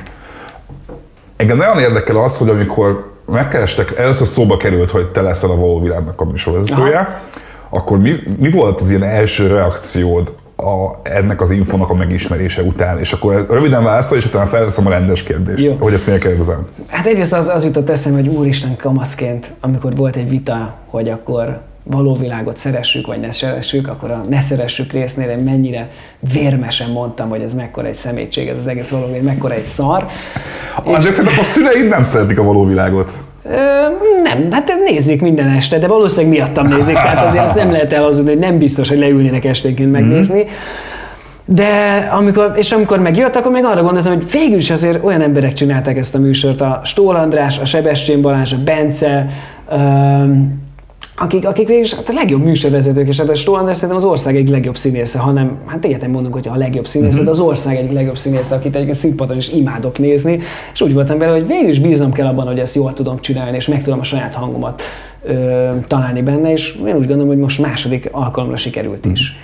Engem 1.42 1.58
nagyon 1.58 1.80
érdekel 1.80 2.16
az, 2.16 2.38
hogy 2.38 2.50
amikor 2.50 3.12
megkerestek, 3.26 3.98
először 3.98 4.28
szóba 4.28 4.58
került, 4.58 4.92
hogy 4.92 5.12
te 5.12 5.22
leszel 5.22 5.50
a 5.50 5.56
való 5.56 5.82
világnak 5.82 6.22
a 6.22 6.26
műsorvezetője, 6.26 7.22
akkor 7.70 8.00
mi, 8.00 8.16
mi 8.40 8.50
volt 8.50 8.82
az 8.82 8.90
ilyen 8.90 9.04
első 9.04 9.48
reakciód 9.48 10.34
a, 10.56 11.00
ennek 11.04 11.42
az 11.42 11.52
infónak 11.52 11.90
a 11.90 11.94
megismerése 11.94 12.62
után, 12.62 13.00
és 13.00 13.14
akkor 13.14 13.46
röviden 13.50 13.84
válaszol, 13.84 14.18
és 14.18 14.26
utána 14.26 14.46
felveszem 14.46 14.86
a 14.86 14.90
rendes 14.90 15.24
kérdést, 15.24 15.64
Jó. 15.64 15.76
hogy 15.80 15.94
ezt 15.94 16.06
miért 16.06 16.22
kérdezem. 16.22 16.68
Hát 16.88 17.06
egyrészt 17.06 17.34
az, 17.34 17.48
az 17.48 17.66
jutott 17.66 17.90
eszembe, 17.90 18.20
hogy 18.20 18.30
úristen 18.30 18.76
kamaszként, 18.76 19.52
amikor 19.60 19.96
volt 19.96 20.16
egy 20.16 20.30
vita, 20.30 20.76
hogy 20.90 21.10
akkor 21.10 21.62
való 21.92 22.14
világot 22.14 22.58
szeressük, 22.58 23.08
vagy 23.08 23.20
ne 23.20 23.32
szeressük, 23.32 23.88
akkor 23.88 24.12
a 24.12 24.22
ne 24.30 24.42
szeressük 24.42 24.92
résznél 24.92 25.30
én 25.30 25.38
mennyire 25.38 25.90
vérmesen 26.34 26.90
mondtam, 26.90 27.30
hogy 27.30 27.42
ez 27.42 27.54
mekkora 27.54 27.88
egy 27.88 27.94
szemétség, 27.94 28.48
ez 28.48 28.58
az 28.58 28.68
egész 28.68 28.90
való 28.90 29.06
világ, 29.06 29.24
mekkora 29.24 29.54
egy 29.54 29.66
szar. 29.66 30.06
Az 30.84 31.06
és... 31.06 31.14
szerintem 31.14 31.40
a 31.40 31.44
szüleid 31.44 31.88
nem 31.88 32.04
szeretik 32.04 32.40
a 32.40 32.44
való 32.44 32.66
világot. 32.66 33.12
Ö, 33.44 33.52
nem, 34.24 34.52
hát 34.52 34.74
nézik 34.86 35.22
minden 35.22 35.48
este, 35.48 35.80
de 35.80 35.88
valószínűleg 35.88 36.38
miattam 36.38 36.68
nézik, 36.68 36.96
tehát 36.96 37.26
azért 37.26 37.44
azt 37.44 37.56
nem 37.56 37.72
lehet 37.76 37.94
elhazudni, 37.94 38.30
hogy 38.30 38.40
nem 38.40 38.58
biztos, 38.58 38.90
hogy 38.90 38.98
leülnének 38.98 39.46
esténként 39.46 39.92
megnézni. 39.92 40.44
Mm. 40.44 40.48
De 41.46 42.10
amikor, 42.12 42.54
és 42.56 42.72
amikor 42.72 43.00
megjött, 43.00 43.36
akkor 43.36 43.52
meg 43.52 43.66
arra 43.66 43.84
gondoltam, 43.84 44.14
hogy 44.14 44.32
végül 44.32 44.58
is 44.58 44.70
azért 44.70 45.04
olyan 45.04 45.22
emberek 45.22 45.54
csinálták 45.54 45.98
ezt 45.98 46.16
a 46.16 46.20
műsort, 46.20 46.62
a 46.62 46.82
Stól 46.84 47.16
András, 47.16 47.60
a 47.60 47.66
Sebestyén 47.66 48.22
Balázs, 48.22 48.54
a 48.54 48.58
Bence, 48.64 49.30
akik, 51.22 51.48
akik 51.48 51.68
végül 51.68 51.84
is 51.84 51.94
hát 51.94 52.10
a 52.10 52.14
legjobb 52.14 52.44
műsorvezetők, 52.44 53.08
és 53.08 53.18
hát 53.18 53.30
a 53.30 53.52
András 53.52 53.78
szerintem 53.78 53.98
az 53.98 54.12
ország 54.12 54.36
egyik 54.36 54.50
legjobb 54.50 54.78
színésze, 54.78 55.20
hanem 55.20 55.58
hát 55.66 55.86
egyetem 55.86 56.12
mondunk, 56.12 56.34
hogy 56.34 56.48
a 56.48 56.56
legjobb 56.56 56.88
színésze, 56.88 57.12
uh-huh. 57.12 57.26
de 57.26 57.32
az 57.32 57.40
ország 57.40 57.78
egyik 57.78 57.92
legjobb 57.92 58.18
színésze, 58.18 58.56
akit 58.56 58.74
egyébként 58.74 58.98
színpadon 58.98 59.38
is 59.38 59.50
imádok 59.50 60.00
nézni, 60.00 60.40
és 60.74 60.82
úgy 60.82 60.94
voltam 60.94 61.18
vele, 61.18 61.32
hogy 61.32 61.48
végül 61.48 61.70
is 61.70 61.80
bíznom 61.80 62.12
kell 62.12 62.28
abban, 62.28 62.48
hogy 62.48 62.60
ezt 62.60 62.76
jól 62.76 62.94
tudom 62.94 63.20
csinálni, 63.20 63.56
és 63.56 63.68
meg 63.68 63.84
tudom 63.84 64.00
a 64.00 64.04
saját 64.04 64.34
hangomat 64.34 64.82
ö, 65.24 65.70
találni 65.88 66.22
benne, 66.22 66.52
és 66.52 66.76
én 66.76 66.96
úgy 66.96 67.08
gondolom, 67.08 67.28
hogy 67.28 67.38
most 67.38 67.62
második 67.62 68.10
alkalomra 68.12 68.58
sikerült 68.58 69.06
is. 69.06 69.36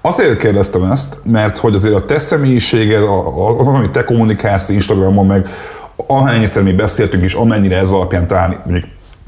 Azért 0.00 0.36
kérdeztem 0.36 0.90
ezt, 0.90 1.18
mert 1.24 1.58
hogy 1.58 1.74
azért 1.74 1.94
a 1.94 2.04
te 2.04 2.18
személyiséged, 2.18 3.02
az, 3.58 3.66
amit 3.66 3.90
te 3.90 4.04
kommunikálsz 4.04 4.68
Instagramon, 4.68 5.26
meg 5.26 5.48
ahányszer 6.06 6.62
mi 6.62 6.72
beszéltünk 6.72 7.24
is, 7.24 7.34
amennyire 7.34 7.76
ez 7.76 7.90
alapján 7.90 8.26
talán 8.26 8.82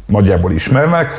nagyjából 0.07 0.53
ismernek, 0.53 1.13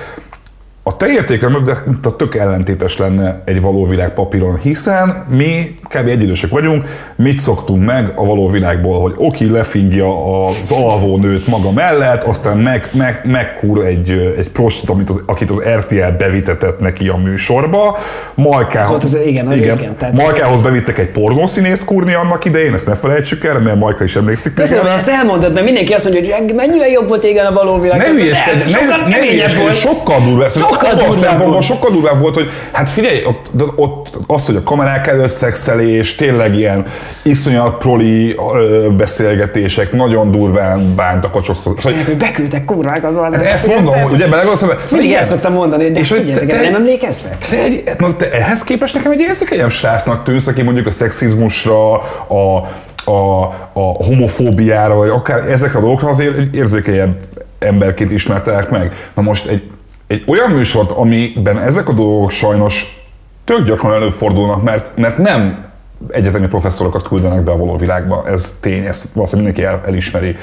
a 0.84 0.98
te 0.98 1.08
értékrended 1.08 1.84
a 2.04 2.16
tök 2.16 2.36
ellentétes 2.36 2.98
lenne 2.98 3.42
egy 3.46 3.62
való 3.62 3.86
világ 3.86 4.14
papíron, 4.14 4.58
hiszen 4.58 5.26
mi 5.30 5.76
kb. 5.84 6.08
egyidősek 6.08 6.50
vagyunk, 6.50 6.86
mit 7.16 7.40
szoktunk 7.40 7.86
meg 7.86 8.12
a 8.16 8.26
való 8.26 8.50
világból, 8.50 9.02
hogy 9.02 9.14
oki 9.18 9.50
lefingja 9.50 10.46
az 10.48 10.72
alvó 10.72 11.18
nőt 11.18 11.48
maga 11.48 11.72
mellett, 11.72 12.24
aztán 12.24 12.58
meg, 12.58 12.90
meg, 12.94 13.22
megkúr 13.24 13.86
egy, 13.86 14.34
egy 14.38 14.50
prostit, 14.50 14.90
amit 14.90 15.10
az, 15.10 15.24
akit 15.26 15.50
az 15.50 15.62
RTL 15.78 16.12
bevitetett 16.18 16.80
neki 16.80 17.08
a 17.08 17.16
műsorba, 17.18 17.98
Majkához, 18.36 19.04
az, 19.04 19.18
igen, 19.26 19.52
igen, 19.52 19.78
igen, 19.78 19.96
tehát 19.98 20.16
Majkához 20.16 20.62
bevittek 20.62 20.98
egy 20.98 21.10
pornószínész 21.12 21.84
kúrni 21.84 22.14
annak 22.14 22.46
idején, 22.46 22.74
ezt 22.74 22.88
ne 22.88 22.96
felejtsük 22.96 23.46
el, 23.46 23.60
mert 23.60 23.80
Majka 23.80 24.04
is 24.04 24.16
emlékszik. 24.16 24.54
Köszönöm, 24.54 24.86
ezt 24.86 25.08
elmondod, 25.08 25.54
mert 25.54 25.66
mindenki 25.66 25.94
azt 25.94 26.12
mondja, 26.12 26.36
hogy 26.36 26.54
mennyivel 26.56 26.90
jobb 26.90 27.08
volt 27.08 27.24
igen 27.24 27.46
a 27.46 27.52
való 27.52 27.80
világ. 27.80 27.98
Ne 27.98 28.08
hülyeskedj, 28.08 28.74
ne, 28.74 29.08
ne 29.08 29.18
hülyeskedj, 29.18 29.72
sokkal 29.72 30.20
durvább 30.20 30.50
sokkal 30.50 30.79
szempontból 31.12 31.62
sokkal 31.62 31.92
durvább 31.92 32.20
volt, 32.20 32.36
hogy 32.36 32.50
hát 32.72 32.90
figyelj, 32.90 33.24
ott, 33.26 33.50
ott 33.76 34.18
az, 34.28 34.46
hogy 34.46 34.56
a 34.56 34.64
kamerák 34.64 35.08
előtt 35.08 35.30
szexelés, 35.30 36.16
tényleg 36.16 36.56
ilyen 36.56 36.86
iszonyat 37.24 37.78
proli 37.78 38.36
ö, 38.54 38.88
beszélgetések, 38.98 39.92
nagyon 39.94 40.32
durván 40.32 40.96
bántak 40.96 41.36
a 41.36 41.44
sokszor. 41.44 41.74
Hogy 41.82 42.18
beküldtek 42.18 42.66
kurvákat. 42.66 43.34
Hát 43.34 43.46
ezt 43.46 43.68
mondom, 43.68 43.96
hogy 43.96 44.14
ugye 44.14 44.28
belegondolsz, 44.28 44.62
hogy 44.62 44.78
mindig 44.92 45.12
ezt 45.12 45.30
szoktam 45.30 45.54
mondani, 45.54 45.92
de 45.92 46.00
és 46.00 46.10
hogy 46.10 46.32
te, 46.32 46.46
te, 46.46 46.62
nem 46.62 46.76
emlékeztek? 46.76 47.46
Te, 47.50 47.64
egy, 47.64 47.84
te 48.18 48.32
ehhez 48.32 48.64
képest 48.64 48.94
nekem 48.94 49.12
egy 49.12 49.20
érzékenyebb 49.20 49.72
srácnak 49.72 50.24
tűnsz, 50.24 50.48
aki 50.48 50.62
mondjuk 50.62 50.88
a 50.88 50.92
szexizmusra, 50.92 51.94
a, 52.28 52.68
a, 53.06 53.44
a 53.74 54.04
homofóbiára, 54.06 54.96
vagy 54.96 55.10
akár 55.10 55.50
ezekre 55.50 55.78
a 55.78 55.82
dolgokra 55.82 56.10
azért 56.10 56.38
egy 56.38 56.56
érzékenyebb 56.56 57.18
emberként 57.60 58.12
ismertelek 58.12 58.70
meg. 58.70 58.94
Na 59.16 59.22
most 59.22 59.48
egy 59.48 59.64
egy 60.10 60.24
olyan 60.28 60.52
műsort, 60.52 60.92
amiben 60.92 61.60
ezek 61.60 61.90
a 61.90 61.94
dolgok 61.94 62.32
sajnos 62.32 63.04
tök 63.44 63.64
gyakran 63.64 63.94
előfordulnak, 63.94 64.64
mert, 64.64 64.92
mert 64.96 65.18
nem 65.18 65.66
egyetemi 66.12 66.48
professzorokat 66.48 67.08
küldenek 67.08 67.44
be 67.44 67.52
a 67.52 67.58
való 67.58 67.76
világba, 67.76 68.24
ez 68.28 68.58
tény, 68.62 68.86
ezt 68.86 69.06
valószínűleg 69.14 69.54
mindenki 69.54 69.76
el, 69.76 69.88
elismeri. 69.88 70.36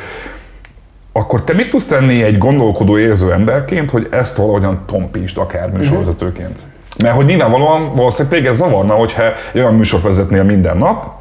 akkor 1.12 1.44
te 1.44 1.52
mit 1.52 1.70
tudsz 1.70 1.86
tenni 1.86 2.22
egy 2.22 2.38
gondolkodó 2.38 2.98
érző 2.98 3.32
emberként, 3.32 3.90
hogy 3.90 4.08
ezt 4.10 4.36
valahogyan 4.36 4.82
tompítsd 4.86 5.38
akár 5.38 5.70
műsorvezetőként? 5.70 6.64
Mert 7.02 7.14
hogy 7.14 7.24
nyilvánvalóan 7.24 7.94
valószínűleg 7.94 8.38
téged 8.38 8.54
zavarna, 8.54 8.94
hogyha 8.94 9.22
olyan 9.54 9.74
műsor 9.74 10.00
vezetnél 10.00 10.42
minden 10.42 10.76
nap, 10.76 11.12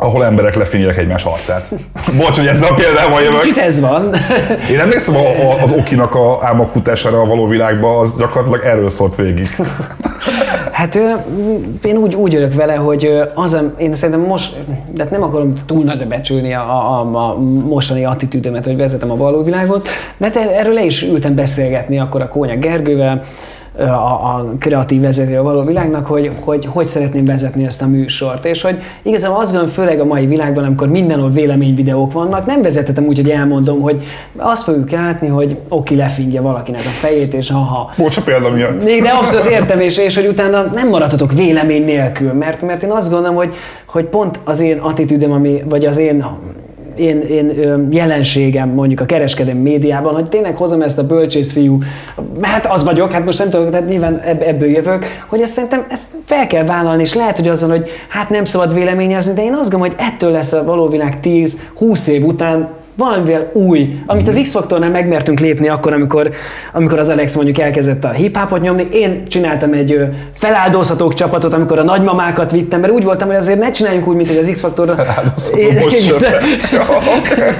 ahol 0.00 0.24
emberek 0.24 0.54
lefények 0.54 0.96
egymás 0.96 1.24
arcát. 1.24 1.72
Bocs, 2.18 2.36
hogy 2.36 2.46
ezzel 2.46 2.68
a 2.68 2.74
példával 2.74 3.22
jövök. 3.22 3.40
Kicsit 3.40 3.58
ez 3.58 3.80
van. 3.80 4.14
Én 4.70 4.80
emlékszem 4.80 5.16
a, 5.16 5.28
a, 5.28 5.62
az 5.62 5.72
Okinak 5.72 6.14
a 6.14 6.38
álmok 6.42 6.68
futására 6.68 7.20
a 7.20 7.26
való 7.26 7.46
világba, 7.46 7.98
az 7.98 8.18
gyakorlatilag 8.18 8.64
erről 8.64 8.88
szólt 8.88 9.14
végig. 9.14 9.48
Hát 10.72 10.98
én 11.82 11.96
úgy, 11.96 12.14
úgy 12.14 12.34
örök 12.34 12.54
vele, 12.54 12.74
hogy 12.74 13.22
az, 13.34 13.64
én 13.76 13.94
szerintem 13.94 14.26
most, 14.26 14.56
de 14.94 15.02
hát 15.02 15.10
nem 15.10 15.22
akarom 15.22 15.52
túl 15.66 15.84
nagyra 15.84 16.06
becsülni 16.06 16.54
a, 16.54 16.60
a, 16.60 17.00
a 17.00 17.38
mostani 17.68 18.04
attitűdömet, 18.04 18.64
hogy 18.64 18.76
vezetem 18.76 19.10
a 19.10 19.16
való 19.16 19.42
világot, 19.42 19.88
de 20.16 20.30
erről 20.32 20.74
le 20.74 20.84
is 20.84 21.02
ültem 21.02 21.34
beszélgetni 21.34 21.98
akkor 21.98 22.20
a 22.20 22.28
Kónya 22.28 22.56
Gergővel, 22.56 23.22
a, 23.78 23.82
a 23.82 24.44
kreatív 24.58 25.00
vezető 25.00 25.38
a 25.38 25.42
való 25.42 25.64
világnak, 25.64 26.06
hogy, 26.06 26.30
hogy 26.40 26.66
hogy 26.66 26.84
szeretném 26.84 27.24
vezetni 27.24 27.64
ezt 27.64 27.82
a 27.82 27.86
műsort. 27.86 28.44
És 28.44 28.62
hogy 28.62 28.82
igazából 29.02 29.40
azt 29.40 29.50
gondolom, 29.50 29.74
főleg 29.74 30.00
a 30.00 30.04
mai 30.04 30.26
világban, 30.26 30.64
amikor 30.64 30.88
mindenhol 30.88 31.30
véleményvideók 31.30 32.12
vannak, 32.12 32.46
nem 32.46 32.62
vezetetem 32.62 33.06
úgy, 33.06 33.16
hogy 33.16 33.30
elmondom, 33.30 33.80
hogy 33.80 34.02
azt 34.36 34.62
fogjuk 34.62 34.90
látni, 34.90 35.28
hogy 35.28 35.56
oki 35.68 35.96
lefingja 35.96 36.42
valakinek 36.42 36.80
a 36.80 36.88
fejét, 36.88 37.34
és 37.34 37.50
ha. 37.50 37.90
Bocs, 37.96 38.16
a 38.16 38.22
példa 38.22 38.50
miatt. 38.50 38.84
De 38.84 39.08
abszolút 39.08 39.50
értem, 39.50 39.80
és, 39.80 39.98
és 39.98 40.16
hogy 40.16 40.26
utána 40.26 40.62
nem 40.62 40.88
maradhatok 40.88 41.32
vélemény 41.32 41.84
nélkül, 41.84 42.32
mert, 42.32 42.62
mert 42.62 42.82
én 42.82 42.90
azt 42.90 43.10
gondolom, 43.10 43.36
hogy, 43.36 43.54
hogy 43.86 44.04
pont 44.04 44.40
az 44.44 44.60
én 44.60 44.78
attitűdöm, 44.78 45.32
ami, 45.32 45.62
vagy 45.68 45.84
az 45.84 45.96
én 45.96 46.24
én, 47.00 47.20
én 47.20 47.86
jelenségem 47.90 48.68
mondjuk 48.68 49.00
a 49.00 49.04
kereskedelmi 49.04 49.60
médiában, 49.60 50.14
hogy 50.14 50.28
tényleg 50.28 50.56
hozom 50.56 50.82
ezt 50.82 50.98
a 50.98 51.06
bölcsészfiú, 51.06 51.78
hát 52.40 52.66
az 52.66 52.84
vagyok, 52.84 53.12
hát 53.12 53.24
most 53.24 53.38
nem 53.38 53.50
tudok, 53.50 53.70
tehát 53.70 53.88
nyilván 53.88 54.18
ebből 54.20 54.68
jövök, 54.68 55.04
hogy 55.28 55.40
ezt 55.40 55.52
szerintem 55.52 55.84
ezt 55.88 56.06
fel 56.24 56.46
kell 56.46 56.64
vállalni, 56.64 57.02
és 57.02 57.14
lehet, 57.14 57.36
hogy 57.36 57.48
azon, 57.48 57.70
hogy 57.70 57.90
hát 58.08 58.30
nem 58.30 58.44
szabad 58.44 58.74
véleményezni, 58.74 59.34
de 59.34 59.42
én 59.42 59.54
azt 59.54 59.70
gondolom, 59.70 59.96
hogy 59.96 60.06
ettől 60.12 60.30
lesz 60.30 60.52
a 60.52 60.64
való 60.64 60.88
világ 60.88 61.18
10-20 61.22 62.06
év 62.06 62.24
után 62.24 62.68
valamivel 62.96 63.50
új, 63.52 64.02
amit 64.06 64.28
az 64.28 64.40
X-faktornál 64.42 64.90
megmertünk 64.90 65.40
lépni 65.40 65.68
akkor, 65.68 65.92
amikor, 65.92 66.30
amikor 66.72 66.98
az 66.98 67.08
Alex 67.08 67.34
mondjuk 67.34 67.58
elkezdett 67.58 68.04
a 68.04 68.08
hip-hopot 68.08 68.60
nyomni. 68.60 68.88
Én 68.92 69.22
csináltam 69.26 69.72
egy 69.72 69.98
feláldozhatók 70.34 71.14
csapatot, 71.14 71.52
amikor 71.52 71.78
a 71.78 71.82
nagymamákat 71.82 72.50
vittem, 72.50 72.80
mert 72.80 72.92
úgy 72.92 73.04
voltam, 73.04 73.28
hogy 73.28 73.36
azért 73.36 73.58
ne 73.58 73.70
csináljunk 73.70 74.08
úgy, 74.08 74.16
mint 74.16 74.28
hogy 74.28 74.36
az 74.36 74.48
X-faktorra. 74.52 74.94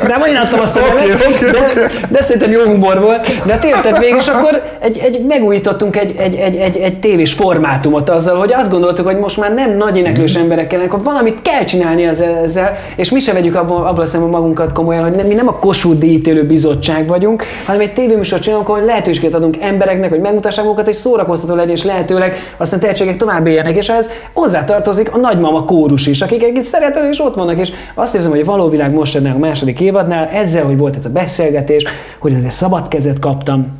Nem, 0.08 0.24
én 0.26 0.36
adtam 0.36 0.60
azt 0.60 0.76
a 0.76 0.80
okay, 0.92 1.10
okay, 1.12 1.50
de, 1.50 1.90
de, 2.08 2.22
szerintem 2.22 2.50
jó 2.50 2.60
humor 2.60 3.00
volt. 3.00 3.44
De 3.46 3.58
tényleg 3.58 3.98
végül, 3.98 4.18
és 4.18 4.26
akkor 4.26 4.62
egy, 4.78 4.98
egy, 4.98 5.24
megújítottunk 5.28 5.96
egy, 5.96 6.14
egy, 6.18 6.34
egy, 6.34 6.56
egy, 6.56 6.76
egy 6.76 6.98
tévés 7.00 7.32
formátumot 7.32 8.10
azzal, 8.10 8.38
hogy 8.38 8.52
azt 8.52 8.70
gondoltuk, 8.70 9.06
hogy 9.06 9.18
most 9.18 9.36
már 9.36 9.54
nem 9.54 9.76
nagy 9.76 9.96
éneklős 9.96 10.32
mhm. 10.32 10.42
emberek 10.42 10.66
kellene, 10.66 10.88
akkor 10.88 11.02
valamit 11.02 11.42
kell 11.42 11.64
csinálni 11.64 12.04
ezzel, 12.04 12.78
és 12.96 13.10
mi 13.10 13.20
se 13.20 13.32
vegyük 13.32 13.54
abból, 13.54 13.86
abból 13.86 14.04
a 14.12 14.26
magunkat 14.26 14.72
komolyan, 14.72 15.02
hogy 15.02 15.12
nem, 15.20 15.28
mi 15.28 15.34
nem 15.34 15.48
a 15.48 15.58
Kossuth 15.58 15.98
díjítélő 15.98 16.46
bizottság 16.46 17.06
vagyunk, 17.06 17.44
hanem 17.66 17.80
egy 17.80 17.92
tévéműsort 17.92 18.42
csinálunk, 18.42 18.68
ahol 18.68 18.84
lehetőséget 18.84 19.34
adunk 19.34 19.56
embereknek, 19.60 20.10
hogy 20.10 20.20
megmutassák 20.20 20.64
magukat, 20.64 20.88
és 20.88 20.96
szórakoztató 20.96 21.54
legyen, 21.54 21.74
és 21.74 21.84
lehetőleg 21.84 22.36
aztán 22.56 22.80
tehetségek 22.80 23.16
tovább 23.16 23.46
éljenek, 23.46 23.76
és 23.76 23.88
ehhez 23.88 24.10
hozzátartozik 24.32 25.14
a 25.14 25.18
nagymama 25.18 25.64
kórus 25.64 26.06
is, 26.06 26.22
akik 26.22 26.42
egy 26.42 26.62
szeretet, 26.62 27.08
és 27.10 27.20
ott 27.20 27.34
vannak, 27.34 27.58
és 27.58 27.72
azt 27.94 28.14
érzem, 28.14 28.30
hogy 28.30 28.40
a 28.40 28.44
való 28.44 28.68
világ 28.68 28.92
most 28.92 29.16
a 29.16 29.38
második 29.38 29.80
évadnál, 29.80 30.28
ezzel, 30.28 30.64
hogy 30.64 30.76
volt 30.76 30.96
ez 30.96 31.04
a 31.04 31.10
beszélgetés, 31.10 31.84
hogy 32.18 32.34
azért 32.34 32.52
szabad 32.52 32.88
kezet 32.88 33.18
kaptam, 33.18 33.79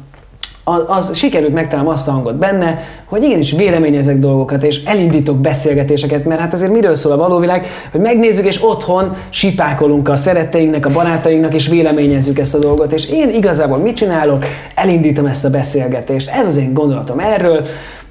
az 0.87 1.17
sikerült 1.17 1.55
megtalálnom 1.55 1.93
azt 1.93 2.09
a 2.09 2.11
hangot 2.11 2.35
benne, 2.35 2.79
hogy 3.05 3.23
igenis 3.23 3.53
véleményezek 3.53 4.19
dolgokat, 4.19 4.63
és 4.63 4.85
elindítok 4.85 5.37
beszélgetéseket, 5.37 6.25
mert 6.25 6.41
hát 6.41 6.53
azért 6.53 6.73
miről 6.73 6.95
szól 6.95 7.13
a 7.13 7.17
való 7.17 7.39
világ, 7.39 7.67
hogy 7.91 8.01
megnézzük, 8.01 8.47
és 8.47 8.65
otthon 8.65 9.17
sipákolunk 9.29 10.09
a 10.09 10.17
szeretteinknek, 10.17 10.87
a 10.87 10.91
barátainknak, 10.91 11.55
és 11.55 11.69
véleményezzük 11.69 12.39
ezt 12.39 12.55
a 12.55 12.59
dolgot. 12.59 12.93
És 12.93 13.09
én 13.09 13.31
igazából 13.35 13.79
mit 13.79 13.97
csinálok? 13.97 14.45
Elindítom 14.75 15.27
ezt 15.27 15.45
a 15.45 15.51
beszélgetést. 15.51 16.31
Ez 16.31 16.47
az 16.47 16.57
én 16.57 16.75
gondolatom 16.75 17.19
erről. 17.19 17.67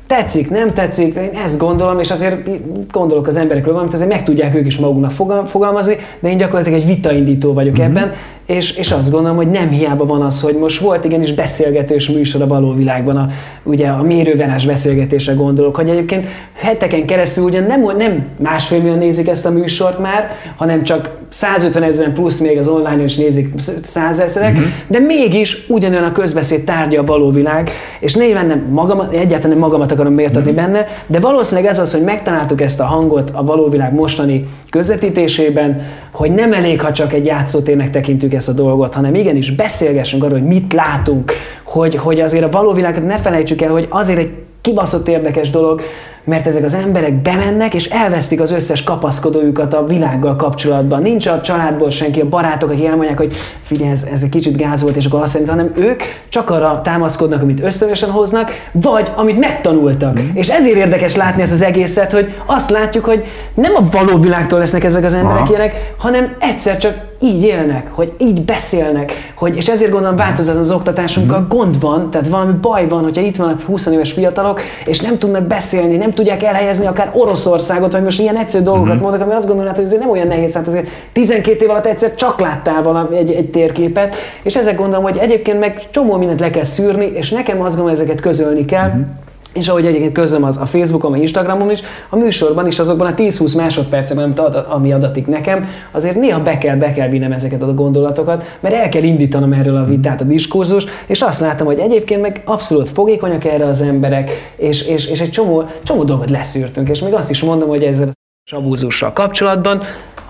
Tetszik, 0.07 0.49
nem 0.49 0.74
tetszik, 0.74 1.16
én 1.16 1.39
ezt 1.43 1.60
gondolom, 1.60 1.99
és 1.99 2.12
azért 2.12 2.49
gondolok 2.91 3.28
az 3.28 3.38
emberekről 3.38 3.74
valamit, 3.74 3.93
azért 3.93 4.10
meg 4.10 4.24
tudják 4.24 4.55
ők 4.55 4.66
is 4.66 4.78
maguknak 4.78 5.12
fogalmazni, 5.47 5.95
de 6.20 6.30
én 6.30 6.38
gyakorlatilag 6.38 6.80
egy 6.80 6.86
vitaindító 6.86 7.53
vagyok 7.53 7.74
mm-hmm. 7.74 7.97
ebben, 7.97 8.14
és, 8.50 8.76
és 8.76 8.91
azt 8.91 9.12
gondolom, 9.12 9.38
hogy 9.38 9.47
nem 9.47 9.70
hiába 9.70 10.06
van 10.06 10.22
az, 10.22 10.41
hogy 10.41 10.58
most 10.60 10.80
volt 10.80 11.06
igenis 11.06 11.34
beszélgetős 11.34 12.10
műsor 12.10 12.41
a 12.41 12.47
való 12.47 12.74
világban, 12.74 13.18
a, 13.18 13.28
ugye 13.64 13.88
a 13.88 14.02
mérővenes 14.02 14.66
beszélgetésre 14.66 15.34
gondolok, 15.34 15.76
hogy 15.76 15.89
egyébként 15.89 16.26
heteken 16.54 17.06
keresztül 17.06 17.43
ugyan 17.43 17.64
nem, 17.64 17.82
nem 17.97 18.26
másfél 18.38 18.82
millió 18.82 18.95
nézik 18.95 19.28
ezt 19.28 19.45
a 19.45 19.52
műsort 19.52 20.00
már, 20.00 20.32
hanem 20.56 20.84
csak 20.84 21.18
150 21.30 21.84
ezeren 21.84 22.14
plusz 22.14 22.39
még 22.39 22.58
az 22.58 22.68
online 22.68 23.04
is 23.04 23.16
nézik 23.16 23.54
százezerek, 23.84 24.54
uh-huh. 24.54 24.68
de 24.88 25.00
mégis 25.00 25.66
ugyanolyan 25.68 26.04
a 26.04 26.12
közbeszéd 26.12 26.64
tárgya 26.64 27.02
a 27.02 27.06
való 27.06 27.32
világ, 27.32 27.72
és 28.00 28.16
nyilván 28.16 28.47
nem 28.47 28.66
magamat, 28.72 29.14
egyáltalán 29.14 29.50
nem 29.50 29.60
magamat 29.60 29.91
akarom 29.91 30.14
méltatni 30.14 30.52
uh-huh. 30.52 30.66
benne, 30.66 30.88
de 31.08 31.20
valószínűleg 31.20 31.70
ez 31.70 31.80
az, 31.80 31.91
hogy 31.91 32.04
megtaláltuk 32.04 32.62
ezt 32.62 32.80
a 32.80 32.86
hangot 32.86 33.30
a 33.34 33.43
való 33.43 33.70
világ 33.70 33.93
mostani 33.93 34.45
közvetítésében, 34.70 35.82
hogy 36.20 36.32
nem 36.32 36.53
elég, 36.53 36.82
ha 36.82 36.91
csak 36.91 37.13
egy 37.13 37.26
játszótérnek 37.26 37.89
tekintjük 37.89 38.34
ezt 38.34 38.49
a 38.49 38.53
dolgot, 38.53 38.93
hanem 38.93 39.15
igenis 39.15 39.51
beszélgessünk 39.51 40.24
arról, 40.24 40.39
hogy 40.39 40.47
mit 40.47 40.74
látunk, 40.74 41.32
hogy, 41.63 41.95
hogy 41.95 42.20
azért 42.20 42.43
a 42.43 42.49
való 42.49 42.74
világot 42.74 43.05
ne 43.05 43.17
felejtsük 43.17 43.61
el, 43.61 43.72
hogy 43.72 43.88
azért 43.89 44.20
egy 44.20 44.32
kibaszott 44.61 45.07
érdekes 45.07 45.49
dolog, 45.49 45.82
mert 46.24 46.47
ezek 46.47 46.63
az 46.63 46.74
emberek 46.74 47.13
bemennek 47.13 47.74
és 47.74 47.89
elvesztik 47.89 48.41
az 48.41 48.51
összes 48.51 48.84
kapaszkodójukat 48.84 49.74
a 49.74 49.86
világgal 49.86 50.36
kapcsolatban. 50.36 51.01
Nincs 51.01 51.28
a 51.28 51.41
családból 51.41 51.89
senki, 51.89 52.20
a 52.20 52.30
barátok, 52.30 52.70
akik 52.70 52.86
elmondják, 52.86 53.17
hogy 53.17 53.36
figyelj, 53.61 53.91
ez, 53.91 54.07
ez 54.13 54.22
egy 54.22 54.30
kicsit 54.30 54.57
gáz 54.57 54.82
volt, 54.82 54.95
és 54.95 55.05
akkor 55.05 55.22
azt 55.22 55.32
szerint, 55.32 55.49
hanem 55.49 55.72
ők 55.76 56.01
csak 56.30 56.49
arra 56.49 56.82
támaszkodnak, 56.84 57.41
amit 57.41 57.63
ösztönösen 57.63 58.09
hoznak, 58.09 58.51
vagy 58.72 59.11
amit 59.15 59.39
megtanultak. 59.39 60.20
Mm. 60.20 60.30
És 60.34 60.49
ezért 60.49 60.76
érdekes 60.76 61.15
látni 61.15 61.41
ezt 61.41 61.51
az 61.51 61.61
egészet, 61.61 62.11
hogy 62.11 62.34
azt 62.45 62.70
látjuk, 62.70 63.05
hogy 63.05 63.24
nem 63.53 63.72
a 63.76 63.88
való 63.91 64.17
világtól 64.17 64.59
lesznek 64.59 64.84
ezek 64.84 65.03
az 65.03 65.13
emberek 65.13 65.41
Aha. 65.41 65.49
ilyenek, 65.49 65.93
hanem 65.97 66.36
egyszer 66.39 66.78
csak 66.78 67.07
így 67.22 67.43
élnek, 67.43 67.88
hogy 67.91 68.13
így 68.17 68.41
beszélnek, 68.41 69.32
hogy, 69.36 69.55
és 69.55 69.67
ezért 69.67 69.91
gondolom 69.91 70.15
változatlan 70.15 70.61
az 70.61 70.72
oktatásunkkal 70.72 71.39
mm. 71.39 71.47
gond 71.47 71.80
van, 71.80 72.09
tehát 72.09 72.28
valami 72.28 72.53
baj 72.61 72.88
van, 72.88 73.03
hogyha 73.03 73.22
itt 73.22 73.36
vannak 73.36 73.61
20 73.61 73.86
éves 73.86 74.11
fiatalok, 74.11 74.61
és 74.86 74.99
nem 74.99 75.17
tudnak 75.17 75.43
beszélni, 75.43 75.95
nem 75.95 76.09
tudják 76.14 76.43
elhelyezni 76.43 76.86
akár 76.86 77.12
Oroszországot, 77.14 77.91
vagy 77.91 78.03
most 78.03 78.20
ilyen 78.20 78.38
egyszerű 78.38 78.64
dolgokat 78.64 78.95
mm. 78.95 78.99
mondok, 78.99 79.22
ami 79.22 79.34
azt 79.34 79.47
gondolom, 79.47 79.74
hogy 79.74 79.84
azért 79.84 80.01
nem 80.01 80.10
olyan 80.10 80.28
nehéz, 80.28 80.53
hát 80.53 80.68
azért 80.68 80.88
12 81.12 81.64
év 81.64 81.70
alatt 81.70 81.86
egyszer 81.86 82.16
csak 82.16 82.39
láttál 82.39 82.84
valami, 82.84 83.18
egy, 83.18 83.32
egy 83.32 83.49
térképet, 83.49 84.16
és 84.43 84.55
ezek 84.55 84.78
gondolom, 84.78 85.03
hogy 85.03 85.18
egyébként 85.18 85.60
meg 85.60 85.82
csomó 85.91 86.18
mindent 86.18 86.39
le 86.39 86.49
kell 86.49 86.64
szűrni, 86.64 87.12
és 87.14 87.30
nekem 87.30 87.62
azt 87.62 87.76
gondolom, 87.76 87.89
hogy 87.89 87.99
ezeket 87.99 88.22
közölni 88.22 88.66
kell. 88.66 88.88
Mm 88.88 89.01
és 89.54 89.68
ahogy 89.68 89.86
egyébként 89.86 90.12
közöm 90.12 90.43
az 90.43 90.58
a 90.58 90.66
Facebookon, 90.66 91.12
vagy 91.12 91.22
Instagramon 91.22 91.72
is, 91.72 91.82
a 92.10 92.16
műsorban 92.16 92.68
is 92.68 92.80
azokban 92.80 93.08
a 93.08 93.14
10-20 93.14 93.56
másodpercekben, 93.56 94.26
amit 94.26 94.39
ad, 94.39 94.66
ami 94.70 94.93
adatik 94.93 95.28
nekem, 95.28 95.70
azért 95.91 96.16
néha 96.16 96.39
be 96.39 96.58
kell, 96.58 96.76
be 96.76 96.91
kell 96.91 97.10
vinnem 97.10 97.32
ezeket 97.32 97.62
a 97.62 97.74
gondolatokat, 97.74 98.58
mert 98.60 98.76
el 98.76 98.89
kell 98.89 99.04
indítanom 99.04 99.54
erről 99.54 99.76
a 99.76 99.86
vitát, 99.86 100.22
a 100.22 100.24
diskurzus, 100.24 100.86
és 101.06 101.22
azt 101.22 101.39
látom, 101.39 101.68
hogy 101.68 101.80
egyébként 101.80 102.22
meg 102.22 102.41
abszolút 102.45 102.89
fogékonyak 102.89 103.45
erre 103.45 103.66
az 103.66 103.82
emberek, 103.82 104.54
és, 104.56 104.88
és, 104.88 105.08
és 105.08 105.22
egy 105.22 105.32
csomó, 105.32 105.64
csomó 105.84 106.04
dolgot 106.04 106.30
leszűrtünk, 106.30 106.89
és 106.89 107.02
még 107.02 107.14
azt 107.14 107.30
is 107.30 107.43
mondom, 107.43 107.70
hogy 107.70 107.84
ezzel 107.84 108.08
a 108.08 108.56
abúzussal 108.56 109.14
kapcsolatban 109.14 109.82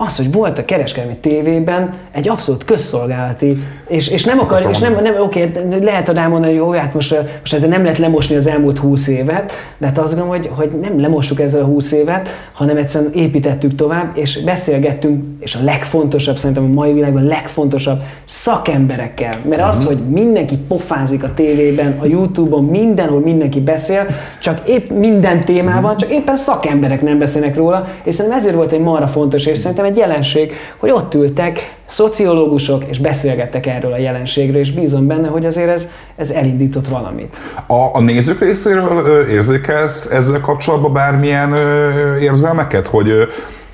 az, 0.06 0.16
hogy 0.16 0.32
volt 0.32 0.58
a 0.58 0.64
kereskedelmi 0.64 1.16
tévében 1.16 1.94
egy 2.12 2.28
abszolút 2.28 2.64
közszolgálati, 2.64 3.56
és, 3.88 4.08
és 4.08 4.24
nem 4.24 4.38
akar, 4.38 4.66
és 4.70 4.78
nem, 4.78 4.98
nem 5.02 5.14
oké, 5.20 5.50
lehet 5.80 6.08
a 6.08 6.12
rámondani, 6.12 6.52
hogy 6.52 6.60
jó, 6.60 6.70
hát 6.70 6.94
most, 6.94 7.16
most 7.40 7.54
ezzel 7.54 7.68
nem 7.68 7.82
lehet 7.82 7.98
lemosni 7.98 8.36
az 8.36 8.46
elmúlt 8.46 8.78
húsz 8.78 9.08
évet, 9.08 9.52
de 9.78 9.86
hát 9.86 9.98
azt 9.98 10.16
gondolom, 10.16 10.40
hogy, 10.40 10.50
hogy 10.56 10.70
nem 10.80 11.00
lemossuk 11.00 11.40
ezzel 11.40 11.62
a 11.62 11.64
húsz 11.64 11.92
évet, 11.92 12.28
hanem 12.52 12.76
egyszerűen 12.76 13.12
építettük 13.12 13.74
tovább, 13.74 14.16
és 14.16 14.42
beszélgettünk, 14.42 15.24
és 15.40 15.54
a 15.54 15.64
legfontosabb, 15.64 16.36
szerintem 16.36 16.64
a 16.64 16.72
mai 16.72 16.92
világban 16.92 17.24
a 17.24 17.28
legfontosabb 17.28 18.02
szakemberekkel. 18.24 19.38
Mert 19.48 19.62
az, 19.62 19.78
mhm. 19.78 19.86
hogy 19.86 20.02
mindenki 20.08 20.56
pofázik 20.56 21.24
a 21.24 21.32
tévében, 21.34 21.96
a 21.98 22.06
Youtube-on, 22.06 22.64
mindenhol 22.64 23.20
mindenki 23.20 23.60
beszél, 23.60 24.06
csak 24.40 24.68
épp 24.68 24.90
minden 24.90 25.40
témában, 25.40 25.96
csak 25.96 26.10
éppen 26.10 26.36
szakemberek 26.36 27.02
nem 27.02 27.18
beszélnek 27.18 27.56
róla, 27.56 27.88
és 28.04 28.14
szerintem 28.14 28.40
ezért 28.40 28.54
volt 28.54 28.72
egy 28.72 28.80
marra 28.80 29.06
fontos, 29.06 29.46
és 29.46 29.58
szerintem 29.58 29.88
egy 29.90 29.96
jelenség, 29.96 30.52
hogy 30.76 30.90
ott 30.90 31.14
ültek 31.14 31.74
szociológusok, 31.84 32.84
és 32.88 32.98
beszélgettek 32.98 33.66
erről 33.66 33.92
a 33.92 33.98
jelenségről, 33.98 34.60
és 34.60 34.72
bízom 34.72 35.06
benne, 35.06 35.28
hogy 35.28 35.46
azért 35.46 35.68
ez, 35.68 35.90
ez 36.16 36.30
elindított 36.30 36.88
valamit. 36.88 37.36
A, 37.66 37.96
a 37.96 38.00
nézők 38.00 38.40
részéről 38.40 39.26
érzékelsz 39.28 40.06
ezzel 40.06 40.40
kapcsolatban 40.40 40.92
bármilyen 40.92 41.54
érzelmeket, 42.20 42.86
hogy 42.86 43.12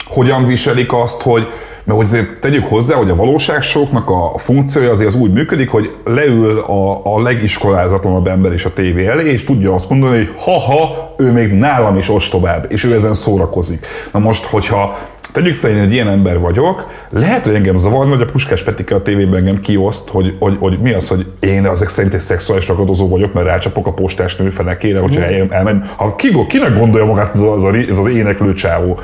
hogyan 0.07 0.47
viselik 0.47 0.93
azt, 0.93 1.23
hogy 1.23 1.47
Mert 1.85 1.99
hogy 1.99 2.07
azért 2.07 2.41
tegyük 2.41 2.67
hozzá, 2.67 2.95
hogy 2.95 3.11
a 3.11 3.14
valóságsoknak 3.14 4.11
a 4.11 4.39
funkciója 4.39 4.91
azért 4.91 5.09
az 5.09 5.14
úgy 5.14 5.33
működik, 5.33 5.71
hogy 5.71 5.95
leül 6.05 6.59
a, 6.59 7.01
a 7.05 7.21
legiskolázatlanabb 7.23 8.27
ember 8.27 8.53
is 8.53 8.64
a 8.64 8.73
tévé 8.73 9.07
elé, 9.07 9.31
és 9.31 9.45
tudja 9.45 9.73
azt 9.73 9.91
mondani, 9.91 10.17
hogy 10.17 10.35
ha-ha, 10.45 11.14
ő 11.19 11.33
még 11.33 11.53
nálam 11.53 11.97
is 11.97 12.09
ostobább, 12.09 12.67
és 12.69 12.85
ő 12.85 12.93
ezen 12.93 13.14
szórakozik. 13.14 13.87
Na 14.12 14.19
most, 14.19 14.45
hogyha 14.45 14.99
Tegyük 15.33 15.55
fel, 15.55 15.70
én 15.70 15.77
egy 15.77 15.93
ilyen 15.93 16.09
ember 16.09 16.39
vagyok, 16.39 16.87
lehet, 17.11 17.45
hogy 17.45 17.55
engem 17.55 17.77
zavarna, 17.77 18.12
hogy 18.12 18.20
a 18.20 18.31
Puskás 18.31 18.62
Petike 18.62 18.95
a 18.95 19.03
tévében 19.03 19.39
engem 19.39 19.61
kioszt, 19.61 20.09
hogy, 20.09 20.37
hogy, 20.39 20.57
hogy 20.59 20.79
mi 20.79 20.93
az, 20.93 21.09
hogy 21.09 21.27
én 21.41 21.66
azok 21.66 21.89
szerint 21.89 22.14
egy 22.14 22.20
szexuális 22.20 22.68
ragadozó 22.68 23.09
vagyok, 23.09 23.33
mert 23.33 23.47
rácsapok 23.47 23.87
a 23.87 23.93
postás 23.93 24.37
nő 24.37 24.51
fenekére, 24.51 24.99
hogyha 24.99 25.20
mm. 25.20 25.51
elmegy. 25.51 25.77
Ha 25.97 26.16
ki, 26.16 26.47
kinek 26.49 26.79
gondolja 26.79 27.07
magát 27.07 27.35
ez 27.35 27.41
az, 27.41 27.64
ez 27.89 27.99
az 27.99 28.07
éneklő 28.07 28.53
csávó? 28.53 29.01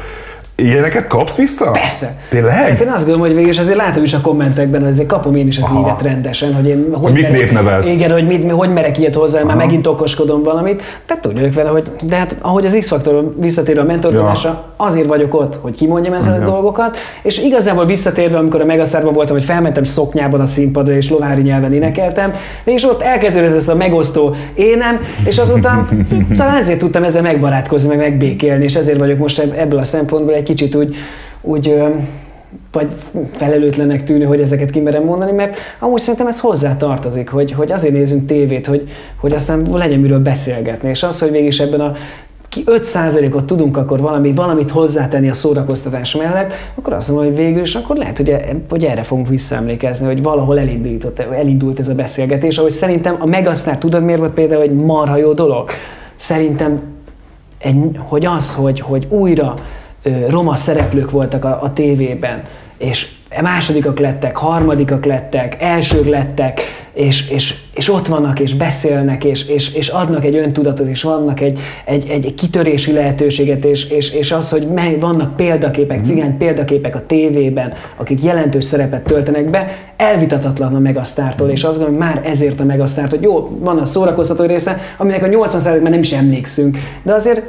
Ilyeneket 0.57 1.07
kapsz 1.07 1.37
vissza? 1.37 1.71
Persze. 1.71 2.17
Tényleg? 2.29 2.55
Hát 2.55 2.81
én 2.81 2.89
azt 2.89 3.07
gondolom, 3.07 3.21
hogy 3.21 3.35
végül 3.35 3.59
azért 3.59 3.77
látom 3.77 4.03
is 4.03 4.13
a 4.13 4.21
kommentekben, 4.21 4.81
hogy 4.81 4.91
azért 4.91 5.09
kapom 5.09 5.37
én 5.37 5.47
is 5.47 5.59
az 5.59 5.69
évet 5.79 6.03
rendesen, 6.03 6.55
hogy 6.55 6.67
én 6.67 6.87
hogy, 6.91 7.01
hogy 7.01 7.13
mit 7.13 7.31
népnevelsz. 7.31 7.91
Igen, 7.91 8.11
hogy 8.11 8.27
mit, 8.27 8.51
hogy 8.51 8.73
merek 8.73 8.99
ilyet 8.99 9.15
hozzá, 9.15 9.39
Aha. 9.39 9.47
már 9.47 9.57
megint 9.57 9.87
okoskodom 9.87 10.43
valamit. 10.43 10.83
Tehát 11.07 11.23
tudjuk 11.23 11.55
vele, 11.55 11.69
hogy 11.69 11.91
de 12.05 12.17
hát 12.17 12.37
ahogy 12.41 12.67
az 12.67 12.77
X-faktor 12.81 13.35
visszatérő 13.39 13.81
a 13.81 13.85
mentorkodásra, 13.85 14.49
ja. 14.49 14.73
azért 14.77 15.07
vagyok 15.07 15.35
ott, 15.35 15.57
hogy 15.61 15.75
kimondjam 15.75 16.15
ezeket 16.15 16.43
a 16.43 16.45
dolgokat, 16.45 16.97
és 17.23 17.39
igazából 17.39 17.87
visszatérve, 17.87 18.39
amikor 18.39 18.61
a 18.61 18.65
Megaszárban 18.65 19.13
voltam, 19.13 19.37
hogy 19.37 19.45
felmentem 19.45 19.85
szoknyában 19.85 20.41
a 20.41 20.47
színpadra, 20.47 20.95
és 20.95 21.11
lovári 21.11 21.43
nyelven 21.43 21.75
énekeltem, 21.75 22.35
és 22.65 22.85
ott 22.85 23.03
elkezdődött 23.03 23.55
ez 23.55 23.69
a 23.69 23.75
megosztó 23.75 24.35
énem, 24.55 25.01
és 25.25 25.39
azután 25.39 26.07
talán 26.37 26.57
ezért 26.57 26.79
tudtam 26.79 27.03
ezzel 27.03 27.23
megbarátkozni, 27.23 27.89
meg 27.89 27.99
megbékélni, 27.99 28.65
és 28.65 28.75
ezért 28.75 28.99
vagyok 28.99 29.19
most 29.19 29.39
ebből 29.39 29.79
a 29.79 29.85
szempontból 29.85 30.35
egy 30.35 30.42
kicsit 30.43 30.75
úgy, 30.75 30.95
úgy 31.41 31.83
vagy 32.73 32.87
felelőtlenek 33.35 34.05
tűnő, 34.05 34.25
hogy 34.25 34.41
ezeket 34.41 34.71
kimerem 34.71 35.05
mondani, 35.05 35.33
mert 35.33 35.57
amúgy 35.79 36.01
szerintem 36.01 36.27
ez 36.27 36.41
hozzá 36.41 36.77
tartozik, 36.77 37.29
hogy, 37.29 37.53
hogy 37.53 37.73
azért 37.73 37.95
nézünk 37.95 38.27
tévét, 38.27 38.67
hogy, 38.67 38.91
hogy 39.17 39.33
aztán 39.33 39.69
legyen 39.73 39.99
miről 39.99 40.19
beszélgetni. 40.19 40.89
És 40.89 41.03
az, 41.03 41.21
hogy 41.21 41.31
végig 41.31 41.61
ebben 41.61 41.81
a 41.81 41.93
ki 42.49 42.63
5%-ot 42.67 43.45
tudunk 43.45 43.77
akkor 43.77 44.01
valami, 44.01 44.33
valamit 44.33 44.71
hozzátenni 44.71 45.29
a 45.29 45.35
szórakoztatás 45.35 46.17
mellett, 46.17 46.53
akkor 46.75 46.93
azt 46.93 47.09
mondom, 47.09 47.27
hogy 47.27 47.37
végül 47.37 47.63
is 47.63 47.75
akkor 47.75 47.97
lehet, 47.97 48.17
hogy, 48.17 48.29
e, 48.29 48.57
hogy 48.69 48.85
erre 48.85 49.03
fogunk 49.03 49.29
visszaemlékezni, 49.29 50.07
hogy 50.07 50.23
valahol 50.23 50.59
elindult, 50.59 51.21
elindult 51.21 51.79
ez 51.79 51.89
a 51.89 51.95
beszélgetés, 51.95 52.59
ahogy 52.59 52.71
szerintem 52.71 53.17
a 53.19 53.27
Megasztár 53.27 53.79
tudod 53.79 54.05
miért 54.05 54.21
volt 54.21 54.33
például 54.33 54.63
egy 54.63 54.75
marha 54.75 55.17
jó 55.17 55.33
dolog? 55.33 55.71
Szerintem 56.17 56.81
egy, 57.59 57.99
hogy 57.99 58.27
az, 58.27 58.55
hogy, 58.55 58.81
hogy 58.81 59.07
újra 59.09 59.55
roma 60.29 60.57
szereplők 60.57 61.11
voltak 61.11 61.45
a, 61.45 61.63
a 61.63 61.73
tévében, 61.73 62.43
és 62.79 63.11
másodikak 63.43 63.99
lettek, 63.99 64.37
harmadikak 64.37 65.05
lettek, 65.05 65.63
elsők 65.63 66.07
lettek, 66.07 66.61
és, 66.93 67.29
és, 67.29 67.55
és 67.75 67.93
ott 67.93 68.07
vannak, 68.07 68.41
és 68.41 68.55
beszélnek, 68.55 69.25
és, 69.25 69.47
és, 69.47 69.75
és 69.75 69.89
adnak 69.89 70.25
egy 70.25 70.37
öntudatot, 70.37 70.87
és 70.87 71.03
vannak 71.03 71.41
egy, 71.41 71.59
egy, 71.85 72.09
egy 72.11 72.35
kitörési 72.35 72.93
lehetőséget, 72.93 73.65
és, 73.65 73.91
és, 73.91 74.13
és 74.13 74.33
az, 74.33 74.51
hogy 74.51 74.69
vannak 75.01 75.37
példaképek, 75.37 75.99
mm. 75.99 76.03
cigány 76.03 76.37
példaképek 76.37 76.95
a 76.95 77.03
tévében, 77.07 77.73
akik 77.97 78.25
jelentős 78.25 78.65
szerepet 78.65 79.03
töltenek 79.03 79.51
be, 79.51 79.77
elvitatatlan 79.97 80.75
a 80.75 80.79
megasztártól, 80.79 81.49
és 81.49 81.65
azt 81.65 81.79
gondolom, 81.79 82.01
hogy 82.01 82.09
már 82.09 82.31
ezért 82.31 82.61
a 82.61 82.65
megasztárt, 82.65 83.11
hogy 83.11 83.23
jó, 83.23 83.59
van 83.61 83.79
a 83.79 83.85
szórakoztató 83.85 84.45
része, 84.45 84.81
aminek 84.97 85.23
a 85.23 85.27
80%-ban 85.27 85.91
nem 85.91 86.01
is 86.01 86.13
emlékszünk, 86.13 86.79
de 87.03 87.15
azért 87.15 87.43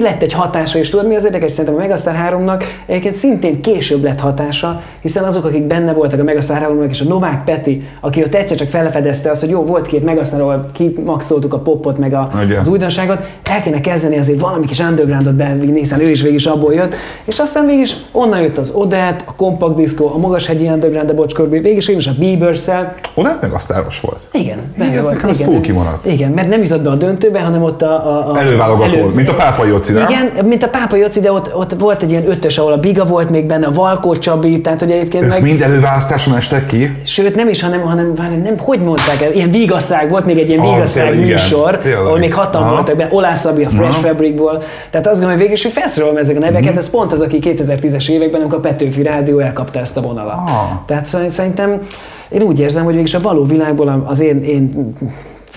lett 0.00 0.22
egy 0.22 0.32
hatása, 0.32 0.78
és 0.78 0.88
tudod 0.88 1.06
mi 1.08 1.14
az 1.14 1.24
érdekes, 1.24 1.52
szerintem 1.52 1.74
a 1.74 1.82
Megasztár 1.82 2.32
3-nak 2.32 2.64
egyébként 2.86 3.14
szintén 3.14 3.60
később 3.62 4.02
lett 4.02 4.20
hatása, 4.20 4.82
hiszen 5.00 5.24
azok, 5.24 5.44
akik 5.44 5.62
benne 5.62 5.92
voltak 5.92 6.20
a 6.20 6.24
Megasztár 6.24 6.60
3 6.60 6.88
és 6.88 7.00
a 7.00 7.04
Novák 7.04 7.44
Peti, 7.44 7.82
aki 8.00 8.22
ott 8.22 8.34
egyszer 8.34 8.56
csak 8.56 8.68
fel 8.68 8.82
felfedezte 8.82 9.30
azt, 9.30 9.40
hogy 9.40 9.50
jó, 9.50 9.61
volt 9.66 9.86
két 9.86 10.04
megasztár, 10.04 10.40
ahol 10.40 10.70
kimaxoltuk 10.72 11.54
a 11.54 11.58
popot, 11.58 11.98
meg 11.98 12.14
a, 12.14 12.30
az 12.58 12.68
újdonságot, 12.68 13.18
el 13.42 13.62
kéne 13.62 13.80
kezdeni 13.80 14.18
azért 14.18 14.40
valami 14.40 14.66
kis 14.66 14.78
undergroundot 14.78 15.34
bevinni, 15.34 15.78
hiszen 15.78 16.00
ő 16.00 16.10
is 16.10 16.22
végig 16.22 16.36
is 16.36 16.46
abból 16.46 16.74
jött, 16.74 16.94
és 17.24 17.38
aztán 17.38 17.66
végig 17.66 17.80
is 17.80 17.96
onnan 18.12 18.40
jött 18.40 18.58
az 18.58 18.70
Odette, 18.74 19.24
a 19.24 19.34
Compact 19.34 19.74
Disco, 19.74 20.04
a 20.14 20.18
Magashegyi 20.18 20.68
Underground, 20.68 21.10
a 21.10 21.14
Bocskörbi, 21.14 21.58
végig 21.58 21.76
is, 21.76 21.88
is 21.88 22.06
a 22.06 22.12
Bieber-szel. 22.18 22.94
Odette 23.14 23.38
meg 23.40 23.52
asztáros 23.52 24.00
volt. 24.00 24.28
Igen. 24.32 24.58
Ez 24.96 25.06
nekem 25.06 25.30
igen, 25.30 25.60
kimaradt. 25.60 26.06
Igen, 26.06 26.30
mert 26.30 26.48
nem 26.48 26.62
jutott 26.62 26.82
be 26.82 26.90
a 26.90 26.96
döntőbe, 26.96 27.40
hanem 27.40 27.62
ott 27.62 27.82
a... 27.82 27.92
a, 27.92 28.30
a 28.30 28.38
Előválogató, 28.38 28.98
elő, 28.98 29.08
mint 29.08 29.28
a 29.28 29.34
Pápa 29.34 29.64
Jóci, 29.64 29.92
nem? 29.92 30.08
Igen, 30.08 30.44
mint 30.44 30.62
a 30.62 30.68
Pápa 30.68 30.96
Jóci, 30.96 31.20
de 31.20 31.32
ott, 31.32 31.56
ott 31.56 31.72
volt 31.72 32.02
egy 32.02 32.10
ilyen 32.10 32.30
ötös, 32.30 32.58
ahol 32.58 32.72
a 32.72 32.78
Biga 32.78 33.04
volt 33.04 33.30
még 33.30 33.46
benne, 33.46 33.66
a 33.66 33.70
Valkó 33.70 34.16
Csabi, 34.16 34.60
tehát 34.60 34.80
hogy 34.80 34.90
egyébként 34.90 35.24
ők 35.24 35.30
meg... 35.30 35.42
mind 35.42 35.62
előválasztáson 35.62 36.36
estek 36.36 36.66
ki? 36.66 36.96
Sőt, 37.04 37.34
nem 37.34 37.48
is, 37.48 37.62
hanem, 37.62 37.80
hanem, 37.80 38.16
hanem 38.16 38.40
nem, 38.40 38.58
hogy 38.58 38.80
mondták 38.80 39.22
el, 39.22 39.32
ilyen 39.32 39.50
Vigaszág, 39.52 40.10
volt 40.10 40.24
még 40.24 40.38
egy 40.38 40.48
ilyen 40.48 40.60
Vigaszág 40.60 41.20
műsor, 41.20 41.78
igen, 41.84 41.98
ahol 41.98 42.18
még 42.18 42.34
hatan 42.34 42.62
Aha. 42.62 42.72
voltak 42.72 43.12
Olász 43.12 43.40
Szabi 43.40 43.64
a 43.64 43.68
Fresh 43.68 43.98
Aha. 43.98 44.08
Fabricból. 44.08 44.62
Tehát 44.90 45.06
azt 45.06 45.20
gondolom, 45.20 45.30
hogy 45.30 45.38
végül 45.38 45.54
is, 45.54 45.62
hogy 45.62 45.72
felszorolom 45.72 46.16
ezek 46.16 46.36
a 46.36 46.38
neveket, 46.38 46.62
uh-huh. 46.62 46.78
ez 46.78 46.90
pont 46.90 47.12
az, 47.12 47.20
aki 47.20 47.38
2010-es 47.42 48.08
években, 48.08 48.40
amikor 48.40 48.58
a 48.58 48.60
Petőfi 48.60 49.02
Rádió 49.02 49.38
elkapta 49.38 49.78
ezt 49.78 49.96
a 49.96 50.00
vonalat. 50.00 50.36
Ah. 50.36 50.84
Tehát 50.86 51.30
szerintem 51.30 51.80
én 52.28 52.42
úgy 52.42 52.60
érzem, 52.60 52.84
hogy 52.84 52.94
végül 52.94 53.20
a 53.20 53.22
való 53.22 53.44
világból 53.44 54.04
az 54.06 54.20
én, 54.20 54.44
én 54.44 54.94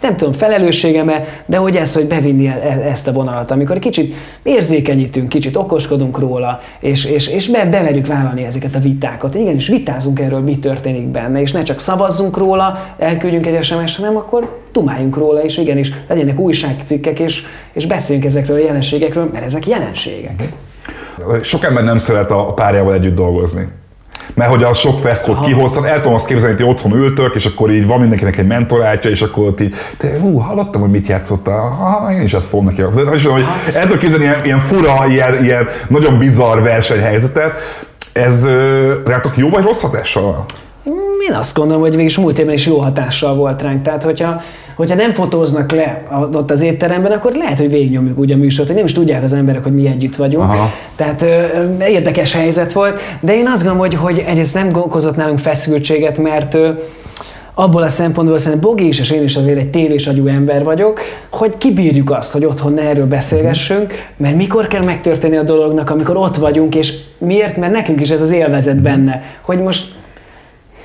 nem 0.02 0.16
tudom, 0.16 0.34
felelősségeme, 0.34 1.24
de 1.46 1.58
hogy 1.58 1.76
ez, 1.76 1.93
hogy 1.93 2.08
bevinni 2.08 2.48
e, 2.48 2.52
e, 2.52 2.89
ezt 2.89 3.08
a 3.08 3.12
vonalat, 3.12 3.52
amikor 3.52 3.80
kicsit 3.80 4.14
érzékenyítünk, 4.43 5.30
kicsit 5.30 5.56
okoskodunk 5.56 6.20
róla, 6.20 6.60
és, 6.80 7.06
és, 7.06 7.28
és 7.28 7.50
be, 7.50 7.66
bemerjük 7.66 8.08
vállalni 8.08 8.43
ezeket 8.43 8.76
a 8.76 8.80
vitákat. 8.80 9.36
Igenis, 9.36 9.68
vitázunk 9.68 10.20
erről, 10.20 10.39
mi 10.39 10.60
történik 10.60 11.06
benne, 11.06 11.41
és 11.41 11.52
ne 11.52 11.64
csak 11.64 11.80
szavazzunk 11.80 12.38
róla, 12.38 12.80
elküldjünk 12.98 13.46
egy 13.46 13.64
SMS, 13.64 13.96
hanem 13.96 14.18
akkor 14.18 14.60
tumáljunk 14.72 15.18
róla, 15.18 15.43
és 15.43 15.58
igenis 15.58 15.91
legyenek 16.08 16.39
újságcikkek, 16.39 17.20
és, 17.20 17.43
és 17.74 17.86
beszéljünk 17.86 18.28
ezekről 18.28 18.56
a 18.56 18.64
jelenségekről, 18.66 19.30
mert 19.34 19.46
ezek 19.46 19.68
jelenségek. 19.68 20.43
Sok 21.41 21.64
ember 21.64 21.84
nem 21.84 21.98
szeret 21.98 22.32
a 22.32 22.54
párjával 22.54 22.93
együtt 22.93 23.16
dolgozni 23.16 23.68
mert 24.34 24.49
hogy 24.49 24.63
az 24.63 24.78
sok 24.78 24.99
feszkot 24.99 25.45
kihozhat, 25.45 25.86
el 25.86 25.97
tudom 25.97 26.13
azt 26.13 26.26
képzelni, 26.26 26.55
hogy 26.55 26.71
otthon 26.71 26.93
ültök, 26.93 27.36
és 27.36 27.45
akkor 27.45 27.71
így 27.71 27.88
van 27.88 27.99
mindenkinek 27.99 28.38
egy 28.38 28.47
mentorátja, 28.47 29.09
és 29.09 29.21
akkor 29.21 29.47
ott 29.47 29.61
így, 29.61 29.76
te, 29.97 30.19
hú, 30.19 30.38
hallottam, 30.38 30.82
hogy 30.82 30.89
mit 30.89 31.07
játszottál, 31.07 31.69
ha, 31.69 32.11
én 32.11 32.21
is 32.21 32.34
ezt 32.34 32.47
fogom 32.47 32.65
neki. 32.65 32.82
De, 32.82 33.01
és, 33.01 33.26
hogy 33.26 33.45
el 33.73 33.82
tudom 33.82 33.97
képzelni 33.97 34.23
ilyen, 34.23 34.45
ilyen 34.45 34.59
fura, 34.59 35.05
ilyen, 35.07 35.43
ilyen 35.43 35.67
nagyon 35.88 36.17
bizarr 36.17 36.61
versenyhelyzetet. 36.61 37.59
Ez 38.13 38.47
rátok 39.05 39.38
jó 39.38 39.49
vagy 39.49 39.63
rossz 39.63 39.82
hatással? 39.82 40.45
Én 41.30 41.34
azt 41.34 41.58
gondolom, 41.58 41.82
hogy 41.82 41.96
végig 41.96 42.18
múlt 42.18 42.40
évben 42.40 42.54
is 42.54 42.66
jó 42.66 42.78
hatással 42.78 43.36
volt 43.36 43.62
ránk. 43.62 43.82
Tehát, 43.82 44.04
hogyha, 44.04 44.42
hogyha 44.76 44.96
nem 44.96 45.14
fotóznak 45.14 45.72
le 45.72 46.04
ott 46.34 46.52
az 46.52 46.62
étteremben, 46.62 47.12
akkor 47.12 47.34
lehet, 47.34 47.58
hogy 47.58 47.70
végignyomjuk 47.70 48.18
úgy 48.18 48.32
a 48.32 48.38
műsort, 48.38 48.68
hogy 48.68 48.78
nem 48.78 48.86
is 48.86 48.92
tudják 48.92 49.24
az 49.24 49.34
emberek, 49.34 49.64
hogy 49.64 49.74
mi 49.74 49.88
együtt 49.88 50.16
vagyunk. 50.16 50.44
Aha. 50.44 50.72
Tehát 50.96 51.22
ö, 51.22 51.84
érdekes 51.84 52.34
helyzet 52.34 52.74
volt, 52.74 53.00
de 53.20 53.36
én 53.36 53.48
azt 53.48 53.64
gondolom, 53.64 53.78
hogy, 53.78 53.96
hogy 53.96 54.24
egyrészt 54.28 54.54
nem 54.54 54.70
okozott 54.74 55.16
nálunk 55.16 55.40
feszültséget, 55.40 56.18
mert 56.18 56.54
ö, 56.54 56.70
abból 57.54 57.84
a 57.84 57.90
szempontból 57.90 58.38
szerintem 58.38 58.70
Bogi 58.70 58.88
is, 58.88 59.00
és 59.00 59.12
én 59.12 59.24
is 59.24 59.36
azért 59.36 59.58
egy 59.58 59.70
tévés 59.70 60.08
agyú 60.08 60.28
ember 60.28 60.64
vagyok, 60.64 61.00
hogy 61.30 61.58
kibírjuk 61.58 62.12
azt, 62.12 62.34
hogy 62.34 62.46
otthon 62.46 62.74
ne 62.74 62.82
erről 62.82 63.08
beszélgessünk, 63.08 63.94
mert 64.18 64.36
mikor 64.36 64.68
kell 64.68 64.84
megtörténni 64.84 65.38
a 65.38 65.44
dolognak, 65.44 65.90
amikor 65.90 66.18
ott 66.18 66.36
vagyunk, 66.36 66.76
és 66.76 66.94
miért? 67.18 67.58
Mert 67.58 67.72
nekünk 67.72 68.02
is 68.02 68.10
ez 68.10 68.22
az 68.22 68.32
élvezet 68.32 68.82
benne, 68.82 69.24
hogy 69.42 69.62
most 69.62 69.94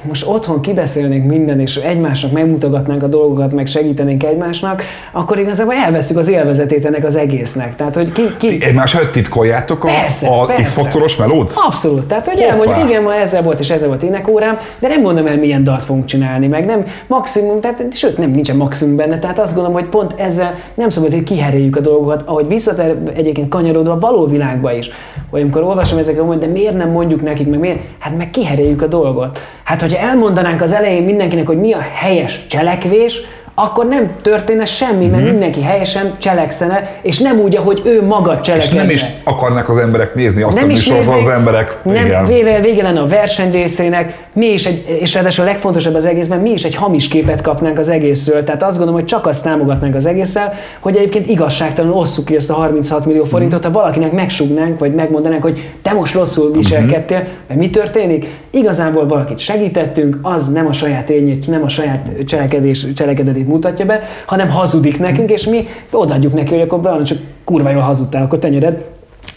most 0.02 0.26
otthon 0.26 0.60
kibeszélnénk 0.60 1.26
minden, 1.26 1.60
és 1.60 1.76
egymásnak 1.76 2.32
megmutogatnánk 2.32 3.02
a 3.02 3.06
dolgokat, 3.06 3.52
meg 3.52 3.66
segítenénk 3.66 4.24
egymásnak, 4.24 4.82
akkor 5.12 5.38
igazából 5.38 5.74
elveszük 5.74 6.16
az 6.16 6.28
élvezetét 6.28 6.86
ennek 6.86 7.04
az 7.04 7.16
egésznek. 7.16 7.76
Tehát, 7.76 7.94
hogy 7.94 8.12
ki, 8.12 8.22
ki... 8.38 8.46
Ti 8.46 8.64
egymás 8.64 8.94
előtt 8.94 9.12
titkoljátok 9.12 9.84
a, 9.84 9.86
persze, 9.86 10.28
a 10.28 10.46
persze. 10.46 10.62
X-faktoros 10.62 11.16
melót? 11.16 11.52
Abszolút. 11.66 12.04
Tehát, 12.04 12.28
hogy 12.28 12.40
elmondjuk, 12.40 12.88
igen, 12.88 13.02
ma 13.02 13.14
ezzel 13.14 13.42
volt 13.42 13.60
és 13.60 13.70
ezzel 13.70 13.88
volt 13.88 14.02
énekórám, 14.02 14.58
de 14.78 14.88
nem 14.88 15.00
mondom 15.00 15.26
el, 15.26 15.36
milyen 15.36 15.64
dalt 15.64 15.84
fogunk 15.84 16.04
csinálni, 16.04 16.46
meg 16.46 16.64
nem 16.64 16.84
maximum, 17.06 17.60
tehát, 17.60 17.86
sőt, 17.92 18.18
nem 18.18 18.30
nincsen 18.30 18.56
maximum 18.56 18.96
benne, 18.96 19.18
tehát 19.18 19.38
azt 19.38 19.54
gondolom, 19.54 19.80
hogy 19.80 19.88
pont 19.88 20.14
ezzel 20.16 20.54
nem 20.74 20.90
szabad, 20.90 21.12
hogy 21.12 21.22
kiheréljük 21.22 21.76
a 21.76 21.80
dolgokat, 21.80 22.22
ahogy 22.24 22.48
visszatér 22.48 22.96
egyébként 23.14 23.48
kanyarodva 23.48 23.92
a 23.92 23.98
való 23.98 24.26
világba 24.26 24.72
is. 24.72 24.90
Vagy 25.30 25.40
amikor 25.40 25.62
olvasom 25.62 25.98
ezeket, 25.98 26.22
hogy 26.22 26.38
de 26.38 26.46
miért 26.46 26.76
nem 26.76 26.90
mondjuk 26.90 27.22
nekik, 27.22 27.48
meg 27.48 27.58
miért? 27.58 27.78
Hát 27.98 28.16
meg 28.16 28.30
kiheréljük 28.30 28.82
a 28.82 28.86
dolgot. 28.86 29.38
Hát, 29.64 29.82
hogyha 29.90 30.06
elmondanánk 30.08 30.62
az 30.62 30.72
elején 30.72 31.02
mindenkinek, 31.02 31.46
hogy 31.46 31.60
mi 31.60 31.72
a 31.72 31.84
helyes 31.94 32.46
cselekvés, 32.48 33.20
akkor 33.54 33.88
nem 33.88 34.10
történne 34.22 34.64
semmi, 34.64 35.06
mert 35.06 35.22
Mhm. 35.22 35.30
mindenki 35.30 35.62
helyesen 35.62 36.14
cselekszene, 36.18 36.90
és 37.02 37.18
nem 37.18 37.38
úgy, 37.38 37.56
ahogy 37.56 37.82
ő 37.84 38.02
maga 38.06 38.32
És 38.32 38.40
cselekedne. 38.46 38.76
nem 38.80 38.90
is 38.90 39.04
akarnak 39.24 39.68
az 39.68 39.76
emberek 39.76 40.14
nézni 40.14 40.42
azt 40.42 40.56
a 40.56 40.60
Nem 40.60 40.70
is 40.70 40.76
műsort, 40.76 40.98
néznék, 40.98 41.20
az 41.20 41.28
emberek. 41.28 41.78
nem, 41.82 42.06
igen. 42.06 42.24
vége, 42.26 42.60
vége 42.60 42.82
lenne 42.82 43.00
a 43.00 43.06
verseny 43.06 43.50
részének, 43.50 44.18
mi 44.32 44.46
is 44.46 44.66
egy, 44.66 44.96
és 45.00 45.14
ráadásul 45.14 45.44
a 45.44 45.46
legfontosabb 45.46 45.94
az 45.94 46.04
egészben, 46.04 46.38
mi 46.40 46.50
is 46.50 46.64
egy 46.64 46.74
hamis 46.74 47.08
képet 47.08 47.40
kapnánk 47.40 47.78
az 47.78 47.88
egészről. 47.88 48.44
Tehát 48.44 48.62
azt 48.62 48.76
gondolom, 48.76 49.00
hogy 49.00 49.08
csak 49.08 49.26
azt 49.26 49.42
támogatnánk 49.44 49.94
az 49.94 50.06
egésszel, 50.06 50.54
hogy 50.80 50.96
egyébként 50.96 51.28
igazságtalanul 51.28 51.96
osszuk 51.96 52.24
ki 52.24 52.34
ezt 52.36 52.50
a 52.50 52.54
36 52.54 53.06
millió 53.06 53.24
forintot, 53.24 53.64
ha 53.64 53.70
valakinek 53.70 54.12
megsugnánk, 54.12 54.78
vagy 54.78 54.94
megmondanánk, 54.94 55.42
hogy 55.42 55.68
te 55.82 55.92
most 55.92 56.14
rosszul 56.14 56.52
viselkedtél, 56.52 57.22
mert 57.48 57.60
mi 57.60 57.70
történik? 57.70 58.26
Igazából 58.50 59.06
valakit 59.06 59.38
segítettünk, 59.38 60.18
az 60.22 60.52
nem 60.52 60.66
a 60.66 60.72
saját 60.72 61.10
élnyét, 61.10 61.46
nem 61.46 61.62
a 61.62 61.68
saját 61.68 62.10
cselekedés, 62.26 62.86
cselekedetét 62.94 63.48
mutatja 63.48 63.84
be, 63.86 64.00
hanem 64.26 64.50
hazudik 64.50 64.98
nekünk, 64.98 65.30
és 65.30 65.46
mi 65.46 65.66
odaadjuk 65.92 66.34
neki, 66.34 66.52
hogy 66.52 66.60
akkor 66.60 66.80
be, 66.80 67.02
csak 67.02 67.18
kurva 67.44 67.70
jól 67.70 67.82
hazudtál, 67.82 68.22
akkor 68.22 68.38
tenyered. 68.38 68.84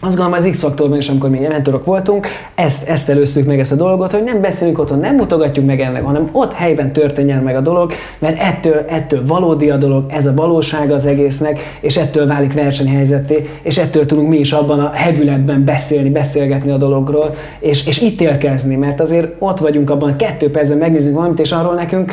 Azt 0.06 0.18
gondolom 0.18 0.40
az 0.40 0.48
X-faktorban 0.52 0.98
is, 0.98 1.10
amikor 1.10 1.30
mi 1.30 1.40
mentorok 1.40 1.86
voltunk, 1.86 2.28
ezt, 2.56 2.90
ezt 2.90 3.10
előztük 3.10 3.46
meg 3.46 3.60
ezt 3.60 3.72
a 3.72 3.76
dolgot, 3.76 4.12
hogy 4.12 4.24
nem 4.24 4.42
beszélünk 4.42 4.80
otthon, 4.80 5.00
nem 5.00 5.16
mutogatjuk 5.16 5.66
meg 5.66 5.82
ennek, 5.82 6.04
hanem 6.04 6.30
ott 6.32 6.54
helyben 6.54 6.94
történjen 6.94 7.44
meg 7.44 7.56
a 7.56 7.62
dolog, 7.62 7.92
mert 8.20 8.40
ettől, 8.40 8.86
ettől 8.88 9.26
valódi 9.26 9.70
a 9.70 9.78
dolog, 9.78 10.06
ez 10.12 10.26
a 10.26 10.34
valósága 10.34 10.94
az 10.94 11.06
egésznek, 11.06 11.60
és 11.82 11.98
ettől 11.98 12.28
válik 12.28 12.54
versenyhelyzetté, 12.54 13.50
és 13.62 13.78
ettől 13.78 14.06
tudunk 14.06 14.30
mi 14.30 14.38
is 14.38 14.52
abban 14.52 14.80
a 14.80 14.92
hevületben 14.94 15.64
beszélni, 15.64 16.10
beszélgetni 16.10 16.72
a 16.72 16.78
dologról, 16.78 17.36
és, 17.60 17.88
és 17.88 18.02
ítélkezni, 18.02 18.76
mert 18.76 19.02
azért 19.02 19.36
ott 19.40 19.60
vagyunk 19.60 19.90
abban, 19.90 20.16
kettő 20.16 20.52
percben 20.52 20.78
megnézzünk 20.78 21.16
valamit, 21.16 21.40
és 21.40 21.52
arról 21.52 21.74
nekünk 21.74 22.12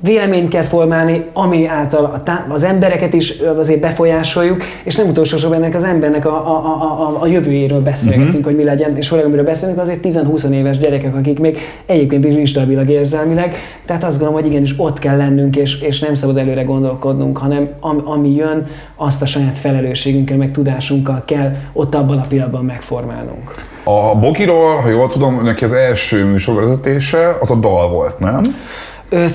véleményt 0.00 0.48
kell 0.48 0.62
formálni, 0.62 1.24
ami 1.32 1.66
által 1.66 2.22
az 2.48 2.62
embereket 2.62 3.14
is 3.14 3.34
azért 3.58 3.80
befolyásoljuk, 3.80 4.62
és 4.82 4.96
nem 4.96 5.08
utolsó 5.08 5.36
sorban 5.36 5.62
ennek 5.62 5.74
az 5.74 5.84
embernek 5.84 6.26
a, 6.26 6.30
a, 6.30 6.56
a, 6.56 7.16
a, 7.16 7.22
a 7.22 7.26
jövőjéről 7.26 7.80
beszélgetünk, 7.80 8.28
uh-huh. 8.28 8.44
hogy 8.44 8.56
mi 8.56 8.64
legyen, 8.64 8.96
és 8.96 9.08
főleg 9.08 9.24
amiről 9.24 9.44
beszélünk, 9.44 9.78
azért 9.78 10.00
10-20 10.02 10.50
éves 10.50 10.78
gyerekek, 10.78 11.14
akik 11.14 11.38
még 11.38 11.58
egyébként 11.86 12.24
is 12.24 12.34
instabilak 12.34 12.88
érzelmileg, 12.88 13.56
tehát 13.86 14.04
azt 14.04 14.18
gondolom, 14.18 14.42
hogy 14.42 14.50
igenis 14.50 14.74
ott 14.76 14.98
kell 14.98 15.16
lennünk, 15.16 15.56
és, 15.56 15.80
és 15.80 15.98
nem 15.98 16.14
szabad 16.14 16.36
előre 16.36 16.62
gondolkodnunk, 16.62 17.38
hanem 17.38 17.68
am, 17.80 18.02
ami 18.04 18.34
jön, 18.34 18.66
azt 18.96 19.22
a 19.22 19.26
saját 19.26 19.58
felelősségünkkel, 19.58 20.36
meg 20.36 20.50
tudásunkkal 20.50 21.22
kell 21.26 21.50
ott 21.72 21.94
abban 21.94 22.18
a 22.18 22.24
pillanatban 22.28 22.64
megformálnunk. 22.64 23.54
A 23.84 24.18
Bokiról, 24.18 24.74
ha 24.74 24.88
jól 24.88 25.08
tudom, 25.08 25.42
neki 25.42 25.64
az 25.64 25.72
első 25.72 26.24
műsorvezetése 26.24 27.36
az 27.40 27.50
a 27.50 27.54
dal 27.54 27.88
volt, 27.88 28.18
nem? 28.18 28.42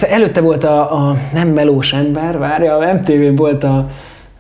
Előtte 0.10 0.42
volt 0.42 0.64
a, 0.64 1.08
a 1.08 1.18
nem 1.34 1.48
melós 1.48 1.94
ember, 1.94 2.38
várja, 2.38 2.78
a 2.78 2.94
MTV 2.94 3.36
volt 3.36 3.64
a 3.64 3.88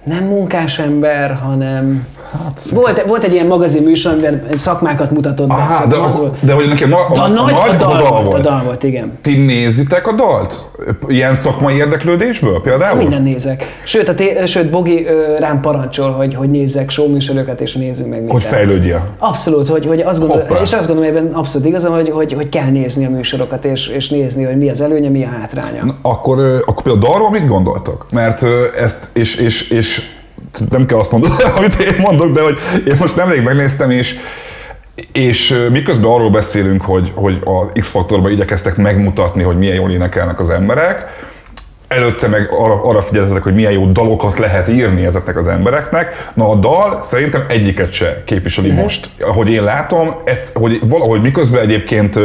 nem 0.03 0.23
munkás 0.23 0.79
ember, 0.79 1.39
hanem 1.43 2.07
Hát, 2.43 2.61
volt, 2.71 3.03
volt 3.07 3.23
egy 3.23 3.33
ilyen 3.33 3.47
magazin 3.47 3.83
műsor, 3.83 4.11
amiben 4.11 4.43
szakmákat 4.55 5.11
mutatott 5.11 5.47
be. 5.47 5.53
Aha, 5.53 5.85
de, 5.85 5.95
az 5.97 6.17
volt. 6.19 6.35
de 6.39 6.53
hogy 6.53 6.67
neki 6.67 6.83
a, 6.83 7.09
a, 7.09 7.13
De 7.13 7.19
a, 7.19 7.23
a, 7.23 7.27
nagy, 7.27 7.53
a, 7.53 7.75
dal, 7.77 7.91
a 7.91 7.97
dal 7.97 8.09
volt, 8.09 8.25
volt. 8.25 8.35
a 8.45 8.49
dal 8.49 8.61
volt, 8.63 8.83
igen. 8.83 9.17
Ti 9.21 9.35
nézitek 9.35 10.07
a 10.07 10.11
dalt? 10.11 10.69
Ilyen 11.07 11.33
szakmai 11.33 11.75
érdeklődésből 11.75 12.61
például? 12.61 12.97
Minden 12.97 13.21
nézek. 13.21 13.81
Sőt, 13.83 14.07
a 14.07 14.15
té- 14.15 14.47
sőt 14.47 14.69
Bogi 14.69 15.05
ö, 15.05 15.35
rám 15.39 15.61
parancsol, 15.61 16.11
hogy, 16.11 16.35
hogy 16.35 16.49
nézzek 16.49 16.89
show 16.89 17.09
műsorokat, 17.11 17.61
és 17.61 17.73
nézzünk 17.75 18.09
meg 18.09 18.19
mindent. 18.19 18.41
Hogy 18.41 18.51
fejlődjél. 18.51 19.03
Abszolút, 19.17 19.67
hogy, 19.67 19.85
hogy 19.85 20.01
azt 20.01 20.19
gondol, 20.19 20.37
Hoppá. 20.37 20.61
és 20.61 20.73
azt 20.73 20.87
gondolom, 20.87 21.11
hogy 21.13 21.21
ebben 21.21 21.33
abszolút 21.33 21.67
igazam, 21.67 21.93
hogy, 21.93 22.09
hogy, 22.09 22.33
hogy 22.33 22.49
kell 22.49 22.69
nézni 22.69 23.05
a 23.05 23.09
műsorokat, 23.09 23.65
és, 23.65 23.87
és 23.87 24.09
nézni, 24.09 24.43
hogy 24.43 24.57
mi 24.57 24.69
az 24.69 24.81
előnye, 24.81 25.09
mi 25.09 25.23
a 25.23 25.29
hátránya. 25.39 25.85
Na, 25.85 25.95
akkor, 26.01 26.39
akkor 26.65 26.83
például 26.83 27.05
a 27.05 27.07
dalról 27.07 27.29
mit 27.31 27.47
gondoltok? 27.47 28.05
Mert 28.11 28.45
ezt, 28.81 29.09
és, 29.13 29.35
és, 29.35 29.69
és 29.69 29.92
nem 30.69 30.85
kell 30.85 30.97
azt 30.97 31.11
mondani, 31.11 31.33
amit 31.57 31.79
én 31.79 31.95
mondok, 31.97 32.31
de 32.31 32.41
hogy 32.41 32.57
én 32.87 32.95
most 32.99 33.15
nemrég 33.15 33.41
megnéztem, 33.41 33.89
és 33.89 34.15
és 35.11 35.67
miközben 35.71 36.09
arról 36.09 36.29
beszélünk, 36.29 36.81
hogy, 36.81 37.11
hogy 37.15 37.39
a 37.43 37.79
X-faktorban 37.79 38.31
igyekeztek 38.31 38.75
megmutatni, 38.75 39.43
hogy 39.43 39.57
milyen 39.57 39.75
jól 39.75 39.91
énekelnek 39.91 40.39
az 40.39 40.49
emberek, 40.49 41.05
előtte 41.93 42.27
meg 42.27 42.49
arra, 42.51 42.83
arra 42.83 43.01
figyeltetek, 43.01 43.43
hogy 43.43 43.53
milyen 43.53 43.71
jó 43.71 43.85
dalokat 43.85 44.39
lehet 44.39 44.67
írni 44.67 45.05
ezeknek 45.05 45.37
az 45.37 45.47
embereknek. 45.47 46.31
Na 46.33 46.49
a 46.49 46.55
dal 46.55 46.99
szerintem 47.01 47.45
egyiket 47.47 47.91
se 47.91 48.23
képviseli 48.25 48.67
uh-huh. 48.67 48.83
most. 48.83 49.09
Ahogy 49.19 49.49
én 49.49 49.63
látom, 49.63 50.11
ez, 50.23 50.51
hogy 50.53 50.79
valahogy 50.87 51.21
miközben 51.21 51.61
egyébként 51.61 52.19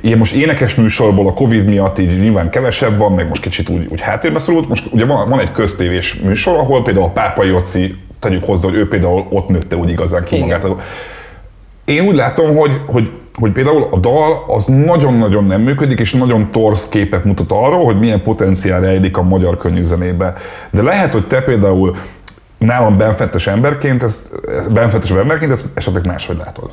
ilyen 0.00 0.18
most 0.18 0.34
énekes 0.34 0.74
műsorból 0.74 1.26
a 1.26 1.32
Covid 1.32 1.64
miatt 1.64 1.98
így 1.98 2.20
nyilván 2.20 2.50
kevesebb 2.50 2.98
van, 2.98 3.12
meg 3.12 3.28
most 3.28 3.42
kicsit 3.42 3.68
úgy, 3.68 3.86
úgy 3.88 4.00
háttérbe 4.00 4.38
szorult. 4.38 4.68
Most 4.68 4.86
ugye 4.90 5.04
van, 5.04 5.28
van 5.28 5.40
egy 5.40 5.52
köztévés 5.52 6.14
műsor, 6.14 6.56
ahol 6.56 6.82
például 6.82 7.06
a 7.06 7.10
Pápai 7.10 7.48
Jóci, 7.48 7.94
tegyük 8.18 8.44
hozzá, 8.44 8.68
hogy 8.68 8.78
ő 8.78 8.88
például 8.88 9.26
ott 9.30 9.48
nőtte 9.48 9.76
úgy 9.76 9.90
igazán 9.90 10.24
ki 10.24 10.36
Igen. 10.36 10.48
magát. 10.48 10.82
Én 11.84 12.06
úgy 12.06 12.14
látom, 12.14 12.56
hogy, 12.56 12.80
hogy, 12.86 13.10
hogy 13.34 13.52
például 13.52 13.88
a 13.90 13.98
dal 13.98 14.44
az 14.46 14.64
nagyon-nagyon 14.64 15.44
nem 15.44 15.60
működik, 15.60 16.00
és 16.00 16.12
nagyon 16.12 16.50
torz 16.50 16.88
képet 16.88 17.24
mutat 17.24 17.52
arról, 17.52 17.84
hogy 17.84 17.98
milyen 17.98 18.22
potenciál 18.22 18.80
rejlik 18.80 19.16
a 19.16 19.22
magyar 19.22 19.56
könnyűzenébe. 19.56 20.32
De 20.70 20.82
lehet, 20.82 21.12
hogy 21.12 21.26
te 21.26 21.42
például 21.42 21.96
nálam 22.58 22.98
benfettes 22.98 23.46
emberként, 23.46 24.02
ezt, 24.02 24.30
benfettes 24.72 25.10
emberként 25.10 25.52
ezt 25.52 25.66
esetleg 25.74 26.06
máshogy 26.06 26.36
látod. 26.36 26.70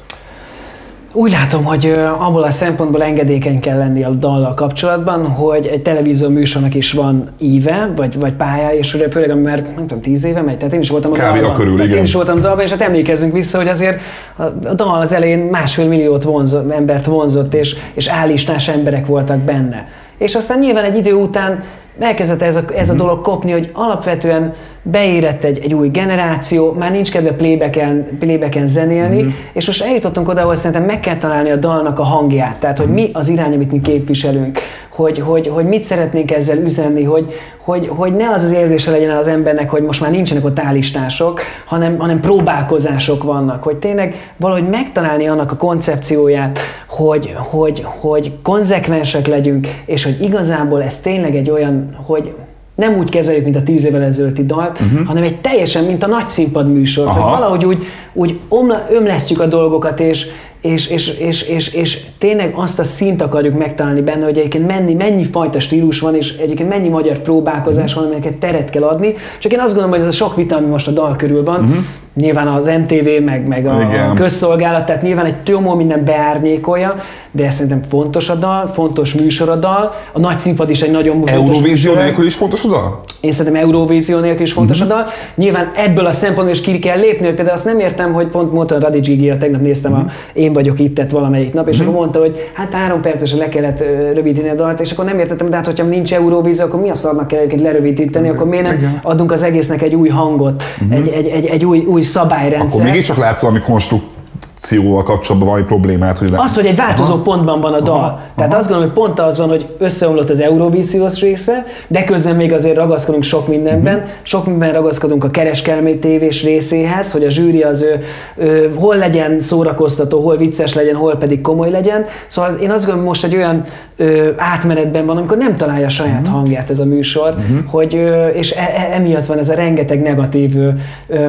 Úgy 1.13 1.31
látom, 1.31 1.63
hogy 1.63 1.91
abból 2.17 2.43
a 2.43 2.51
szempontból 2.51 3.03
engedékeny 3.03 3.59
kell 3.59 3.77
lenni 3.77 4.03
a 4.03 4.09
dallal 4.09 4.53
kapcsolatban, 4.53 5.25
hogy 5.27 5.65
egy 5.65 5.81
televízió 5.81 6.29
műsornak 6.29 6.75
is 6.75 6.91
van 6.91 7.29
íve, 7.37 7.91
vagy, 7.95 8.19
vagy 8.19 8.33
pálya, 8.33 8.73
és 8.73 8.93
ugye 8.93 9.09
főleg 9.09 9.29
ami 9.29 9.41
már 9.41 9.63
nem 9.75 9.87
tudom, 9.87 10.01
tíz 10.01 10.25
éve 10.25 10.41
megy, 10.41 10.57
tehát 10.57 10.73
én 10.73 10.79
is 10.79 10.89
voltam 10.89 11.11
a 11.11 11.15
Kb. 11.15 11.21
dalban. 11.21 11.53
körül, 11.53 11.75
tehát 11.75 11.85
én 11.85 11.91
igen. 11.91 12.03
is 12.03 12.13
voltam 12.13 12.37
a 12.37 12.41
dalban, 12.41 12.63
és 12.63 12.71
hát 12.71 12.81
emlékezzünk 12.81 13.33
vissza, 13.33 13.57
hogy 13.57 13.67
azért 13.67 14.01
a 14.37 14.43
a 14.43 14.73
dal 14.73 15.01
az 15.01 15.13
elején 15.13 15.39
másfél 15.39 15.87
milliót 15.87 16.23
vonzott, 16.23 16.71
embert 16.71 17.05
vonzott, 17.05 17.53
és, 17.53 17.75
és 17.93 18.07
állistás 18.07 18.67
emberek 18.67 19.05
voltak 19.05 19.37
benne. 19.37 19.87
És 20.17 20.35
aztán 20.35 20.59
nyilván 20.59 20.83
egy 20.83 20.97
idő 20.97 21.13
után 21.13 21.63
elkezdett 21.99 22.41
ez 22.41 22.55
a, 22.55 22.61
ez 22.75 22.89
a 22.89 22.93
dolog 22.93 23.21
kopni, 23.21 23.51
hogy 23.51 23.69
alapvetően 23.73 24.53
beérett 24.81 25.43
egy, 25.43 25.59
egy 25.63 25.73
új 25.73 25.89
generáció, 25.89 26.73
már 26.73 26.91
nincs 26.91 27.11
kedve 27.11 27.31
playbacken, 27.31 28.17
playbacken 28.19 28.67
zenélni, 28.67 29.23
mm. 29.23 29.29
és 29.53 29.67
most 29.67 29.83
eljutottunk 29.83 30.29
oda, 30.29 30.41
ahol 30.41 30.55
szerintem 30.55 30.85
meg 30.85 30.99
kell 30.99 31.17
találni 31.17 31.51
a 31.51 31.55
dalnak 31.55 31.99
a 31.99 32.03
hangját, 32.03 32.59
tehát 32.59 32.77
hogy 32.77 32.87
mi 32.87 33.09
az 33.13 33.27
irány, 33.27 33.53
amit 33.53 33.71
mi 33.71 33.81
képviselünk, 33.81 34.59
hogy, 34.89 35.19
hogy, 35.19 35.47
hogy 35.47 35.65
mit 35.65 35.83
szeretnénk 35.83 36.31
ezzel 36.31 36.57
üzenni, 36.57 37.03
hogy, 37.03 37.33
hogy, 37.57 37.87
hogy 37.87 38.15
ne 38.15 38.29
az 38.29 38.43
az 38.43 38.51
érzése 38.51 38.91
legyen 38.91 39.17
az 39.17 39.27
embernek, 39.27 39.69
hogy 39.69 39.81
most 39.83 40.01
már 40.01 40.11
nincsenek 40.11 40.45
ott 40.45 40.59
állistások, 40.59 41.41
hanem, 41.65 41.97
hanem 41.97 42.19
próbálkozások 42.19 43.23
vannak, 43.23 43.63
hogy 43.63 43.75
tényleg 43.75 44.31
valahogy 44.37 44.69
megtalálni 44.69 45.27
annak 45.27 45.51
a 45.51 45.55
koncepcióját, 45.55 46.59
hogy, 46.87 47.35
hogy, 47.37 47.85
hogy 47.99 48.33
konzekvensek 48.43 49.27
legyünk, 49.27 49.67
és 49.85 50.03
hogy 50.03 50.21
igazából 50.21 50.83
ez 50.83 51.01
tényleg 51.01 51.35
egy 51.35 51.49
olyan, 51.49 51.95
hogy 52.05 52.33
nem 52.79 52.97
úgy 52.97 53.09
kezeljük, 53.09 53.43
mint 53.43 53.55
a 53.55 53.63
tíz 53.63 53.85
évvel 53.85 54.01
ezelőtti 54.01 54.45
dalt, 54.45 54.79
uh-huh. 54.79 55.05
hanem 55.07 55.23
egy 55.23 55.41
teljesen, 55.41 55.83
mint 55.83 56.03
a 56.03 56.07
nagy 56.07 56.29
színpad 56.29 56.73
műsor, 56.73 57.07
hogy 57.07 57.21
Aha. 57.21 57.29
valahogy 57.29 57.65
úgy, 57.65 57.85
úgy 58.13 58.39
omla, 58.47 58.87
ömlesztjük 58.91 59.39
a 59.39 59.45
dolgokat, 59.45 59.99
és, 59.99 60.27
és, 60.61 60.87
és, 60.87 61.07
és, 61.07 61.41
és, 61.41 61.73
és 61.73 62.05
tényleg 62.17 62.53
azt 62.55 62.79
a 62.79 62.83
szint 62.83 63.21
akarjuk 63.21 63.57
megtalálni 63.57 64.01
benne, 64.01 64.23
hogy 64.23 64.37
egyébként 64.37 64.67
mennyi, 64.67 64.93
mennyi 64.93 65.23
fajta 65.23 65.59
stílus 65.59 65.99
van, 65.99 66.15
és 66.15 66.37
egyébként 66.37 66.69
mennyi 66.69 66.87
magyar 66.87 67.17
próbálkozás 67.17 67.93
van, 67.93 68.03
amineket 68.03 68.33
teret 68.33 68.69
kell 68.69 68.83
adni. 68.83 69.13
Csak 69.39 69.51
én 69.51 69.59
azt 69.59 69.73
gondolom, 69.73 69.91
hogy 69.91 69.99
ez 69.99 70.07
a 70.07 70.11
sok 70.11 70.35
vita, 70.35 70.55
ami 70.55 70.67
most 70.67 70.87
a 70.87 70.91
dal 70.91 71.15
körül 71.15 71.43
van, 71.43 71.59
uh-huh. 71.59 71.77
Nyilván 72.19 72.47
az 72.47 72.71
MTV, 72.79 73.23
meg, 73.25 73.47
meg 73.47 73.67
a, 73.67 73.81
Igen. 73.81 74.09
a 74.09 74.13
közszolgálat, 74.13 74.85
tehát 74.85 75.01
nyilván 75.01 75.25
egy 75.25 75.43
csomó 75.43 75.75
minden 75.75 76.05
beárnyékolja, 76.05 76.95
de 77.31 77.49
szerintem 77.49 77.81
fontos 77.89 78.29
a 78.29 78.35
dal, 78.35 78.67
fontos 78.67 79.13
műsor 79.13 79.49
a 79.49 79.55
dal, 79.55 79.93
a 80.13 80.19
nagy 80.19 80.39
színpad 80.39 80.69
is 80.69 80.81
egy 80.81 80.91
nagyon 80.91 81.15
fontos 81.15 81.33
Eurovízió 81.33 81.93
nélkül 81.93 82.25
is 82.25 82.35
fontos 82.35 82.63
a 82.63 82.67
dal? 82.67 83.03
Én 83.21 83.31
szerintem 83.31 83.61
Euróvízió 83.61 84.19
nélkül 84.19 84.41
is 84.41 84.51
fontos 84.51 84.79
uh-huh. 84.79 84.97
a 84.97 85.01
dal. 85.01 85.11
Nyilván 85.35 85.71
ebből 85.75 86.05
a 86.05 86.11
szempontból 86.11 86.55
is 86.55 86.61
ki 86.61 86.79
kell 86.79 86.99
lépni, 86.99 87.25
hogy 87.25 87.35
például 87.35 87.55
azt 87.55 87.65
nem 87.65 87.79
értem, 87.79 88.13
hogy 88.13 88.27
pont 88.27 88.53
mondta 88.53 88.79
Radi 88.79 88.99
Gigi, 88.99 89.37
tegnap 89.39 89.61
néztem 89.61 89.91
uh-huh. 89.91 90.07
a 90.07 90.11
Én 90.33 90.53
vagyok 90.53 90.79
itt 90.79 90.95
tett 90.95 91.09
valamelyik 91.09 91.53
nap, 91.53 91.67
és 91.67 91.79
uh-huh. 91.79 91.89
akkor 91.89 92.01
mondta, 92.01 92.19
hogy 92.19 92.49
hát 92.53 92.73
három 92.73 93.01
percesre 93.01 93.37
le 93.37 93.49
kellett 93.49 93.83
rövidíteni 94.13 94.49
a 94.49 94.55
dalt, 94.55 94.79
és 94.79 94.91
akkor 94.91 95.05
nem 95.05 95.19
értettem, 95.19 95.49
de 95.49 95.55
hát 95.55 95.65
hogyha 95.65 95.85
nincs 95.85 96.13
Euróvízió, 96.13 96.65
akkor 96.65 96.81
mi 96.81 96.89
a 96.89 96.95
szarnak 96.95 97.27
kell 97.27 97.39
egyébként 97.39 97.61
lerövidíteni, 97.61 98.29
akkor 98.29 98.47
miért 98.47 98.65
nem 98.65 98.77
Igen. 98.77 98.99
adunk 99.03 99.31
az 99.31 99.43
egésznek 99.43 99.81
egy 99.81 99.95
új 99.95 100.09
hangot, 100.09 100.63
uh-huh. 100.81 100.97
egy, 100.97 101.07
egy, 101.07 101.27
egy, 101.27 101.45
egy 101.45 101.65
új, 101.65 101.79
új 101.79 102.01
szabályrendszer. 102.09 102.81
Akkor 102.81 102.91
mégiscsak 102.91 103.17
látsz 103.17 103.41
valami 103.41 103.59
konstruktív 103.59 104.18
produkcióval 104.59 105.03
kapcsolatban 105.03 105.49
valami 105.49 105.65
problémát, 105.65 106.17
hogy 106.17 106.33
Az, 106.35 106.55
hogy 106.55 106.65
egy 106.65 106.75
változó 106.75 107.13
aha. 107.13 107.21
pontban 107.21 107.61
van 107.61 107.73
a 107.73 107.79
dal. 107.79 107.95
Aha. 107.95 108.19
Tehát 108.35 108.51
aha. 108.51 108.59
azt 108.59 108.69
gondolom, 108.69 108.93
hogy 108.93 109.03
pont 109.03 109.19
az 109.19 109.37
van, 109.37 109.49
hogy 109.49 109.67
összeomlott 109.77 110.29
az 110.29 110.39
Eurovíziós 110.39 111.19
része, 111.19 111.65
de 111.87 112.03
közben 112.03 112.35
még 112.35 112.53
azért 112.53 112.75
ragaszkodunk 112.75 113.23
sok 113.23 113.47
mindenben. 113.47 113.95
Uh-huh. 113.95 114.09
Sok 114.21 114.45
mindenben 114.45 114.73
ragaszkodunk 114.73 115.23
a 115.23 115.29
kereskedelmi 115.29 115.99
tévés 115.99 116.43
részéhez, 116.43 117.11
hogy 117.11 117.23
a 117.23 117.29
zsűri 117.29 117.61
az 117.61 117.81
ő, 117.81 118.03
ő, 118.35 118.73
hol 118.75 118.95
legyen 118.95 119.39
szórakoztató, 119.39 120.21
hol 120.21 120.37
vicces 120.37 120.73
legyen, 120.73 120.95
hol 120.95 121.15
pedig 121.15 121.41
komoly 121.41 121.69
legyen. 121.69 122.05
Szóval 122.27 122.57
én 122.61 122.71
azt 122.71 122.85
gondolom, 122.85 123.07
most 123.07 123.23
egy 123.23 123.35
olyan 123.35 123.63
ö, 123.97 124.29
átmenetben 124.37 125.05
van, 125.05 125.17
amikor 125.17 125.37
nem 125.37 125.55
találja 125.55 125.85
a 125.85 125.89
saját 125.89 126.19
uh-huh. 126.19 126.35
hangját 126.35 126.69
ez 126.69 126.79
a 126.79 126.85
műsor, 126.85 127.29
uh-huh. 127.29 127.65
hogy, 127.65 127.95
ö, 127.95 128.27
és 128.27 128.51
e, 128.51 128.61
e, 128.61 128.95
emiatt 128.95 129.25
van 129.25 129.37
ez 129.37 129.49
a 129.49 129.53
rengeteg 129.53 130.01
negatív 130.01 130.57
ö, 130.57 130.69
ö, 131.07 131.27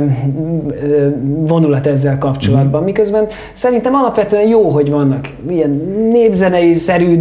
vonulat 1.47 1.87
ezzel 1.87 2.19
kapcsolatban. 2.19 2.69
Uh-huh. 2.71 2.85
Miközben 2.85 3.20
szerintem 3.53 3.95
alapvetően 3.95 4.49
jó, 4.49 4.69
hogy 4.69 4.91
vannak 4.91 5.29
ilyen 5.49 5.71
népzenei 6.13 6.75
szerű 6.75 7.21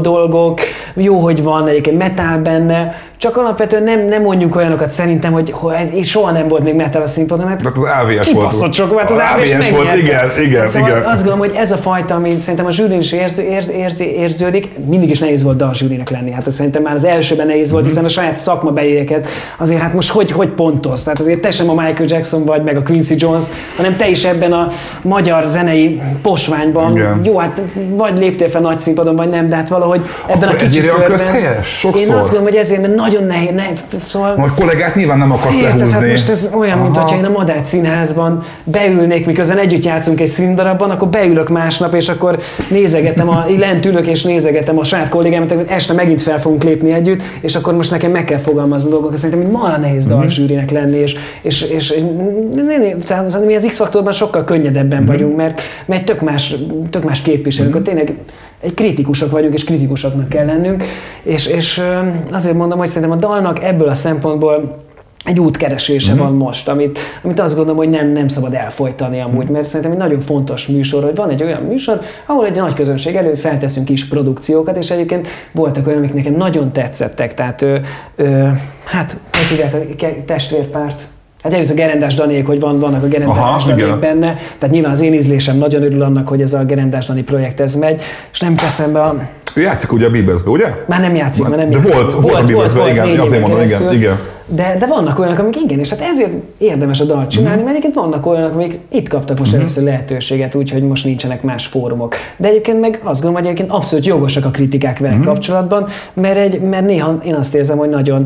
dolgok, 0.00 0.60
jó, 0.94 1.18
hogy 1.18 1.42
van 1.42 1.68
egyébként 1.68 1.98
metal 1.98 2.38
benne, 2.38 2.94
csak 3.22 3.36
alapvetően 3.36 3.82
nem, 3.82 4.04
nem 4.04 4.22
mondjuk 4.22 4.56
olyanokat 4.56 4.92
szerintem, 4.92 5.32
hogy, 5.32 5.50
hogy 5.50 5.74
ez 5.74 6.06
soha 6.06 6.30
nem 6.30 6.48
volt 6.48 6.64
még 6.64 6.74
metal 6.74 7.02
a 7.02 7.06
színpadon, 7.06 7.46
mert 7.46 7.62
hát 7.62 7.76
az 7.76 7.82
AVS 7.82 8.32
volt. 8.32 8.74
sok, 8.74 8.94
mert 8.96 9.10
az, 9.10 9.16
az 9.16 9.22
AVS, 9.34 9.52
AVS 9.52 9.70
volt, 9.70 9.96
igen, 9.96 10.30
igen, 10.40 10.60
hát 10.60 10.68
szóval 10.68 10.88
igen. 10.88 11.02
Azt 11.02 11.24
gondolom, 11.24 11.38
hogy 11.38 11.56
ez 11.56 11.72
a 11.72 11.76
fajta, 11.76 12.14
ami 12.14 12.36
szerintem 12.40 12.66
a 12.66 12.70
zsűrin 12.70 12.98
is 12.98 13.12
érz, 13.12 13.38
érz, 13.38 13.70
érz, 13.70 14.00
érződik, 14.00 14.70
mindig 14.86 15.10
is 15.10 15.18
nehéz 15.18 15.42
volt 15.42 15.62
a 15.62 15.70
zsűrinek 15.74 16.10
lenni. 16.10 16.30
Hát 16.30 16.46
ez 16.46 16.54
szerintem 16.54 16.82
már 16.82 16.94
az 16.94 17.04
elsőben 17.04 17.46
nehéz 17.46 17.70
volt, 17.70 17.82
mm-hmm. 17.82 17.90
hiszen 17.90 18.04
a 18.04 18.08
saját 18.08 18.38
szakma 18.38 18.70
bejéket 18.70 19.28
azért 19.56 19.80
hát 19.80 19.94
most 19.94 20.10
hogy, 20.10 20.32
hogy 20.32 20.48
pontoz? 20.48 21.02
Tehát 21.02 21.20
azért 21.20 21.40
te 21.40 21.50
sem 21.50 21.70
a 21.70 21.74
Michael 21.74 22.08
Jackson 22.08 22.44
vagy, 22.44 22.62
meg 22.62 22.76
a 22.76 22.82
Quincy 22.82 23.14
Jones, 23.18 23.44
hanem 23.76 23.96
te 23.96 24.08
is 24.08 24.24
ebben 24.24 24.52
a 24.52 24.68
magyar 25.02 25.46
zenei 25.46 26.02
posványban. 26.22 26.96
Igen. 26.96 27.20
Jó, 27.24 27.38
hát 27.38 27.60
vagy 27.88 28.18
léptél 28.18 28.48
fel 28.48 28.60
nagy 28.60 28.80
színpadon, 28.80 29.16
vagy 29.16 29.28
nem, 29.28 29.48
de 29.48 29.56
hát 29.56 29.68
valahogy 29.68 30.00
ebben 30.26 30.48
Akkor 30.48 30.54
a 30.54 30.58
kicsit 30.58 30.78
ezért 30.78 30.94
olyan 30.94 31.10
közhelyes? 31.10 31.66
Sokszor. 31.66 32.00
Én 32.00 32.12
azt 32.12 32.30
gondolom, 32.30 32.52
hogy 32.52 32.60
ezért, 32.60 32.80
mert 32.80 32.94
nagyon 33.12 33.26
nehéz, 33.26 33.54
ne, 33.54 33.98
szóval... 34.08 34.36
Majd 34.36 34.52
kollégát 34.54 34.94
nyilván 34.94 35.18
nem 35.18 35.32
akarsz 35.32 35.56
Érted, 35.56 35.78
lehúzni. 35.78 36.00
Hát 36.00 36.10
most 36.10 36.28
ez 36.28 36.52
olyan, 36.56 36.74
Aha. 36.74 36.82
mint 36.82 36.96
hogyha 36.96 37.16
én 37.16 37.24
a 37.24 37.30
Madács 37.30 37.66
színházban 37.66 38.42
beülnék, 38.64 39.26
miközben 39.26 39.58
együtt 39.58 39.84
játszunk 39.84 40.20
egy 40.20 40.26
színdarabban, 40.26 40.90
akkor 40.90 41.08
beülök 41.08 41.48
másnap, 41.48 41.94
és 41.94 42.08
akkor 42.08 42.38
nézegetem, 42.70 43.28
a, 43.28 43.44
lent 43.58 43.86
ülök 43.86 44.06
és 44.06 44.22
nézegetem 44.22 44.78
a 44.78 44.84
saját 44.84 45.08
kollégámat, 45.08 45.52
hogy 45.52 45.66
este 45.68 45.92
megint 45.92 46.22
fel 46.22 46.40
fogunk 46.40 46.62
lépni 46.62 46.92
együtt, 46.92 47.22
és 47.40 47.54
akkor 47.54 47.74
most 47.74 47.90
nekem 47.90 48.10
meg 48.10 48.24
kell 48.24 48.38
fogalmazni 48.38 48.90
dolgokat. 48.90 49.16
Szerintem, 49.16 49.42
hogy 49.42 49.52
marha 49.52 49.78
nehéz 49.78 50.06
mm-hmm. 50.06 50.18
dalzsűrinek 50.18 50.70
lenni, 50.70 50.96
és, 50.96 51.16
és, 51.42 51.62
és, 51.62 51.90
és 51.90 53.34
mi 53.46 53.54
az 53.54 53.64
X-faktorban 53.68 54.12
sokkal 54.12 54.44
könnyedebben 54.44 54.98
mm-hmm. 54.98 55.06
vagyunk, 55.06 55.36
mert, 55.36 55.60
mert 55.84 56.04
tök 56.04 56.20
más, 56.20 56.54
tök 56.90 57.04
más 57.04 57.22
képviselünk, 57.22 57.74
mm-hmm. 57.74 57.84
tényleg 57.84 58.14
egy 58.62 58.74
kritikusok 58.74 59.30
vagyunk, 59.30 59.54
és 59.54 59.64
kritikusoknak 59.64 60.28
kell 60.28 60.46
lennünk, 60.46 60.84
és, 61.22 61.46
és 61.46 61.82
azért 62.30 62.56
mondom, 62.56 62.78
hogy 62.78 62.88
szerintem 62.88 63.18
a 63.18 63.20
dalnak 63.20 63.62
ebből 63.62 63.88
a 63.88 63.94
szempontból 63.94 64.80
egy 65.24 65.40
útkeresése 65.40 66.12
mm-hmm. 66.12 66.22
van 66.22 66.32
most, 66.32 66.68
amit, 66.68 66.98
amit 67.22 67.40
azt 67.40 67.54
gondolom, 67.54 67.78
hogy 67.78 67.90
nem, 67.90 68.08
nem 68.08 68.28
szabad 68.28 68.54
elfolytani 68.54 69.20
amúgy, 69.20 69.48
mert 69.48 69.66
szerintem 69.66 69.92
egy 69.92 69.98
nagyon 69.98 70.20
fontos 70.20 70.66
műsor, 70.66 71.02
hogy 71.02 71.14
van 71.14 71.30
egy 71.30 71.42
olyan 71.42 71.62
műsor, 71.62 72.00
ahol 72.26 72.46
egy 72.46 72.56
nagy 72.56 72.74
közönség 72.74 73.14
elő 73.16 73.34
felteszünk 73.34 73.86
kis 73.86 74.08
produkciókat, 74.08 74.76
és 74.76 74.90
egyébként 74.90 75.28
voltak 75.52 75.86
olyan, 75.86 75.98
amik 75.98 76.14
nekem 76.14 76.34
nagyon 76.34 76.72
tetszettek, 76.72 77.34
tehát 77.34 77.62
ö, 77.62 77.76
ö, 78.16 78.48
hát, 78.84 79.16
hogy 79.32 79.46
hívják 79.48 79.74
a 79.74 80.24
testvérpárt, 80.24 81.02
Hát 81.42 81.52
egyrészt 81.52 81.70
a 81.70 81.74
gerendás 81.74 82.14
Daniék, 82.14 82.46
hogy 82.46 82.60
van, 82.60 82.78
vannak 82.78 83.02
a 83.02 83.06
gerendás 83.06 83.64
Daniék 83.64 83.98
benne, 83.98 84.36
tehát 84.58 84.74
nyilván 84.74 84.92
az 84.92 85.00
én 85.00 85.12
ízlésem 85.12 85.56
nagyon 85.56 85.82
örül 85.82 86.02
annak, 86.02 86.28
hogy 86.28 86.40
ez 86.40 86.52
a 86.52 86.64
gerendás 86.64 87.06
Dani 87.06 87.22
projekt 87.22 87.60
ez 87.60 87.74
megy, 87.74 88.02
és 88.32 88.40
nem 88.40 88.54
teszem 88.54 88.92
be 88.92 89.00
a... 89.00 89.28
Ő 89.54 89.60
játszik 89.60 89.92
ugye 89.92 90.06
a 90.06 90.10
Beatlesbe, 90.10 90.50
ugye? 90.50 90.66
Már 90.86 91.00
nem 91.00 91.14
játszik, 91.14 91.48
már 91.48 91.58
nem 91.58 91.70
De 91.70 91.76
játszik. 91.76 91.94
volt, 91.94 92.12
volt, 92.12 92.24
volt 92.24 92.38
a 92.38 92.42
Beatlesbe, 92.42 92.90
igen, 92.90 93.20
azért 93.20 93.40
mondom, 93.40 93.60
igen, 93.60 93.92
igen. 93.92 94.18
De, 94.46 94.76
de 94.78 94.86
vannak 94.86 95.18
olyanok, 95.18 95.38
amik 95.38 95.56
igen, 95.56 95.78
és 95.78 95.90
hát 95.90 96.00
ezért 96.00 96.30
érdemes 96.58 97.00
a 97.00 97.04
dalt 97.04 97.30
csinálni, 97.30 97.56
mm-hmm. 97.56 97.64
mert 97.64 97.76
egyébként 97.76 97.94
vannak 97.94 98.26
olyanok, 98.26 98.54
amik 98.54 98.78
itt 98.88 99.08
kaptak 99.08 99.38
most 99.38 99.50
mm-hmm. 99.50 99.60
először 99.60 99.84
lehetőséget, 99.84 100.54
úgyhogy 100.54 100.82
most 100.82 101.04
nincsenek 101.04 101.42
más 101.42 101.66
fórumok. 101.66 102.14
De 102.36 102.48
egyébként 102.48 102.80
meg 102.80 103.00
azt 103.02 103.22
gondolom, 103.22 103.34
hogy 103.34 103.44
egyébként 103.44 103.70
abszolút 103.70 104.06
jogosak 104.06 104.44
a 104.44 104.50
kritikák 104.50 104.98
vele 104.98 105.14
mm-hmm. 105.14 105.24
kapcsolatban, 105.24 105.86
mert, 106.12 106.36
egy, 106.36 106.60
mert 106.60 106.86
néha 106.86 107.20
én 107.24 107.34
azt 107.34 107.54
érzem, 107.54 107.78
hogy 107.78 107.88
nagyon, 107.88 108.24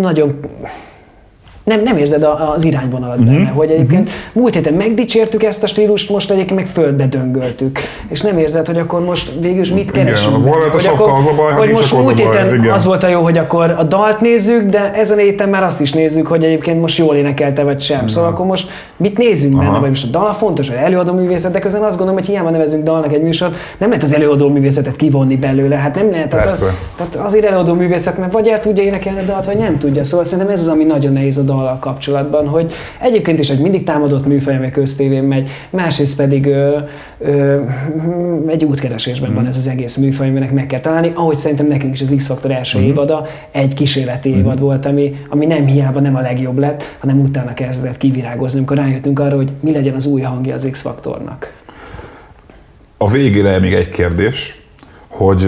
nagyon 0.00 0.40
nem, 1.68 1.82
nem 1.82 1.96
érzed 1.96 2.26
az 2.54 2.64
irányvonalat 2.64 3.24
benne, 3.24 3.48
hogy 3.48 3.70
egyébként 3.70 4.08
uh-huh. 4.08 4.42
múlt 4.42 4.54
héten 4.54 4.72
megdicsértük 4.72 5.42
ezt 5.42 5.62
a 5.62 5.66
stílust, 5.66 6.10
most 6.10 6.30
egyébként 6.30 6.56
meg 6.56 6.66
földbe 6.66 7.06
döngöltük. 7.06 7.78
És 8.08 8.20
nem 8.20 8.38
érzed, 8.38 8.66
hogy 8.66 8.78
akkor 8.78 9.00
most 9.04 9.32
végül 9.40 9.60
is 9.60 9.70
mit 9.70 9.90
keresünk. 9.90 10.36
Igen, 10.36 10.48
volt 10.48 10.74
a 10.74 10.78
sokkal 10.78 11.16
az 11.16 11.26
a 11.26 11.34
baj, 11.34 11.52
hogy 11.52 11.70
most 11.70 11.94
múlt 11.94 12.18
héten 12.18 12.54
igen. 12.54 12.72
az 12.72 12.84
volt 12.84 13.02
a 13.02 13.08
jó, 13.08 13.22
hogy 13.22 13.38
akkor 13.38 13.74
a 13.78 13.82
dalt 13.82 14.20
nézzük, 14.20 14.68
de 14.70 14.92
ezen 14.94 15.18
a 15.18 15.20
héten 15.20 15.48
már 15.48 15.62
azt 15.62 15.80
is 15.80 15.92
nézzük, 15.92 16.26
hogy 16.26 16.44
egyébként 16.44 16.80
most 16.80 16.98
jól 16.98 17.14
énekelte 17.14 17.62
vagy 17.62 17.80
sem. 17.80 17.96
Uh-huh. 17.96 18.10
Szóval 18.10 18.30
akkor 18.30 18.46
most 18.46 18.70
mit 18.96 19.18
nézzünk 19.18 19.54
Aha. 19.54 19.64
benne, 19.64 19.78
vagy 19.78 19.88
most 19.88 20.04
a 20.04 20.08
dal 20.10 20.26
a 20.26 20.32
fontos, 20.32 20.68
vagy 20.68 20.76
előadó 20.76 21.12
művészet, 21.12 21.52
de 21.52 21.58
közben 21.58 21.82
azt 21.82 21.96
gondolom, 21.96 22.20
hogy 22.20 22.30
hiába 22.30 22.50
nevezünk 22.50 22.84
dalnak 22.84 23.12
egy 23.12 23.22
műsort, 23.22 23.54
nem 23.78 23.88
lehet 23.88 24.04
az 24.04 24.14
előadó 24.14 24.48
művészetet 24.48 24.96
kivonni 24.96 25.36
belőle. 25.36 25.76
Hát 25.76 25.94
nem 25.94 26.10
lehet. 26.10 26.28
Tehát, 26.28 26.62
a, 26.62 26.72
tehát 26.96 27.26
azért 27.26 27.44
előadó 27.44 27.74
művészet, 27.74 28.18
mert 28.18 28.32
vagy 28.32 28.48
el 28.48 28.60
tudja 28.60 28.82
énekelni 28.82 29.18
a 29.18 29.22
dalt, 29.22 29.44
vagy 29.44 29.56
nem 29.56 29.78
tudja. 29.78 30.04
Szóval 30.04 30.24
szerintem 30.24 30.54
ez 30.54 30.60
az, 30.60 30.68
ami 30.68 30.84
nagyon 30.84 31.12
nehéz 31.12 31.38
a 31.38 31.42
dal 31.42 31.57
dallal 31.58 31.78
kapcsolatban, 31.78 32.48
hogy 32.48 32.72
egyébként 33.00 33.38
is 33.38 33.50
egy 33.50 33.58
mindig 33.60 33.84
támadott 33.84 34.26
műfaj, 34.26 34.56
amely 34.56 34.70
köztévén 34.70 35.22
megy, 35.22 35.50
másrészt 35.70 36.16
pedig 36.16 36.46
ö, 36.46 36.78
ö, 37.18 37.62
egy 38.46 38.64
útkeresésben 38.64 39.30
mm. 39.30 39.34
van 39.34 39.46
ez 39.46 39.56
az 39.56 39.68
egész 39.68 39.96
műfaj, 39.96 40.28
aminek 40.28 40.52
meg 40.52 40.66
kell 40.66 40.80
találni, 40.80 41.12
ahogy 41.14 41.36
szerintem 41.36 41.66
nekünk 41.66 41.94
is 41.94 42.00
az 42.00 42.14
X-Factor 42.16 42.50
első 42.50 42.78
mm. 42.78 42.82
évada 42.82 43.26
egy 43.50 43.74
kísérleti 43.74 44.30
mm. 44.30 44.38
évad 44.38 44.60
volt, 44.60 44.86
ami, 44.86 45.16
ami 45.28 45.46
nem 45.46 45.66
hiába 45.66 46.00
nem 46.00 46.16
a 46.16 46.20
legjobb 46.20 46.58
lett, 46.58 46.82
hanem 46.98 47.20
utána 47.20 47.54
kezdett 47.54 47.96
kivirágozni, 47.96 48.58
amikor 48.58 48.76
rájöttünk 48.76 49.20
arra, 49.20 49.36
hogy 49.36 49.50
mi 49.60 49.72
legyen 49.72 49.94
az 49.94 50.06
új 50.06 50.20
hangja 50.20 50.54
az 50.54 50.68
X-Factornak. 50.70 51.52
A 52.96 53.10
végére 53.10 53.58
még 53.58 53.72
egy 53.72 53.88
kérdés, 53.88 54.62
hogy 55.08 55.46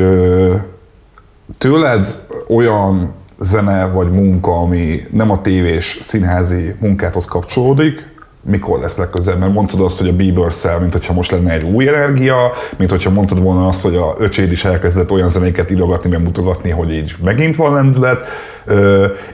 tőled 1.58 2.06
olyan 2.48 3.18
zene 3.40 3.86
vagy 3.86 4.10
munka, 4.10 4.58
ami 4.58 5.00
nem 5.10 5.30
a 5.30 5.40
tévés 5.40 5.98
színházi 6.00 6.74
munkáthoz 6.80 7.24
kapcsolódik, 7.24 8.08
mikor 8.42 8.78
lesz 8.78 8.96
legközelebb? 8.96 9.40
Mert 9.40 9.52
mondtad 9.52 9.80
azt, 9.80 9.98
hogy 9.98 10.08
a 10.08 10.16
bieber 10.16 10.52
mint 10.80 10.92
hogyha 10.92 11.12
most 11.12 11.30
lenne 11.30 11.52
egy 11.52 11.64
új 11.64 11.88
energia, 11.88 12.52
mint 12.76 12.90
hogyha 12.90 13.10
mondtad 13.10 13.42
volna 13.42 13.66
azt, 13.68 13.82
hogy 13.82 13.96
a 13.96 14.14
öcséd 14.18 14.52
is 14.52 14.64
elkezdett 14.64 15.10
olyan 15.10 15.28
zenéket 15.28 15.70
írogatni, 15.70 16.10
meg 16.10 16.22
mutogatni, 16.22 16.70
hogy 16.70 16.92
így 16.92 17.14
megint 17.24 17.56
van 17.56 17.72
lendület. 17.72 18.26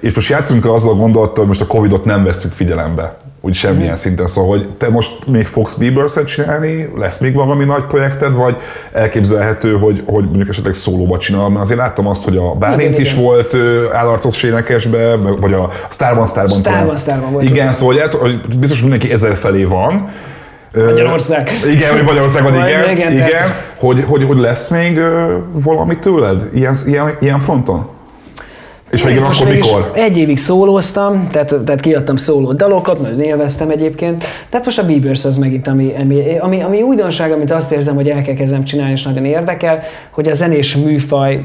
És 0.01 0.15
most 0.15 0.29
játszunk 0.29 0.65
azzal 0.65 0.93
a 0.93 0.97
gondolattal, 0.97 1.37
hogy 1.37 1.47
most 1.47 1.61
a 1.61 1.67
Covid-ot 1.67 2.05
nem 2.05 2.25
veszük 2.25 2.53
figyelembe 2.53 3.17
úgy 3.47 3.55
semmilyen 3.55 3.93
mm. 3.93 3.97
szinten. 3.97 4.27
Szóval, 4.27 4.51
hogy 4.51 4.69
te 4.69 4.89
most 4.89 5.27
még 5.27 5.47
fogsz 5.47 5.75
bieber 5.75 6.25
csinálni, 6.25 6.93
lesz 6.97 7.19
még 7.19 7.35
valami 7.35 7.65
nagy 7.65 7.85
projekted, 7.85 8.35
vagy 8.35 8.57
elképzelhető, 8.93 9.73
hogy, 9.73 10.03
hogy 10.07 10.25
mondjuk 10.25 10.49
esetleg 10.49 10.75
szólóba 10.75 11.19
csinálod, 11.19 11.51
mert 11.51 11.65
azért 11.65 11.79
láttam 11.79 12.07
azt, 12.07 12.25
hogy 12.25 12.37
a 12.37 12.55
Bálint 12.55 12.99
is 12.99 13.13
igen. 13.13 13.25
volt 13.25 13.57
állarcos 13.93 14.43
énekesbe, 14.43 15.17
vagy 15.17 15.53
a 15.53 15.71
Starban 15.91 16.27
Starban. 16.27 16.59
Starban 16.59 16.97
Starban 16.97 17.33
volt. 17.33 17.45
Igen, 17.45 17.73
szóval 17.73 18.09
hogy 18.09 18.59
biztos 18.59 18.81
mindenki 18.81 19.13
ezer 19.13 19.37
felé 19.37 19.65
van. 19.65 20.09
Magyarország. 20.85 21.51
Igen, 21.73 21.93
hogy 21.93 22.03
Magyarországon, 22.03 22.55
igen, 22.55 22.91
igen, 22.91 23.13
igen 23.13 23.51
hogy, 23.77 24.05
hogy, 24.07 24.25
hogy, 24.25 24.39
lesz 24.39 24.69
még 24.69 25.01
valami 25.53 25.99
tőled 25.99 26.49
ilyen, 26.55 26.77
ilyen, 26.87 27.17
ilyen 27.21 27.39
fronton? 27.39 27.89
És 28.91 29.05
igen, 29.05 29.23
akkor 29.23 29.49
mikor? 29.49 29.91
Egy 29.95 30.19
évig 30.19 30.39
szólóztam, 30.39 31.29
tehát, 31.31 31.55
tehát 31.65 31.81
kiadtam 31.81 32.17
szóló 32.17 32.53
dalokat, 32.53 33.03
mert 33.03 33.19
élveztem 33.19 33.71
egyébként. 33.71 34.25
Tehát 34.49 34.67
most 34.67 34.79
a 34.79 34.87
Bieber's 34.87 35.25
az 35.25 35.39
megint, 35.39 35.69
ami, 35.69 35.95
ami, 36.01 36.39
ami, 36.39 36.63
ami 36.63 36.83
újdonság, 36.83 37.33
amit 37.33 37.51
azt 37.51 37.73
érzem, 37.73 37.95
hogy 37.95 38.09
el 38.09 38.23
kell 38.23 38.35
kezdem 38.35 38.65
csinálni, 38.65 38.93
és 38.93 39.03
nagyon 39.03 39.25
érdekel, 39.25 39.83
hogy 40.11 40.29
a 40.29 40.35
zenés 40.35 40.77
műfaj 40.77 41.45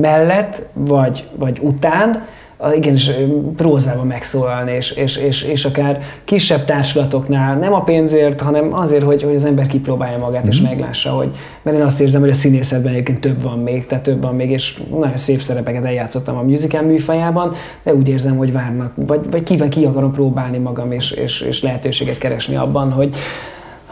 mellett, 0.00 0.62
vagy, 0.72 1.24
vagy 1.36 1.58
után, 1.60 2.26
igenis 2.74 3.10
prózában 3.56 4.06
megszólalni, 4.06 4.72
és, 4.72 4.90
és, 4.90 5.16
és, 5.16 5.42
és 5.42 5.64
akár 5.64 6.02
kisebb 6.24 6.64
társulatoknál, 6.64 7.56
nem 7.58 7.72
a 7.72 7.82
pénzért, 7.82 8.40
hanem 8.40 8.74
azért, 8.74 9.02
hogy, 9.02 9.22
hogy 9.22 9.34
az 9.34 9.44
ember 9.44 9.66
kipróbálja 9.66 10.18
magát, 10.18 10.40
mm-hmm. 10.40 10.50
és 10.50 10.60
mhm. 10.60 10.68
meglássa, 10.68 11.10
hogy, 11.10 11.36
mert 11.62 11.76
én 11.76 11.82
azt 11.82 12.00
érzem, 12.00 12.20
hogy 12.20 12.30
a 12.30 12.34
színészetben 12.34 12.92
egyébként 12.92 13.20
több 13.20 13.42
van 13.42 13.58
még, 13.58 13.86
tehát 13.86 14.04
több 14.04 14.22
van 14.22 14.34
még, 14.34 14.50
és 14.50 14.80
nagyon 14.90 15.16
szép 15.16 15.40
szerepeket 15.40 15.84
eljátszottam 15.84 16.36
a 16.36 16.42
musical 16.42 16.82
műfajában, 16.82 17.52
de 17.82 17.94
úgy 17.94 18.08
érzem, 18.08 18.36
hogy 18.36 18.52
várnak, 18.52 18.92
vagy, 18.94 19.20
vagy 19.30 19.42
ki, 19.42 19.68
ki 19.68 19.84
akarom 19.84 20.12
próbálni 20.12 20.58
magam, 20.58 20.92
és, 20.92 21.10
és, 21.10 21.40
és 21.40 21.62
lehetőséget 21.62 22.18
keresni 22.18 22.56
abban, 22.56 22.92
hogy, 22.92 23.14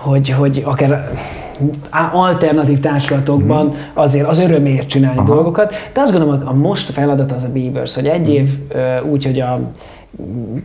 hogy, 0.06 0.30
hogy 0.30 0.62
akár 0.64 1.10
alternatív 2.12 2.80
társulatokban 2.80 3.66
mhm. 3.66 3.76
azért 3.94 4.28
az 4.28 4.38
örömért 4.38 4.88
csinálni 4.88 5.18
Aha. 5.18 5.34
dolgokat, 5.34 5.74
de 5.92 6.00
azt 6.00 6.12
gondolom, 6.12 6.38
hogy 6.38 6.48
a 6.48 6.54
most 6.54 6.90
feladat 6.90 7.32
az 7.32 7.44
a 7.44 7.48
Beavers, 7.52 7.94
hogy 7.94 8.06
egy 8.06 8.28
év 8.28 8.48
úgy, 9.10 9.24
hogy 9.24 9.40
a 9.40 9.60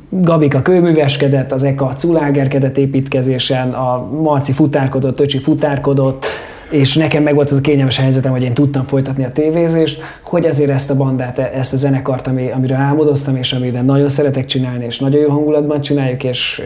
Gabika 0.09 0.61
kőműveskedett, 0.61 1.51
az 1.51 1.63
Eka 1.63 1.93
culágerkedett 1.95 2.77
építkezésen, 2.77 3.71
a 3.71 4.07
Marci 4.21 4.51
futárkodott, 4.51 5.19
Öcsi 5.19 5.37
futárkodott, 5.37 6.25
és 6.71 6.95
nekem 6.95 7.23
meg 7.23 7.35
volt 7.35 7.51
az 7.51 7.57
a 7.57 7.61
kényelmes 7.61 7.97
helyzetem, 7.97 8.31
hogy 8.31 8.43
én 8.43 8.53
tudtam 8.53 8.83
folytatni 8.83 9.23
a 9.23 9.31
tévézést, 9.31 10.01
hogy 10.21 10.45
azért 10.45 10.69
ezt 10.69 10.89
a 10.89 10.95
bandát, 10.95 11.39
ezt 11.39 11.73
a 11.73 11.77
zenekart, 11.77 12.27
ami, 12.27 12.51
amiről 12.51 12.77
álmodoztam, 12.77 13.35
és 13.35 13.53
amire 13.53 13.81
nagyon 13.81 14.09
szeretek 14.09 14.45
csinálni, 14.45 14.85
és 14.85 14.99
nagyon 14.99 15.21
jó 15.21 15.29
hangulatban 15.29 15.81
csináljuk, 15.81 16.23
és 16.23 16.61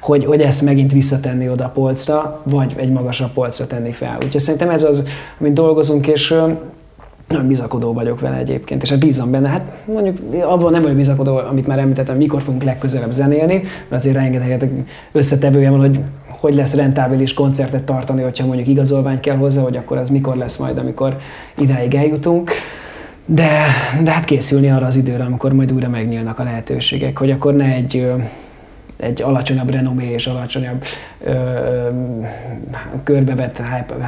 hogy, 0.00 0.24
hogy 0.24 0.40
ezt 0.40 0.62
megint 0.62 0.92
visszatenni 0.92 1.48
oda 1.48 1.64
a 1.64 1.68
polcra, 1.68 2.42
vagy 2.44 2.72
egy 2.76 2.90
magasabb 2.90 3.32
polcra 3.32 3.66
tenni 3.66 3.92
fel. 3.92 4.16
Úgyhogy 4.24 4.40
szerintem 4.40 4.70
ez 4.70 4.82
az, 4.82 5.04
amit 5.40 5.52
dolgozunk, 5.52 6.06
és 6.06 6.34
nagyon 7.28 7.46
bizakodó 7.46 7.92
vagyok 7.92 8.20
vele 8.20 8.36
egyébként, 8.36 8.82
és 8.82 8.90
hát 8.90 8.98
bízom 8.98 9.30
benne. 9.30 9.48
Hát 9.48 9.72
mondjuk 9.86 10.16
abban 10.44 10.72
nem 10.72 10.82
vagyok 10.82 10.96
bizakodó, 10.96 11.36
amit 11.36 11.66
már 11.66 11.78
említettem, 11.78 12.16
mikor 12.16 12.42
fogunk 12.42 12.62
legközelebb 12.62 13.12
zenélni, 13.12 13.54
mert 13.54 14.02
azért 14.02 14.16
rengeteg 14.16 14.70
összetevője 15.12 15.70
van, 15.70 15.80
hogy 15.80 15.98
hogy 16.40 16.54
lesz 16.54 16.74
rentábilis 16.74 17.34
koncertet 17.34 17.82
tartani, 17.82 18.22
hogyha 18.22 18.46
mondjuk 18.46 18.68
igazolvány 18.68 19.20
kell 19.20 19.36
hozzá, 19.36 19.62
hogy 19.62 19.76
akkor 19.76 19.96
az 19.96 20.08
mikor 20.08 20.36
lesz 20.36 20.56
majd, 20.56 20.78
amikor 20.78 21.16
idáig 21.58 21.94
eljutunk. 21.94 22.50
De, 23.26 23.66
de 24.02 24.10
hát 24.10 24.24
készülni 24.24 24.70
arra 24.70 24.86
az 24.86 24.96
időre, 24.96 25.24
amikor 25.24 25.52
majd 25.52 25.72
újra 25.72 25.88
megnyílnak 25.88 26.38
a 26.38 26.42
lehetőségek, 26.42 27.18
hogy 27.18 27.30
akkor 27.30 27.54
ne 27.54 27.64
egy 27.64 28.12
egy 28.96 29.22
alacsonyabb 29.22 29.70
renomé 29.70 30.10
és 30.10 30.26
alacsonyabb 30.26 30.84
ö, 31.24 31.32
körbevett, 33.04 33.62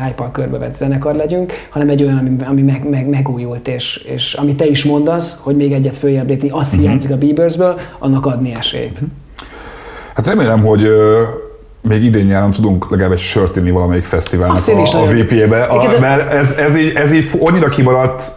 hype 0.05 0.29
körbevett 0.33 0.75
zenekar 0.75 1.15
legyünk, 1.15 1.53
hanem 1.69 1.89
egy 1.89 2.03
olyan, 2.03 2.17
ami, 2.19 2.37
ami 2.45 2.63
meg, 2.63 2.89
meg, 2.89 3.09
megújult, 3.09 3.69
és, 3.69 3.97
és 3.97 4.35
ami 4.35 4.55
te 4.55 4.67
is 4.67 4.85
mondasz, 4.85 5.41
hogy 5.43 5.57
még 5.57 5.73
egyet 5.73 5.97
följebb 5.97 6.29
lépni, 6.29 6.49
azt 6.49 6.73
uh-huh. 6.73 6.87
hiányzik 6.87 7.11
a 7.11 7.19
Biebersből, 7.19 7.81
annak 7.99 8.27
adni 8.27 8.55
esélyt. 8.55 9.01
Hát 10.15 10.27
remélem, 10.27 10.61
hogy 10.61 10.89
még 11.89 12.03
idén 12.03 12.25
nyáron 12.25 12.51
tudunk 12.51 12.91
legalább 12.91 13.13
egy 13.13 13.19
sört 13.19 13.57
inni 13.57 13.71
valamelyik 13.71 14.05
fesztiválnak 14.05 14.69
a, 14.69 15.03
a 15.03 15.07
VP-be, 15.07 15.69
mert 16.01 16.33
ez, 16.33 16.55
ez, 16.55 16.81
így, 16.81 16.93
ez 16.95 17.13
így 17.13 17.31
annyira 17.41 17.69
kimaradt. 17.69 18.33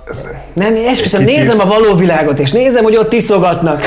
Nem, 0.54 0.76
én 0.76 0.88
esküszöm, 0.88 1.24
nézem 1.24 1.60
a 1.60 1.66
való 1.66 1.96
világot, 1.96 2.40
és 2.40 2.52
nézem, 2.52 2.84
hogy 2.84 2.98
ott 2.98 3.14
iszogatnak. 3.14 3.82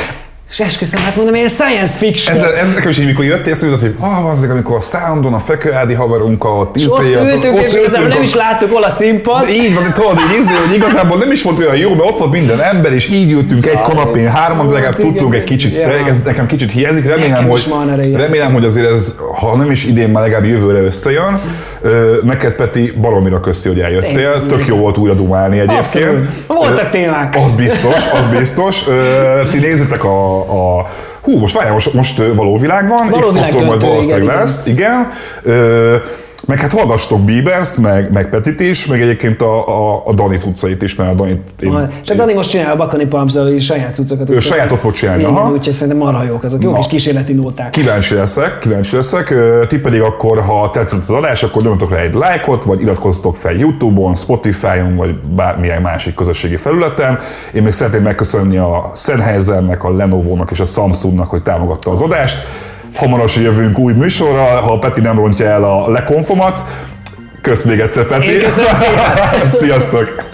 És 0.52 0.60
esküszöm, 0.60 1.00
hát 1.00 1.16
mondom, 1.16 1.34
én 1.34 1.48
science 1.48 1.98
fiction. 1.98 2.36
Ez, 2.36 2.42
ez 2.42 2.74
nekem 2.74 2.90
is 2.90 2.98
így, 2.98 3.06
mikor 3.06 3.24
jöttél, 3.24 3.52
azt 3.52 3.62
hogy 3.62 3.94
ah, 3.98 4.26
az, 4.26 4.42
amikor 4.42 4.76
a 4.76 4.80
soundon 4.80 5.34
a 5.34 5.38
fekőádi 5.38 5.94
haverunkkal 5.94 6.58
ott 6.58 6.76
izé, 6.76 6.86
ott 6.86 7.32
ültünk, 7.32 7.54
ott, 7.54 7.62
és 7.62 7.74
igazából 7.74 8.08
nem 8.08 8.22
is 8.22 8.34
láttuk 8.34 8.72
hol 8.72 8.82
a 8.82 8.90
színpad. 8.90 9.48
Így 9.48 9.74
van, 9.74 9.92
tudod, 9.92 10.18
hogy 10.18 10.38
izé, 10.38 10.52
hogy 10.66 10.74
igazából 10.74 11.18
nem 11.18 11.30
is 11.30 11.42
volt 11.42 11.58
olyan 11.60 11.76
jó, 11.76 11.90
mert 11.90 12.10
ott 12.10 12.18
volt 12.18 12.32
minden 12.32 12.60
ember, 12.60 12.92
és 12.92 13.08
így 13.08 13.32
ültünk 13.32 13.66
egy 13.66 13.80
kanapén, 13.80 14.28
hárman, 14.28 14.66
de 14.66 14.72
legalább 14.72 14.96
tudtunk 14.96 15.34
egy 15.34 15.44
kicsit, 15.44 15.76
ja. 15.76 16.06
ez 16.06 16.20
nekem 16.24 16.46
kicsit 16.46 16.72
hiányzik. 16.72 17.04
Remélem, 17.04 17.48
hogy, 17.48 17.68
remélem, 18.12 18.52
hogy 18.52 18.64
azért 18.64 18.90
ez, 18.90 19.16
ha 19.34 19.56
nem 19.56 19.70
is 19.70 19.84
idén, 19.84 20.08
már 20.08 20.22
legalább 20.22 20.44
jövőre 20.44 20.80
összejön. 20.80 21.40
Neked 22.22 22.52
Peti 22.52 22.92
baromira 23.00 23.40
köszi, 23.40 23.68
hogy 23.68 23.80
eljöttél. 23.80 24.46
Tök 24.48 24.66
jó 24.66 24.76
volt 24.76 24.96
újra 24.96 25.14
dumálni 25.14 25.58
egyébként. 25.58 26.26
Voltak 26.46 26.90
témák. 26.90 27.36
Az 27.44 27.54
biztos, 27.54 28.12
az 28.18 28.26
biztos. 28.26 28.84
Ti 29.50 29.58
nézzetek 29.58 30.04
a, 30.04 30.38
a 30.78 30.86
hú, 31.22 31.38
most 31.38 31.54
várjál, 31.54 31.72
most, 31.72 31.92
most 31.92 32.22
való 32.34 32.58
világ 32.58 32.88
van, 32.88 33.08
való 33.10 33.26
X-faktor 33.26 33.64
majd 33.64 33.80
valószínűleg 33.80 34.36
lesz, 34.36 34.62
igen. 34.66 35.08
igen. 35.44 36.02
Meg 36.46 36.60
hát 36.60 36.72
hallgastok 36.72 37.20
Biebers, 37.20 37.76
meg, 37.76 38.12
meg 38.12 38.28
Petit 38.28 38.60
is, 38.60 38.86
meg 38.86 39.00
egyébként 39.02 39.42
a, 39.42 39.68
a, 39.68 40.02
a 40.06 40.12
Dani 40.12 40.36
cuccait 40.36 40.82
is, 40.82 40.94
mert 40.94 41.10
a 41.10 41.14
Dani... 41.14 41.42
Én, 41.60 41.90
és 42.02 42.10
a 42.10 42.14
Dani 42.14 42.32
most 42.32 42.50
csinál 42.50 42.72
a 42.72 42.76
Bakani 42.76 43.08
is 43.54 43.64
saját 43.64 43.94
cuccokat. 43.94 44.30
Ő 44.30 44.38
sajátot 44.38 44.78
fog 44.78 44.92
csinálni, 44.92 45.24
aha. 45.24 45.50
Úgyhogy 45.50 45.72
szerintem 45.72 45.96
marha 45.96 46.22
jók, 46.22 46.44
azok 46.44 46.62
jó 46.62 46.72
kis 46.72 46.86
kísérleti 46.86 47.32
nóták. 47.32 47.70
Kíváncsi 47.70 48.14
leszek, 48.14 48.58
kíváncsi 48.58 48.96
leszek. 48.96 49.34
Ti 49.68 49.78
pedig 49.78 50.00
akkor, 50.00 50.40
ha 50.40 50.70
tetszett 50.70 50.98
az 50.98 51.10
adás, 51.10 51.42
akkor 51.42 51.62
nyomjatok 51.62 51.90
rá 51.90 51.98
egy 51.98 52.14
lájkot, 52.14 52.64
vagy 52.64 52.80
iratkozzatok 52.80 53.36
fel 53.36 53.54
YouTube-on, 53.54 54.14
Spotify-on, 54.14 54.96
vagy 54.96 55.14
bármilyen 55.14 55.82
másik 55.82 56.14
közösségi 56.14 56.56
felületen. 56.56 57.18
Én 57.52 57.62
még 57.62 57.72
szeretném 57.72 58.02
megköszönni 58.02 58.56
a 58.56 58.90
Sennheisernek, 58.94 59.84
a 59.84 59.94
Lenovo-nak 59.94 60.50
és 60.50 60.60
a 60.60 60.64
Samsungnak, 60.64 61.30
hogy 61.30 61.42
támogatta 61.42 61.90
az 61.90 62.00
adást 62.00 62.36
hamarosan 62.94 63.42
jövünk 63.42 63.78
új 63.78 63.92
műsorral, 63.92 64.60
ha 64.60 64.78
Peti 64.78 65.00
nem 65.00 65.16
rontja 65.16 65.46
el 65.46 65.64
a 65.64 65.90
lekonfomat. 65.90 66.64
Kösz 67.40 67.62
még 67.62 67.80
egyszer, 67.80 68.06
Peti. 68.06 68.26
Én 68.26 68.42
köszönöm 68.42 68.74
szépen. 68.74 69.50
Sziasztok! 69.60 70.31